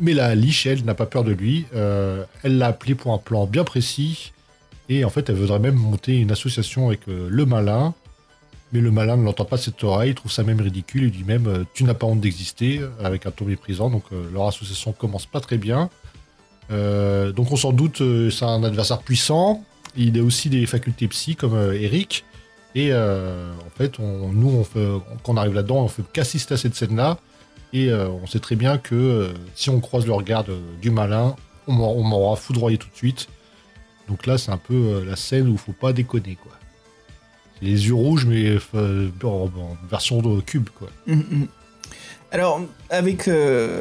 Mais 0.00 0.14
la 0.14 0.34
liche, 0.34 0.66
elle, 0.66 0.84
n'a 0.84 0.94
pas 0.94 1.06
peur 1.06 1.24
de 1.24 1.32
lui. 1.32 1.66
Euh, 1.74 2.24
elle 2.42 2.56
l'a 2.56 2.68
appelé 2.68 2.94
pour 2.94 3.12
un 3.12 3.18
plan 3.18 3.46
bien 3.46 3.64
précis. 3.64 4.32
Et 4.88 5.04
en 5.04 5.10
fait, 5.10 5.28
elle 5.28 5.36
voudrait 5.36 5.58
même 5.58 5.74
monter 5.76 6.16
une 6.16 6.32
association 6.32 6.88
avec 6.88 7.00
euh, 7.08 7.28
le 7.30 7.44
malin. 7.44 7.94
Mais 8.72 8.80
le 8.80 8.90
malin 8.90 9.16
ne 9.16 9.24
l'entend 9.24 9.44
pas 9.44 9.56
cette 9.56 9.82
oreille, 9.84 10.10
il 10.10 10.14
trouve 10.14 10.30
ça 10.32 10.42
même 10.42 10.60
ridicule. 10.60 11.04
Il 11.04 11.10
dit 11.10 11.24
même 11.24 11.46
euh, 11.46 11.64
Tu 11.74 11.84
n'as 11.84 11.94
pas 11.94 12.06
honte 12.06 12.20
d'exister, 12.20 12.80
avec 13.02 13.26
un 13.26 13.30
ton 13.30 13.44
méprisant. 13.44 13.90
Donc 13.90 14.04
leur 14.32 14.48
association 14.48 14.92
commence 14.92 15.26
pas 15.26 15.40
très 15.40 15.58
bien. 15.58 15.90
Donc 16.70 17.50
on 17.50 17.56
s'en 17.56 17.72
doute, 17.72 18.00
c'est 18.30 18.44
un 18.44 18.62
adversaire 18.62 19.00
puissant. 19.00 19.64
il 19.96 20.16
a 20.18 20.22
aussi 20.22 20.48
des 20.48 20.64
facultés 20.66 21.08
psy 21.08 21.34
comme 21.34 21.74
Eric. 21.74 22.24
Et 22.76 22.94
en 22.94 23.70
fait, 23.76 23.98
nous, 23.98 24.64
on 24.74 25.00
quand 25.24 25.32
on 25.32 25.36
arrive 25.36 25.54
là-dedans, 25.54 25.82
on 25.82 25.88
fait 25.88 26.04
qu'assister 26.12 26.54
à 26.54 26.56
cette 26.56 26.76
scène-là. 26.76 27.18
Et 27.72 27.88
euh, 27.88 28.08
on 28.08 28.26
sait 28.26 28.40
très 28.40 28.56
bien 28.56 28.78
que 28.78 28.94
euh, 28.94 29.32
si 29.54 29.70
on 29.70 29.80
croise 29.80 30.06
le 30.06 30.12
regard 30.12 30.44
du 30.80 30.90
malin, 30.90 31.36
on 31.66 32.02
m'aura 32.02 32.36
foudroyé 32.36 32.78
tout 32.78 32.88
de 32.88 32.96
suite. 32.96 33.28
Donc 34.08 34.26
là, 34.26 34.38
c'est 34.38 34.50
un 34.50 34.56
peu 34.56 34.74
euh, 34.74 35.04
la 35.04 35.16
scène 35.16 35.48
où 35.48 35.52
il 35.52 35.58
faut 35.58 35.72
pas 35.72 35.92
déconner, 35.92 36.36
quoi. 36.42 36.52
Les 37.62 37.86
yeux 37.86 37.94
rouges, 37.94 38.24
mais 38.26 38.56
en, 39.22 39.50
version 39.88 40.22
de 40.22 40.40
cube, 40.40 40.70
quoi. 40.70 40.88
Mm, 41.06 41.14
mm. 41.14 41.48
Alors, 42.32 42.60
avec 42.90 43.28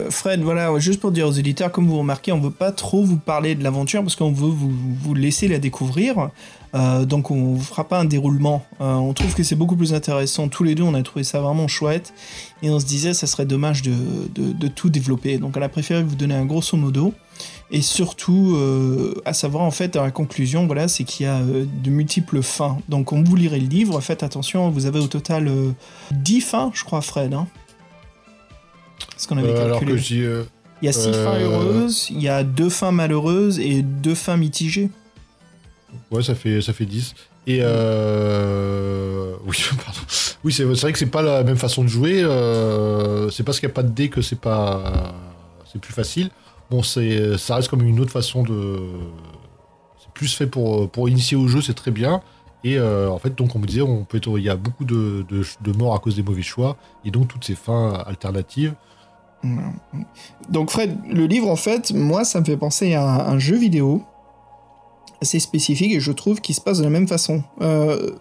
Fred, 0.09 0.41
voilà, 0.41 0.77
juste 0.79 0.99
pour 0.99 1.11
dire 1.11 1.27
aux 1.27 1.31
éditeurs, 1.31 1.71
comme 1.71 1.87
vous 1.87 1.99
remarquez, 1.99 2.31
on 2.31 2.39
veut 2.39 2.49
pas 2.49 2.71
trop 2.71 3.03
vous 3.03 3.17
parler 3.17 3.53
de 3.53 3.63
l'aventure 3.63 4.01
parce 4.01 4.15
qu'on 4.15 4.31
veut 4.31 4.51
vous 4.51 5.13
laisser 5.13 5.47
la 5.47 5.59
découvrir. 5.59 6.31
Euh, 6.75 7.05
donc, 7.05 7.31
on 7.31 7.53
vous 7.55 7.61
fera 7.61 7.87
pas 7.87 7.99
un 7.99 8.05
déroulement. 8.05 8.63
Euh, 8.79 8.93
on 8.93 9.13
trouve 9.13 9.33
que 9.33 9.43
c'est 9.43 9.55
beaucoup 9.55 9.75
plus 9.75 9.93
intéressant. 9.93 10.47
Tous 10.49 10.63
les 10.63 10.75
deux, 10.75 10.83
on 10.83 10.93
a 10.93 11.01
trouvé 11.01 11.23
ça 11.23 11.39
vraiment 11.41 11.67
chouette. 11.67 12.13
Et 12.61 12.69
on 12.69 12.79
se 12.79 12.85
disait, 12.85 13.13
ça 13.13 13.25
serait 13.27 13.45
dommage 13.45 13.81
de, 13.81 13.93
de- 14.35 14.51
de 14.53 14.67
tout 14.67 14.89
développer. 14.89 15.37
Donc, 15.39 15.57
on 15.57 15.61
a 15.61 15.69
préféré 15.69 16.03
vous 16.03 16.15
donner 16.15 16.35
un 16.35 16.45
grosso 16.45 16.77
modo. 16.77 17.13
Et 17.71 17.81
surtout, 17.81 18.55
euh, 18.55 19.13
à 19.25 19.33
savoir, 19.33 19.63
en 19.63 19.71
fait, 19.71 19.93
dans 19.93 20.03
la 20.03 20.11
conclusion, 20.11 20.65
voilà, 20.67 20.87
c'est 20.87 21.03
qu'il 21.03 21.25
y 21.25 21.29
a 21.29 21.39
de 21.41 21.89
multiples 21.89 22.41
fins. 22.43 22.77
Donc, 22.89 23.07
quand 23.07 23.27
vous 23.27 23.35
lirez 23.35 23.59
le 23.59 23.67
livre, 23.67 23.99
faites 24.01 24.23
attention, 24.23 24.69
vous 24.69 24.85
avez 24.85 24.99
au 24.99 25.07
total 25.07 25.47
euh, 25.47 25.71
10 26.11 26.41
fins, 26.41 26.71
je 26.73 26.83
crois, 26.83 27.01
Fred. 27.01 27.33
Hein 27.33 27.47
ce 29.17 29.27
qu'on 29.27 29.37
avait 29.37 29.51
alors 29.57 29.79
calculé. 29.79 29.93
que 30.01 30.45
Il 30.81 30.85
y 30.85 30.89
a 30.89 30.93
6 30.93 31.07
euh, 31.07 31.25
fins 31.25 31.39
heureuses, 31.39 32.07
il 32.09 32.21
y 32.21 32.29
a 32.29 32.43
2 32.43 32.69
fins 32.69 32.91
malheureuses 32.91 33.59
et 33.59 33.81
2 33.81 34.15
fins 34.15 34.37
mitigées. 34.37 34.89
Ouais, 36.11 36.23
ça 36.23 36.35
fait, 36.35 36.61
ça 36.61 36.73
fait 36.73 36.85
10. 36.85 37.13
Et 37.47 37.59
euh... 37.61 39.33
Oui, 39.45 39.57
pardon. 39.85 39.99
Oui, 40.43 40.53
c'est 40.53 40.63
vrai 40.63 40.91
que 40.93 40.99
c'est 40.99 41.05
pas 41.05 41.21
la 41.21 41.43
même 41.43 41.57
façon 41.57 41.83
de 41.83 41.87
jouer. 41.87 42.21
euh, 42.23 43.29
C'est 43.29 43.43
parce 43.43 43.59
qu'il 43.59 43.67
n'y 43.67 43.73
a 43.73 43.75
pas 43.75 43.83
de 43.83 43.89
dés 43.89 44.09
que 44.09 44.21
c'est 44.21 44.39
pas... 44.39 45.13
C'est 45.71 45.79
plus 45.79 45.93
facile. 45.93 46.29
Bon, 46.71 46.83
c'est, 46.83 47.37
ça 47.37 47.55
reste 47.55 47.69
comme 47.69 47.81
une 47.81 47.99
autre 47.99 48.11
façon 48.11 48.43
de... 48.43 48.79
C'est 49.99 50.11
plus 50.13 50.33
fait 50.33 50.47
pour, 50.47 50.89
pour 50.89 51.09
initier 51.09 51.37
au 51.37 51.47
jeu, 51.47 51.61
c'est 51.61 51.73
très 51.73 51.91
bien. 51.91 52.21
Et 52.63 52.77
euh, 52.77 53.09
en 53.09 53.19
fait, 53.19 53.35
donc 53.35 53.55
on 53.55 53.59
me 53.59 53.65
disait, 53.65 53.81
on 53.81 54.03
peut 54.03 54.19
il 54.37 54.43
y 54.43 54.49
a 54.49 54.55
beaucoup 54.55 54.83
de, 54.85 55.25
de 55.29 55.71
morts 55.71 55.95
à 55.95 55.99
cause 55.99 56.15
des 56.15 56.23
mauvais 56.23 56.41
choix. 56.41 56.77
Et 57.05 57.11
donc 57.11 57.27
toutes 57.27 57.45
ces 57.45 57.55
fins 57.55 57.93
alternatives. 58.05 58.73
Donc 60.49 60.69
Fred, 60.69 60.97
le 61.09 61.25
livre 61.25 61.49
en 61.49 61.55
fait, 61.55 61.91
moi 61.93 62.25
ça 62.25 62.41
me 62.41 62.45
fait 62.45 62.57
penser 62.57 62.93
à 62.93 63.29
un 63.29 63.39
jeu 63.39 63.55
vidéo 63.57 64.03
assez 65.21 65.39
spécifique 65.39 65.91
et 65.93 65.99
je 65.99 66.11
trouve 66.11 66.41
qu'il 66.41 66.55
se 66.55 66.61
passe 66.61 66.79
de 66.79 66.83
la 66.83 66.89
même 66.89 67.07
façon. 67.07 67.43
Euh, 67.61 68.11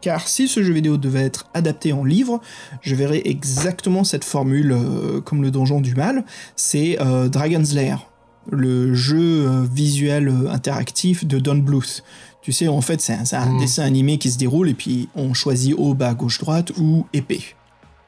car 0.00 0.26
si 0.28 0.48
ce 0.48 0.62
jeu 0.62 0.72
vidéo 0.72 0.96
devait 0.96 1.22
être 1.22 1.46
adapté 1.54 1.92
en 1.92 2.04
livre, 2.04 2.40
je 2.80 2.94
verrais 2.94 3.22
exactement 3.24 4.04
cette 4.04 4.24
formule 4.24 4.72
euh, 4.72 5.20
comme 5.20 5.42
le 5.42 5.50
donjon 5.50 5.80
du 5.80 5.94
mal, 5.94 6.24
c'est 6.56 6.98
euh, 7.00 7.28
Dragon's 7.28 7.72
Lair, 7.74 8.06
le 8.50 8.94
jeu 8.94 9.46
visuel 9.70 10.32
interactif 10.50 11.24
de 11.26 11.38
Don 11.38 11.56
Bluth. 11.56 12.02
Tu 12.40 12.50
sais, 12.50 12.66
en 12.66 12.80
fait, 12.80 13.00
c'est 13.00 13.12
un, 13.34 13.46
Mm. 13.46 13.58
dessin 13.60 13.84
animé 13.84 14.18
qui 14.18 14.30
se 14.30 14.38
déroule 14.38 14.68
et 14.68 14.74
puis 14.74 15.08
on 15.14 15.32
choisit 15.32 15.74
haut, 15.78 15.94
bas, 15.94 16.14
gauche, 16.14 16.40
droite 16.40 16.72
ou 16.76 17.06
épée. 17.12 17.42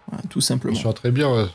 Voilà, 0.08 0.24
tout 0.28 0.40
simplement. 0.40 0.72
me 0.72 0.76
souviens 0.76 0.92
très 0.92 1.10
bien. 1.12 1.32
ouais. 1.32 1.46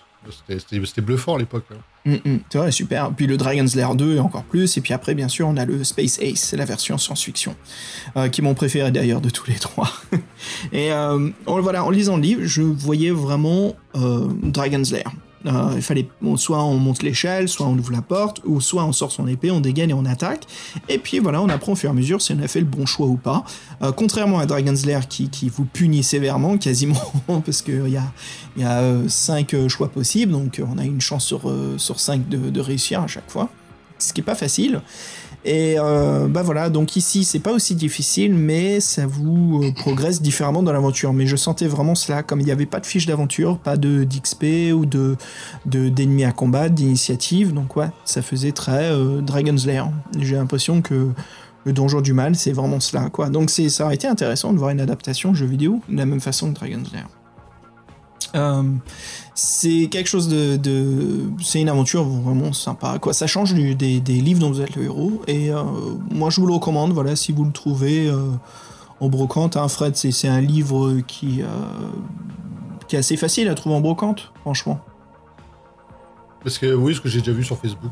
C'était- 0.47 1.01
bluffant 1.01 1.35
à 1.35 1.39
l'époque. 1.39 1.65
hein. 1.71 1.77
Mm, 2.05 2.29
mm, 2.31 2.71
super. 2.71 3.11
Puis 3.11 3.27
le 3.27 3.37
Dragon's 3.37 3.75
Lair 3.75 3.95
2 3.95 4.15
et 4.15 4.19
encore 4.19 4.43
plus. 4.43 4.77
Et 4.77 4.81
puis 4.81 4.93
après, 4.93 5.15
bien 5.15 5.27
sûr, 5.27 5.47
on 5.47 5.57
a 5.57 5.65
le 5.65 5.83
Space 5.83 6.19
Ace, 6.21 6.53
la 6.57 6.65
version 6.65 6.97
science-fiction, 6.97 7.55
euh, 8.17 8.29
qui 8.29 8.41
est 8.41 8.43
mon 8.43 8.53
préféré 8.53 8.91
d'ailleurs 8.91 9.21
de 9.21 9.29
tous 9.29 9.47
les 9.47 9.55
trois. 9.55 9.91
et 10.71 10.91
euh, 10.91 11.29
voilà, 11.45 11.83
en 11.83 11.89
lisant 11.89 12.15
le 12.17 12.21
livre, 12.23 12.41
je 12.45 12.61
voyais 12.61 13.11
vraiment 13.11 13.75
euh, 13.95 14.27
Dragon's 14.43 14.91
Lair. 14.91 15.11
Euh, 15.45 15.73
il 15.75 15.81
fallait 15.81 16.07
soit 16.35 16.63
on 16.63 16.77
monte 16.77 17.01
l'échelle, 17.01 17.47
soit 17.47 17.65
on 17.65 17.77
ouvre 17.77 17.91
la 17.91 18.01
porte, 18.01 18.41
ou 18.45 18.59
soit 18.59 18.83
on 18.83 18.91
sort 18.91 19.11
son 19.11 19.27
épée, 19.27 19.51
on 19.51 19.61
dégaine 19.61 19.89
et 19.89 19.93
on 19.93 20.05
attaque. 20.05 20.45
Et 20.89 20.97
puis 20.97 21.19
voilà, 21.19 21.41
on 21.41 21.49
apprend 21.49 21.73
au 21.73 21.75
fur 21.75 21.89
et 21.89 21.91
à 21.91 21.95
mesure 21.95 22.21
si 22.21 22.33
on 22.33 22.39
a 22.39 22.47
fait 22.47 22.59
le 22.59 22.65
bon 22.65 22.85
choix 22.85 23.07
ou 23.07 23.15
pas. 23.15 23.43
Euh, 23.81 23.91
contrairement 23.91 24.39
à 24.39 24.45
Dragon's 24.45 24.85
Lair 24.85 25.07
qui, 25.07 25.29
qui 25.29 25.49
vous 25.49 25.65
punit 25.65 26.03
sévèrement, 26.03 26.57
quasiment, 26.57 27.01
parce 27.45 27.61
qu'il 27.61 27.89
y 27.89 27.97
a, 27.97 28.11
y 28.57 28.63
a 28.63 29.07
5 29.07 29.67
choix 29.67 29.89
possibles, 29.89 30.31
donc 30.31 30.59
euh, 30.59 30.65
on 30.69 30.77
a 30.77 30.83
une 30.83 31.01
chance 31.01 31.25
sur, 31.25 31.49
euh, 31.49 31.77
sur 31.77 31.99
5 31.99 32.27
de, 32.27 32.49
de 32.49 32.59
réussir 32.59 33.01
à 33.01 33.07
chaque 33.07 33.29
fois, 33.29 33.49
ce 33.97 34.13
qui 34.13 34.21
est 34.21 34.23
pas 34.23 34.35
facile. 34.35 34.81
Et 35.45 35.75
euh, 35.79 36.27
bah 36.27 36.41
voilà, 36.43 36.69
donc 36.69 36.97
ici 36.97 37.23
c'est 37.23 37.39
pas 37.39 37.53
aussi 37.53 37.73
difficile, 37.73 38.33
mais 38.33 38.81
ça 38.81 39.07
vous 39.07 39.61
euh, 39.63 39.71
progresse 39.71 40.21
différemment 40.21 40.63
dans 40.63 40.73
l'aventure. 40.73 41.13
Mais 41.13 41.25
je 41.27 41.37
sentais 41.37 41.67
vraiment 41.67 41.95
cela, 41.95 42.23
comme 42.23 42.41
il 42.41 42.45
n'y 42.45 42.51
avait 42.51 42.65
pas 42.65 42.81
de 42.81 42.85
fiche 42.85 43.05
d'aventure, 43.05 43.57
pas 43.57 43.77
de 43.77 44.03
d'XP 44.03 44.73
ou 44.73 44.85
de 44.85 45.15
de- 45.65 45.87
d'ennemis 45.89 46.25
à 46.25 46.33
combattre, 46.33 46.75
d'initiative, 46.75 47.53
donc 47.53 47.77
ouais, 47.77 47.87
ça 48.03 48.21
faisait 48.21 48.51
très 48.51 48.91
euh, 48.91 49.21
Dragon's 49.21 49.65
Lair. 49.65 49.89
J'ai 50.19 50.35
l'impression 50.35 50.81
que 50.81 51.09
le 51.65 51.73
donjon 51.73 52.01
du 52.01 52.13
mal, 52.13 52.35
c'est 52.35 52.51
vraiment 52.53 52.79
cela, 52.79 53.09
quoi. 53.09 53.29
Donc 53.29 53.49
ça 53.49 53.85
aurait 53.85 53.95
été 53.95 54.07
intéressant 54.07 54.51
de 54.53 54.57
voir 54.57 54.71
une 54.71 54.81
adaptation 54.81 55.33
jeu 55.33 55.45
vidéo 55.45 55.81
de 55.89 55.97
la 55.97 56.05
même 56.05 56.21
façon 56.21 56.51
que 56.53 56.59
Dragon's 56.59 56.91
Lair. 56.91 57.07
Euh, 58.35 58.63
c'est 59.33 59.87
quelque 59.89 60.07
chose 60.07 60.27
de, 60.27 60.55
de- 60.57 61.29
c'est 61.41 61.61
une 61.61 61.69
aventure 61.69 62.03
vraiment 62.03 62.53
sympa 62.53 62.99
quoi. 62.99 63.13
Ça 63.13 63.25
change 63.27 63.53
du- 63.53 63.73
des, 63.75 63.99
des 64.01 64.21
livres 64.21 64.39
dont 64.41 64.51
vous 64.51 64.61
êtes 64.61 64.75
le 64.75 64.83
héros 64.83 65.21
et 65.27 65.51
euh, 65.51 65.63
moi 66.11 66.29
je 66.29 66.39
vous 66.41 66.45
le 66.47 66.53
recommande 66.53 66.91
voilà 66.93 67.15
si 67.15 67.31
vous 67.31 67.43
le 67.45 67.51
trouvez 67.51 68.07
euh, 68.07 68.29
en 68.99 69.09
brocante. 69.09 69.57
Hein, 69.57 69.67
Fred 69.67 69.95
c'est 69.95 70.27
un 70.27 70.41
livre 70.41 70.99
qui 71.07 71.41
euh, 71.41 71.45
qui 72.87 72.95
est 72.95 72.99
assez 72.99 73.17
facile 73.17 73.47
à 73.49 73.55
trouver 73.55 73.75
en 73.75 73.81
brocante 73.81 74.31
franchement. 74.41 74.79
Parce 76.43 76.57
que 76.57 76.73
oui, 76.73 76.95
ce 76.95 77.01
que 77.01 77.09
j'ai 77.09 77.19
déjà 77.19 77.33
vu 77.33 77.43
sur 77.43 77.57
Facebook, 77.57 77.91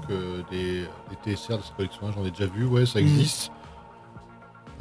des, 0.51 0.85
des 1.25 1.35
TSR, 1.35 1.57
des 1.57 1.63
collections, 1.75 2.07
j'en 2.15 2.23
ai 2.23 2.31
déjà 2.31 2.45
vu, 2.45 2.65
ouais, 2.65 2.85
ça 2.85 2.99
existe. 3.01 3.51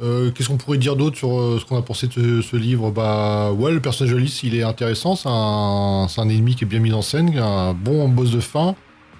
Euh, 0.01 0.31
Qu'est-ce 0.31 0.49
qu'on 0.49 0.57
pourrait 0.57 0.77
dire 0.77 0.95
d'autre 0.95 1.17
sur 1.17 1.39
euh, 1.39 1.57
ce 1.59 1.65
qu'on 1.65 1.77
a 1.77 1.81
pensé 1.81 2.07
de 2.07 2.13
ce, 2.13 2.41
ce 2.41 2.55
livre? 2.55 2.91
Bah 2.91 3.51
ouais, 3.51 3.71
le 3.71 3.79
personnage 3.79 4.13
de 4.13 4.19
Alice, 4.19 4.43
il 4.43 4.55
est 4.55 4.63
intéressant, 4.63 5.15
c'est 5.15 5.29
un, 5.29 6.29
ennemi 6.29 6.55
qui 6.55 6.65
est 6.65 6.67
bien 6.67 6.79
mis 6.79 6.93
en 6.93 7.01
scène, 7.01 7.37
un 7.37 7.73
bon 7.73 8.07
boss 8.07 8.31
de 8.31 8.39
fin. 8.39 8.75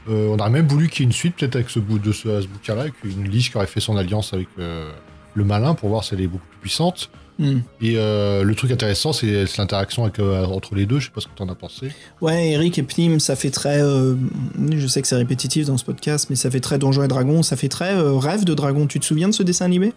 Euh, 0.09 0.29
on 0.29 0.39
aurait 0.39 0.49
même 0.49 0.67
voulu 0.67 0.87
qu'il 0.87 1.01
y 1.01 1.03
ait 1.03 1.07
une 1.07 1.13
suite 1.13 1.35
peut-être 1.35 1.55
avec 1.55 1.69
ce 1.69 1.79
bout 1.79 1.99
de 1.99 2.11
ce, 2.11 2.29
à 2.29 2.41
ce 2.41 2.47
bouquin-là, 2.47 2.81
avec 2.81 2.93
une 3.03 3.27
Liche 3.27 3.51
qui 3.51 3.57
aurait 3.57 3.67
fait 3.67 3.79
son 3.79 3.97
alliance 3.97 4.33
avec 4.33 4.47
le 4.57 5.43
malin 5.43 5.73
pour 5.73 5.89
voir 5.89 6.03
si 6.03 6.13
elle 6.13 6.21
est 6.21 6.27
beaucoup 6.27 6.45
plus 6.47 6.59
puissante. 6.59 7.09
Hmm. 7.39 7.59
Et 7.81 7.95
le 7.95 8.53
truc 8.53 8.71
intéressant, 8.71 9.11
c'est 9.11 9.45
l'interaction 9.57 10.03
entre 10.03 10.75
les 10.75 10.85
deux. 10.85 10.99
Je 10.99 11.07
sais 11.07 11.11
pas 11.11 11.19
ce 11.19 11.27
que 11.27 11.35
t'en 11.35 11.49
as 11.49 11.55
pensé. 11.55 11.91
Ouais, 12.21 12.51
Eric 12.51 12.79
et 12.79 12.83
Pnim, 12.83 13.19
ça 13.19 13.35
fait 13.35 13.51
très. 13.51 13.79
je 13.79 14.87
sais 14.87 15.01
que 15.01 15.07
c'est 15.09 15.15
répétitif 15.15 15.65
dans 15.65 15.77
ce 15.77 15.83
podcast, 15.83 16.27
mais 16.29 16.37
ça 16.37 16.49
fait 16.49 16.61
très 16.61 16.77
Donjons 16.77 17.03
et 17.03 17.09
Dragons, 17.09 17.43
ça 17.43 17.57
fait 17.57 17.69
très 17.69 17.93
rêve 17.97 18.45
de 18.45 18.53
dragon. 18.53 18.87
Tu 18.87 19.01
te 19.01 19.05
souviens 19.05 19.27
de 19.27 19.33
ce 19.33 19.43
dessin 19.43 19.65
animé? 19.65 19.91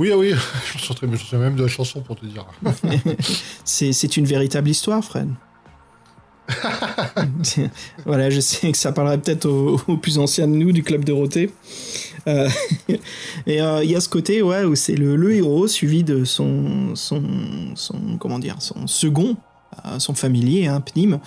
Oui, 0.00 0.10
ah 0.10 0.16
oui, 0.16 0.30
je 0.66 0.78
me 0.78 0.78
souviens, 0.78 0.96
je 1.02 1.06
me 1.08 1.16
souviens 1.18 1.38
même 1.40 1.56
de 1.56 1.62
la 1.62 1.68
chanson 1.68 2.00
pour 2.00 2.16
te 2.16 2.24
dire. 2.24 2.46
C'est 3.66 3.92
c'est 3.92 4.16
une 4.16 4.24
véritable 4.24 4.70
histoire, 4.70 5.04
Fred. 5.04 5.28
voilà, 8.06 8.30
je 8.30 8.40
sais 8.40 8.72
que 8.72 8.78
ça 8.78 8.92
parlerait 8.92 9.18
peut-être 9.18 9.44
aux, 9.44 9.78
aux 9.86 9.98
plus 9.98 10.16
anciens 10.16 10.48
de 10.48 10.54
nous 10.54 10.72
du 10.72 10.82
club 10.82 11.04
Dorothée. 11.04 11.50
Euh, 12.26 12.48
et 13.46 13.60
euh, 13.60 13.84
il 13.84 13.90
y 13.90 13.94
a 13.94 14.00
ce 14.00 14.08
côté, 14.08 14.40
ouais, 14.40 14.64
où 14.64 14.74
c'est 14.74 14.96
le, 14.96 15.16
le 15.16 15.34
héros 15.34 15.68
suivi 15.68 16.02
de 16.02 16.24
son, 16.24 16.96
son, 16.96 17.22
son, 17.74 18.16
comment 18.18 18.38
dire, 18.38 18.56
son 18.60 18.86
second, 18.86 19.36
euh, 19.84 19.98
son 19.98 20.14
familier, 20.14 20.66
hein, 20.66 20.80
Pnim, 20.80 21.20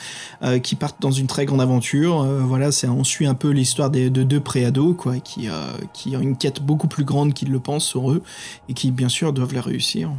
euh, 0.44 0.60
qui 0.60 0.76
partent 0.76 1.02
dans 1.02 1.12
une 1.12 1.28
très 1.28 1.46
grande 1.46 1.62
aventure. 1.62 2.22
Euh, 2.22 2.40
voilà, 2.40 2.70
on 2.90 3.04
suit 3.04 3.26
un 3.26 3.34
peu 3.34 3.50
l'histoire 3.50 3.90
de 3.90 4.10
deux 4.10 4.40
préados, 4.40 4.94
quoi, 4.94 5.18
qui, 5.20 5.48
qui 5.94 6.16
ont 6.16 6.22
une 6.22 6.38
quête 6.38 6.62
beaucoup 6.62 6.88
plus 6.88 7.04
grande 7.04 7.34
qu'ils 7.34 7.52
le 7.52 7.60
pensent 7.60 7.86
sur 7.86 8.12
eux 8.12 8.22
et 8.70 8.74
qui, 8.74 8.92
bien 8.92 9.10
sûr, 9.10 9.34
doivent 9.34 9.54
la 9.54 9.62
réussir. 9.62 10.12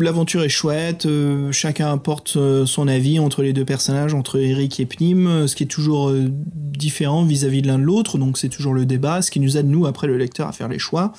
L'aventure 0.00 0.42
est 0.42 0.48
chouette, 0.48 1.04
euh, 1.06 1.52
chacun 1.52 1.92
apporte 1.92 2.36
euh, 2.36 2.64
son 2.64 2.88
avis 2.88 3.18
entre 3.18 3.42
les 3.42 3.52
deux 3.52 3.64
personnages, 3.64 4.14
entre 4.14 4.38
Eric 4.38 4.80
et 4.80 4.86
Pnim, 4.86 5.26
euh, 5.26 5.46
ce 5.46 5.54
qui 5.54 5.64
est 5.64 5.66
toujours 5.66 6.10
différent 6.54 7.24
vis-à-vis 7.24 7.62
de 7.62 7.66
l'un 7.66 7.78
de 7.78 7.84
l'autre, 7.84 8.16
donc 8.16 8.38
c'est 8.38 8.48
toujours 8.48 8.72
le 8.72 8.86
débat, 8.86 9.22
ce 9.22 9.30
qui 9.30 9.40
nous 9.40 9.56
aide, 9.56 9.68
nous, 9.68 9.86
après 9.86 10.06
le 10.06 10.16
lecteur, 10.16 10.48
à 10.48 10.52
faire 10.52 10.68
les 10.68 10.78
choix. 10.78 11.12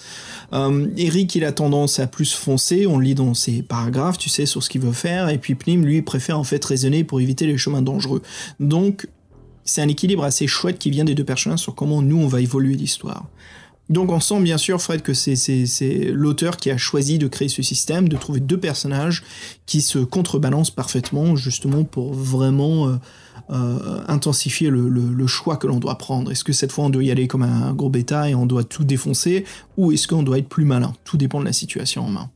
Eric, 0.51 1.35
il 1.35 1.43
a 1.43 1.51
tendance 1.51 1.99
à 1.99 2.07
plus 2.07 2.33
foncer, 2.33 2.87
on 2.87 2.99
lit 2.99 3.15
dans 3.15 3.33
ses 3.33 3.61
paragraphes, 3.61 4.17
tu 4.17 4.29
sais, 4.29 4.45
sur 4.45 4.63
ce 4.63 4.69
qu'il 4.69 4.81
veut 4.81 4.91
faire, 4.91 5.29
et 5.29 5.37
puis 5.37 5.55
Pnim, 5.55 5.83
lui, 5.83 6.01
préfère 6.01 6.39
en 6.39 6.43
fait 6.43 6.63
raisonner 6.63 7.03
pour 7.03 7.21
éviter 7.21 7.47
les 7.47 7.57
chemins 7.57 7.81
dangereux. 7.81 8.21
Donc, 8.59 9.07
c'est 9.65 9.81
un 9.81 9.87
équilibre 9.87 10.23
assez 10.23 10.47
chouette 10.47 10.79
qui 10.79 10.91
vient 10.91 11.05
des 11.05 11.15
deux 11.15 11.25
personnages 11.25 11.59
sur 11.59 11.75
comment 11.75 12.01
nous, 12.01 12.17
on 12.17 12.27
va 12.27 12.41
évoluer 12.41 12.75
l'histoire. 12.75 13.25
Donc 13.89 14.11
on 14.11 14.19
sent 14.19 14.41
bien 14.41 14.57
sûr, 14.57 14.81
Fred, 14.81 15.01
que 15.01 15.13
c'est- 15.13 16.11
l'auteur 16.11 16.57
qui 16.57 16.69
a 16.71 16.77
choisi 16.77 17.17
de 17.17 17.27
créer 17.27 17.47
ce 17.47 17.61
système, 17.61 18.09
de 18.09 18.17
trouver 18.17 18.39
deux 18.39 18.59
personnages 18.59 19.23
qui 19.65 19.81
se 19.81 19.99
contrebalancent 19.99 20.71
parfaitement, 20.71 21.35
justement 21.35 21.83
pour 21.83 22.13
vraiment 22.13 22.89
euh, 22.89 22.95
euh, 23.49 24.01
intensifier 24.09 24.69
le, 24.69 25.27
choix 25.27 25.55
que 25.55 25.67
l'on 25.67 25.77
doit 25.77 25.97
prendre. 25.97 26.31
Est-ce 26.31 26.43
que 26.43 26.51
cette 26.51 26.71
fois 26.71 26.85
on 26.85 26.89
doit 26.89 27.03
y 27.03 27.11
aller 27.11 27.27
comme 27.27 27.43
un 27.43 27.73
gros 27.73 27.89
bêta 27.89 28.29
et 28.29 28.35
on 28.35 28.45
doit 28.45 28.65
tout 28.65 28.83
défoncer, 28.83 29.45
ou 29.77 29.93
est-ce 29.93 30.07
qu'on 30.07 30.23
doit 30.23 30.38
être 30.39 30.49
plus 30.49 30.65
malin? 30.65 30.93
Tout 31.05 31.15
dépend 31.15 31.39
de 31.39 31.45
la 31.45 31.53
situation 31.53 32.05
en 32.05 32.09
main. 32.09 32.29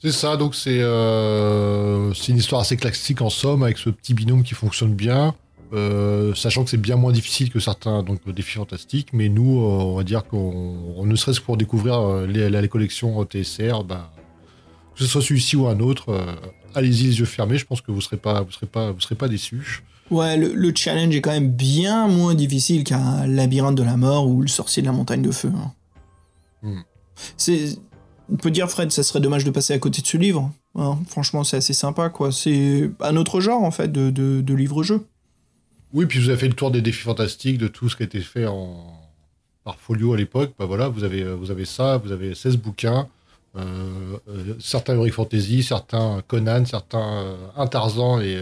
C'est 0.00 0.12
ça, 0.12 0.36
donc 0.36 0.54
c'est 0.54 0.80
euh, 0.80 2.14
c'est 2.14 2.28
une 2.32 2.38
histoire 2.38 2.60
assez 2.60 2.76
classique 2.76 3.20
en 3.20 3.30
somme, 3.30 3.62
avec 3.64 3.78
ce 3.78 3.90
petit 3.90 4.14
binôme 4.14 4.44
qui 4.44 4.54
fonctionne 4.54 4.94
bien, 4.94 5.34
euh, 5.72 6.34
sachant 6.34 6.64
que 6.64 6.70
c'est 6.70 6.76
bien 6.76 6.96
moins 6.96 7.12
difficile 7.12 7.50
que 7.50 7.60
certains 7.60 8.02
donc, 8.02 8.20
défis 8.30 8.56
fantastiques, 8.58 9.08
mais 9.12 9.28
nous, 9.28 9.58
euh, 9.60 9.68
on 9.68 9.96
va 9.96 10.04
dire 10.04 10.24
qu'on 10.24 10.94
on 10.96 11.04
ne 11.06 11.14
serait-ce 11.16 11.40
que 11.40 11.44
pour 11.46 11.56
découvrir 11.56 11.98
euh, 11.98 12.26
les, 12.26 12.48
les 12.50 12.68
collections 12.68 13.24
TSR, 13.24 13.84
bah, 13.84 14.10
que 14.94 15.00
ce 15.04 15.06
soit 15.06 15.22
celui-ci 15.22 15.56
ou 15.56 15.66
un 15.68 15.78
autre, 15.80 16.18
allez-y 16.74 17.04
les 17.04 17.18
yeux 17.20 17.24
fermés, 17.24 17.58
je 17.58 17.66
pense 17.66 17.80
que 17.80 17.92
vous 17.92 18.00
serez 18.00 18.16
pas, 18.16 18.40
vous 18.42 18.50
serez 18.50 18.66
pas, 18.66 18.90
vous 18.92 19.00
serez 19.00 19.14
pas 19.14 19.28
déçus. 19.28 19.82
Ouais, 20.10 20.36
le, 20.36 20.54
le 20.54 20.72
challenge 20.74 21.14
est 21.14 21.20
quand 21.20 21.30
même 21.32 21.50
bien 21.50 22.08
moins 22.08 22.34
difficile 22.34 22.82
qu'un 22.82 23.26
labyrinthe 23.26 23.76
de 23.76 23.82
la 23.82 23.96
mort 23.96 24.26
ou 24.26 24.40
le 24.42 24.48
sorcier 24.48 24.80
de 24.82 24.86
la 24.86 24.92
montagne 24.92 25.22
de 25.22 25.30
feu. 25.30 25.52
hein. 25.54 25.72
Hmm. 26.62 26.80
C'est, 27.36 27.76
on 28.32 28.36
peut 28.36 28.50
dire 28.50 28.70
Fred, 28.70 28.90
ça 28.90 29.02
serait 29.02 29.20
dommage 29.20 29.44
de 29.44 29.50
passer 29.50 29.74
à 29.74 29.78
côté 29.78 30.02
de 30.02 30.06
ce 30.06 30.16
livre. 30.16 30.50
hein. 30.76 30.98
Franchement, 31.08 31.44
c'est 31.44 31.58
assez 31.58 31.74
sympa, 31.74 32.08
quoi. 32.08 32.32
C'est 32.32 32.90
un 33.00 33.16
autre 33.16 33.40
genre 33.40 33.62
en 33.62 33.70
fait 33.70 33.92
de, 33.92 34.10
de, 34.10 34.40
de 34.40 34.54
livre-jeu. 34.54 35.04
Oui, 35.92 36.06
puis 36.06 36.18
vous 36.20 36.28
avez 36.28 36.38
fait 36.38 36.48
le 36.48 36.54
tour 36.54 36.70
des 36.70 36.82
défis 36.82 37.02
fantastiques, 37.02 37.58
de 37.58 37.68
tout 37.68 37.88
ce 37.88 37.96
qui 37.96 38.02
a 38.02 38.06
été 38.06 38.20
fait 38.20 38.46
en... 38.46 39.00
par 39.64 39.76
Folio 39.76 40.12
à 40.12 40.16
l'époque. 40.16 40.52
Bah 40.58 40.66
voilà, 40.66 40.88
vous 40.88 41.04
avez, 41.04 41.24
vous 41.24 41.50
avez 41.50 41.64
ça, 41.64 41.96
vous 41.98 42.12
avez 42.12 42.34
16 42.34 42.56
bouquins, 42.58 43.08
euh, 43.56 44.16
euh, 44.28 44.54
certains 44.60 44.94
Heroic 44.94 45.12
Fantasy, 45.12 45.62
certains 45.62 46.22
Conan, 46.26 46.64
certains 46.66 47.22
euh, 47.22 47.36
un 47.56 47.66
Tarzan 47.66 48.20
et 48.20 48.36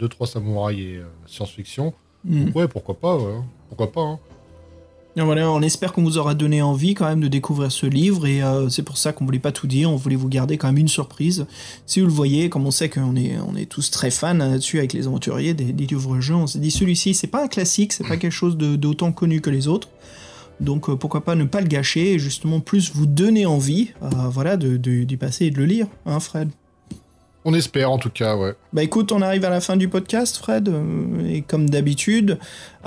2-3 0.00 0.26
samouraïs 0.26 0.80
et 0.80 0.96
euh, 0.96 1.04
science-fiction. 1.26 1.92
Hmm. 2.24 2.50
Ouais, 2.54 2.68
pourquoi 2.68 2.98
pas, 2.98 3.16
ouais. 3.16 3.40
pourquoi 3.68 3.92
pas. 3.92 4.00
hein. 4.00 4.18
On 5.14 5.60
espère 5.60 5.92
qu'on 5.92 6.02
vous 6.02 6.16
aura 6.16 6.34
donné 6.34 6.62
envie 6.62 6.94
quand 6.94 7.06
même 7.06 7.20
de 7.20 7.28
découvrir 7.28 7.70
ce 7.70 7.84
livre 7.84 8.26
et 8.26 8.42
euh, 8.42 8.70
c'est 8.70 8.82
pour 8.82 8.96
ça 8.96 9.12
qu'on 9.12 9.26
voulait 9.26 9.38
pas 9.38 9.52
tout 9.52 9.66
dire, 9.66 9.90
on 9.90 9.96
voulait 9.96 10.16
vous 10.16 10.28
garder 10.28 10.56
quand 10.56 10.68
même 10.68 10.78
une 10.78 10.88
surprise. 10.88 11.46
Si 11.84 12.00
vous 12.00 12.06
le 12.06 12.12
voyez, 12.12 12.48
comme 12.48 12.66
on 12.66 12.70
sait 12.70 12.88
qu'on 12.88 13.14
est, 13.14 13.66
tous 13.68 13.90
très 13.90 14.10
fans 14.10 14.32
là-dessus 14.32 14.78
avec 14.78 14.94
les 14.94 15.06
aventuriers 15.06 15.52
des, 15.52 15.72
livres-jeux, 15.72 16.34
on 16.34 16.46
s'est 16.46 16.58
dit 16.60 16.70
celui-ci 16.70 17.12
c'est 17.12 17.26
pas 17.26 17.44
un 17.44 17.48
classique, 17.48 17.92
c'est 17.92 18.08
pas 18.08 18.16
quelque 18.16 18.32
chose 18.32 18.56
d'autant 18.56 19.12
connu 19.12 19.42
que 19.42 19.50
les 19.50 19.68
autres. 19.68 19.88
Donc 20.60 20.88
euh, 20.88 20.96
pourquoi 20.96 21.24
pas 21.24 21.34
ne 21.34 21.44
pas 21.44 21.60
le 21.60 21.66
gâcher 21.68 22.12
et 22.14 22.18
justement 22.18 22.60
plus 22.60 22.92
vous 22.94 23.06
donner 23.06 23.44
envie 23.44 23.90
euh, 24.02 24.08
voilà, 24.30 24.56
de, 24.56 24.76
de- 24.78 25.16
passer 25.16 25.46
et 25.46 25.50
de 25.50 25.58
le 25.58 25.66
lire, 25.66 25.86
hein 26.06 26.20
Fred? 26.20 26.48
On 27.44 27.54
espère 27.54 27.90
en 27.90 27.98
tout 27.98 28.10
cas, 28.10 28.36
ouais. 28.36 28.54
bah 28.72 28.82
écoute, 28.84 29.10
on 29.10 29.20
arrive 29.20 29.44
à 29.44 29.50
la 29.50 29.60
fin 29.60 29.76
du 29.76 29.88
podcast, 29.88 30.36
Fred, 30.36 30.68
euh, 30.68 31.28
et 31.28 31.42
comme 31.42 31.68
d'habitude, 31.68 32.38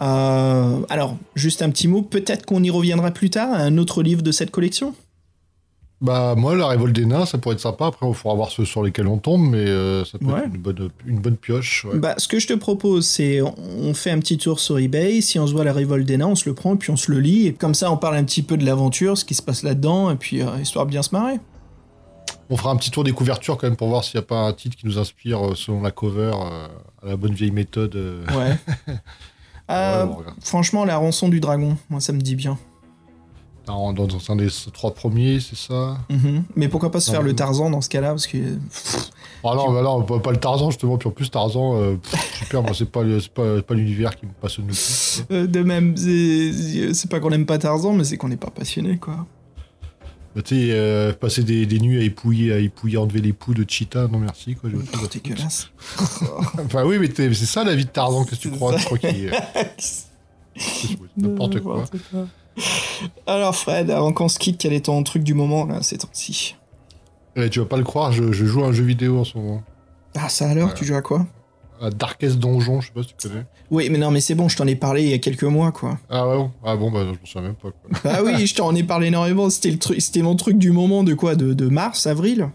euh, 0.02 0.80
alors 0.90 1.18
juste 1.36 1.62
un 1.62 1.70
petit 1.70 1.88
mot, 1.90 2.02
peut-être 2.02 2.46
qu'on 2.46 2.64
y 2.64 2.70
reviendra 2.70 3.12
plus 3.12 3.30
tard 3.30 3.52
à 3.54 3.58
un 3.58 3.78
autre 3.78 4.02
livre 4.02 4.22
de 4.22 4.32
cette 4.32 4.52
collection? 4.52 4.94
Bah 6.02 6.36
moi, 6.38 6.56
la 6.56 6.68
révolte 6.68 6.94
des 6.94 7.06
nains, 7.06 7.26
ça 7.26 7.38
pourrait 7.38 7.56
être 7.56 7.62
sympa. 7.62 7.88
Après, 7.88 8.06
il 8.08 8.14
faudra 8.14 8.36
voir 8.36 8.52
ceux 8.52 8.66
sur 8.66 8.84
lesquels 8.84 9.08
on 9.08 9.18
tombe, 9.18 9.42
mais 9.50 9.66
euh, 9.66 10.04
ça 10.04 10.18
peut 10.20 10.26
Ouais. 10.26 10.40
être 10.40 10.54
une 10.54 10.62
bonne, 10.62 10.90
une 11.06 11.20
bonne 11.20 11.38
pioche. 11.38 11.86
ouais. 11.86 11.98
Bah, 11.98 12.16
ce 12.18 12.28
que 12.28 12.38
je 12.38 12.48
te 12.48 12.54
propose, 12.54 13.06
c'est 13.08 13.42
on- 13.42 13.56
on 13.82 13.94
fait 13.94 14.12
un 14.12 14.20
petit 14.20 14.38
tour 14.38 14.60
sur 14.60 14.78
eBay. 14.78 15.22
Si 15.22 15.40
on 15.40 15.48
se 15.48 15.54
voit 15.54 15.64
la 15.64 15.72
révolte 15.74 16.06
des 16.06 16.18
nains, 16.18 16.28
on 16.28 16.36
se 16.36 16.48
le 16.50 16.54
prend, 16.54 16.76
puis 16.76 16.92
on 16.92 16.98
se 16.98 17.12
le 17.12 17.20
lit. 17.22 17.48
Et 17.48 17.54
comme 17.54 17.74
ça, 17.74 17.92
on 17.92 17.98
parle 17.98 18.18
un 18.18 18.24
petit 18.26 18.42
peu 18.44 18.58
de 18.58 18.66
l'aventure, 18.66 19.18
ce 19.18 19.24
qui 19.26 19.36
se 19.36 19.42
passe 19.42 19.64
là-dedans, 19.64 20.12
et 20.12 20.16
puis 20.16 20.42
euh, 20.42 20.48
histoire 20.62 20.86
de 20.86 20.92
bien 20.92 21.02
se 21.02 21.10
marrer. 21.14 21.40
On 22.50 22.58
fera 22.58 22.70
un 22.72 22.76
petit 22.76 22.92
tour 22.92 23.04
des 23.04 23.12
couvertures 23.12 23.58
quand 23.58 23.68
même 23.68 23.76
pour 23.76 23.88
voir 23.88 24.04
s'il 24.04 24.20
n'y 24.20 24.24
a 24.24 24.28
pas 24.28 24.38
un 24.42 24.54
titre 24.54 24.76
qui 24.78 24.86
nous 24.86 25.00
inspire 25.00 25.44
euh, 25.44 25.56
selon 25.56 25.82
la 25.82 25.92
cover 25.92 26.32
euh, 26.36 26.68
à 27.04 27.08
la 27.10 27.16
bonne 27.16 27.34
vieille 27.34 27.52
méthode. 27.52 27.96
euh. 27.96 28.24
Ouais. 28.38 28.56
Euh, 29.72 30.06
regarde. 30.06 30.36
franchement, 30.42 30.86
la 30.86 30.98
rançon 30.98 31.28
du 31.28 31.40
dragon, 31.40 31.76
moi, 31.90 32.00
ça 32.00 32.14
me 32.14 32.22
dit 32.22 32.36
bien. 32.36 32.56
dans, 33.66 33.94
dans 33.94 34.08
un 34.30 34.36
des 34.36 34.48
trois 34.72 34.94
premiers, 34.94 35.40
c'est 35.40 35.56
ça? 35.58 35.98
Mhm. 36.12 36.44
Mais 36.56 36.68
pourquoi 36.68 36.92
pas 36.92 37.00
se 37.00 37.10
faire 37.10 37.24
le 37.24 37.34
Tarzan 37.34 37.72
dans 37.72 37.82
ce 37.82 37.90
cas-là 37.90 38.10
Parce 38.10 38.28
que. 38.28 38.38
Ah 39.44 39.56
non, 39.56 39.72
bah 39.74 39.82
non, 39.82 40.04
pas, 40.04 40.20
pas 40.20 40.30
le 40.30 40.38
Tarzan 40.38 40.70
justement. 40.70 41.00
Puis 41.00 41.10
en 41.10 41.12
plus 41.12 41.32
Tarzan, 41.32 41.76
euh, 41.82 41.96
pff, 41.96 42.36
super, 42.44 42.62
moi 42.62 42.74
c'est 42.76 42.92
pas, 42.92 43.02
pas, 43.34 43.60
pas 43.64 43.74
l'univers 43.74 44.16
qui 44.16 44.28
me 44.28 44.32
passionne 44.40 44.66
le 44.68 44.74
plus. 44.74 45.24
Euh, 45.32 45.48
de 45.48 45.64
même, 45.64 45.98
c'est 45.98 47.10
pas 47.10 47.20
qu'on 47.20 47.32
aime 47.32 47.48
pas 47.48 47.58
Tarzan, 47.58 47.94
mais 47.94 48.04
c'est 48.04 48.18
qu'on 48.18 48.30
n'est 48.30 48.38
pas 48.38 48.52
passionné, 48.52 49.00
quoi. 49.00 49.26
Bah, 50.36 50.42
tu 50.42 50.56
sais, 50.56 50.68
euh, 50.72 51.14
passer 51.14 51.44
des, 51.44 51.66
des 51.66 51.80
nuits 51.80 51.98
à 52.00 52.04
épouiller, 52.04 52.52
à 52.54 52.58
épouiller, 52.58 52.98
enlever 52.98 53.22
les 53.22 53.32
poux 53.32 53.54
de 53.54 53.64
Cheetah, 53.68 54.08
non 54.08 54.20
merci 54.20 54.56
quoi. 54.56 54.70
Oh, 54.76 54.80
foutre. 54.80 55.10
dégueulasse. 55.14 55.70
Enfin 56.66 56.84
oui, 56.84 56.98
mais 57.00 57.10
c'est 57.16 57.34
ça 57.46 57.64
la 57.64 57.74
vie 57.74 57.86
de 57.86 57.90
Tarzan, 57.90 58.26
qu'est-ce 58.26 58.42
que 58.42 58.50
tu 58.50 58.52
crois 58.52 58.76
Je 58.78 58.84
crois 58.86 58.98
qu'il 58.98 59.32
c'est 59.78 60.98
n'importe 61.18 61.62
quoi. 61.62 61.86
Alors 63.28 63.56
Fred, 63.56 63.90
avant 63.92 64.14
qu'on 64.14 64.28
se 64.30 64.38
quitte, 64.40 64.58
quel 64.60 64.74
est 64.74 64.86
ton 64.86 65.02
truc 65.04 65.24
du 65.24 65.34
moment 65.34 65.66
là, 65.66 65.82
ces 65.82 65.98
temps-ci? 65.98 66.56
Ouais, 67.36 67.50
tu 67.50 67.60
vas 67.60 67.66
pas 67.66 67.78
le 67.78 67.84
croire, 67.84 68.12
je, 68.12 68.32
je 68.32 68.46
joue 68.46 68.64
à 68.64 68.68
un 68.68 68.72
jeu 68.72 68.84
vidéo 68.84 69.20
en 69.20 69.24
ce 69.24 69.38
moment. 69.38 69.64
Ah 70.16 70.30
ça 70.30 70.50
alors, 70.50 70.70
Ouais. 70.70 70.74
tu 70.76 70.86
joues 70.86 70.96
à 70.96 71.02
quoi? 71.02 71.26
À 71.82 71.90
Darkest 71.90 72.38
Donjon, 72.40 72.80
je 72.82 72.88
sais 72.88 72.94
pas 72.94 73.04
si 73.04 73.10
tu 73.18 73.28
connais. 73.28 73.46
Oui, 73.70 73.90
mais 73.90 73.98
non, 73.98 74.10
mais 74.12 74.22
c'est 74.22 74.36
bon, 74.36 74.48
je 74.48 74.56
t'en 74.56 74.66
ai 74.66 74.76
parlé 74.76 75.04
il 75.04 75.10
y 75.10 75.14
a 75.14 75.18
quelques 75.18 75.44
mois, 75.44 75.72
quoi. 75.72 75.98
Ah 76.10 76.28
ouais, 76.28 76.38
bon. 76.38 76.52
ah 76.64 76.76
bon, 76.78 76.90
bah 76.92 77.02
je 77.04 77.10
m'en 77.10 77.16
souviens 77.26 77.42
même 77.42 77.56
pas. 77.56 77.70
Quoi. 77.72 78.00
Bah 78.04 78.20
oui, 78.24 78.48
je 78.48 78.56
t'en 78.56 78.74
ai 78.76 78.84
parlé 78.84 79.08
énormément. 79.08 79.50
C'était 79.50 79.72
le 79.72 79.78
truc, 79.80 80.02
c'était 80.02 80.22
mon 80.22 80.36
truc 80.36 80.58
du 80.58 80.72
moment 80.72 81.04
de 81.04 81.14
quoi, 81.14 81.36
de, 81.36 81.54
de 81.54 81.68
mars, 81.68 82.08
avril. 82.08 82.50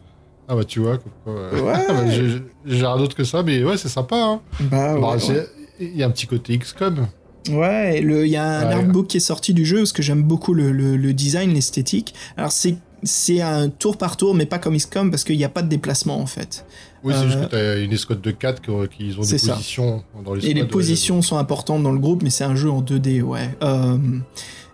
Ah 0.48 0.56
bah 0.56 0.64
tu 0.64 0.80
vois, 0.80 0.98
comme 0.98 1.12
quoi, 1.24 1.34
ouais. 1.34 1.60
Ouais. 1.60 1.84
Ah, 1.88 1.92
bah, 1.92 2.10
j'ai- 2.10 2.42
rien 2.86 2.96
d'autre 2.96 3.14
que 3.14 3.24
ça, 3.24 3.42
mais 3.42 3.62
ouais, 3.62 3.76
c'est 3.76 3.88
sympa. 3.90 4.16
Hein. 4.16 4.40
Bah 4.60 4.96
Bah, 4.98 5.12
ouais. 5.12 5.18
c'est- 5.20 5.48
Il 5.80 5.96
y 5.96 6.02
a 6.02 6.06
un 6.06 6.10
petit 6.10 6.26
côté 6.26 6.56
XCOM. 6.58 7.06
Ouais, 7.50 8.00
il 8.02 8.26
y 8.28 8.36
a 8.36 8.44
un 8.44 8.66
Ouais. 8.68 8.74
artbook 8.74 9.06
qui 9.06 9.16
est 9.16 9.20
sorti 9.20 9.54
du 9.54 9.64
jeu 9.64 9.78
parce 9.78 9.92
que 9.92 10.02
j'aime 10.02 10.22
beaucoup 10.22 10.52
le, 10.54 10.72
le- 10.72 10.96
le 10.96 11.12
design, 11.14 11.52
l'esthétique. 11.52 12.14
Alors 12.36 12.52
c'est 12.52 12.76
c'est 13.02 13.40
un 13.40 13.70
tour 13.70 13.96
par 13.96 14.18
tour, 14.18 14.34
mais 14.34 14.44
pas 14.44 14.58
comme 14.58 14.76
XCOM 14.76 15.10
parce 15.10 15.24
qu'il 15.24 15.38
n'y 15.38 15.44
a 15.44 15.48
pas 15.48 15.62
de 15.62 15.68
déplacement 15.68 16.20
en 16.20 16.26
fait. 16.26 16.66
Oui, 17.02 17.14
c'est 17.16 17.20
Euh, 17.24 17.26
juste 17.28 17.40
que 17.40 17.46
t'as 17.46 17.80
une 17.82 17.92
escouade 17.92 18.20
de 18.20 18.30
4 18.30 18.60
qui, 18.88 19.10
qui 19.10 19.16
ont 19.18 19.22
des 19.22 19.38
ça. 19.38 19.52
positions 19.54 20.04
dans 20.24 20.34
les 20.34 20.46
Et 20.46 20.54
les 20.54 20.62
ouais. 20.62 20.68
positions 20.68 21.22
sont 21.22 21.38
importantes 21.38 21.82
dans 21.82 21.92
le 21.92 21.98
groupe, 21.98 22.22
mais 22.22 22.30
c'est 22.30 22.44
un 22.44 22.54
jeu 22.54 22.70
en 22.70 22.82
2D, 22.82 23.22
ouais. 23.22 23.48
Euh, 23.62 23.96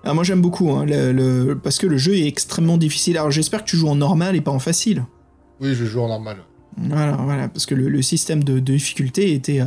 alors 0.03 0.15
moi 0.15 0.25
j'aime 0.25 0.41
beaucoup, 0.43 0.71
hein, 0.73 0.85
le, 0.87 1.13
le- 1.13 1.59
parce 1.61 1.79
que 1.79 1.87
le 1.87 1.97
jeu 1.99 2.15
est 2.17 2.27
extrêmement 2.27 2.79
difficile. 2.79 3.17
Alors 3.19 3.31
j'espère 3.31 3.65
que 3.65 3.69
tu 3.71 3.77
joues 3.77 3.89
en 3.89 3.97
normal 3.97 4.35
et 4.37 4.41
pas 4.41 4.51
en 4.53 4.59
facile. 4.59 5.05
Oui, 5.61 5.75
je 5.75 5.85
joue 5.85 6.01
en 6.01 6.09
normal. 6.09 6.39
Voilà, 6.79 7.17
voilà, 7.17 7.49
parce 7.49 7.65
que 7.65 7.75
le, 7.75 7.89
le 7.89 8.03
système 8.03 8.45
de, 8.45 8.55
de 8.55 8.73
difficulté 8.75 9.33
était... 9.33 9.61
euh, 9.63 9.67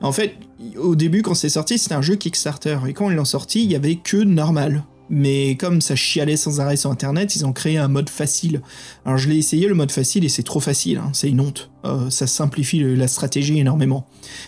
En 0.00 0.10
fait, 0.12 0.36
au 0.78 0.96
début, 0.96 1.20
quand 1.22 1.34
c'est 1.34 1.50
sorti, 1.50 1.76
c'était 1.78 1.94
un 1.94 2.00
jeu 2.02 2.16
Kickstarter, 2.16 2.78
et 2.88 2.94
quand 2.94 3.10
ils 3.10 3.16
l'ont 3.16 3.26
sorti, 3.26 3.62
il 3.62 3.70
y 3.70 3.74
avait 3.76 3.96
que 3.96 4.16
normal. 4.16 4.82
Mais 5.08 5.56
comme 5.56 5.80
ça 5.80 5.94
chialait 5.94 6.36
sans 6.36 6.60
arrêt 6.60 6.76
sur 6.76 6.90
Internet, 6.90 7.36
ils 7.36 7.46
ont 7.46 7.52
créé 7.52 7.78
un 7.78 7.86
mode 7.88 8.10
facile. 8.10 8.60
Alors 9.04 9.18
je 9.18 9.28
l'ai 9.28 9.36
essayé, 9.36 9.68
le 9.68 9.74
mode 9.74 9.92
facile, 9.92 10.24
et 10.24 10.28
c'est 10.28 10.42
trop 10.42 10.58
facile, 10.60 10.98
hein, 10.98 11.10
c'est 11.12 11.28
une 11.28 11.40
honte. 11.40 11.70
Euh, 11.84 12.10
ça 12.10 12.26
simplifie 12.26 12.80
le- 12.80 12.94
la 12.96 13.06
stratégie 13.06 13.58
énormément. 13.58 14.06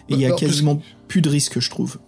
Et 0.08 0.14
il 0.14 0.20
y 0.20 0.24
a 0.24 0.28
Bah, 0.28 0.34
en 0.34 0.38
plus- 0.38 0.46
quasiment 0.48 0.82
plus 1.06 1.20
de 1.22 1.28
risques, 1.28 1.60
je 1.60 1.70
trouve. 1.70 1.98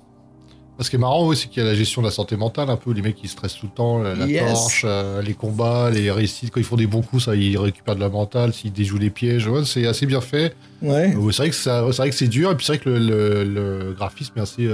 Ce 0.81 0.89
qui 0.89 0.97
est 0.97 0.98
marrant, 0.98 1.28
oui, 1.28 1.36
c'est 1.36 1.47
qu'il 1.48 1.62
y 1.62 1.66
a 1.66 1.68
la 1.68 1.74
gestion 1.74 2.01
de 2.01 2.06
la 2.06 2.10
santé 2.10 2.36
mentale, 2.36 2.70
un 2.70 2.77
peu, 2.77 2.93
les 2.93 3.02
mecs 3.02 3.14
qui 3.16 3.28
stressent 3.28 3.56
tout 3.60 3.66
le 3.66 3.72
temps, 3.72 3.98
la, 3.98 4.14
la 4.14 4.27
Yes. 4.27 4.51
torche, 4.51 4.82
euh, 4.89 5.20
les 5.20 5.35
combats, 5.35 5.90
les 5.90 6.10
récits, 6.10 6.48
quand 6.51 6.59
ils 6.59 6.64
font 6.64 6.77
des 6.77 6.86
bons 6.86 7.02
coups, 7.02 7.24
ça, 7.27 7.36
ils 7.36 7.59
récupèrent 7.59 7.97
de 7.97 8.01
la 8.01 8.09
mentale, 8.09 8.55
s'ils 8.55 8.72
déjouent 8.72 8.97
les 8.98 9.10
pièges, 9.10 9.47
ouais, 9.47 9.64
c'est 9.66 9.86
assez 9.86 10.06
bien 10.06 10.22
fait. 10.22 10.56
Ouais. 10.81 11.14
Euh, 11.14 11.31
c'est 11.32 11.51
vrai 11.98 12.09
que 12.10 12.16
c'est 12.16 12.28
dur, 12.28 12.51
et 12.51 12.56
puis 12.56 12.64
c'est 12.64 12.72
vrai 12.77 12.82
que 12.82 12.89
le, 12.89 12.98
le- 12.98 13.44
le 13.44 13.93
graphisme 13.93 14.32
est 14.39 14.40
assez, 14.40 14.68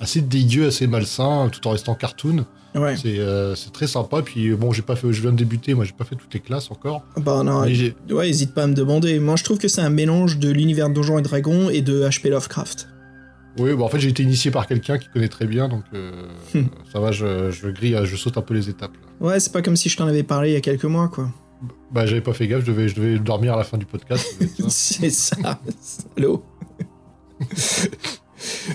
assez 0.00 0.22
dégueu, 0.22 0.68
assez 0.68 0.86
malsain, 0.86 1.50
tout 1.52 1.66
en 1.68 1.72
restant 1.72 1.94
cartoon. 1.94 2.46
Ouais. 2.74 2.96
C'est 2.96 3.18
euh, 3.18 3.54
c'est 3.54 3.72
très 3.72 3.86
sympa. 3.86 4.22
Puis 4.22 4.52
bon, 4.54 4.72
j'ai 4.72 4.82
pas 4.82 4.94
fait, 4.96 5.12
je 5.12 5.20
viens 5.22 5.32
de 5.32 5.36
débuter, 5.36 5.74
moi 5.74 5.84
j'ai 5.84 5.92
pas 5.92 6.04
fait 6.04 6.16
toutes 6.16 6.32
les 6.34 6.40
classes 6.40 6.70
encore. 6.70 7.02
Bah 7.16 7.42
non, 7.42 7.62
ouais, 7.62 8.28
hésite 8.28 8.52
pas 8.54 8.64
à 8.64 8.66
me 8.66 8.74
demander. 8.74 9.18
Moi, 9.18 9.36
je 9.36 9.44
trouve 9.44 9.58
que 9.58 9.68
c'est 9.68 9.80
un 9.80 9.90
mélange 9.90 10.38
de 10.38 10.50
l'univers 10.50 10.88
de 10.88 10.94
Donjons 10.94 11.18
et 11.18 11.22
Dragons 11.22 11.70
et 11.70 11.80
de 11.82 12.02
HP 12.04 12.28
Lovecraft. 12.28 12.88
Oui, 13.58 13.74
bon, 13.74 13.84
en 13.84 13.88
fait 13.88 13.98
j'ai 13.98 14.10
été 14.10 14.22
initié 14.22 14.50
par 14.52 14.66
quelqu'un 14.68 14.98
qui 14.98 15.08
connaît 15.08 15.28
très 15.28 15.46
bien, 15.46 15.68
donc 15.68 15.82
euh, 15.94 16.28
Hmm. 16.54 16.66
ça 16.92 17.00
va, 17.00 17.10
je, 17.10 17.50
je 17.50 17.68
grille, 17.68 17.98
je 18.04 18.14
saute 18.16 18.36
un 18.38 18.42
peu 18.42 18.54
les 18.54 18.68
étapes. 18.68 18.92
là. 19.20 19.26
Ouais, 19.26 19.40
c'est 19.40 19.52
pas 19.52 19.62
comme 19.62 19.74
si 19.76 19.88
je 19.88 19.96
t'en 19.96 20.06
avais 20.06 20.22
parlé 20.22 20.50
il 20.50 20.52
y 20.52 20.56
a 20.56 20.60
quelques 20.60 20.84
mois, 20.84 21.08
quoi. 21.08 21.30
Bah 21.90 22.06
j'avais 22.06 22.20
pas 22.20 22.34
fait 22.34 22.46
gaffe, 22.46 22.60
je 22.64 22.66
devais, 22.70 22.86
je 22.88 22.94
devais 22.94 23.18
dormir 23.18 23.54
à 23.54 23.56
la 23.56 23.64
fin 23.64 23.78
du 23.78 23.86
podcast. 23.86 24.24
C'est 24.68 25.10
ça, 25.10 25.58
salaud. 25.80 26.44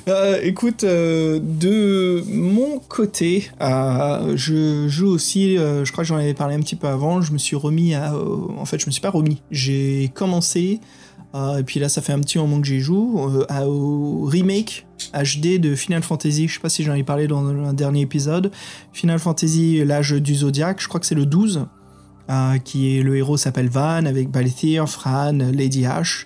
Euh, 0.08 0.40
écoute, 0.44 0.84
euh, 0.84 1.40
de 1.42 2.24
mon 2.28 2.80
côté, 2.80 3.50
euh, 3.62 4.34
je 4.36 4.88
joue 4.88 5.08
aussi, 5.08 5.56
je 5.56 5.92
crois 5.92 6.04
que 6.04 6.08
j'en 6.08 6.18
avais 6.18 6.34
parlé 6.34 6.56
un 6.56 6.60
petit 6.60 6.76
peu 6.76 6.88
avant, 6.88 7.22
je 7.22 7.32
me 7.34 7.38
suis 7.38 7.56
remis 7.56 7.94
à... 7.94 8.14
en 8.16 8.66
fait, 8.66 8.80
je 8.80 8.86
me 8.88 8.92
suis 8.92 9.02
pas 9.02 9.10
remis, 9.10 9.42
j'ai 9.52 10.12
commencé, 10.14 10.80
et 11.36 11.64
puis 11.64 11.80
là, 11.80 11.90
ça 11.90 12.02
fait 12.02 12.14
un 12.14 12.20
petit 12.20 12.38
moment 12.38 12.62
que 12.62 12.68
j'y 12.68 12.80
joue, 12.80 13.20
au 13.66 14.26
remake 14.26 14.86
HD 15.14 15.60
de 15.60 15.76
Final 15.76 16.04
Fantasy, 16.04 16.48
je 16.48 16.56
sais 16.56 16.60
pas 16.60 16.70
si 16.70 16.84
j'en 16.84 16.94
ai 16.94 17.04
parlé 17.04 17.28
dans 17.28 17.46
un 17.46 17.74
dernier 17.74 18.02
épisode, 18.02 18.52
Final 18.92 19.20
Fantasy, 19.20 19.84
l'âge 19.84 20.12
du 20.12 20.36
Zodiac, 20.36 20.82
je 20.82 20.88
crois 20.88 21.00
que 21.00 21.06
c'est 21.06 21.16
le 21.16 21.26
12, 21.26 21.66
euh, 22.30 22.58
qui 22.58 22.98
est 22.98 23.02
le 23.02 23.18
héros 23.18 23.36
s'appelle 23.36 23.68
Van 23.68 24.06
avec 24.06 24.30
Balthier, 24.30 24.86
Fran, 24.88 25.34
Lady 25.34 25.84
H. 25.84 26.26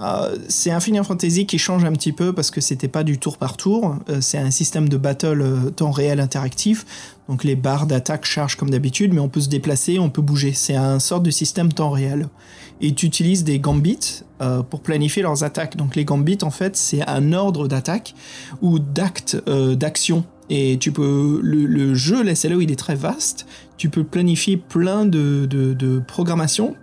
Euh, 0.00 0.36
c'est 0.48 0.72
un 0.72 0.80
Final 0.80 1.04
Fantasy 1.04 1.46
qui 1.46 1.58
change 1.58 1.84
un 1.84 1.92
petit 1.92 2.12
peu 2.12 2.32
parce 2.32 2.50
que 2.50 2.60
c'était 2.60 2.88
pas 2.88 3.04
du 3.04 3.18
tour 3.18 3.38
par 3.38 3.56
tour, 3.56 3.94
euh, 4.08 4.18
c'est 4.20 4.38
un 4.38 4.50
système 4.50 4.88
de 4.88 4.96
battle 4.96 5.72
temps 5.76 5.92
réel 5.92 6.18
interactif. 6.18 6.84
Donc 7.28 7.44
les 7.44 7.54
barres 7.54 7.86
d'attaque 7.86 8.24
chargent 8.24 8.56
comme 8.56 8.70
d'habitude, 8.70 9.14
mais 9.14 9.20
on 9.20 9.28
peut 9.28 9.40
se 9.40 9.48
déplacer, 9.48 10.00
on 10.00 10.10
peut 10.10 10.20
bouger. 10.20 10.52
C'est 10.52 10.74
un 10.74 10.98
sorte 10.98 11.22
de 11.22 11.30
système 11.30 11.72
temps 11.72 11.90
réel. 11.90 12.28
Et 12.80 12.92
tu 12.92 13.06
utilises 13.06 13.42
des 13.42 13.58
gambits 13.58 14.22
pour 14.68 14.80
planifier 14.80 15.22
leurs 15.22 15.44
attaques. 15.44 15.76
Donc 15.76 15.96
les 15.96 16.04
gambits, 16.04 16.38
en 16.42 16.50
fait, 16.50 16.76
c'est 16.76 17.00
un 17.08 17.32
ordre 17.32 17.68
d'attaque 17.68 18.14
ou 18.60 18.78
d'acte 18.78 19.42
d'action. 19.48 20.24
Et 20.48 20.78
tu 20.78 20.92
peux 20.92 21.40
le, 21.42 21.94
jeu, 21.94 22.34
c'est 22.34 22.48
là 22.48 22.56
où 22.56 22.60
il 22.60 22.70
est 22.70 22.78
très 22.78 22.94
vaste. 22.94 23.46
Tu 23.76 23.88
peux 23.90 24.04
planifier 24.04 24.56
plein 24.56 25.04
de, 25.04 25.46
de, 25.46 25.74
de 25.74 25.98
programmations 25.98 26.74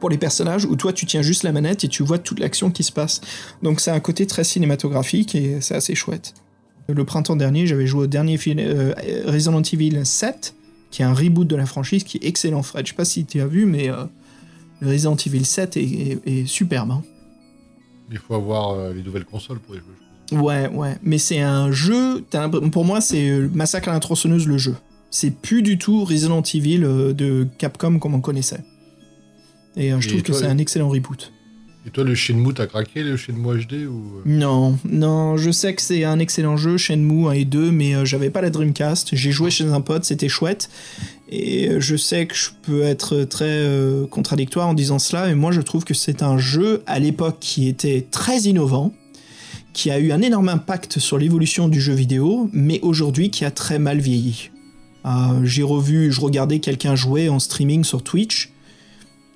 pour 0.00 0.10
les 0.10 0.18
personnages 0.18 0.64
où 0.66 0.76
toi 0.76 0.92
tu 0.92 1.06
tiens 1.06 1.22
juste 1.22 1.42
la 1.42 1.52
manette 1.52 1.82
et 1.84 1.88
tu 1.88 2.02
vois 2.02 2.18
toute 2.18 2.38
l'action 2.38 2.70
qui 2.70 2.82
se 2.82 2.92
passe. 2.92 3.20
Donc 3.62 3.80
c'est 3.80 3.90
un 3.90 4.00
côté 4.00 4.26
très 4.26 4.44
cinématographique 4.44 5.34
et 5.34 5.60
c'est 5.60 5.74
assez 5.74 5.94
chouette. 5.94 6.34
Le 6.88 7.04
printemps 7.04 7.34
dernier, 7.36 7.66
j'avais 7.66 7.86
joué 7.86 8.04
au 8.04 8.06
dernier 8.06 8.36
film 8.36 8.58
euh, 8.60 8.94
Resident 9.26 9.60
Evil 9.62 10.04
7, 10.06 10.54
qui 10.92 11.02
est 11.02 11.04
un 11.04 11.14
reboot 11.14 11.48
de 11.48 11.56
la 11.56 11.66
franchise 11.66 12.04
qui 12.04 12.18
est 12.18 12.26
excellent, 12.26 12.62
Fred. 12.62 12.86
Je 12.86 12.92
sais 12.92 12.96
pas 12.96 13.04
si 13.04 13.24
tu 13.24 13.40
as 13.40 13.46
vu, 13.46 13.66
mais 13.66 13.88
euh, 13.90 14.04
le 14.80 14.88
Resident 14.90 15.16
Evil 15.16 15.44
7 15.44 15.76
est, 15.76 15.82
est- 15.82 16.20
est 16.28 16.46
superbe. 16.46 16.92
hein. 16.92 17.02
Il 18.12 18.18
faut 18.18 18.34
avoir 18.34 18.70
euh, 18.70 18.92
les 18.92 19.02
nouvelles 19.02 19.24
consoles 19.24 19.58
pour 19.58 19.74
y 19.74 19.78
jouer. 19.78 20.38
Ouais, 20.40 20.68
ouais. 20.68 20.96
Mais 21.02 21.18
c'est 21.18 21.40
un 21.40 21.72
jeu. 21.72 22.22
Pour 22.70 22.84
moi, 22.84 23.00
c'est 23.00 23.30
Massacre 23.52 23.88
à 23.88 23.92
la 23.92 23.98
tronçonneuse 24.00 24.46
le 24.46 24.58
jeu. 24.58 24.76
C'est 25.18 25.30
plus 25.30 25.62
du 25.62 25.78
tout 25.78 26.04
Resident 26.04 26.42
Evil 26.42 26.84
euh, 26.84 27.14
de 27.14 27.48
Capcom 27.56 27.98
comme 27.98 28.12
on 28.12 28.20
connaissait. 28.20 28.60
Et 29.74 29.90
euh, 29.90 29.98
je 29.98 30.08
Et 30.08 30.10
trouve 30.10 30.22
que 30.22 30.34
c'est 30.34 30.44
un 30.44 30.58
excellent 30.58 30.90
reboot. 30.90 31.32
Et 31.86 31.90
toi, 31.90 32.04
le 32.04 32.14
Shenmue, 32.14 32.52
t'as 32.52 32.66
craqué 32.66 33.02
le 33.02 33.16
Shenmue 33.16 33.64
HD 33.64 33.86
ou 33.88 34.18
euh, 34.18 34.22
Non, 34.26 34.78
non, 34.84 35.38
je 35.38 35.50
sais 35.50 35.74
que 35.74 35.80
c'est 35.80 36.04
un 36.04 36.18
excellent 36.18 36.58
jeu, 36.58 36.76
Shenmue 36.76 37.28
1 37.28 37.30
et 37.30 37.44
2, 37.46 37.70
mais 37.70 38.04
j'avais 38.04 38.28
pas 38.28 38.42
la 38.42 38.50
Dreamcast. 38.50 39.14
J'ai 39.14 39.32
joué 39.32 39.50
chez 39.50 39.64
un 39.64 39.80
pote, 39.80 40.04
c'était 40.04 40.28
chouette. 40.28 40.68
Et 41.30 41.70
je 41.80 41.96
sais 41.96 42.26
que 42.26 42.34
je 42.34 42.50
peux 42.60 42.82
être 42.82 43.24
très 43.24 43.46
euh, 43.46 44.06
contradictoire 44.06 44.68
en 44.68 44.74
disant 44.74 44.98
cela, 44.98 45.28
mais 45.28 45.34
moi 45.34 45.50
je 45.50 45.62
trouve 45.62 45.84
que 45.84 45.94
c'est 45.94 46.22
un 46.22 46.36
jeu 46.36 46.82
à 46.84 46.98
l'époque 46.98 47.38
qui 47.40 47.68
était 47.68 48.06
très 48.10 48.40
innovant, 48.40 48.92
qui 49.72 49.90
a 49.90 49.98
eu 49.98 50.12
un 50.12 50.20
énorme 50.20 50.50
impact 50.50 50.98
sur 50.98 51.16
l'évolution 51.16 51.68
du 51.68 51.80
jeu 51.80 51.94
vidéo, 51.94 52.50
mais 52.52 52.80
aujourd'hui 52.82 53.30
qui 53.30 53.46
a 53.46 53.50
très 53.50 53.78
mal 53.78 53.98
vieilli. 53.98 54.50
Euh, 55.06 55.44
J'ai 55.44 55.62
revu, 55.62 56.12
je 56.12 56.20
regardais 56.20 56.58
quelqu'un 56.58 56.94
jouer 56.94 57.28
en 57.28 57.38
streaming 57.38 57.84
sur 57.84 58.02
Twitch. 58.02 58.52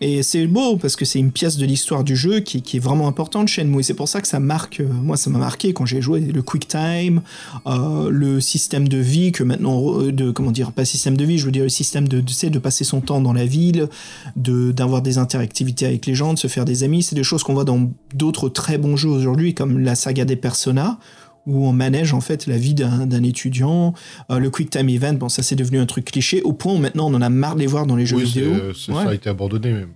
Et 0.02 0.22
c'est 0.22 0.46
beau 0.46 0.78
parce 0.78 0.96
que 0.96 1.04
c'est 1.04 1.18
une 1.18 1.30
pièce 1.30 1.58
de 1.58 1.66
l'histoire 1.66 2.04
du 2.04 2.16
jeu 2.16 2.40
qui, 2.40 2.56
est 2.74 2.80
vraiment 2.80 3.06
importante 3.06 3.48
chez 3.48 3.60
Shenmue. 3.60 3.80
Et 3.80 3.82
c'est 3.82 3.92
pour 3.92 4.08
ça 4.08 4.22
que 4.22 4.26
ça 4.26 4.40
marque, 4.40 4.80
euh, 4.80 4.88
moi 4.90 5.18
ça 5.18 5.28
m'a 5.28 5.38
marqué 5.38 5.74
quand 5.74 5.84
j'ai 5.84 6.00
joué 6.00 6.20
le 6.20 6.40
quick 6.40 6.66
time, 6.66 7.20
euh, 7.66 8.08
le 8.10 8.40
système 8.40 8.88
de 8.88 8.96
vie 8.96 9.30
que 9.30 9.42
maintenant, 9.44 10.00
de 10.00 10.30
comment 10.30 10.52
dire, 10.52 10.72
pas 10.72 10.86
système 10.86 11.18
de 11.18 11.24
vie, 11.26 11.36
je 11.36 11.44
veux 11.44 11.52
dire 11.52 11.64
le 11.64 11.68
système 11.68 12.08
de, 12.08 12.22
sais, 12.30 12.48
de 12.48 12.58
passer 12.58 12.84
son 12.84 13.02
temps 13.02 13.20
dans 13.20 13.34
la 13.34 13.44
ville, 13.44 13.90
de 14.36 14.72
d'avoir 14.72 15.02
des 15.02 15.18
interactivités 15.18 15.84
avec 15.84 16.06
les 16.06 16.14
gens, 16.14 16.32
de 16.32 16.38
se 16.38 16.46
faire 16.46 16.64
des 16.64 16.82
amis. 16.82 17.02
C'est 17.02 17.14
des 17.14 17.22
choses 17.22 17.42
qu'on 17.42 17.52
voit 17.52 17.64
dans 17.64 17.90
d'autres 18.14 18.48
très 18.48 18.78
bons 18.78 18.96
jeux 18.96 19.10
aujourd'hui 19.10 19.52
comme 19.52 19.78
la 19.80 19.96
saga 19.96 20.24
des 20.24 20.36
Persona 20.36 20.98
où 21.46 21.66
on 21.66 21.72
manège 21.72 22.12
en 22.14 22.20
fait 22.20 22.46
la 22.46 22.56
vie 22.58 22.74
d'un 22.74 23.22
étudiant. 23.22 23.94
Euh, 24.30 24.38
le 24.38 24.50
quick 24.50 24.70
time 24.70 24.88
event, 24.88 25.14
bon 25.14 25.28
ça 25.28 25.42
c'est 25.42 25.56
devenu 25.56 25.78
un 25.78 25.86
truc 25.86 26.04
cliché 26.04 26.42
au 26.42 26.52
point 26.52 26.74
où 26.74 26.78
maintenant 26.78 27.10
on 27.10 27.14
en 27.14 27.22
a 27.22 27.28
marre 27.30 27.54
de 27.54 27.60
les 27.60 27.66
voir 27.66 27.86
dans 27.86 27.96
les 27.96 28.06
jeux 28.06 28.16
Oui, 28.16 28.24
vidéo. 28.24 28.52
euh, 28.52 28.68
Ouais. 28.88 29.04
ça 29.04 29.10
a 29.10 29.14
été 29.14 29.28
abandonné 29.30 29.72
même. 29.72 29.88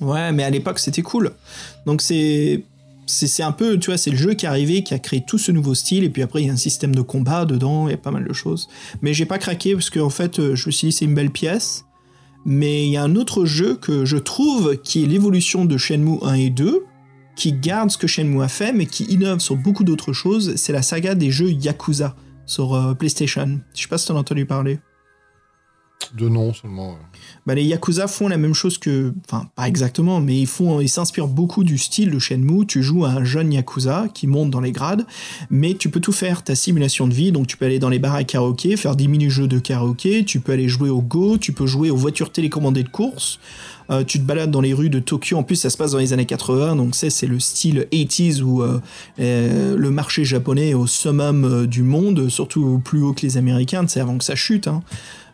Ouais. 0.00 0.06
Ouais, 0.06 0.32
mais 0.32 0.42
à 0.44 0.50
l'époque, 0.50 0.78
c'était 0.78 1.02
cool. 1.02 1.32
Donc 1.86 2.00
c'est 2.02 2.64
c'est 3.06 3.42
un 3.42 3.50
peu, 3.50 3.76
tu 3.76 3.86
vois, 3.90 3.96
c'est 3.98 4.10
le 4.12 4.16
jeu 4.16 4.34
qui 4.34 4.46
est 4.46 4.48
arrivé, 4.48 4.84
qui 4.84 4.94
a 4.94 4.98
créé 5.00 5.24
tout 5.26 5.36
ce 5.38 5.50
nouveau 5.50 5.74
style, 5.74 6.04
et 6.04 6.10
puis 6.10 6.22
après, 6.22 6.42
il 6.42 6.46
y 6.46 6.50
a 6.50 6.52
un 6.52 6.56
système 6.56 6.94
de 6.94 7.00
combat 7.00 7.44
dedans, 7.44 7.88
il 7.88 7.90
y 7.90 7.94
a 7.94 7.96
pas 7.96 8.12
mal 8.12 8.22
de 8.24 8.32
choses. 8.32 8.68
Mais 9.02 9.14
j'ai 9.14 9.26
pas 9.26 9.38
craqué, 9.38 9.72
parce 9.74 9.90
qu'en 9.90 10.10
fait, 10.10 10.38
euh, 10.38 10.54
je 10.54 10.68
me 10.68 10.70
suis 10.70 10.88
dit, 10.88 10.92
c'est 10.92 11.06
une 11.06 11.14
belle 11.14 11.30
pièce, 11.32 11.86
mais 12.44 12.86
il 12.86 12.90
y 12.92 12.96
a 12.96 13.02
un 13.02 13.16
autre 13.16 13.46
jeu 13.46 13.74
que 13.74 14.04
je 14.04 14.16
trouve 14.16 14.76
qui 14.76 15.02
est 15.02 15.06
l'évolution 15.06 15.64
de 15.64 15.76
Shenmue 15.76 16.18
1 16.22 16.34
et 16.34 16.50
2, 16.50 16.84
qui 17.40 17.54
garde 17.54 17.90
ce 17.90 17.96
que 17.96 18.06
Shenmue 18.06 18.42
a 18.42 18.48
fait, 18.48 18.70
mais 18.74 18.84
qui 18.84 19.04
innove 19.04 19.38
sur 19.38 19.56
beaucoup 19.56 19.82
d'autres 19.82 20.12
choses, 20.12 20.56
c'est 20.56 20.74
la 20.74 20.82
saga 20.82 21.14
des 21.14 21.30
jeux 21.30 21.50
Yakuza 21.50 22.14
sur 22.44 22.74
euh, 22.74 22.92
PlayStation. 22.92 23.60
Je 23.74 23.80
sais 23.80 23.88
pas 23.88 23.96
si 23.96 24.06
t'en 24.06 24.16
as 24.16 24.18
entendu 24.18 24.44
parler. 24.44 24.78
De 26.16 26.28
nom 26.28 26.52
seulement. 26.52 26.96
Bah, 27.46 27.54
les 27.54 27.62
Yakuza 27.62 28.08
font 28.08 28.28
la 28.28 28.36
même 28.36 28.54
chose 28.54 28.78
que. 28.78 29.12
Enfin, 29.26 29.46
pas 29.54 29.68
exactement, 29.68 30.20
mais 30.20 30.36
ils 30.38 30.46
font, 30.46 30.80
ils 30.80 30.88
s'inspirent 30.88 31.28
beaucoup 31.28 31.62
du 31.62 31.78
style 31.78 32.10
de 32.10 32.18
Shenmue. 32.18 32.66
Tu 32.66 32.82
joues 32.82 33.04
à 33.04 33.10
un 33.10 33.24
jeune 33.24 33.52
Yakuza 33.52 34.06
qui 34.12 34.26
monte 34.26 34.50
dans 34.50 34.60
les 34.60 34.72
grades, 34.72 35.06
mais 35.50 35.74
tu 35.74 35.88
peux 35.88 36.00
tout 36.00 36.12
faire. 36.12 36.42
Ta 36.42 36.54
simulation 36.54 37.06
de 37.06 37.14
vie, 37.14 37.32
donc 37.32 37.46
tu 37.46 37.56
peux 37.56 37.66
aller 37.66 37.78
dans 37.78 37.88
les 37.90 37.98
bars 37.98 38.14
à 38.14 38.24
karaoké, 38.24 38.76
faire 38.76 38.96
des 38.96 39.06
mini-jeux 39.06 39.46
de 39.46 39.58
karaoké, 39.58 40.24
tu 40.24 40.40
peux 40.40 40.52
aller 40.52 40.68
jouer 40.68 40.90
au 40.90 41.00
Go, 41.00 41.38
tu 41.38 41.52
peux 41.52 41.66
jouer 41.66 41.90
aux 41.90 41.96
voitures 41.96 42.32
télécommandées 42.32 42.82
de 42.82 42.88
course. 42.88 43.38
Euh, 43.90 44.04
tu 44.04 44.20
te 44.20 44.24
balades 44.24 44.52
dans 44.52 44.60
les 44.60 44.72
rues 44.72 44.90
de 44.90 45.00
Tokyo. 45.00 45.36
En 45.36 45.42
plus, 45.42 45.56
ça 45.56 45.68
se 45.68 45.76
passe 45.76 45.92
dans 45.92 45.98
les 45.98 46.12
années 46.12 46.26
80, 46.26 46.76
donc 46.76 46.94
c'est 46.94 47.26
le 47.26 47.40
style 47.40 47.88
80s 47.92 48.40
où 48.40 48.62
euh, 48.62 48.80
euh, 49.18 49.76
le 49.76 49.90
marché 49.90 50.24
japonais 50.24 50.70
est 50.70 50.74
au 50.74 50.86
summum 50.86 51.66
du 51.66 51.82
monde, 51.82 52.28
surtout 52.28 52.80
plus 52.84 53.02
haut 53.02 53.12
que 53.12 53.22
les 53.22 53.36
Américains, 53.36 53.84
c'est 53.88 54.00
avant 54.00 54.16
que 54.16 54.24
ça 54.24 54.36
chute. 54.36 54.68
hein. 54.68 54.82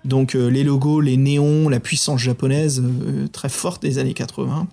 Donc 0.07 0.35
euh, 0.35 0.49
les 0.49 0.65
logos, 0.65 1.01
les 1.01 1.17
néons, 1.17 1.69
la 1.69 1.81
puissance 1.81 2.21
japonaise 2.21 2.83
euh, 2.83 3.27
très 3.33 3.49
forte 3.49 3.83
des 3.83 3.99
années 3.99 4.15
80. 4.15 4.67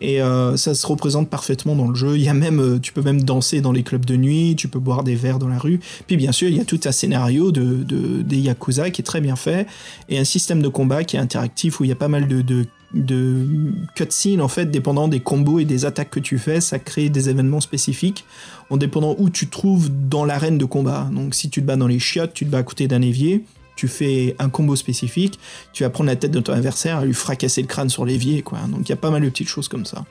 Et 0.00 0.20
euh, 0.22 0.56
ça 0.56 0.74
se 0.74 0.86
représente 0.86 1.28
parfaitement 1.28 1.76
dans 1.76 1.86
le 1.88 1.94
jeu. 1.94 2.16
Y 2.18 2.28
a 2.28 2.34
même, 2.34 2.80
tu 2.80 2.92
peux 2.92 3.02
même 3.02 3.22
danser 3.22 3.60
dans 3.60 3.70
les 3.70 3.82
clubs 3.82 4.04
de 4.04 4.16
nuit, 4.16 4.54
tu 4.56 4.66
peux 4.68 4.78
boire 4.78 5.04
des 5.04 5.14
verres 5.14 5.38
dans 5.38 5.46
la 5.48 5.58
rue. 5.58 5.78
Puis 6.06 6.16
bien 6.16 6.32
sûr, 6.32 6.48
il 6.48 6.56
y 6.56 6.60
a 6.60 6.64
tout 6.64 6.80
un 6.86 6.92
scénario 6.92 7.52
de, 7.52 7.82
de- 7.84 8.22
des 8.22 8.38
Yakuza 8.38 8.90
qui 8.90 9.02
est 9.02 9.04
très 9.04 9.20
bien 9.20 9.36
fait 9.36 9.66
et 10.08 10.18
un 10.18 10.24
système 10.24 10.62
de 10.62 10.68
combat 10.68 11.04
qui 11.04 11.16
est 11.16 11.20
interactif 11.20 11.78
où 11.80 11.84
il 11.84 11.88
y 11.88 11.92
a 11.92 11.96
pas 11.96 12.08
mal 12.08 12.26
de, 12.26 12.40
de, 12.42 12.64
de 12.94 13.46
cutscenes 13.94 14.40
en 14.40 14.48
fait, 14.48 14.70
dépendant 14.70 15.06
des 15.06 15.20
combos 15.20 15.58
et 15.60 15.64
des 15.66 15.84
attaques 15.84 16.10
que 16.10 16.20
tu 16.20 16.38
fais, 16.38 16.60
ça 16.60 16.78
crée 16.78 17.10
des 17.10 17.28
événements 17.28 17.60
spécifiques 17.60 18.24
en 18.70 18.76
dépendant 18.78 19.14
où 19.18 19.28
tu 19.30 19.46
te 19.46 19.52
trouves 19.52 19.90
dans 20.08 20.24
l'arène 20.24 20.56
de 20.58 20.64
combat. 20.64 21.08
Donc 21.14 21.34
si 21.34 21.50
tu 21.50 21.60
te 21.60 21.66
bats 21.66 21.76
dans 21.76 21.86
les 21.86 21.98
chiottes, 21.98 22.32
tu 22.32 22.46
te 22.46 22.50
bats 22.50 22.58
à 22.58 22.62
côté 22.62 22.88
d'un 22.88 23.02
évier. 23.02 23.44
Tu 23.80 23.88
fais 23.88 24.36
un 24.38 24.50
combo 24.50 24.76
spécifique, 24.76 25.38
tu 25.72 25.84
vas 25.84 25.88
prendre 25.88 26.08
la 26.08 26.16
tête 26.16 26.32
de 26.32 26.40
ton 26.40 26.52
adversaire 26.52 27.00
et 27.00 27.06
lui 27.06 27.14
fracasser 27.14 27.62
le 27.62 27.66
crâne 27.66 27.88
sur 27.88 28.04
l'évier, 28.04 28.42
quoi. 28.42 28.58
Donc 28.68 28.80
il 28.82 28.90
y 28.90 28.92
a 28.92 28.96
pas 28.96 29.08
mal 29.08 29.22
de 29.22 29.28
petites 29.30 29.48
choses 29.48 29.68
comme 29.68 29.86
ça. 29.86 30.04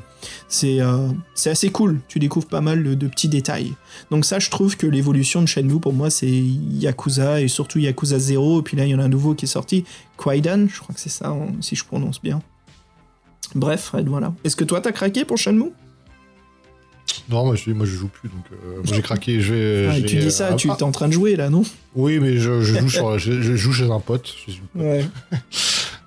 C'est 0.48 0.82
euh, 0.82 1.10
assez 1.46 1.70
cool, 1.70 2.00
tu 2.08 2.18
découvres 2.18 2.48
pas 2.48 2.62
mal 2.62 2.82
de, 2.98 3.08
petits 3.08 3.28
détails. 3.28 3.76
Donc 4.10 4.26
ça, 4.26 4.40
je 4.40 4.50
trouve 4.50 4.76
que 4.76 4.88
l'évolution 4.88 5.44
de 5.44 5.46
Shenmue, 5.46 5.80
pour 5.80 5.94
moi, 5.94 6.10
c'est 6.10 6.32
Yakuza, 6.32 7.42
et 7.42 7.48
surtout 7.48 7.78
Yakuza 7.78 8.18
0, 8.18 8.62
et 8.62 8.64
puis 8.64 8.76
là, 8.76 8.88
il 8.88 8.90
y 8.90 8.96
en 8.96 9.00
a 9.00 9.04
un 9.04 9.08
nouveau 9.08 9.36
qui 9.36 9.46
est 9.46 9.48
sorti, 9.48 9.86
Kwaidan, 10.18 10.66
je 10.68 10.80
crois 10.80 10.96
que 10.96 11.00
c'est 11.00 11.10
ça, 11.10 11.28
hein, 11.28 11.50
si 11.62 11.76
je 11.76 11.86
prononce 11.86 12.24
bien. 12.24 12.42
Bref, 13.54 13.82
Fred, 13.82 14.08
voilà. 14.08 14.34
Est-ce 14.44 14.56
que 14.56 14.64
toi, 14.64 14.82
t'as 14.82 14.94
craqué 14.94 15.26
pour 15.26 15.38
Shenmue? 15.38 15.74
Non, 17.30 17.46
moi 17.46 17.56
je, 17.56 17.70
moi 17.72 17.86
je 17.86 17.92
joue 17.96 18.08
plus, 18.08 18.30
donc 18.30 18.44
euh, 18.52 18.82
j'ai 18.84 19.02
craqué. 19.02 19.42
j'ai- 19.42 19.88
Ah, 19.90 19.96
Tu 20.02 20.18
dis 20.18 20.32
ça, 20.32 20.50
ah, 20.52 20.54
tu 20.56 20.70
ah, 20.70 20.76
es 20.80 20.84
en 20.84 20.92
train 20.92 21.08
de 21.08 21.14
jouer, 21.14 21.36
là, 21.36 21.50
non? 21.50 21.64
Oui, 21.96 22.20
mais 22.20 22.38
je, 22.38 22.62
je 22.62 22.76
joue 22.80 22.90
sur, 22.90 23.20
je, 23.20 23.42
je 23.42 23.56
joue 23.56 23.72
chez 23.74 23.90
un 23.90 24.00
pote. 24.00 24.28
chez 24.46 24.54
une- 24.76 24.82
Ouais. 24.82 25.06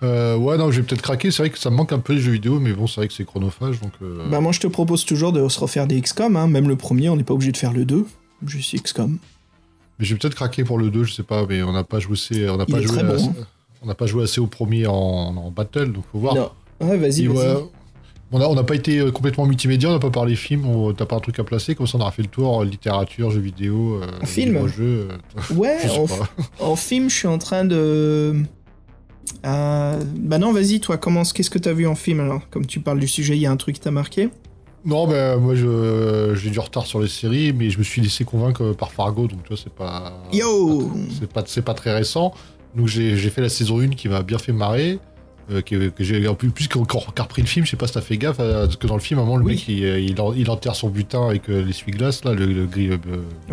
Euh, 0.03 0.37
ouais, 0.37 0.57
non, 0.59 0.73
j'ai 0.73 0.83
peut-être 0.83 1.01
craqué. 1.03 1.31
C'est 1.31 1.43
vrai 1.45 1.51
que 1.51 1.59
ça 1.61 1.71
me 1.71 1.77
manque 1.77 1.93
un 1.93 2.01
peu 2.01 2.13
les 2.13 2.21
jeux 2.21 2.33
vidéo, 2.33 2.59
mais 2.59 2.73
bon, 2.73 2.89
c'est 2.89 2.97
vrai 2.97 3.07
que 3.07 3.15
c'est 3.15 3.25
chronophage, 3.25 3.81
donc. 3.81 3.93
euh, 4.03 4.29
Bah 4.29 4.41
moi 4.41 4.51
je 4.51 4.59
te 4.59 4.67
propose 4.67 5.05
toujours 5.05 5.33
de 5.33 5.49
se 5.49 5.61
refaire 5.61 5.87
des 5.87 6.01
XCOM, 6.01 6.35
hein. 6.35 6.49
même 6.49 6.67
le 6.69 6.75
premier, 6.75 7.09
on 7.09 7.15
n'est 7.15 7.23
pas 7.23 7.35
obligé 7.35 7.53
de 7.53 7.57
faire 7.57 7.73
le 7.73 7.85
2, 7.85 8.05
juste 8.45 8.75
XCOM. 8.83 9.19
Mais 10.01 10.05
j'ai 10.05 10.17
peut-être 10.17 10.35
craqué 10.35 10.65
pour 10.65 10.79
le 10.79 10.91
2, 10.91 11.05
je 11.05 11.13
sais 11.13 11.23
pas, 11.23 11.47
mais 11.49 11.63
on 11.63 11.73
n'a 11.73 11.85
pas 11.85 12.01
joué 12.01 12.17
on 12.49 12.57
n'a 12.57 12.67
pas 12.67 12.79
assez, 12.79 12.99
hein. 12.99 13.35
on 13.81 13.87
n'a 13.87 13.95
pas 13.95 14.07
joué 14.07 14.25
assez 14.25 14.41
au 14.41 14.49
premier 14.49 14.89
en, 14.89 14.93
en 14.95 15.51
battle, 15.53 15.93
donc 15.93 16.03
faut 16.11 16.19
voir. 16.19 16.35
Non. 16.35 16.51
Ouais, 16.81 16.97
vas-y, 16.97 17.27
vas-y. 17.27 17.29
ouais, 17.29 17.63
on 18.33 18.55
n'a 18.55 18.63
pas 18.65 18.75
été 18.75 18.99
euh, 18.99 19.11
complètement 19.11 19.47
multimédia, 19.47 19.89
on 19.89 19.93
n'a 19.93 19.99
pas 19.99 20.11
parlé 20.11 20.35
film, 20.37 20.67
on- 20.67 20.93
t'as 20.93 21.07
pas 21.07 21.17
un 21.17 21.21
truc 21.21 21.39
à 21.39 21.45
placer, 21.45 21.75
comme 21.75 21.87
ça 21.87 21.99
on 21.99 22.01
aura 22.01 22.11
fait 22.13 22.23
le 22.23 22.29
tour, 22.29 22.63
euh, 22.63 22.65
littérature, 22.65 23.31
jeux 23.31 23.41
vidéo, 23.41 24.01
euh, 24.03 24.25
film 24.27 24.67
jeux. 24.69 25.09
Ouais, 25.55 25.79
je 25.83 25.89
sais 25.89 25.99
en, 26.61 26.65
en 26.73 26.77
film, 26.77 27.11
je 27.11 27.15
suis 27.17 27.29
en 27.29 27.39
train 27.39 27.65
de... 27.65 28.35
Euh, 29.47 30.03
Bah 30.17 30.39
non, 30.39 30.53
vas-y, 30.53 30.81
toi, 30.81 30.97
commence. 30.99 31.33
Qu'est-ce 31.33 31.51
que 31.51 31.59
t'as 31.59 31.73
vu 31.73 31.87
en 31.87 31.95
film, 31.95 32.21
alors 32.21 32.49
Comme 32.51 32.67
tu 32.67 32.81
parles 32.81 32.99
du 33.01 33.09
sujet, 33.09 33.37
il 33.37 33.41
y 33.41 33.47
a 33.47 33.51
un 33.51 33.57
truc 33.57 33.77
qui 33.77 33.81
t'a 33.81 33.91
marqué? 33.91 34.31
Non, 34.85 35.07
ben 35.07 35.37
moi 35.37 35.55
je- 35.55 36.35
j'ai 36.35 36.51
du 36.51 36.59
retard 36.59 36.87
sur 36.87 37.01
les 37.01 37.07
séries, 37.07 37.53
mais 37.53 37.71
je 37.71 37.79
me 37.79 37.85
suis 37.85 38.03
laissé 38.03 38.25
convaincre 38.25 38.73
par 38.73 38.91
Fargo, 38.91 39.29
donc 39.29 39.45
toi 39.45 39.57
c'est 39.57 39.73
pas. 39.73 40.13
Yo 40.33 40.91
C'est 41.21 41.33
pas, 41.33 41.45
c'est 41.47 41.63
pas 41.63 41.75
très 41.75 41.95
récent. 41.95 42.35
Donc 42.75 42.89
j'ai 42.89 43.17
j'ai 43.17 43.31
fait 43.31 43.43
la 43.43 43.49
saison 43.49 43.79
1 43.81 43.91
qui 43.91 44.09
m'a 44.09 44.23
bien 44.23 44.39
fait 44.39 44.51
marrer. 44.53 44.99
Euh, 45.53 45.61
que, 45.63 45.89
que 45.89 46.05
j'ai 46.05 46.27
en 46.29 46.35
plus, 46.35 46.51
qu'encore 46.69 47.15
qu'a 47.15 47.23
repris 47.25 47.43
le 47.43 47.49
film, 47.49 47.65
je 47.67 47.71
sais 47.71 47.77
pas 47.77 47.87
si 47.87 47.95
t'as 47.95 48.01
fait 48.01 48.17
gaffe, 48.17 48.37
euh, 48.41 48.65
parce 48.65 48.77
que 48.77 48.87
dans 48.87 48.95
le 48.95 49.01
film, 49.01 49.19
à 49.21 49.23
un 49.23 49.27
moment, 49.27 49.37
le 49.37 49.45
Oui. 49.45 49.53
mec 49.55 49.69
il, 49.69 49.85
euh, 49.85 50.01
il, 50.01 50.21
en- 50.21 50.33
il 50.35 50.51
enterre 50.51 50.75
son 50.75 50.89
butin 50.89 51.27
avec 51.29 51.49
euh, 51.49 51.63
l'essuie-glace, 51.65 52.25
là, 52.25 52.33
le, 52.35 52.47
le 52.47 52.67
gris, 52.67 52.91
euh, 52.91 52.97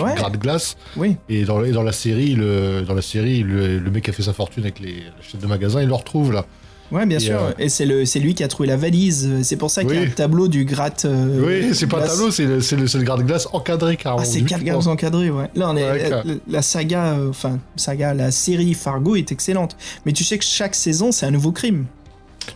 Ouais. 0.01 0.15
de 0.15 0.37
glace. 0.37 0.77
Oui. 0.97 1.15
Et 1.29 1.43
dans, 1.45 1.63
et 1.63 1.71
dans 1.71 1.83
la 1.83 1.91
série, 1.91 2.35
le, 2.35 2.81
dans 2.87 2.93
la 2.93 3.01
série 3.01 3.43
le, 3.43 3.79
le 3.79 3.91
mec 3.91 4.07
a 4.09 4.11
fait 4.11 4.23
sa 4.23 4.33
fortune 4.33 4.63
avec 4.63 4.79
les, 4.79 4.95
la 4.95 5.23
chaîne 5.29 5.41
de 5.41 5.47
magasin, 5.47 5.81
il 5.81 5.87
le 5.87 5.93
retrouve 5.95 6.31
là. 6.33 6.45
Ouais, 6.91 7.05
bien 7.05 7.17
Et, 7.17 7.21
sûr. 7.21 7.39
euh, 7.39 7.51
Et 7.59 7.69
c'est 7.69 7.85
le, 7.85 8.03
c'est 8.05 8.19
lui 8.19 8.33
qui 8.33 8.43
a 8.43 8.47
trouvé 8.47 8.67
la 8.67 8.75
valise. 8.77 9.29
C'est 9.43 9.57
pour 9.57 9.69
ça 9.69 9.83
qu'il 9.83 9.93
y 9.95 9.97
a 9.97 10.01
un 10.01 10.07
tableau 10.09 10.47
du 10.47 10.65
gratte. 10.65 11.05
euh, 11.05 11.43
Oui, 11.45 11.73
c'est 11.75 11.85
pas 11.87 11.97
un 11.97 11.99
glace. 12.01 12.13
tableau, 12.13 12.31
c'est 12.31 12.45
le, 12.45 12.61
c'est 12.61 12.75
le, 12.75 12.87
c'est 12.87 12.97
le 12.97 13.03
garde-glace 13.03 13.47
encadré 13.53 13.95
carrément. 13.95 14.21
Ah, 14.23 14.25
c'est 14.25 14.41
gars 14.41 14.75
encadrés, 14.87 15.29
ouais. 15.29 15.49
Là, 15.55 15.69
on 15.69 15.77
est, 15.77 15.83
Ouais, 15.89 16.23
la, 16.47 16.61
saga, 16.61 17.13
euh, 17.13 17.29
enfin, 17.29 17.59
saga, 17.75 18.13
la 18.13 18.31
série 18.31 18.73
Fargo 18.73 19.15
est 19.15 19.31
excellente. 19.31 19.77
Mais 20.05 20.13
tu 20.13 20.23
sais 20.23 20.37
que 20.37 20.43
chaque 20.45 20.73
saison, 20.75 21.11
c'est 21.11 21.25
un 21.25 21.31
nouveau 21.31 21.51
crime. 21.51 21.85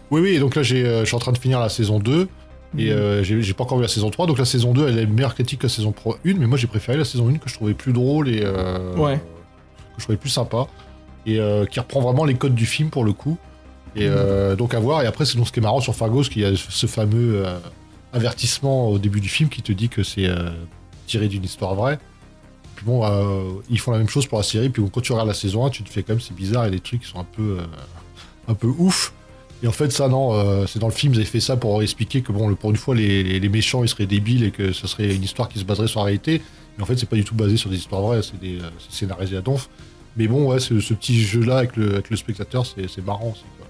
Oui, 0.09 0.21
oui, 0.21 0.39
donc 0.39 0.55
là, 0.55 0.63
j'ai, 0.63 0.83
euh, 0.85 1.01
je 1.01 1.05
suis 1.05 1.15
en 1.15 1.19
train 1.19 1.31
de 1.31 1.37
finir 1.37 1.59
la 1.59 1.69
saison 1.69 1.99
2. 1.99 2.27
Et 2.75 2.85
Mhm. 2.85 2.91
euh, 2.91 3.23
j'ai, 3.23 3.39
j'ai 3.43 3.53
pas 3.53 3.63
encore 3.65 3.77
vu 3.77 3.83
la 3.83 3.87
saison 3.87 4.09
3. 4.09 4.25
Donc 4.25 4.39
la 4.39 4.45
saison 4.45 4.73
2, 4.73 4.87
elle 4.89 4.97
est 4.97 5.05
meilleure 5.05 5.35
critique 5.35 5.59
que 5.59 5.67
la 5.67 5.71
saison 5.73 5.91
pro 5.91 6.15
1. 6.25 6.33
Mais 6.39 6.47
moi, 6.47 6.57
j'ai 6.57 6.65
préféré 6.65 6.97
la 6.97 7.05
saison 7.05 7.29
1 7.29 7.37
que 7.37 7.47
je 7.47 7.53
trouvais 7.53 7.75
plus 7.75 7.93
drôle 7.93 8.29
et. 8.29 8.41
euh, 8.43 8.95
Ouais. 8.95 9.17
Que 9.17 9.99
je 9.99 10.03
trouvais 10.05 10.17
plus 10.17 10.31
sympa. 10.31 10.65
Et 11.27 11.39
euh, 11.39 11.65
qui 11.65 11.79
reprend 11.79 12.01
vraiment 12.01 12.25
les 12.25 12.33
codes 12.33 12.55
du 12.55 12.65
film 12.65 12.89
pour 12.89 13.03
le 13.05 13.13
coup. 13.13 13.37
Et 13.95 14.07
euh, 14.07 14.55
donc 14.55 14.73
à 14.73 14.79
voir. 14.79 15.01
Et 15.01 15.05
après, 15.05 15.25
c'est 15.25 15.37
donc 15.37 15.47
ce 15.47 15.51
qui 15.51 15.59
est 15.59 15.63
marrant 15.63 15.81
sur 15.81 15.95
Fargo, 15.95 16.23
c'est 16.23 16.31
qu'il 16.31 16.41
y 16.41 16.45
a 16.45 16.55
ce 16.55 16.87
fameux 16.87 17.45
euh, 17.45 17.57
avertissement 18.11 18.89
au 18.89 18.97
début 18.97 19.21
du 19.21 19.29
film 19.29 19.49
qui 19.49 19.61
te 19.61 19.71
dit 19.71 19.89
que 19.89 20.03
c'est 20.03 20.27
euh, 20.27 20.49
tiré 21.07 21.27
d'une 21.27 21.43
histoire 21.43 21.75
vraie. 21.75 21.99
Puis 22.75 22.85
bon, 22.85 23.03
ils 23.69 23.79
font 23.79 23.91
la 23.91 23.99
même 23.99 24.09
chose 24.09 24.25
pour 24.25 24.39
la 24.39 24.43
série. 24.43 24.69
Puis 24.69 24.81
quand 24.91 25.01
tu 25.01 25.11
regardes 25.11 25.27
la 25.27 25.35
saison 25.35 25.65
1, 25.65 25.69
tu 25.69 25.83
te 25.83 25.89
fais 25.89 26.01
quand 26.01 26.13
même, 26.13 26.19
c'est 26.19 26.35
bizarre, 26.35 26.63
a 26.63 26.69
des 26.71 26.79
trucs 26.79 27.01
qui 27.01 27.07
sont 27.07 27.19
un 27.19 27.23
peu, 27.25 27.59
un 28.47 28.55
peu 28.55 28.67
ouf. 28.67 29.13
Et 29.61 29.67
en 29.67 29.71
fait, 29.71 29.91
ça, 29.91 30.07
non, 30.07 30.65
c'est 30.65 30.79
dans 30.79 30.87
le 30.87 30.93
film, 30.93 31.13
ils 31.13 31.17
avaient 31.17 31.25
fait 31.25 31.39
ça 31.39 31.55
pour 31.55 31.83
expliquer 31.83 32.23
que, 32.23 32.31
bon, 32.31 32.53
pour 32.55 32.71
une 32.71 32.75
fois, 32.75 32.95
les, 32.95 33.47
méchants, 33.47 33.83
ils 33.83 33.89
seraient 33.89 34.07
débiles 34.07 34.43
et 34.43 34.49
que 34.49 34.73
ce 34.73 34.87
serait 34.87 35.15
une 35.15 35.21
histoire 35.21 35.49
qui 35.49 35.59
se 35.59 35.65
baserait 35.65 35.87
sur 35.87 35.99
la 35.99 36.05
réalité. 36.05 36.41
Mais 36.77 36.83
en 36.83 36.87
fait, 36.87 36.97
c'est 36.97 37.07
pas 37.07 37.15
du 37.15 37.23
tout 37.23 37.35
basé 37.35 37.57
sur 37.57 37.69
des 37.69 37.77
histoires 37.77 38.01
vraies, 38.01 38.23
c'est 38.23 38.39
des 38.39 38.57
scénarisé 38.89 39.37
à 39.37 39.41
donf. 39.41 39.69
Mais 40.15 40.27
bon, 40.27 40.51
ouais, 40.51 40.59
ce, 40.59 40.73
petit 40.93 41.21
jeu-là 41.21 41.57
avec 41.57 41.75
le, 41.75 42.15
spectateur, 42.15 42.65
c'est 42.65 42.87
c'est 42.87 43.05
marrant 43.05 43.31
aussi, 43.31 43.43
quoi. 43.57 43.62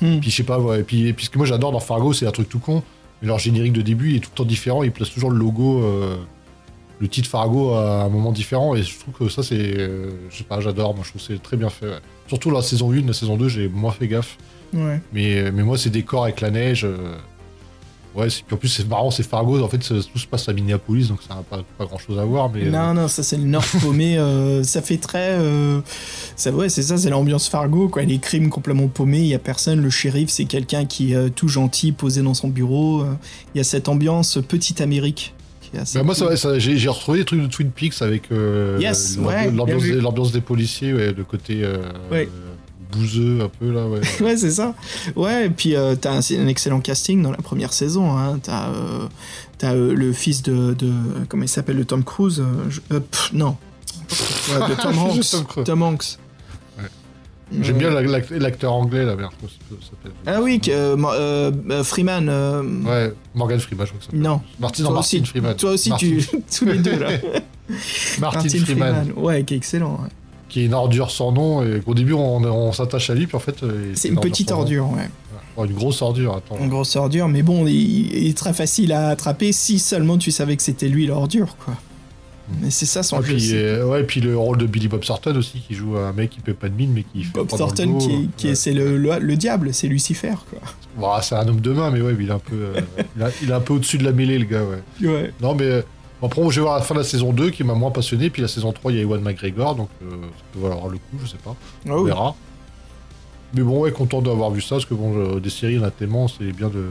Hmm. 0.00 0.20
Puis 0.20 0.30
je 0.30 0.36
sais 0.36 0.42
pas, 0.44 0.58
ouais, 0.60 0.80
et 0.80 0.82
puis, 0.84 1.08
et 1.08 1.12
puis 1.12 1.26
ce 1.26 1.30
que 1.30 1.38
moi 1.38 1.46
j'adore 1.46 1.72
dans 1.72 1.80
Fargo, 1.80 2.12
c'est 2.12 2.26
un 2.26 2.30
truc 2.30 2.48
tout 2.48 2.58
con. 2.60 2.82
Mais 3.20 3.28
leur 3.28 3.38
générique 3.38 3.72
de 3.72 3.82
début 3.82 4.14
est 4.16 4.20
tout 4.20 4.30
le 4.32 4.36
temps 4.36 4.44
différent, 4.44 4.82
ils 4.84 4.92
placent 4.92 5.10
toujours 5.10 5.30
le 5.30 5.38
logo, 5.38 5.82
euh, 5.82 6.16
le 7.00 7.08
titre 7.08 7.28
Fargo 7.28 7.72
à 7.74 8.04
un 8.04 8.08
moment 8.08 8.30
différent, 8.30 8.76
et 8.76 8.82
je 8.82 8.96
trouve 8.98 9.14
que 9.14 9.28
ça 9.28 9.42
c'est. 9.42 9.56
euh, 9.58 10.10
je 10.30 10.36
sais 10.38 10.44
pas, 10.44 10.60
j'adore, 10.60 10.94
moi 10.94 11.02
je 11.04 11.10
trouve 11.10 11.20
que 11.26 11.34
c'est 11.34 11.42
très 11.42 11.56
bien 11.56 11.68
fait. 11.70 11.86
ouais. 11.86 11.98
Surtout 12.28 12.50
la 12.50 12.62
saison 12.62 12.92
1, 12.92 13.06
la 13.06 13.12
saison 13.12 13.36
2, 13.36 13.48
j'ai 13.48 13.68
moins 13.68 13.90
fait 13.92 14.06
gaffe. 14.06 14.36
Ouais. 14.74 15.00
Mais, 15.12 15.50
mais 15.50 15.62
moi, 15.62 15.78
ces 15.78 15.88
décors 15.90 16.24
avec 16.24 16.40
la 16.42 16.50
neige. 16.50 16.84
euh, 16.84 17.16
ouais, 18.18 18.26
puis 18.28 18.54
en 18.54 18.56
plus, 18.56 18.68
c'est 18.68 18.88
marrant, 18.88 19.10
c'est 19.10 19.22
Fargo. 19.22 19.62
En 19.62 19.68
fait, 19.68 19.78
tout 19.78 20.18
se 20.18 20.26
passe 20.26 20.48
à 20.48 20.52
Minneapolis, 20.52 21.08
donc 21.08 21.20
ça 21.26 21.34
n'a 21.36 21.42
pas, 21.42 21.62
pas 21.78 21.84
grand 21.86 21.98
chose 21.98 22.18
à 22.18 22.24
voir. 22.24 22.50
Mais, 22.50 22.64
euh, 22.66 22.70
Non, 22.70 22.94
non, 22.94 23.08
ça 23.08 23.22
c'est 23.22 23.36
le 23.36 23.44
Nord 23.44 23.64
paumé. 23.82 24.18
euh, 24.18 24.62
ça 24.62 24.82
fait 24.82 24.98
très. 24.98 25.32
euh, 25.38 25.80
ça, 26.36 26.50
ouais, 26.50 26.68
c'est 26.68 26.82
ça, 26.82 26.96
c'est 26.98 27.10
l'ambiance 27.10 27.48
Fargo, 27.48 27.88
quoi. 27.88 28.02
Les 28.02 28.18
crimes 28.18 28.48
complètement 28.50 28.88
paumés, 28.88 29.20
il 29.20 29.26
y 29.26 29.34
a 29.34 29.38
personne. 29.38 29.80
Le 29.80 29.90
shérif, 29.90 30.28
c'est 30.30 30.44
quelqu'un 30.44 30.84
qui 30.84 31.12
est 31.12 31.30
tout 31.30 31.48
gentil, 31.48 31.92
posé 31.92 32.22
dans 32.22 32.34
son 32.34 32.48
bureau. 32.48 33.04
Il 33.54 33.58
y 33.58 33.60
a 33.60 33.64
cette 33.64 33.88
ambiance 33.88 34.38
petite 34.48 34.80
Amérique. 34.80 35.34
bah, 35.94 36.02
moi, 36.02 36.14
ça, 36.14 36.34
ça- 36.36 36.58
j'ai 36.58 36.88
retrouvé 36.88 37.18
des 37.18 37.24
trucs 37.26 37.42
de 37.42 37.46
Twin 37.46 37.70
Peaks 37.70 38.00
avec 38.00 38.32
euh, 38.32 38.78
Yes, 38.80 39.16
l'ambi- 39.18 39.28
ouais, 39.28 39.50
l'ambiance 40.00 40.32
des, 40.32 40.40
policiers, 40.40 40.94
ouais, 40.94 41.12
le 41.12 41.24
côté 41.24 41.60
euh, 41.62 41.76
Ouais. 42.10 42.28
Bouseux 42.92 43.40
un 43.42 43.48
peu 43.48 43.70
là. 43.72 43.86
Ouais. 43.86 44.00
Ouais, 44.20 44.36
c'est 44.36 44.50
ça. 44.50 44.74
Ouais, 45.16 45.46
et 45.46 45.50
puis 45.50 45.74
euh, 45.76 45.94
t'as 45.94 46.12
un, 46.12 46.20
excellent 46.48 46.80
casting 46.80 47.22
dans 47.22 47.30
la 47.30 47.36
première 47.38 47.72
saison. 47.72 48.16
Hein. 48.16 48.38
T'as 48.42 48.68
euh, 48.68 49.06
t'as, 49.58 49.74
euh, 49.74 49.94
le 49.94 50.12
fils 50.12 50.42
de, 50.42 50.74
de. 50.74 50.92
Comment 51.28 51.44
il 51.44 51.48
s'appelle 51.48 51.76
De 51.76 51.82
Tom 51.82 52.02
Cruise 52.04 52.40
euh, 52.40 52.70
je- 52.70 52.80
pff, 52.98 53.32
Non. 53.32 53.56
Ouais, 54.10 54.68
de 54.68 54.74
Tom 54.80 54.98
Hanks. 54.98 55.22
sais 55.22 55.44
pas. 55.54 55.62
Tom 55.64 55.82
Hanks. 55.82 56.18
Ouais. 56.78 56.84
J'aime 57.62 57.76
bien 57.78 57.90
la- 57.90 58.02
l'act- 58.02 58.30
l'acteur 58.30 58.72
anglais 58.72 59.04
là, 59.04 59.16
merde, 59.16 59.32
Ah 60.26 60.40
oui, 60.42 60.60
que, 60.60 60.94
Freeman. 61.82 62.28
Ouais, 62.86 63.12
Morgan 63.34 63.58
Freeman, 63.60 63.86
je 63.86 63.92
crois 63.92 64.00
que 64.06 64.10
ça. 64.10 64.22
Non. 64.22 64.40
Martin, 64.58 64.82
non, 64.84 65.02
Freeman. 65.02 65.54
toi 65.56 65.72
aussi 65.72 65.90
Martin, 65.90 66.06
tu, 66.06 66.26
tous 66.58 66.64
les 66.64 66.78
deux 66.78 66.98
là. 66.98 67.10
Martin, 68.18 68.48
Freeman, 68.48 69.12
Ouais, 69.16 69.44
qui 69.44 69.54
est 69.54 69.56
excellent. 69.58 70.00
ouais. 70.02 70.08
Qui 70.48 70.60
est 70.60 70.64
une 70.66 70.74
ordure 70.74 71.10
sans 71.10 71.32
nom. 71.32 71.62
Et 71.62 71.82
au 71.86 71.94
début, 71.94 72.12
on, 72.14 72.36
on 72.44 72.72
s'attache 72.72 73.10
à 73.10 73.14
lui, 73.14 73.26
puis 73.26 73.36
en 73.36 73.40
fait, 73.40 73.62
euh, 73.62 73.92
C'est 73.94 74.08
une 74.08 74.20
petite 74.20 74.50
nom. 74.50 74.58
ordure, 74.58 74.90
ouais. 74.90 75.08
Oh, 75.56 75.64
une 75.64 75.72
grosse 75.72 76.02
ordure, 76.02 76.36
attends. 76.36 76.56
Une 76.62 76.68
grosse 76.68 76.94
ordure, 76.96 77.26
mais 77.28 77.42
bon, 77.42 77.66
il, 77.66 78.16
il 78.16 78.28
est 78.28 78.36
très 78.36 78.52
facile 78.52 78.92
à 78.92 79.08
attraper 79.08 79.52
si 79.52 79.78
seulement 79.80 80.16
tu 80.16 80.30
savais 80.30 80.56
que 80.56 80.62
c'était 80.62 80.88
lui 80.88 81.06
l'ordure, 81.06 81.56
quoi. 81.64 81.74
Mais 82.62 82.70
c'est 82.70 82.86
ça 82.86 83.02
son 83.02 83.20
Et 83.20 83.26
jeu. 83.26 83.34
puis, 83.34 83.50
euh, 83.56 83.84
ouais, 83.84 84.04
puis 84.04 84.22
le 84.22 84.34
rôle 84.34 84.56
de 84.56 84.64
Billy 84.66 84.88
Bob 84.88 85.00
Thornton 85.04 85.36
aussi, 85.36 85.60
qui 85.66 85.74
joue 85.74 85.98
un 85.98 86.12
mec 86.14 86.30
qui 86.30 86.40
paie 86.40 86.54
pas 86.54 86.70
de 86.70 86.74
mine, 86.74 86.92
mais 86.94 87.02
qui 87.02 87.24
fait. 87.24 87.32
Bob 87.34 87.48
Thornton, 87.48 87.98
qui, 87.98 88.10
est- 88.10 88.28
qui 88.38 88.46
est, 88.46 88.50
Ouais. 88.50 88.54
c'est 88.54 88.72
le, 88.72 88.96
le, 88.96 89.18
le 89.18 89.36
diable, 89.36 89.74
c'est 89.74 89.86
Lucifer, 89.86 90.32
quoi. 90.48 90.60
Bon, 90.96 91.08
c'est 91.20 91.34
un 91.34 91.46
homme 91.46 91.60
de 91.60 91.72
main, 91.72 91.90
mais 91.90 92.00
ouais, 92.00 92.16
il 92.18 92.26
est 92.28 92.32
un 92.32 92.38
peu, 92.38 92.54
euh, 92.56 92.80
il, 93.16 93.22
a- 93.22 93.30
il 93.42 93.50
est 93.50 93.52
un 93.52 93.60
peu 93.60 93.74
au-dessus 93.74 93.98
de 93.98 94.04
la 94.04 94.12
mêlée, 94.12 94.38
le 94.38 94.46
gars, 94.46 94.62
ouais. 94.64 95.06
Ouais. 95.08 95.32
Non, 95.42 95.54
mais 95.54 95.82
après, 96.26 96.42
je 96.50 96.56
vais 96.56 96.62
voir 96.62 96.76
la 96.76 96.82
fin 96.82 96.94
de 96.94 97.00
la 97.00 97.04
saison 97.04 97.32
2 97.32 97.50
qui 97.50 97.62
m'a 97.64 97.74
moins 97.74 97.90
passionné, 97.90 98.30
puis 98.30 98.42
la 98.42 98.48
saison 98.48 98.72
3, 98.72 98.92
il 98.92 98.96
y 98.96 99.00
a 99.00 99.02
Ewan 99.02 99.20
McGregor, 99.22 99.74
donc 99.76 99.88
euh, 100.02 100.10
ça 100.10 100.44
peut 100.52 100.60
valoir 100.60 100.88
le 100.88 100.98
coup, 100.98 101.16
je 101.22 101.26
sais 101.28 101.36
pas. 101.38 101.54
Ah 101.86 101.90
On 101.92 102.00
oui. 102.00 102.06
verra. 102.06 102.34
Mais 103.54 103.62
bon, 103.62 103.80
ouais, 103.80 103.92
content 103.92 104.20
d'avoir 104.20 104.50
vu 104.50 104.60
ça, 104.60 104.76
parce 104.76 104.84
que 104.84 104.94
bon, 104.94 105.16
euh, 105.16 105.40
des 105.40 105.50
séries, 105.50 105.74
il 105.74 105.80
y 105.80 105.82
en 105.82 105.86
a 105.86 105.90
tellement, 105.90 106.28
c'est 106.28 106.52
bien 106.52 106.68
de 106.68 106.84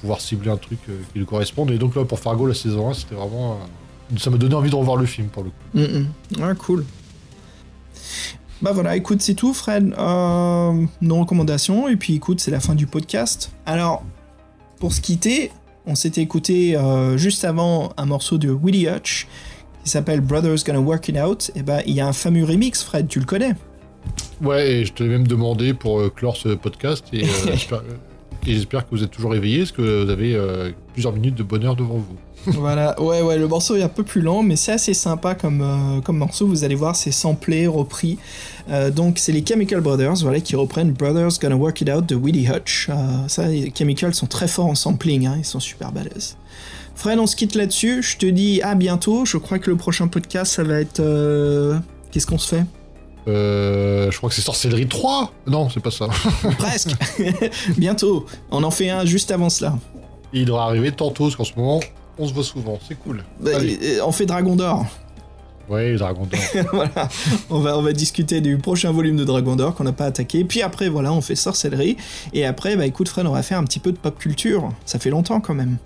pouvoir 0.00 0.20
cibler 0.20 0.50
un 0.50 0.56
truc 0.56 0.78
euh, 0.88 0.98
qui 1.12 1.18
lui 1.18 1.26
corresponde. 1.26 1.70
Et 1.70 1.78
donc 1.78 1.96
là, 1.96 2.04
pour 2.04 2.18
Fargo, 2.18 2.46
la 2.46 2.54
saison 2.54 2.90
1, 2.90 2.94
c'était 2.94 3.14
vraiment. 3.14 3.58
ça 4.18 4.30
m'a 4.30 4.36
donné 4.36 4.54
envie 4.54 4.70
de 4.70 4.76
revoir 4.76 4.96
le 4.96 5.06
film, 5.06 5.28
pour 5.28 5.42
le 5.42 5.50
coup. 5.50 5.56
Mm, 5.74 5.98
mm. 6.38 6.42
Ah, 6.42 6.54
cool. 6.54 6.84
Bah 8.62 8.72
voilà, 8.72 8.94
écoute, 8.94 9.22
c'est 9.22 9.34
tout, 9.34 9.54
Fred. 9.54 9.94
Euh, 9.98 10.84
nos 11.00 11.18
recommandations, 11.20 11.88
et 11.88 11.96
puis 11.96 12.14
écoute, 12.14 12.40
c'est 12.40 12.50
la 12.50 12.60
fin 12.60 12.74
du 12.74 12.86
podcast. 12.86 13.52
Alors, 13.64 14.02
pour 14.78 14.92
se 14.92 15.00
quitter, 15.00 15.50
on 15.86 15.94
s'était 15.94 16.20
écouté 16.20 16.76
euh, 16.76 17.16
juste 17.16 17.44
avant 17.44 17.92
un 17.96 18.06
morceau 18.06 18.38
de 18.38 18.50
Willie 18.50 18.86
Hutch 18.88 19.26
qui 19.84 19.90
s'appelle 19.90 20.20
Brothers 20.20 20.58
Gonna 20.64 20.80
Work 20.80 21.08
It 21.08 21.16
Out. 21.16 21.50
Et 21.54 21.62
bah, 21.62 21.80
il 21.86 21.94
y 21.94 22.00
a 22.00 22.06
un 22.06 22.12
fameux 22.12 22.44
remix, 22.44 22.82
Fred, 22.82 23.08
tu 23.08 23.18
le 23.18 23.24
connais? 23.24 23.54
Ouais, 24.42 24.70
et 24.70 24.84
je 24.84 24.92
te 24.92 25.02
l'ai 25.02 25.08
même 25.08 25.26
demandé 25.26 25.74
pour 25.74 26.00
euh, 26.00 26.10
clore 26.10 26.36
ce 26.36 26.50
podcast, 26.50 27.06
et 27.12 27.24
euh, 27.24 27.28
j'espère 27.46 27.82
et 28.46 28.54
j'espère 28.54 28.86
que 28.86 28.92
vous 28.92 29.04
êtes 29.04 29.10
toujours 29.10 29.32
réveillés, 29.32 29.58
parce 29.58 29.72
que 29.72 30.04
vous 30.04 30.10
avez 30.10 30.34
plusieurs 30.94 31.12
minutes 31.12 31.34
de 31.34 31.42
bonheur 31.42 31.76
devant 31.76 31.96
vous. 31.96 32.16
Voilà, 32.46 33.00
ouais, 33.00 33.22
ouais, 33.22 33.38
le 33.38 33.48
morceau 33.48 33.76
est 33.76 33.82
un 33.82 33.88
peu 33.88 34.02
plus 34.02 34.20
lent, 34.20 34.42
mais 34.42 34.56
c'est 34.56 34.72
assez 34.72 34.94
sympa 34.94 35.34
comme, 35.34 35.62
euh, 35.62 36.00
comme 36.00 36.18
morceau. 36.18 36.46
Vous 36.46 36.64
allez 36.64 36.74
voir, 36.74 36.96
c'est 36.96 37.10
samplé, 37.10 37.66
repris. 37.66 38.18
Euh, 38.70 38.90
donc, 38.90 39.18
c'est 39.18 39.32
les 39.32 39.44
Chemical 39.46 39.80
Brothers, 39.80 40.16
voilà, 40.22 40.40
qui 40.40 40.56
reprennent 40.56 40.92
Brothers 40.92 41.38
Gonna 41.40 41.56
Work 41.56 41.80
It 41.82 41.90
Out 41.90 42.06
de 42.06 42.14
Willie 42.16 42.48
Hutch. 42.48 42.88
Euh, 42.88 43.28
ça, 43.28 43.48
les 43.48 43.72
Chemical 43.76 44.14
sont 44.14 44.26
très 44.26 44.48
forts 44.48 44.66
en 44.66 44.74
sampling, 44.74 45.26
hein, 45.26 45.36
ils 45.38 45.44
sont 45.44 45.60
super 45.60 45.92
balèzes. 45.92 46.36
Fred, 46.94 47.18
on 47.18 47.26
se 47.26 47.36
quitte 47.36 47.54
là-dessus. 47.54 48.02
Je 48.02 48.16
te 48.16 48.26
dis 48.26 48.60
à 48.62 48.74
bientôt. 48.74 49.24
Je 49.24 49.38
crois 49.38 49.58
que 49.58 49.70
le 49.70 49.76
prochain 49.76 50.08
podcast, 50.08 50.52
ça 50.52 50.62
va 50.62 50.80
être. 50.80 51.00
Qu'est-ce 52.10 52.26
qu'on 52.26 52.38
se 52.38 52.48
fait? 52.48 52.64
Euh, 53.28 54.10
je 54.10 54.16
crois 54.16 54.28
que 54.28 54.34
c'est 54.34 54.42
Sorcellerie 54.42 54.88
3 54.88 55.32
Non, 55.46 55.68
c'est 55.70 55.80
pas 55.80 55.90
ça. 55.90 56.08
Presque 56.58 56.90
Bientôt. 57.76 58.26
On 58.50 58.62
en 58.62 58.70
fait 58.70 58.90
un 58.90 59.04
juste 59.04 59.30
avant 59.30 59.50
cela. 59.50 59.78
il 60.32 60.46
devra 60.46 60.64
arriver 60.64 60.92
tantôt, 60.92 61.24
parce 61.24 61.36
qu'en 61.36 61.44
ce 61.44 61.52
moment, 61.56 61.80
on 62.20 62.28
se 62.28 62.34
voit 62.34 62.44
souvent, 62.44 62.78
c'est 62.86 62.98
cool. 62.98 63.24
Euh, 63.46 63.98
On 64.04 64.12
fait 64.12 64.26
Dragon 64.26 64.54
d'Or. 64.54 64.86
Ouais, 65.68 65.94
Dragon 65.96 66.26
d'Or. 66.26 66.64
voilà, 66.72 67.08
on 67.48 67.60
va, 67.60 67.78
on 67.78 67.82
va 67.82 67.92
discuter 67.92 68.40
du 68.40 68.58
prochain 68.58 68.92
volume 68.92 69.16
de 69.16 69.24
Dragon 69.24 69.56
d'Or 69.56 69.74
qu'on 69.74 69.84
n'a 69.84 69.92
pas 69.92 70.06
attaqué. 70.06 70.44
Puis 70.44 70.62
après, 70.62 70.88
voilà, 70.88 71.12
on 71.12 71.20
fait 71.20 71.34
sorcellerie. 71.34 71.96
Et 72.32 72.44
après, 72.44 72.76
bah 72.76 72.86
écoute, 72.86 73.08
Fred, 73.08 73.26
on 73.26 73.32
va 73.32 73.42
faire 73.42 73.58
un 73.58 73.64
petit 73.64 73.78
peu 73.78 73.90
de 73.92 73.98
pop 73.98 74.18
culture. 74.18 74.68
Ça 74.84 74.98
fait 74.98 75.10
longtemps 75.10 75.40
quand 75.40 75.54
même. 75.54 75.78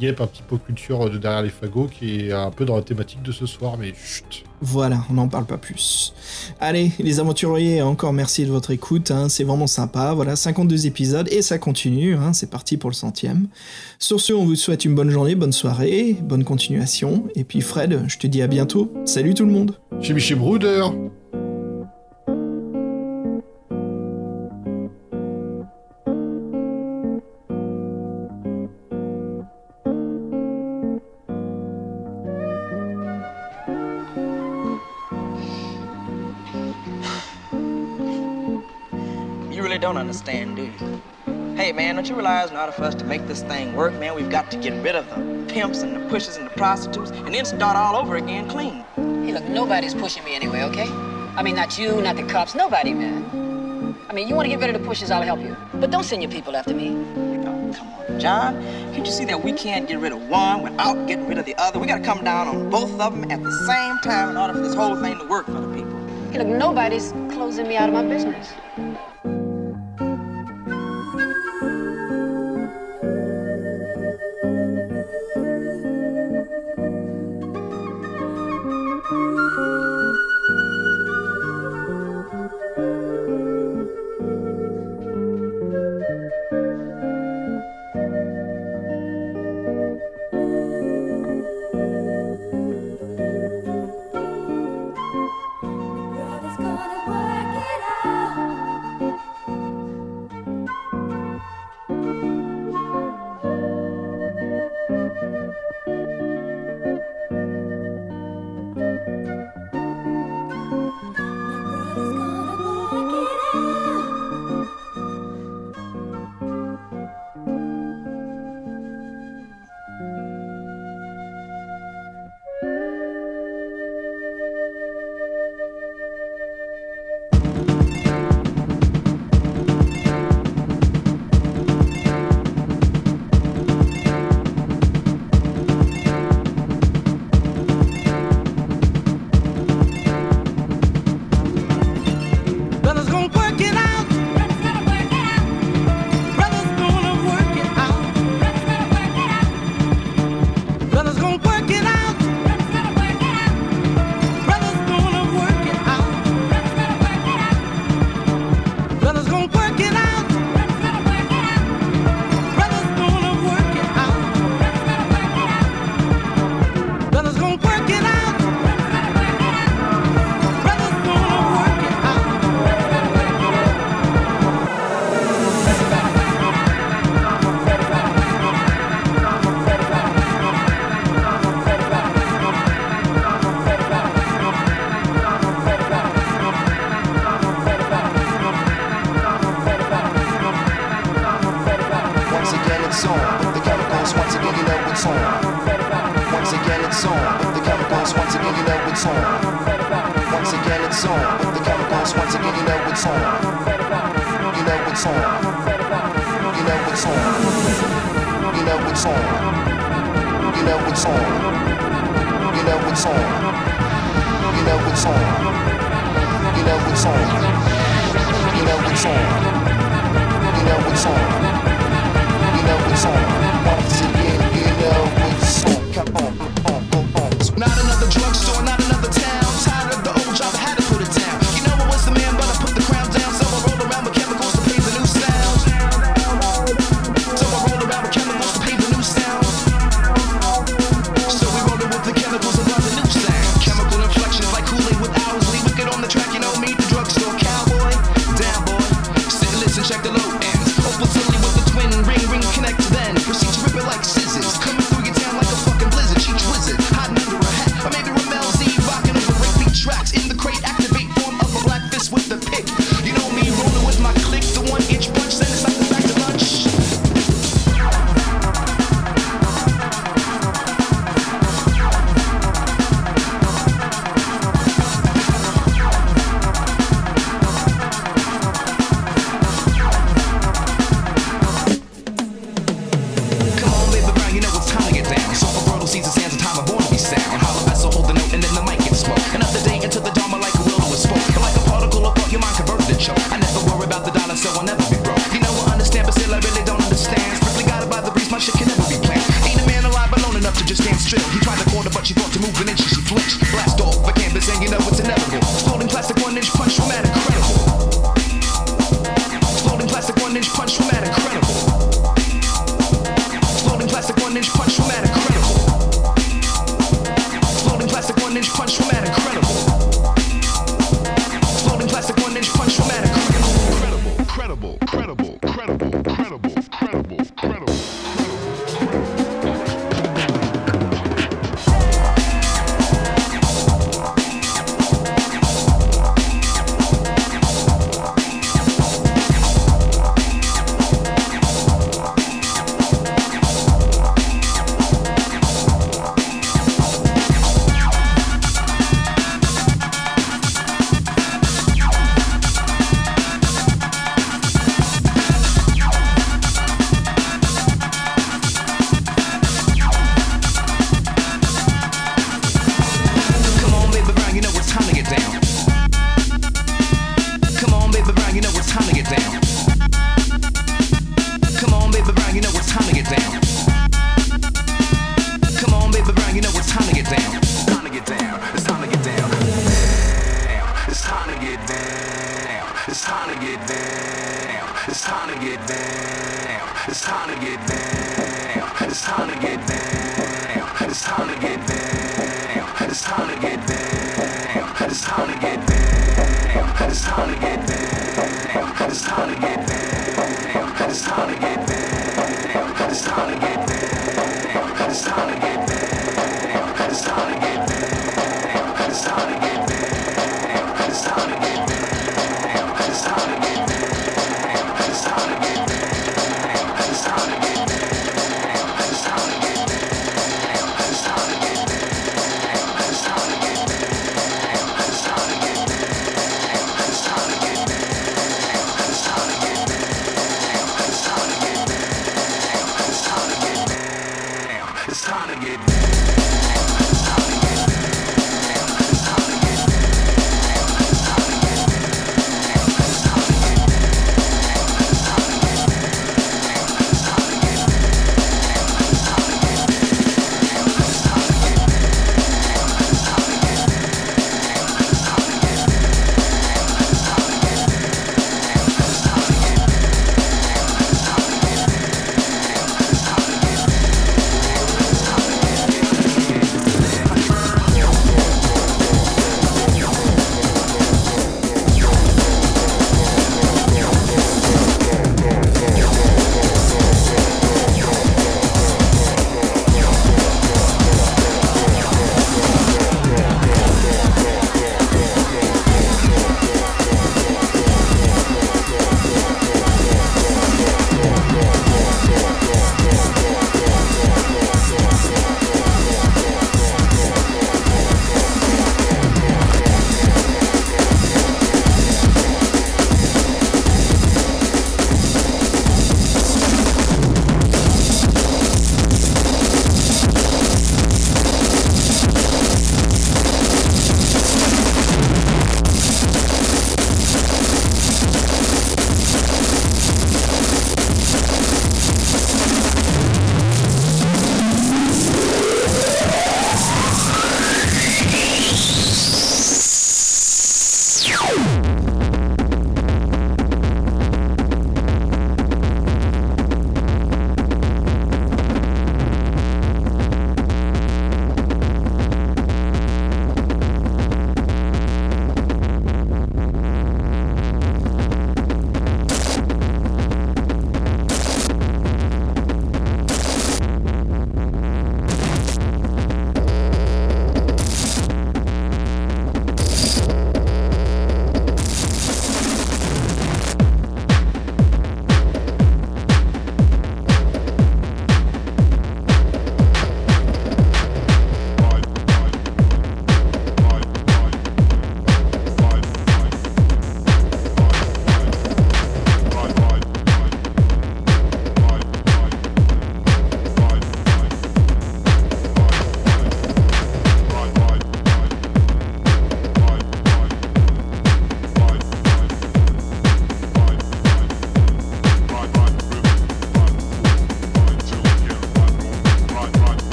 Yep, 0.00 0.20
un 0.20 0.26
petit 0.26 0.42
peu 0.42 0.58
culture 0.58 1.08
de 1.08 1.18
derrière 1.18 1.42
les 1.42 1.50
fagots 1.50 1.86
qui 1.86 2.26
est 2.26 2.32
un 2.32 2.50
peu 2.50 2.64
dans 2.64 2.76
la 2.76 2.82
thématique 2.82 3.22
de 3.22 3.30
ce 3.30 3.46
soir, 3.46 3.76
mais 3.78 3.92
chut. 3.94 4.44
Voilà, 4.60 5.04
on 5.10 5.14
n'en 5.14 5.28
parle 5.28 5.44
pas 5.44 5.58
plus. 5.58 6.14
Allez, 6.60 6.90
les 6.98 7.20
aventuriers, 7.20 7.82
encore 7.82 8.12
merci 8.12 8.44
de 8.44 8.50
votre 8.50 8.70
écoute, 8.70 9.10
hein, 9.10 9.28
c'est 9.28 9.44
vraiment 9.44 9.66
sympa. 9.66 10.12
Voilà, 10.14 10.36
52 10.36 10.86
épisodes 10.86 11.28
et 11.30 11.42
ça 11.42 11.58
continue, 11.58 12.16
hein, 12.16 12.32
c'est 12.32 12.50
parti 12.50 12.76
pour 12.76 12.90
le 12.90 12.94
centième. 12.94 13.48
Sur 13.98 14.20
ce, 14.20 14.32
on 14.32 14.44
vous 14.44 14.56
souhaite 14.56 14.84
une 14.84 14.94
bonne 14.94 15.10
journée, 15.10 15.34
bonne 15.34 15.52
soirée, 15.52 16.16
bonne 16.22 16.44
continuation. 16.44 17.28
Et 17.36 17.44
puis 17.44 17.60
Fred, 17.60 18.04
je 18.08 18.18
te 18.18 18.26
dis 18.26 18.42
à 18.42 18.46
bientôt. 18.46 18.92
Salut 19.04 19.34
tout 19.34 19.44
le 19.44 19.52
monde. 19.52 19.78
Chez 20.00 20.12
Michel 20.12 20.38
Bruder 20.38 20.82
understand, 40.14 40.54
do 40.54 40.62
you? 40.62 41.02
Hey, 41.56 41.72
man, 41.72 41.96
don't 41.96 42.08
you 42.08 42.14
realize 42.14 42.50
in 42.50 42.56
order 42.56 42.70
for 42.70 42.84
us 42.84 42.94
to 42.94 43.04
make 43.04 43.26
this 43.26 43.42
thing 43.42 43.74
work, 43.74 43.92
man, 43.94 44.14
we've 44.14 44.30
got 44.30 44.48
to 44.52 44.56
get 44.56 44.72
rid 44.80 44.94
of 44.94 45.08
the 45.10 45.52
pimps 45.52 45.82
and 45.82 45.96
the 45.96 46.08
pushers 46.08 46.36
and 46.36 46.46
the 46.46 46.50
prostitutes 46.50 47.10
and 47.10 47.34
then 47.34 47.44
start 47.44 47.76
all 47.76 47.96
over 47.96 48.14
again 48.16 48.48
clean. 48.48 48.84
Hey, 48.94 49.32
look, 49.32 49.44
nobody's 49.48 49.92
pushing 49.92 50.22
me 50.24 50.36
anyway, 50.36 50.62
okay? 50.62 50.86
I 51.36 51.42
mean, 51.42 51.56
not 51.56 51.76
you, 51.78 52.00
not 52.00 52.14
the 52.14 52.22
cops, 52.22 52.54
nobody, 52.54 52.94
man. 52.94 53.96
I 54.08 54.12
mean, 54.12 54.28
you 54.28 54.36
want 54.36 54.46
to 54.46 54.50
get 54.50 54.60
rid 54.60 54.74
of 54.74 54.80
the 54.80 54.86
pushers, 54.86 55.10
I'll 55.10 55.22
help 55.22 55.40
you. 55.40 55.56
But 55.74 55.90
don't 55.90 56.04
send 56.04 56.22
your 56.22 56.30
people 56.30 56.54
after 56.54 56.74
me. 56.74 56.90
Oh, 56.90 57.74
come 57.74 57.88
on, 57.88 58.20
John. 58.20 58.62
Can't 58.92 59.04
you 59.04 59.12
see 59.12 59.24
that 59.24 59.42
we 59.42 59.52
can't 59.52 59.88
get 59.88 59.98
rid 59.98 60.12
of 60.12 60.28
one 60.28 60.62
without 60.62 61.08
getting 61.08 61.26
rid 61.26 61.38
of 61.38 61.44
the 61.44 61.56
other? 61.56 61.80
We 61.80 61.88
gotta 61.88 62.04
come 62.04 62.22
down 62.22 62.46
on 62.46 62.70
both 62.70 63.00
of 63.00 63.12
them 63.12 63.28
at 63.32 63.42
the 63.42 63.52
same 63.66 63.98
time 63.98 64.30
in 64.30 64.36
order 64.36 64.52
for 64.52 64.60
this 64.60 64.74
whole 64.74 64.94
thing 64.94 65.18
to 65.18 65.26
work 65.26 65.46
for 65.46 65.60
the 65.60 65.74
people. 65.74 65.98
Hey, 66.30 66.38
look, 66.38 66.46
nobody's 66.46 67.10
closing 67.32 67.66
me 67.66 67.76
out 67.76 67.88
of 67.88 67.94
my 67.94 68.04
business. 68.04 68.52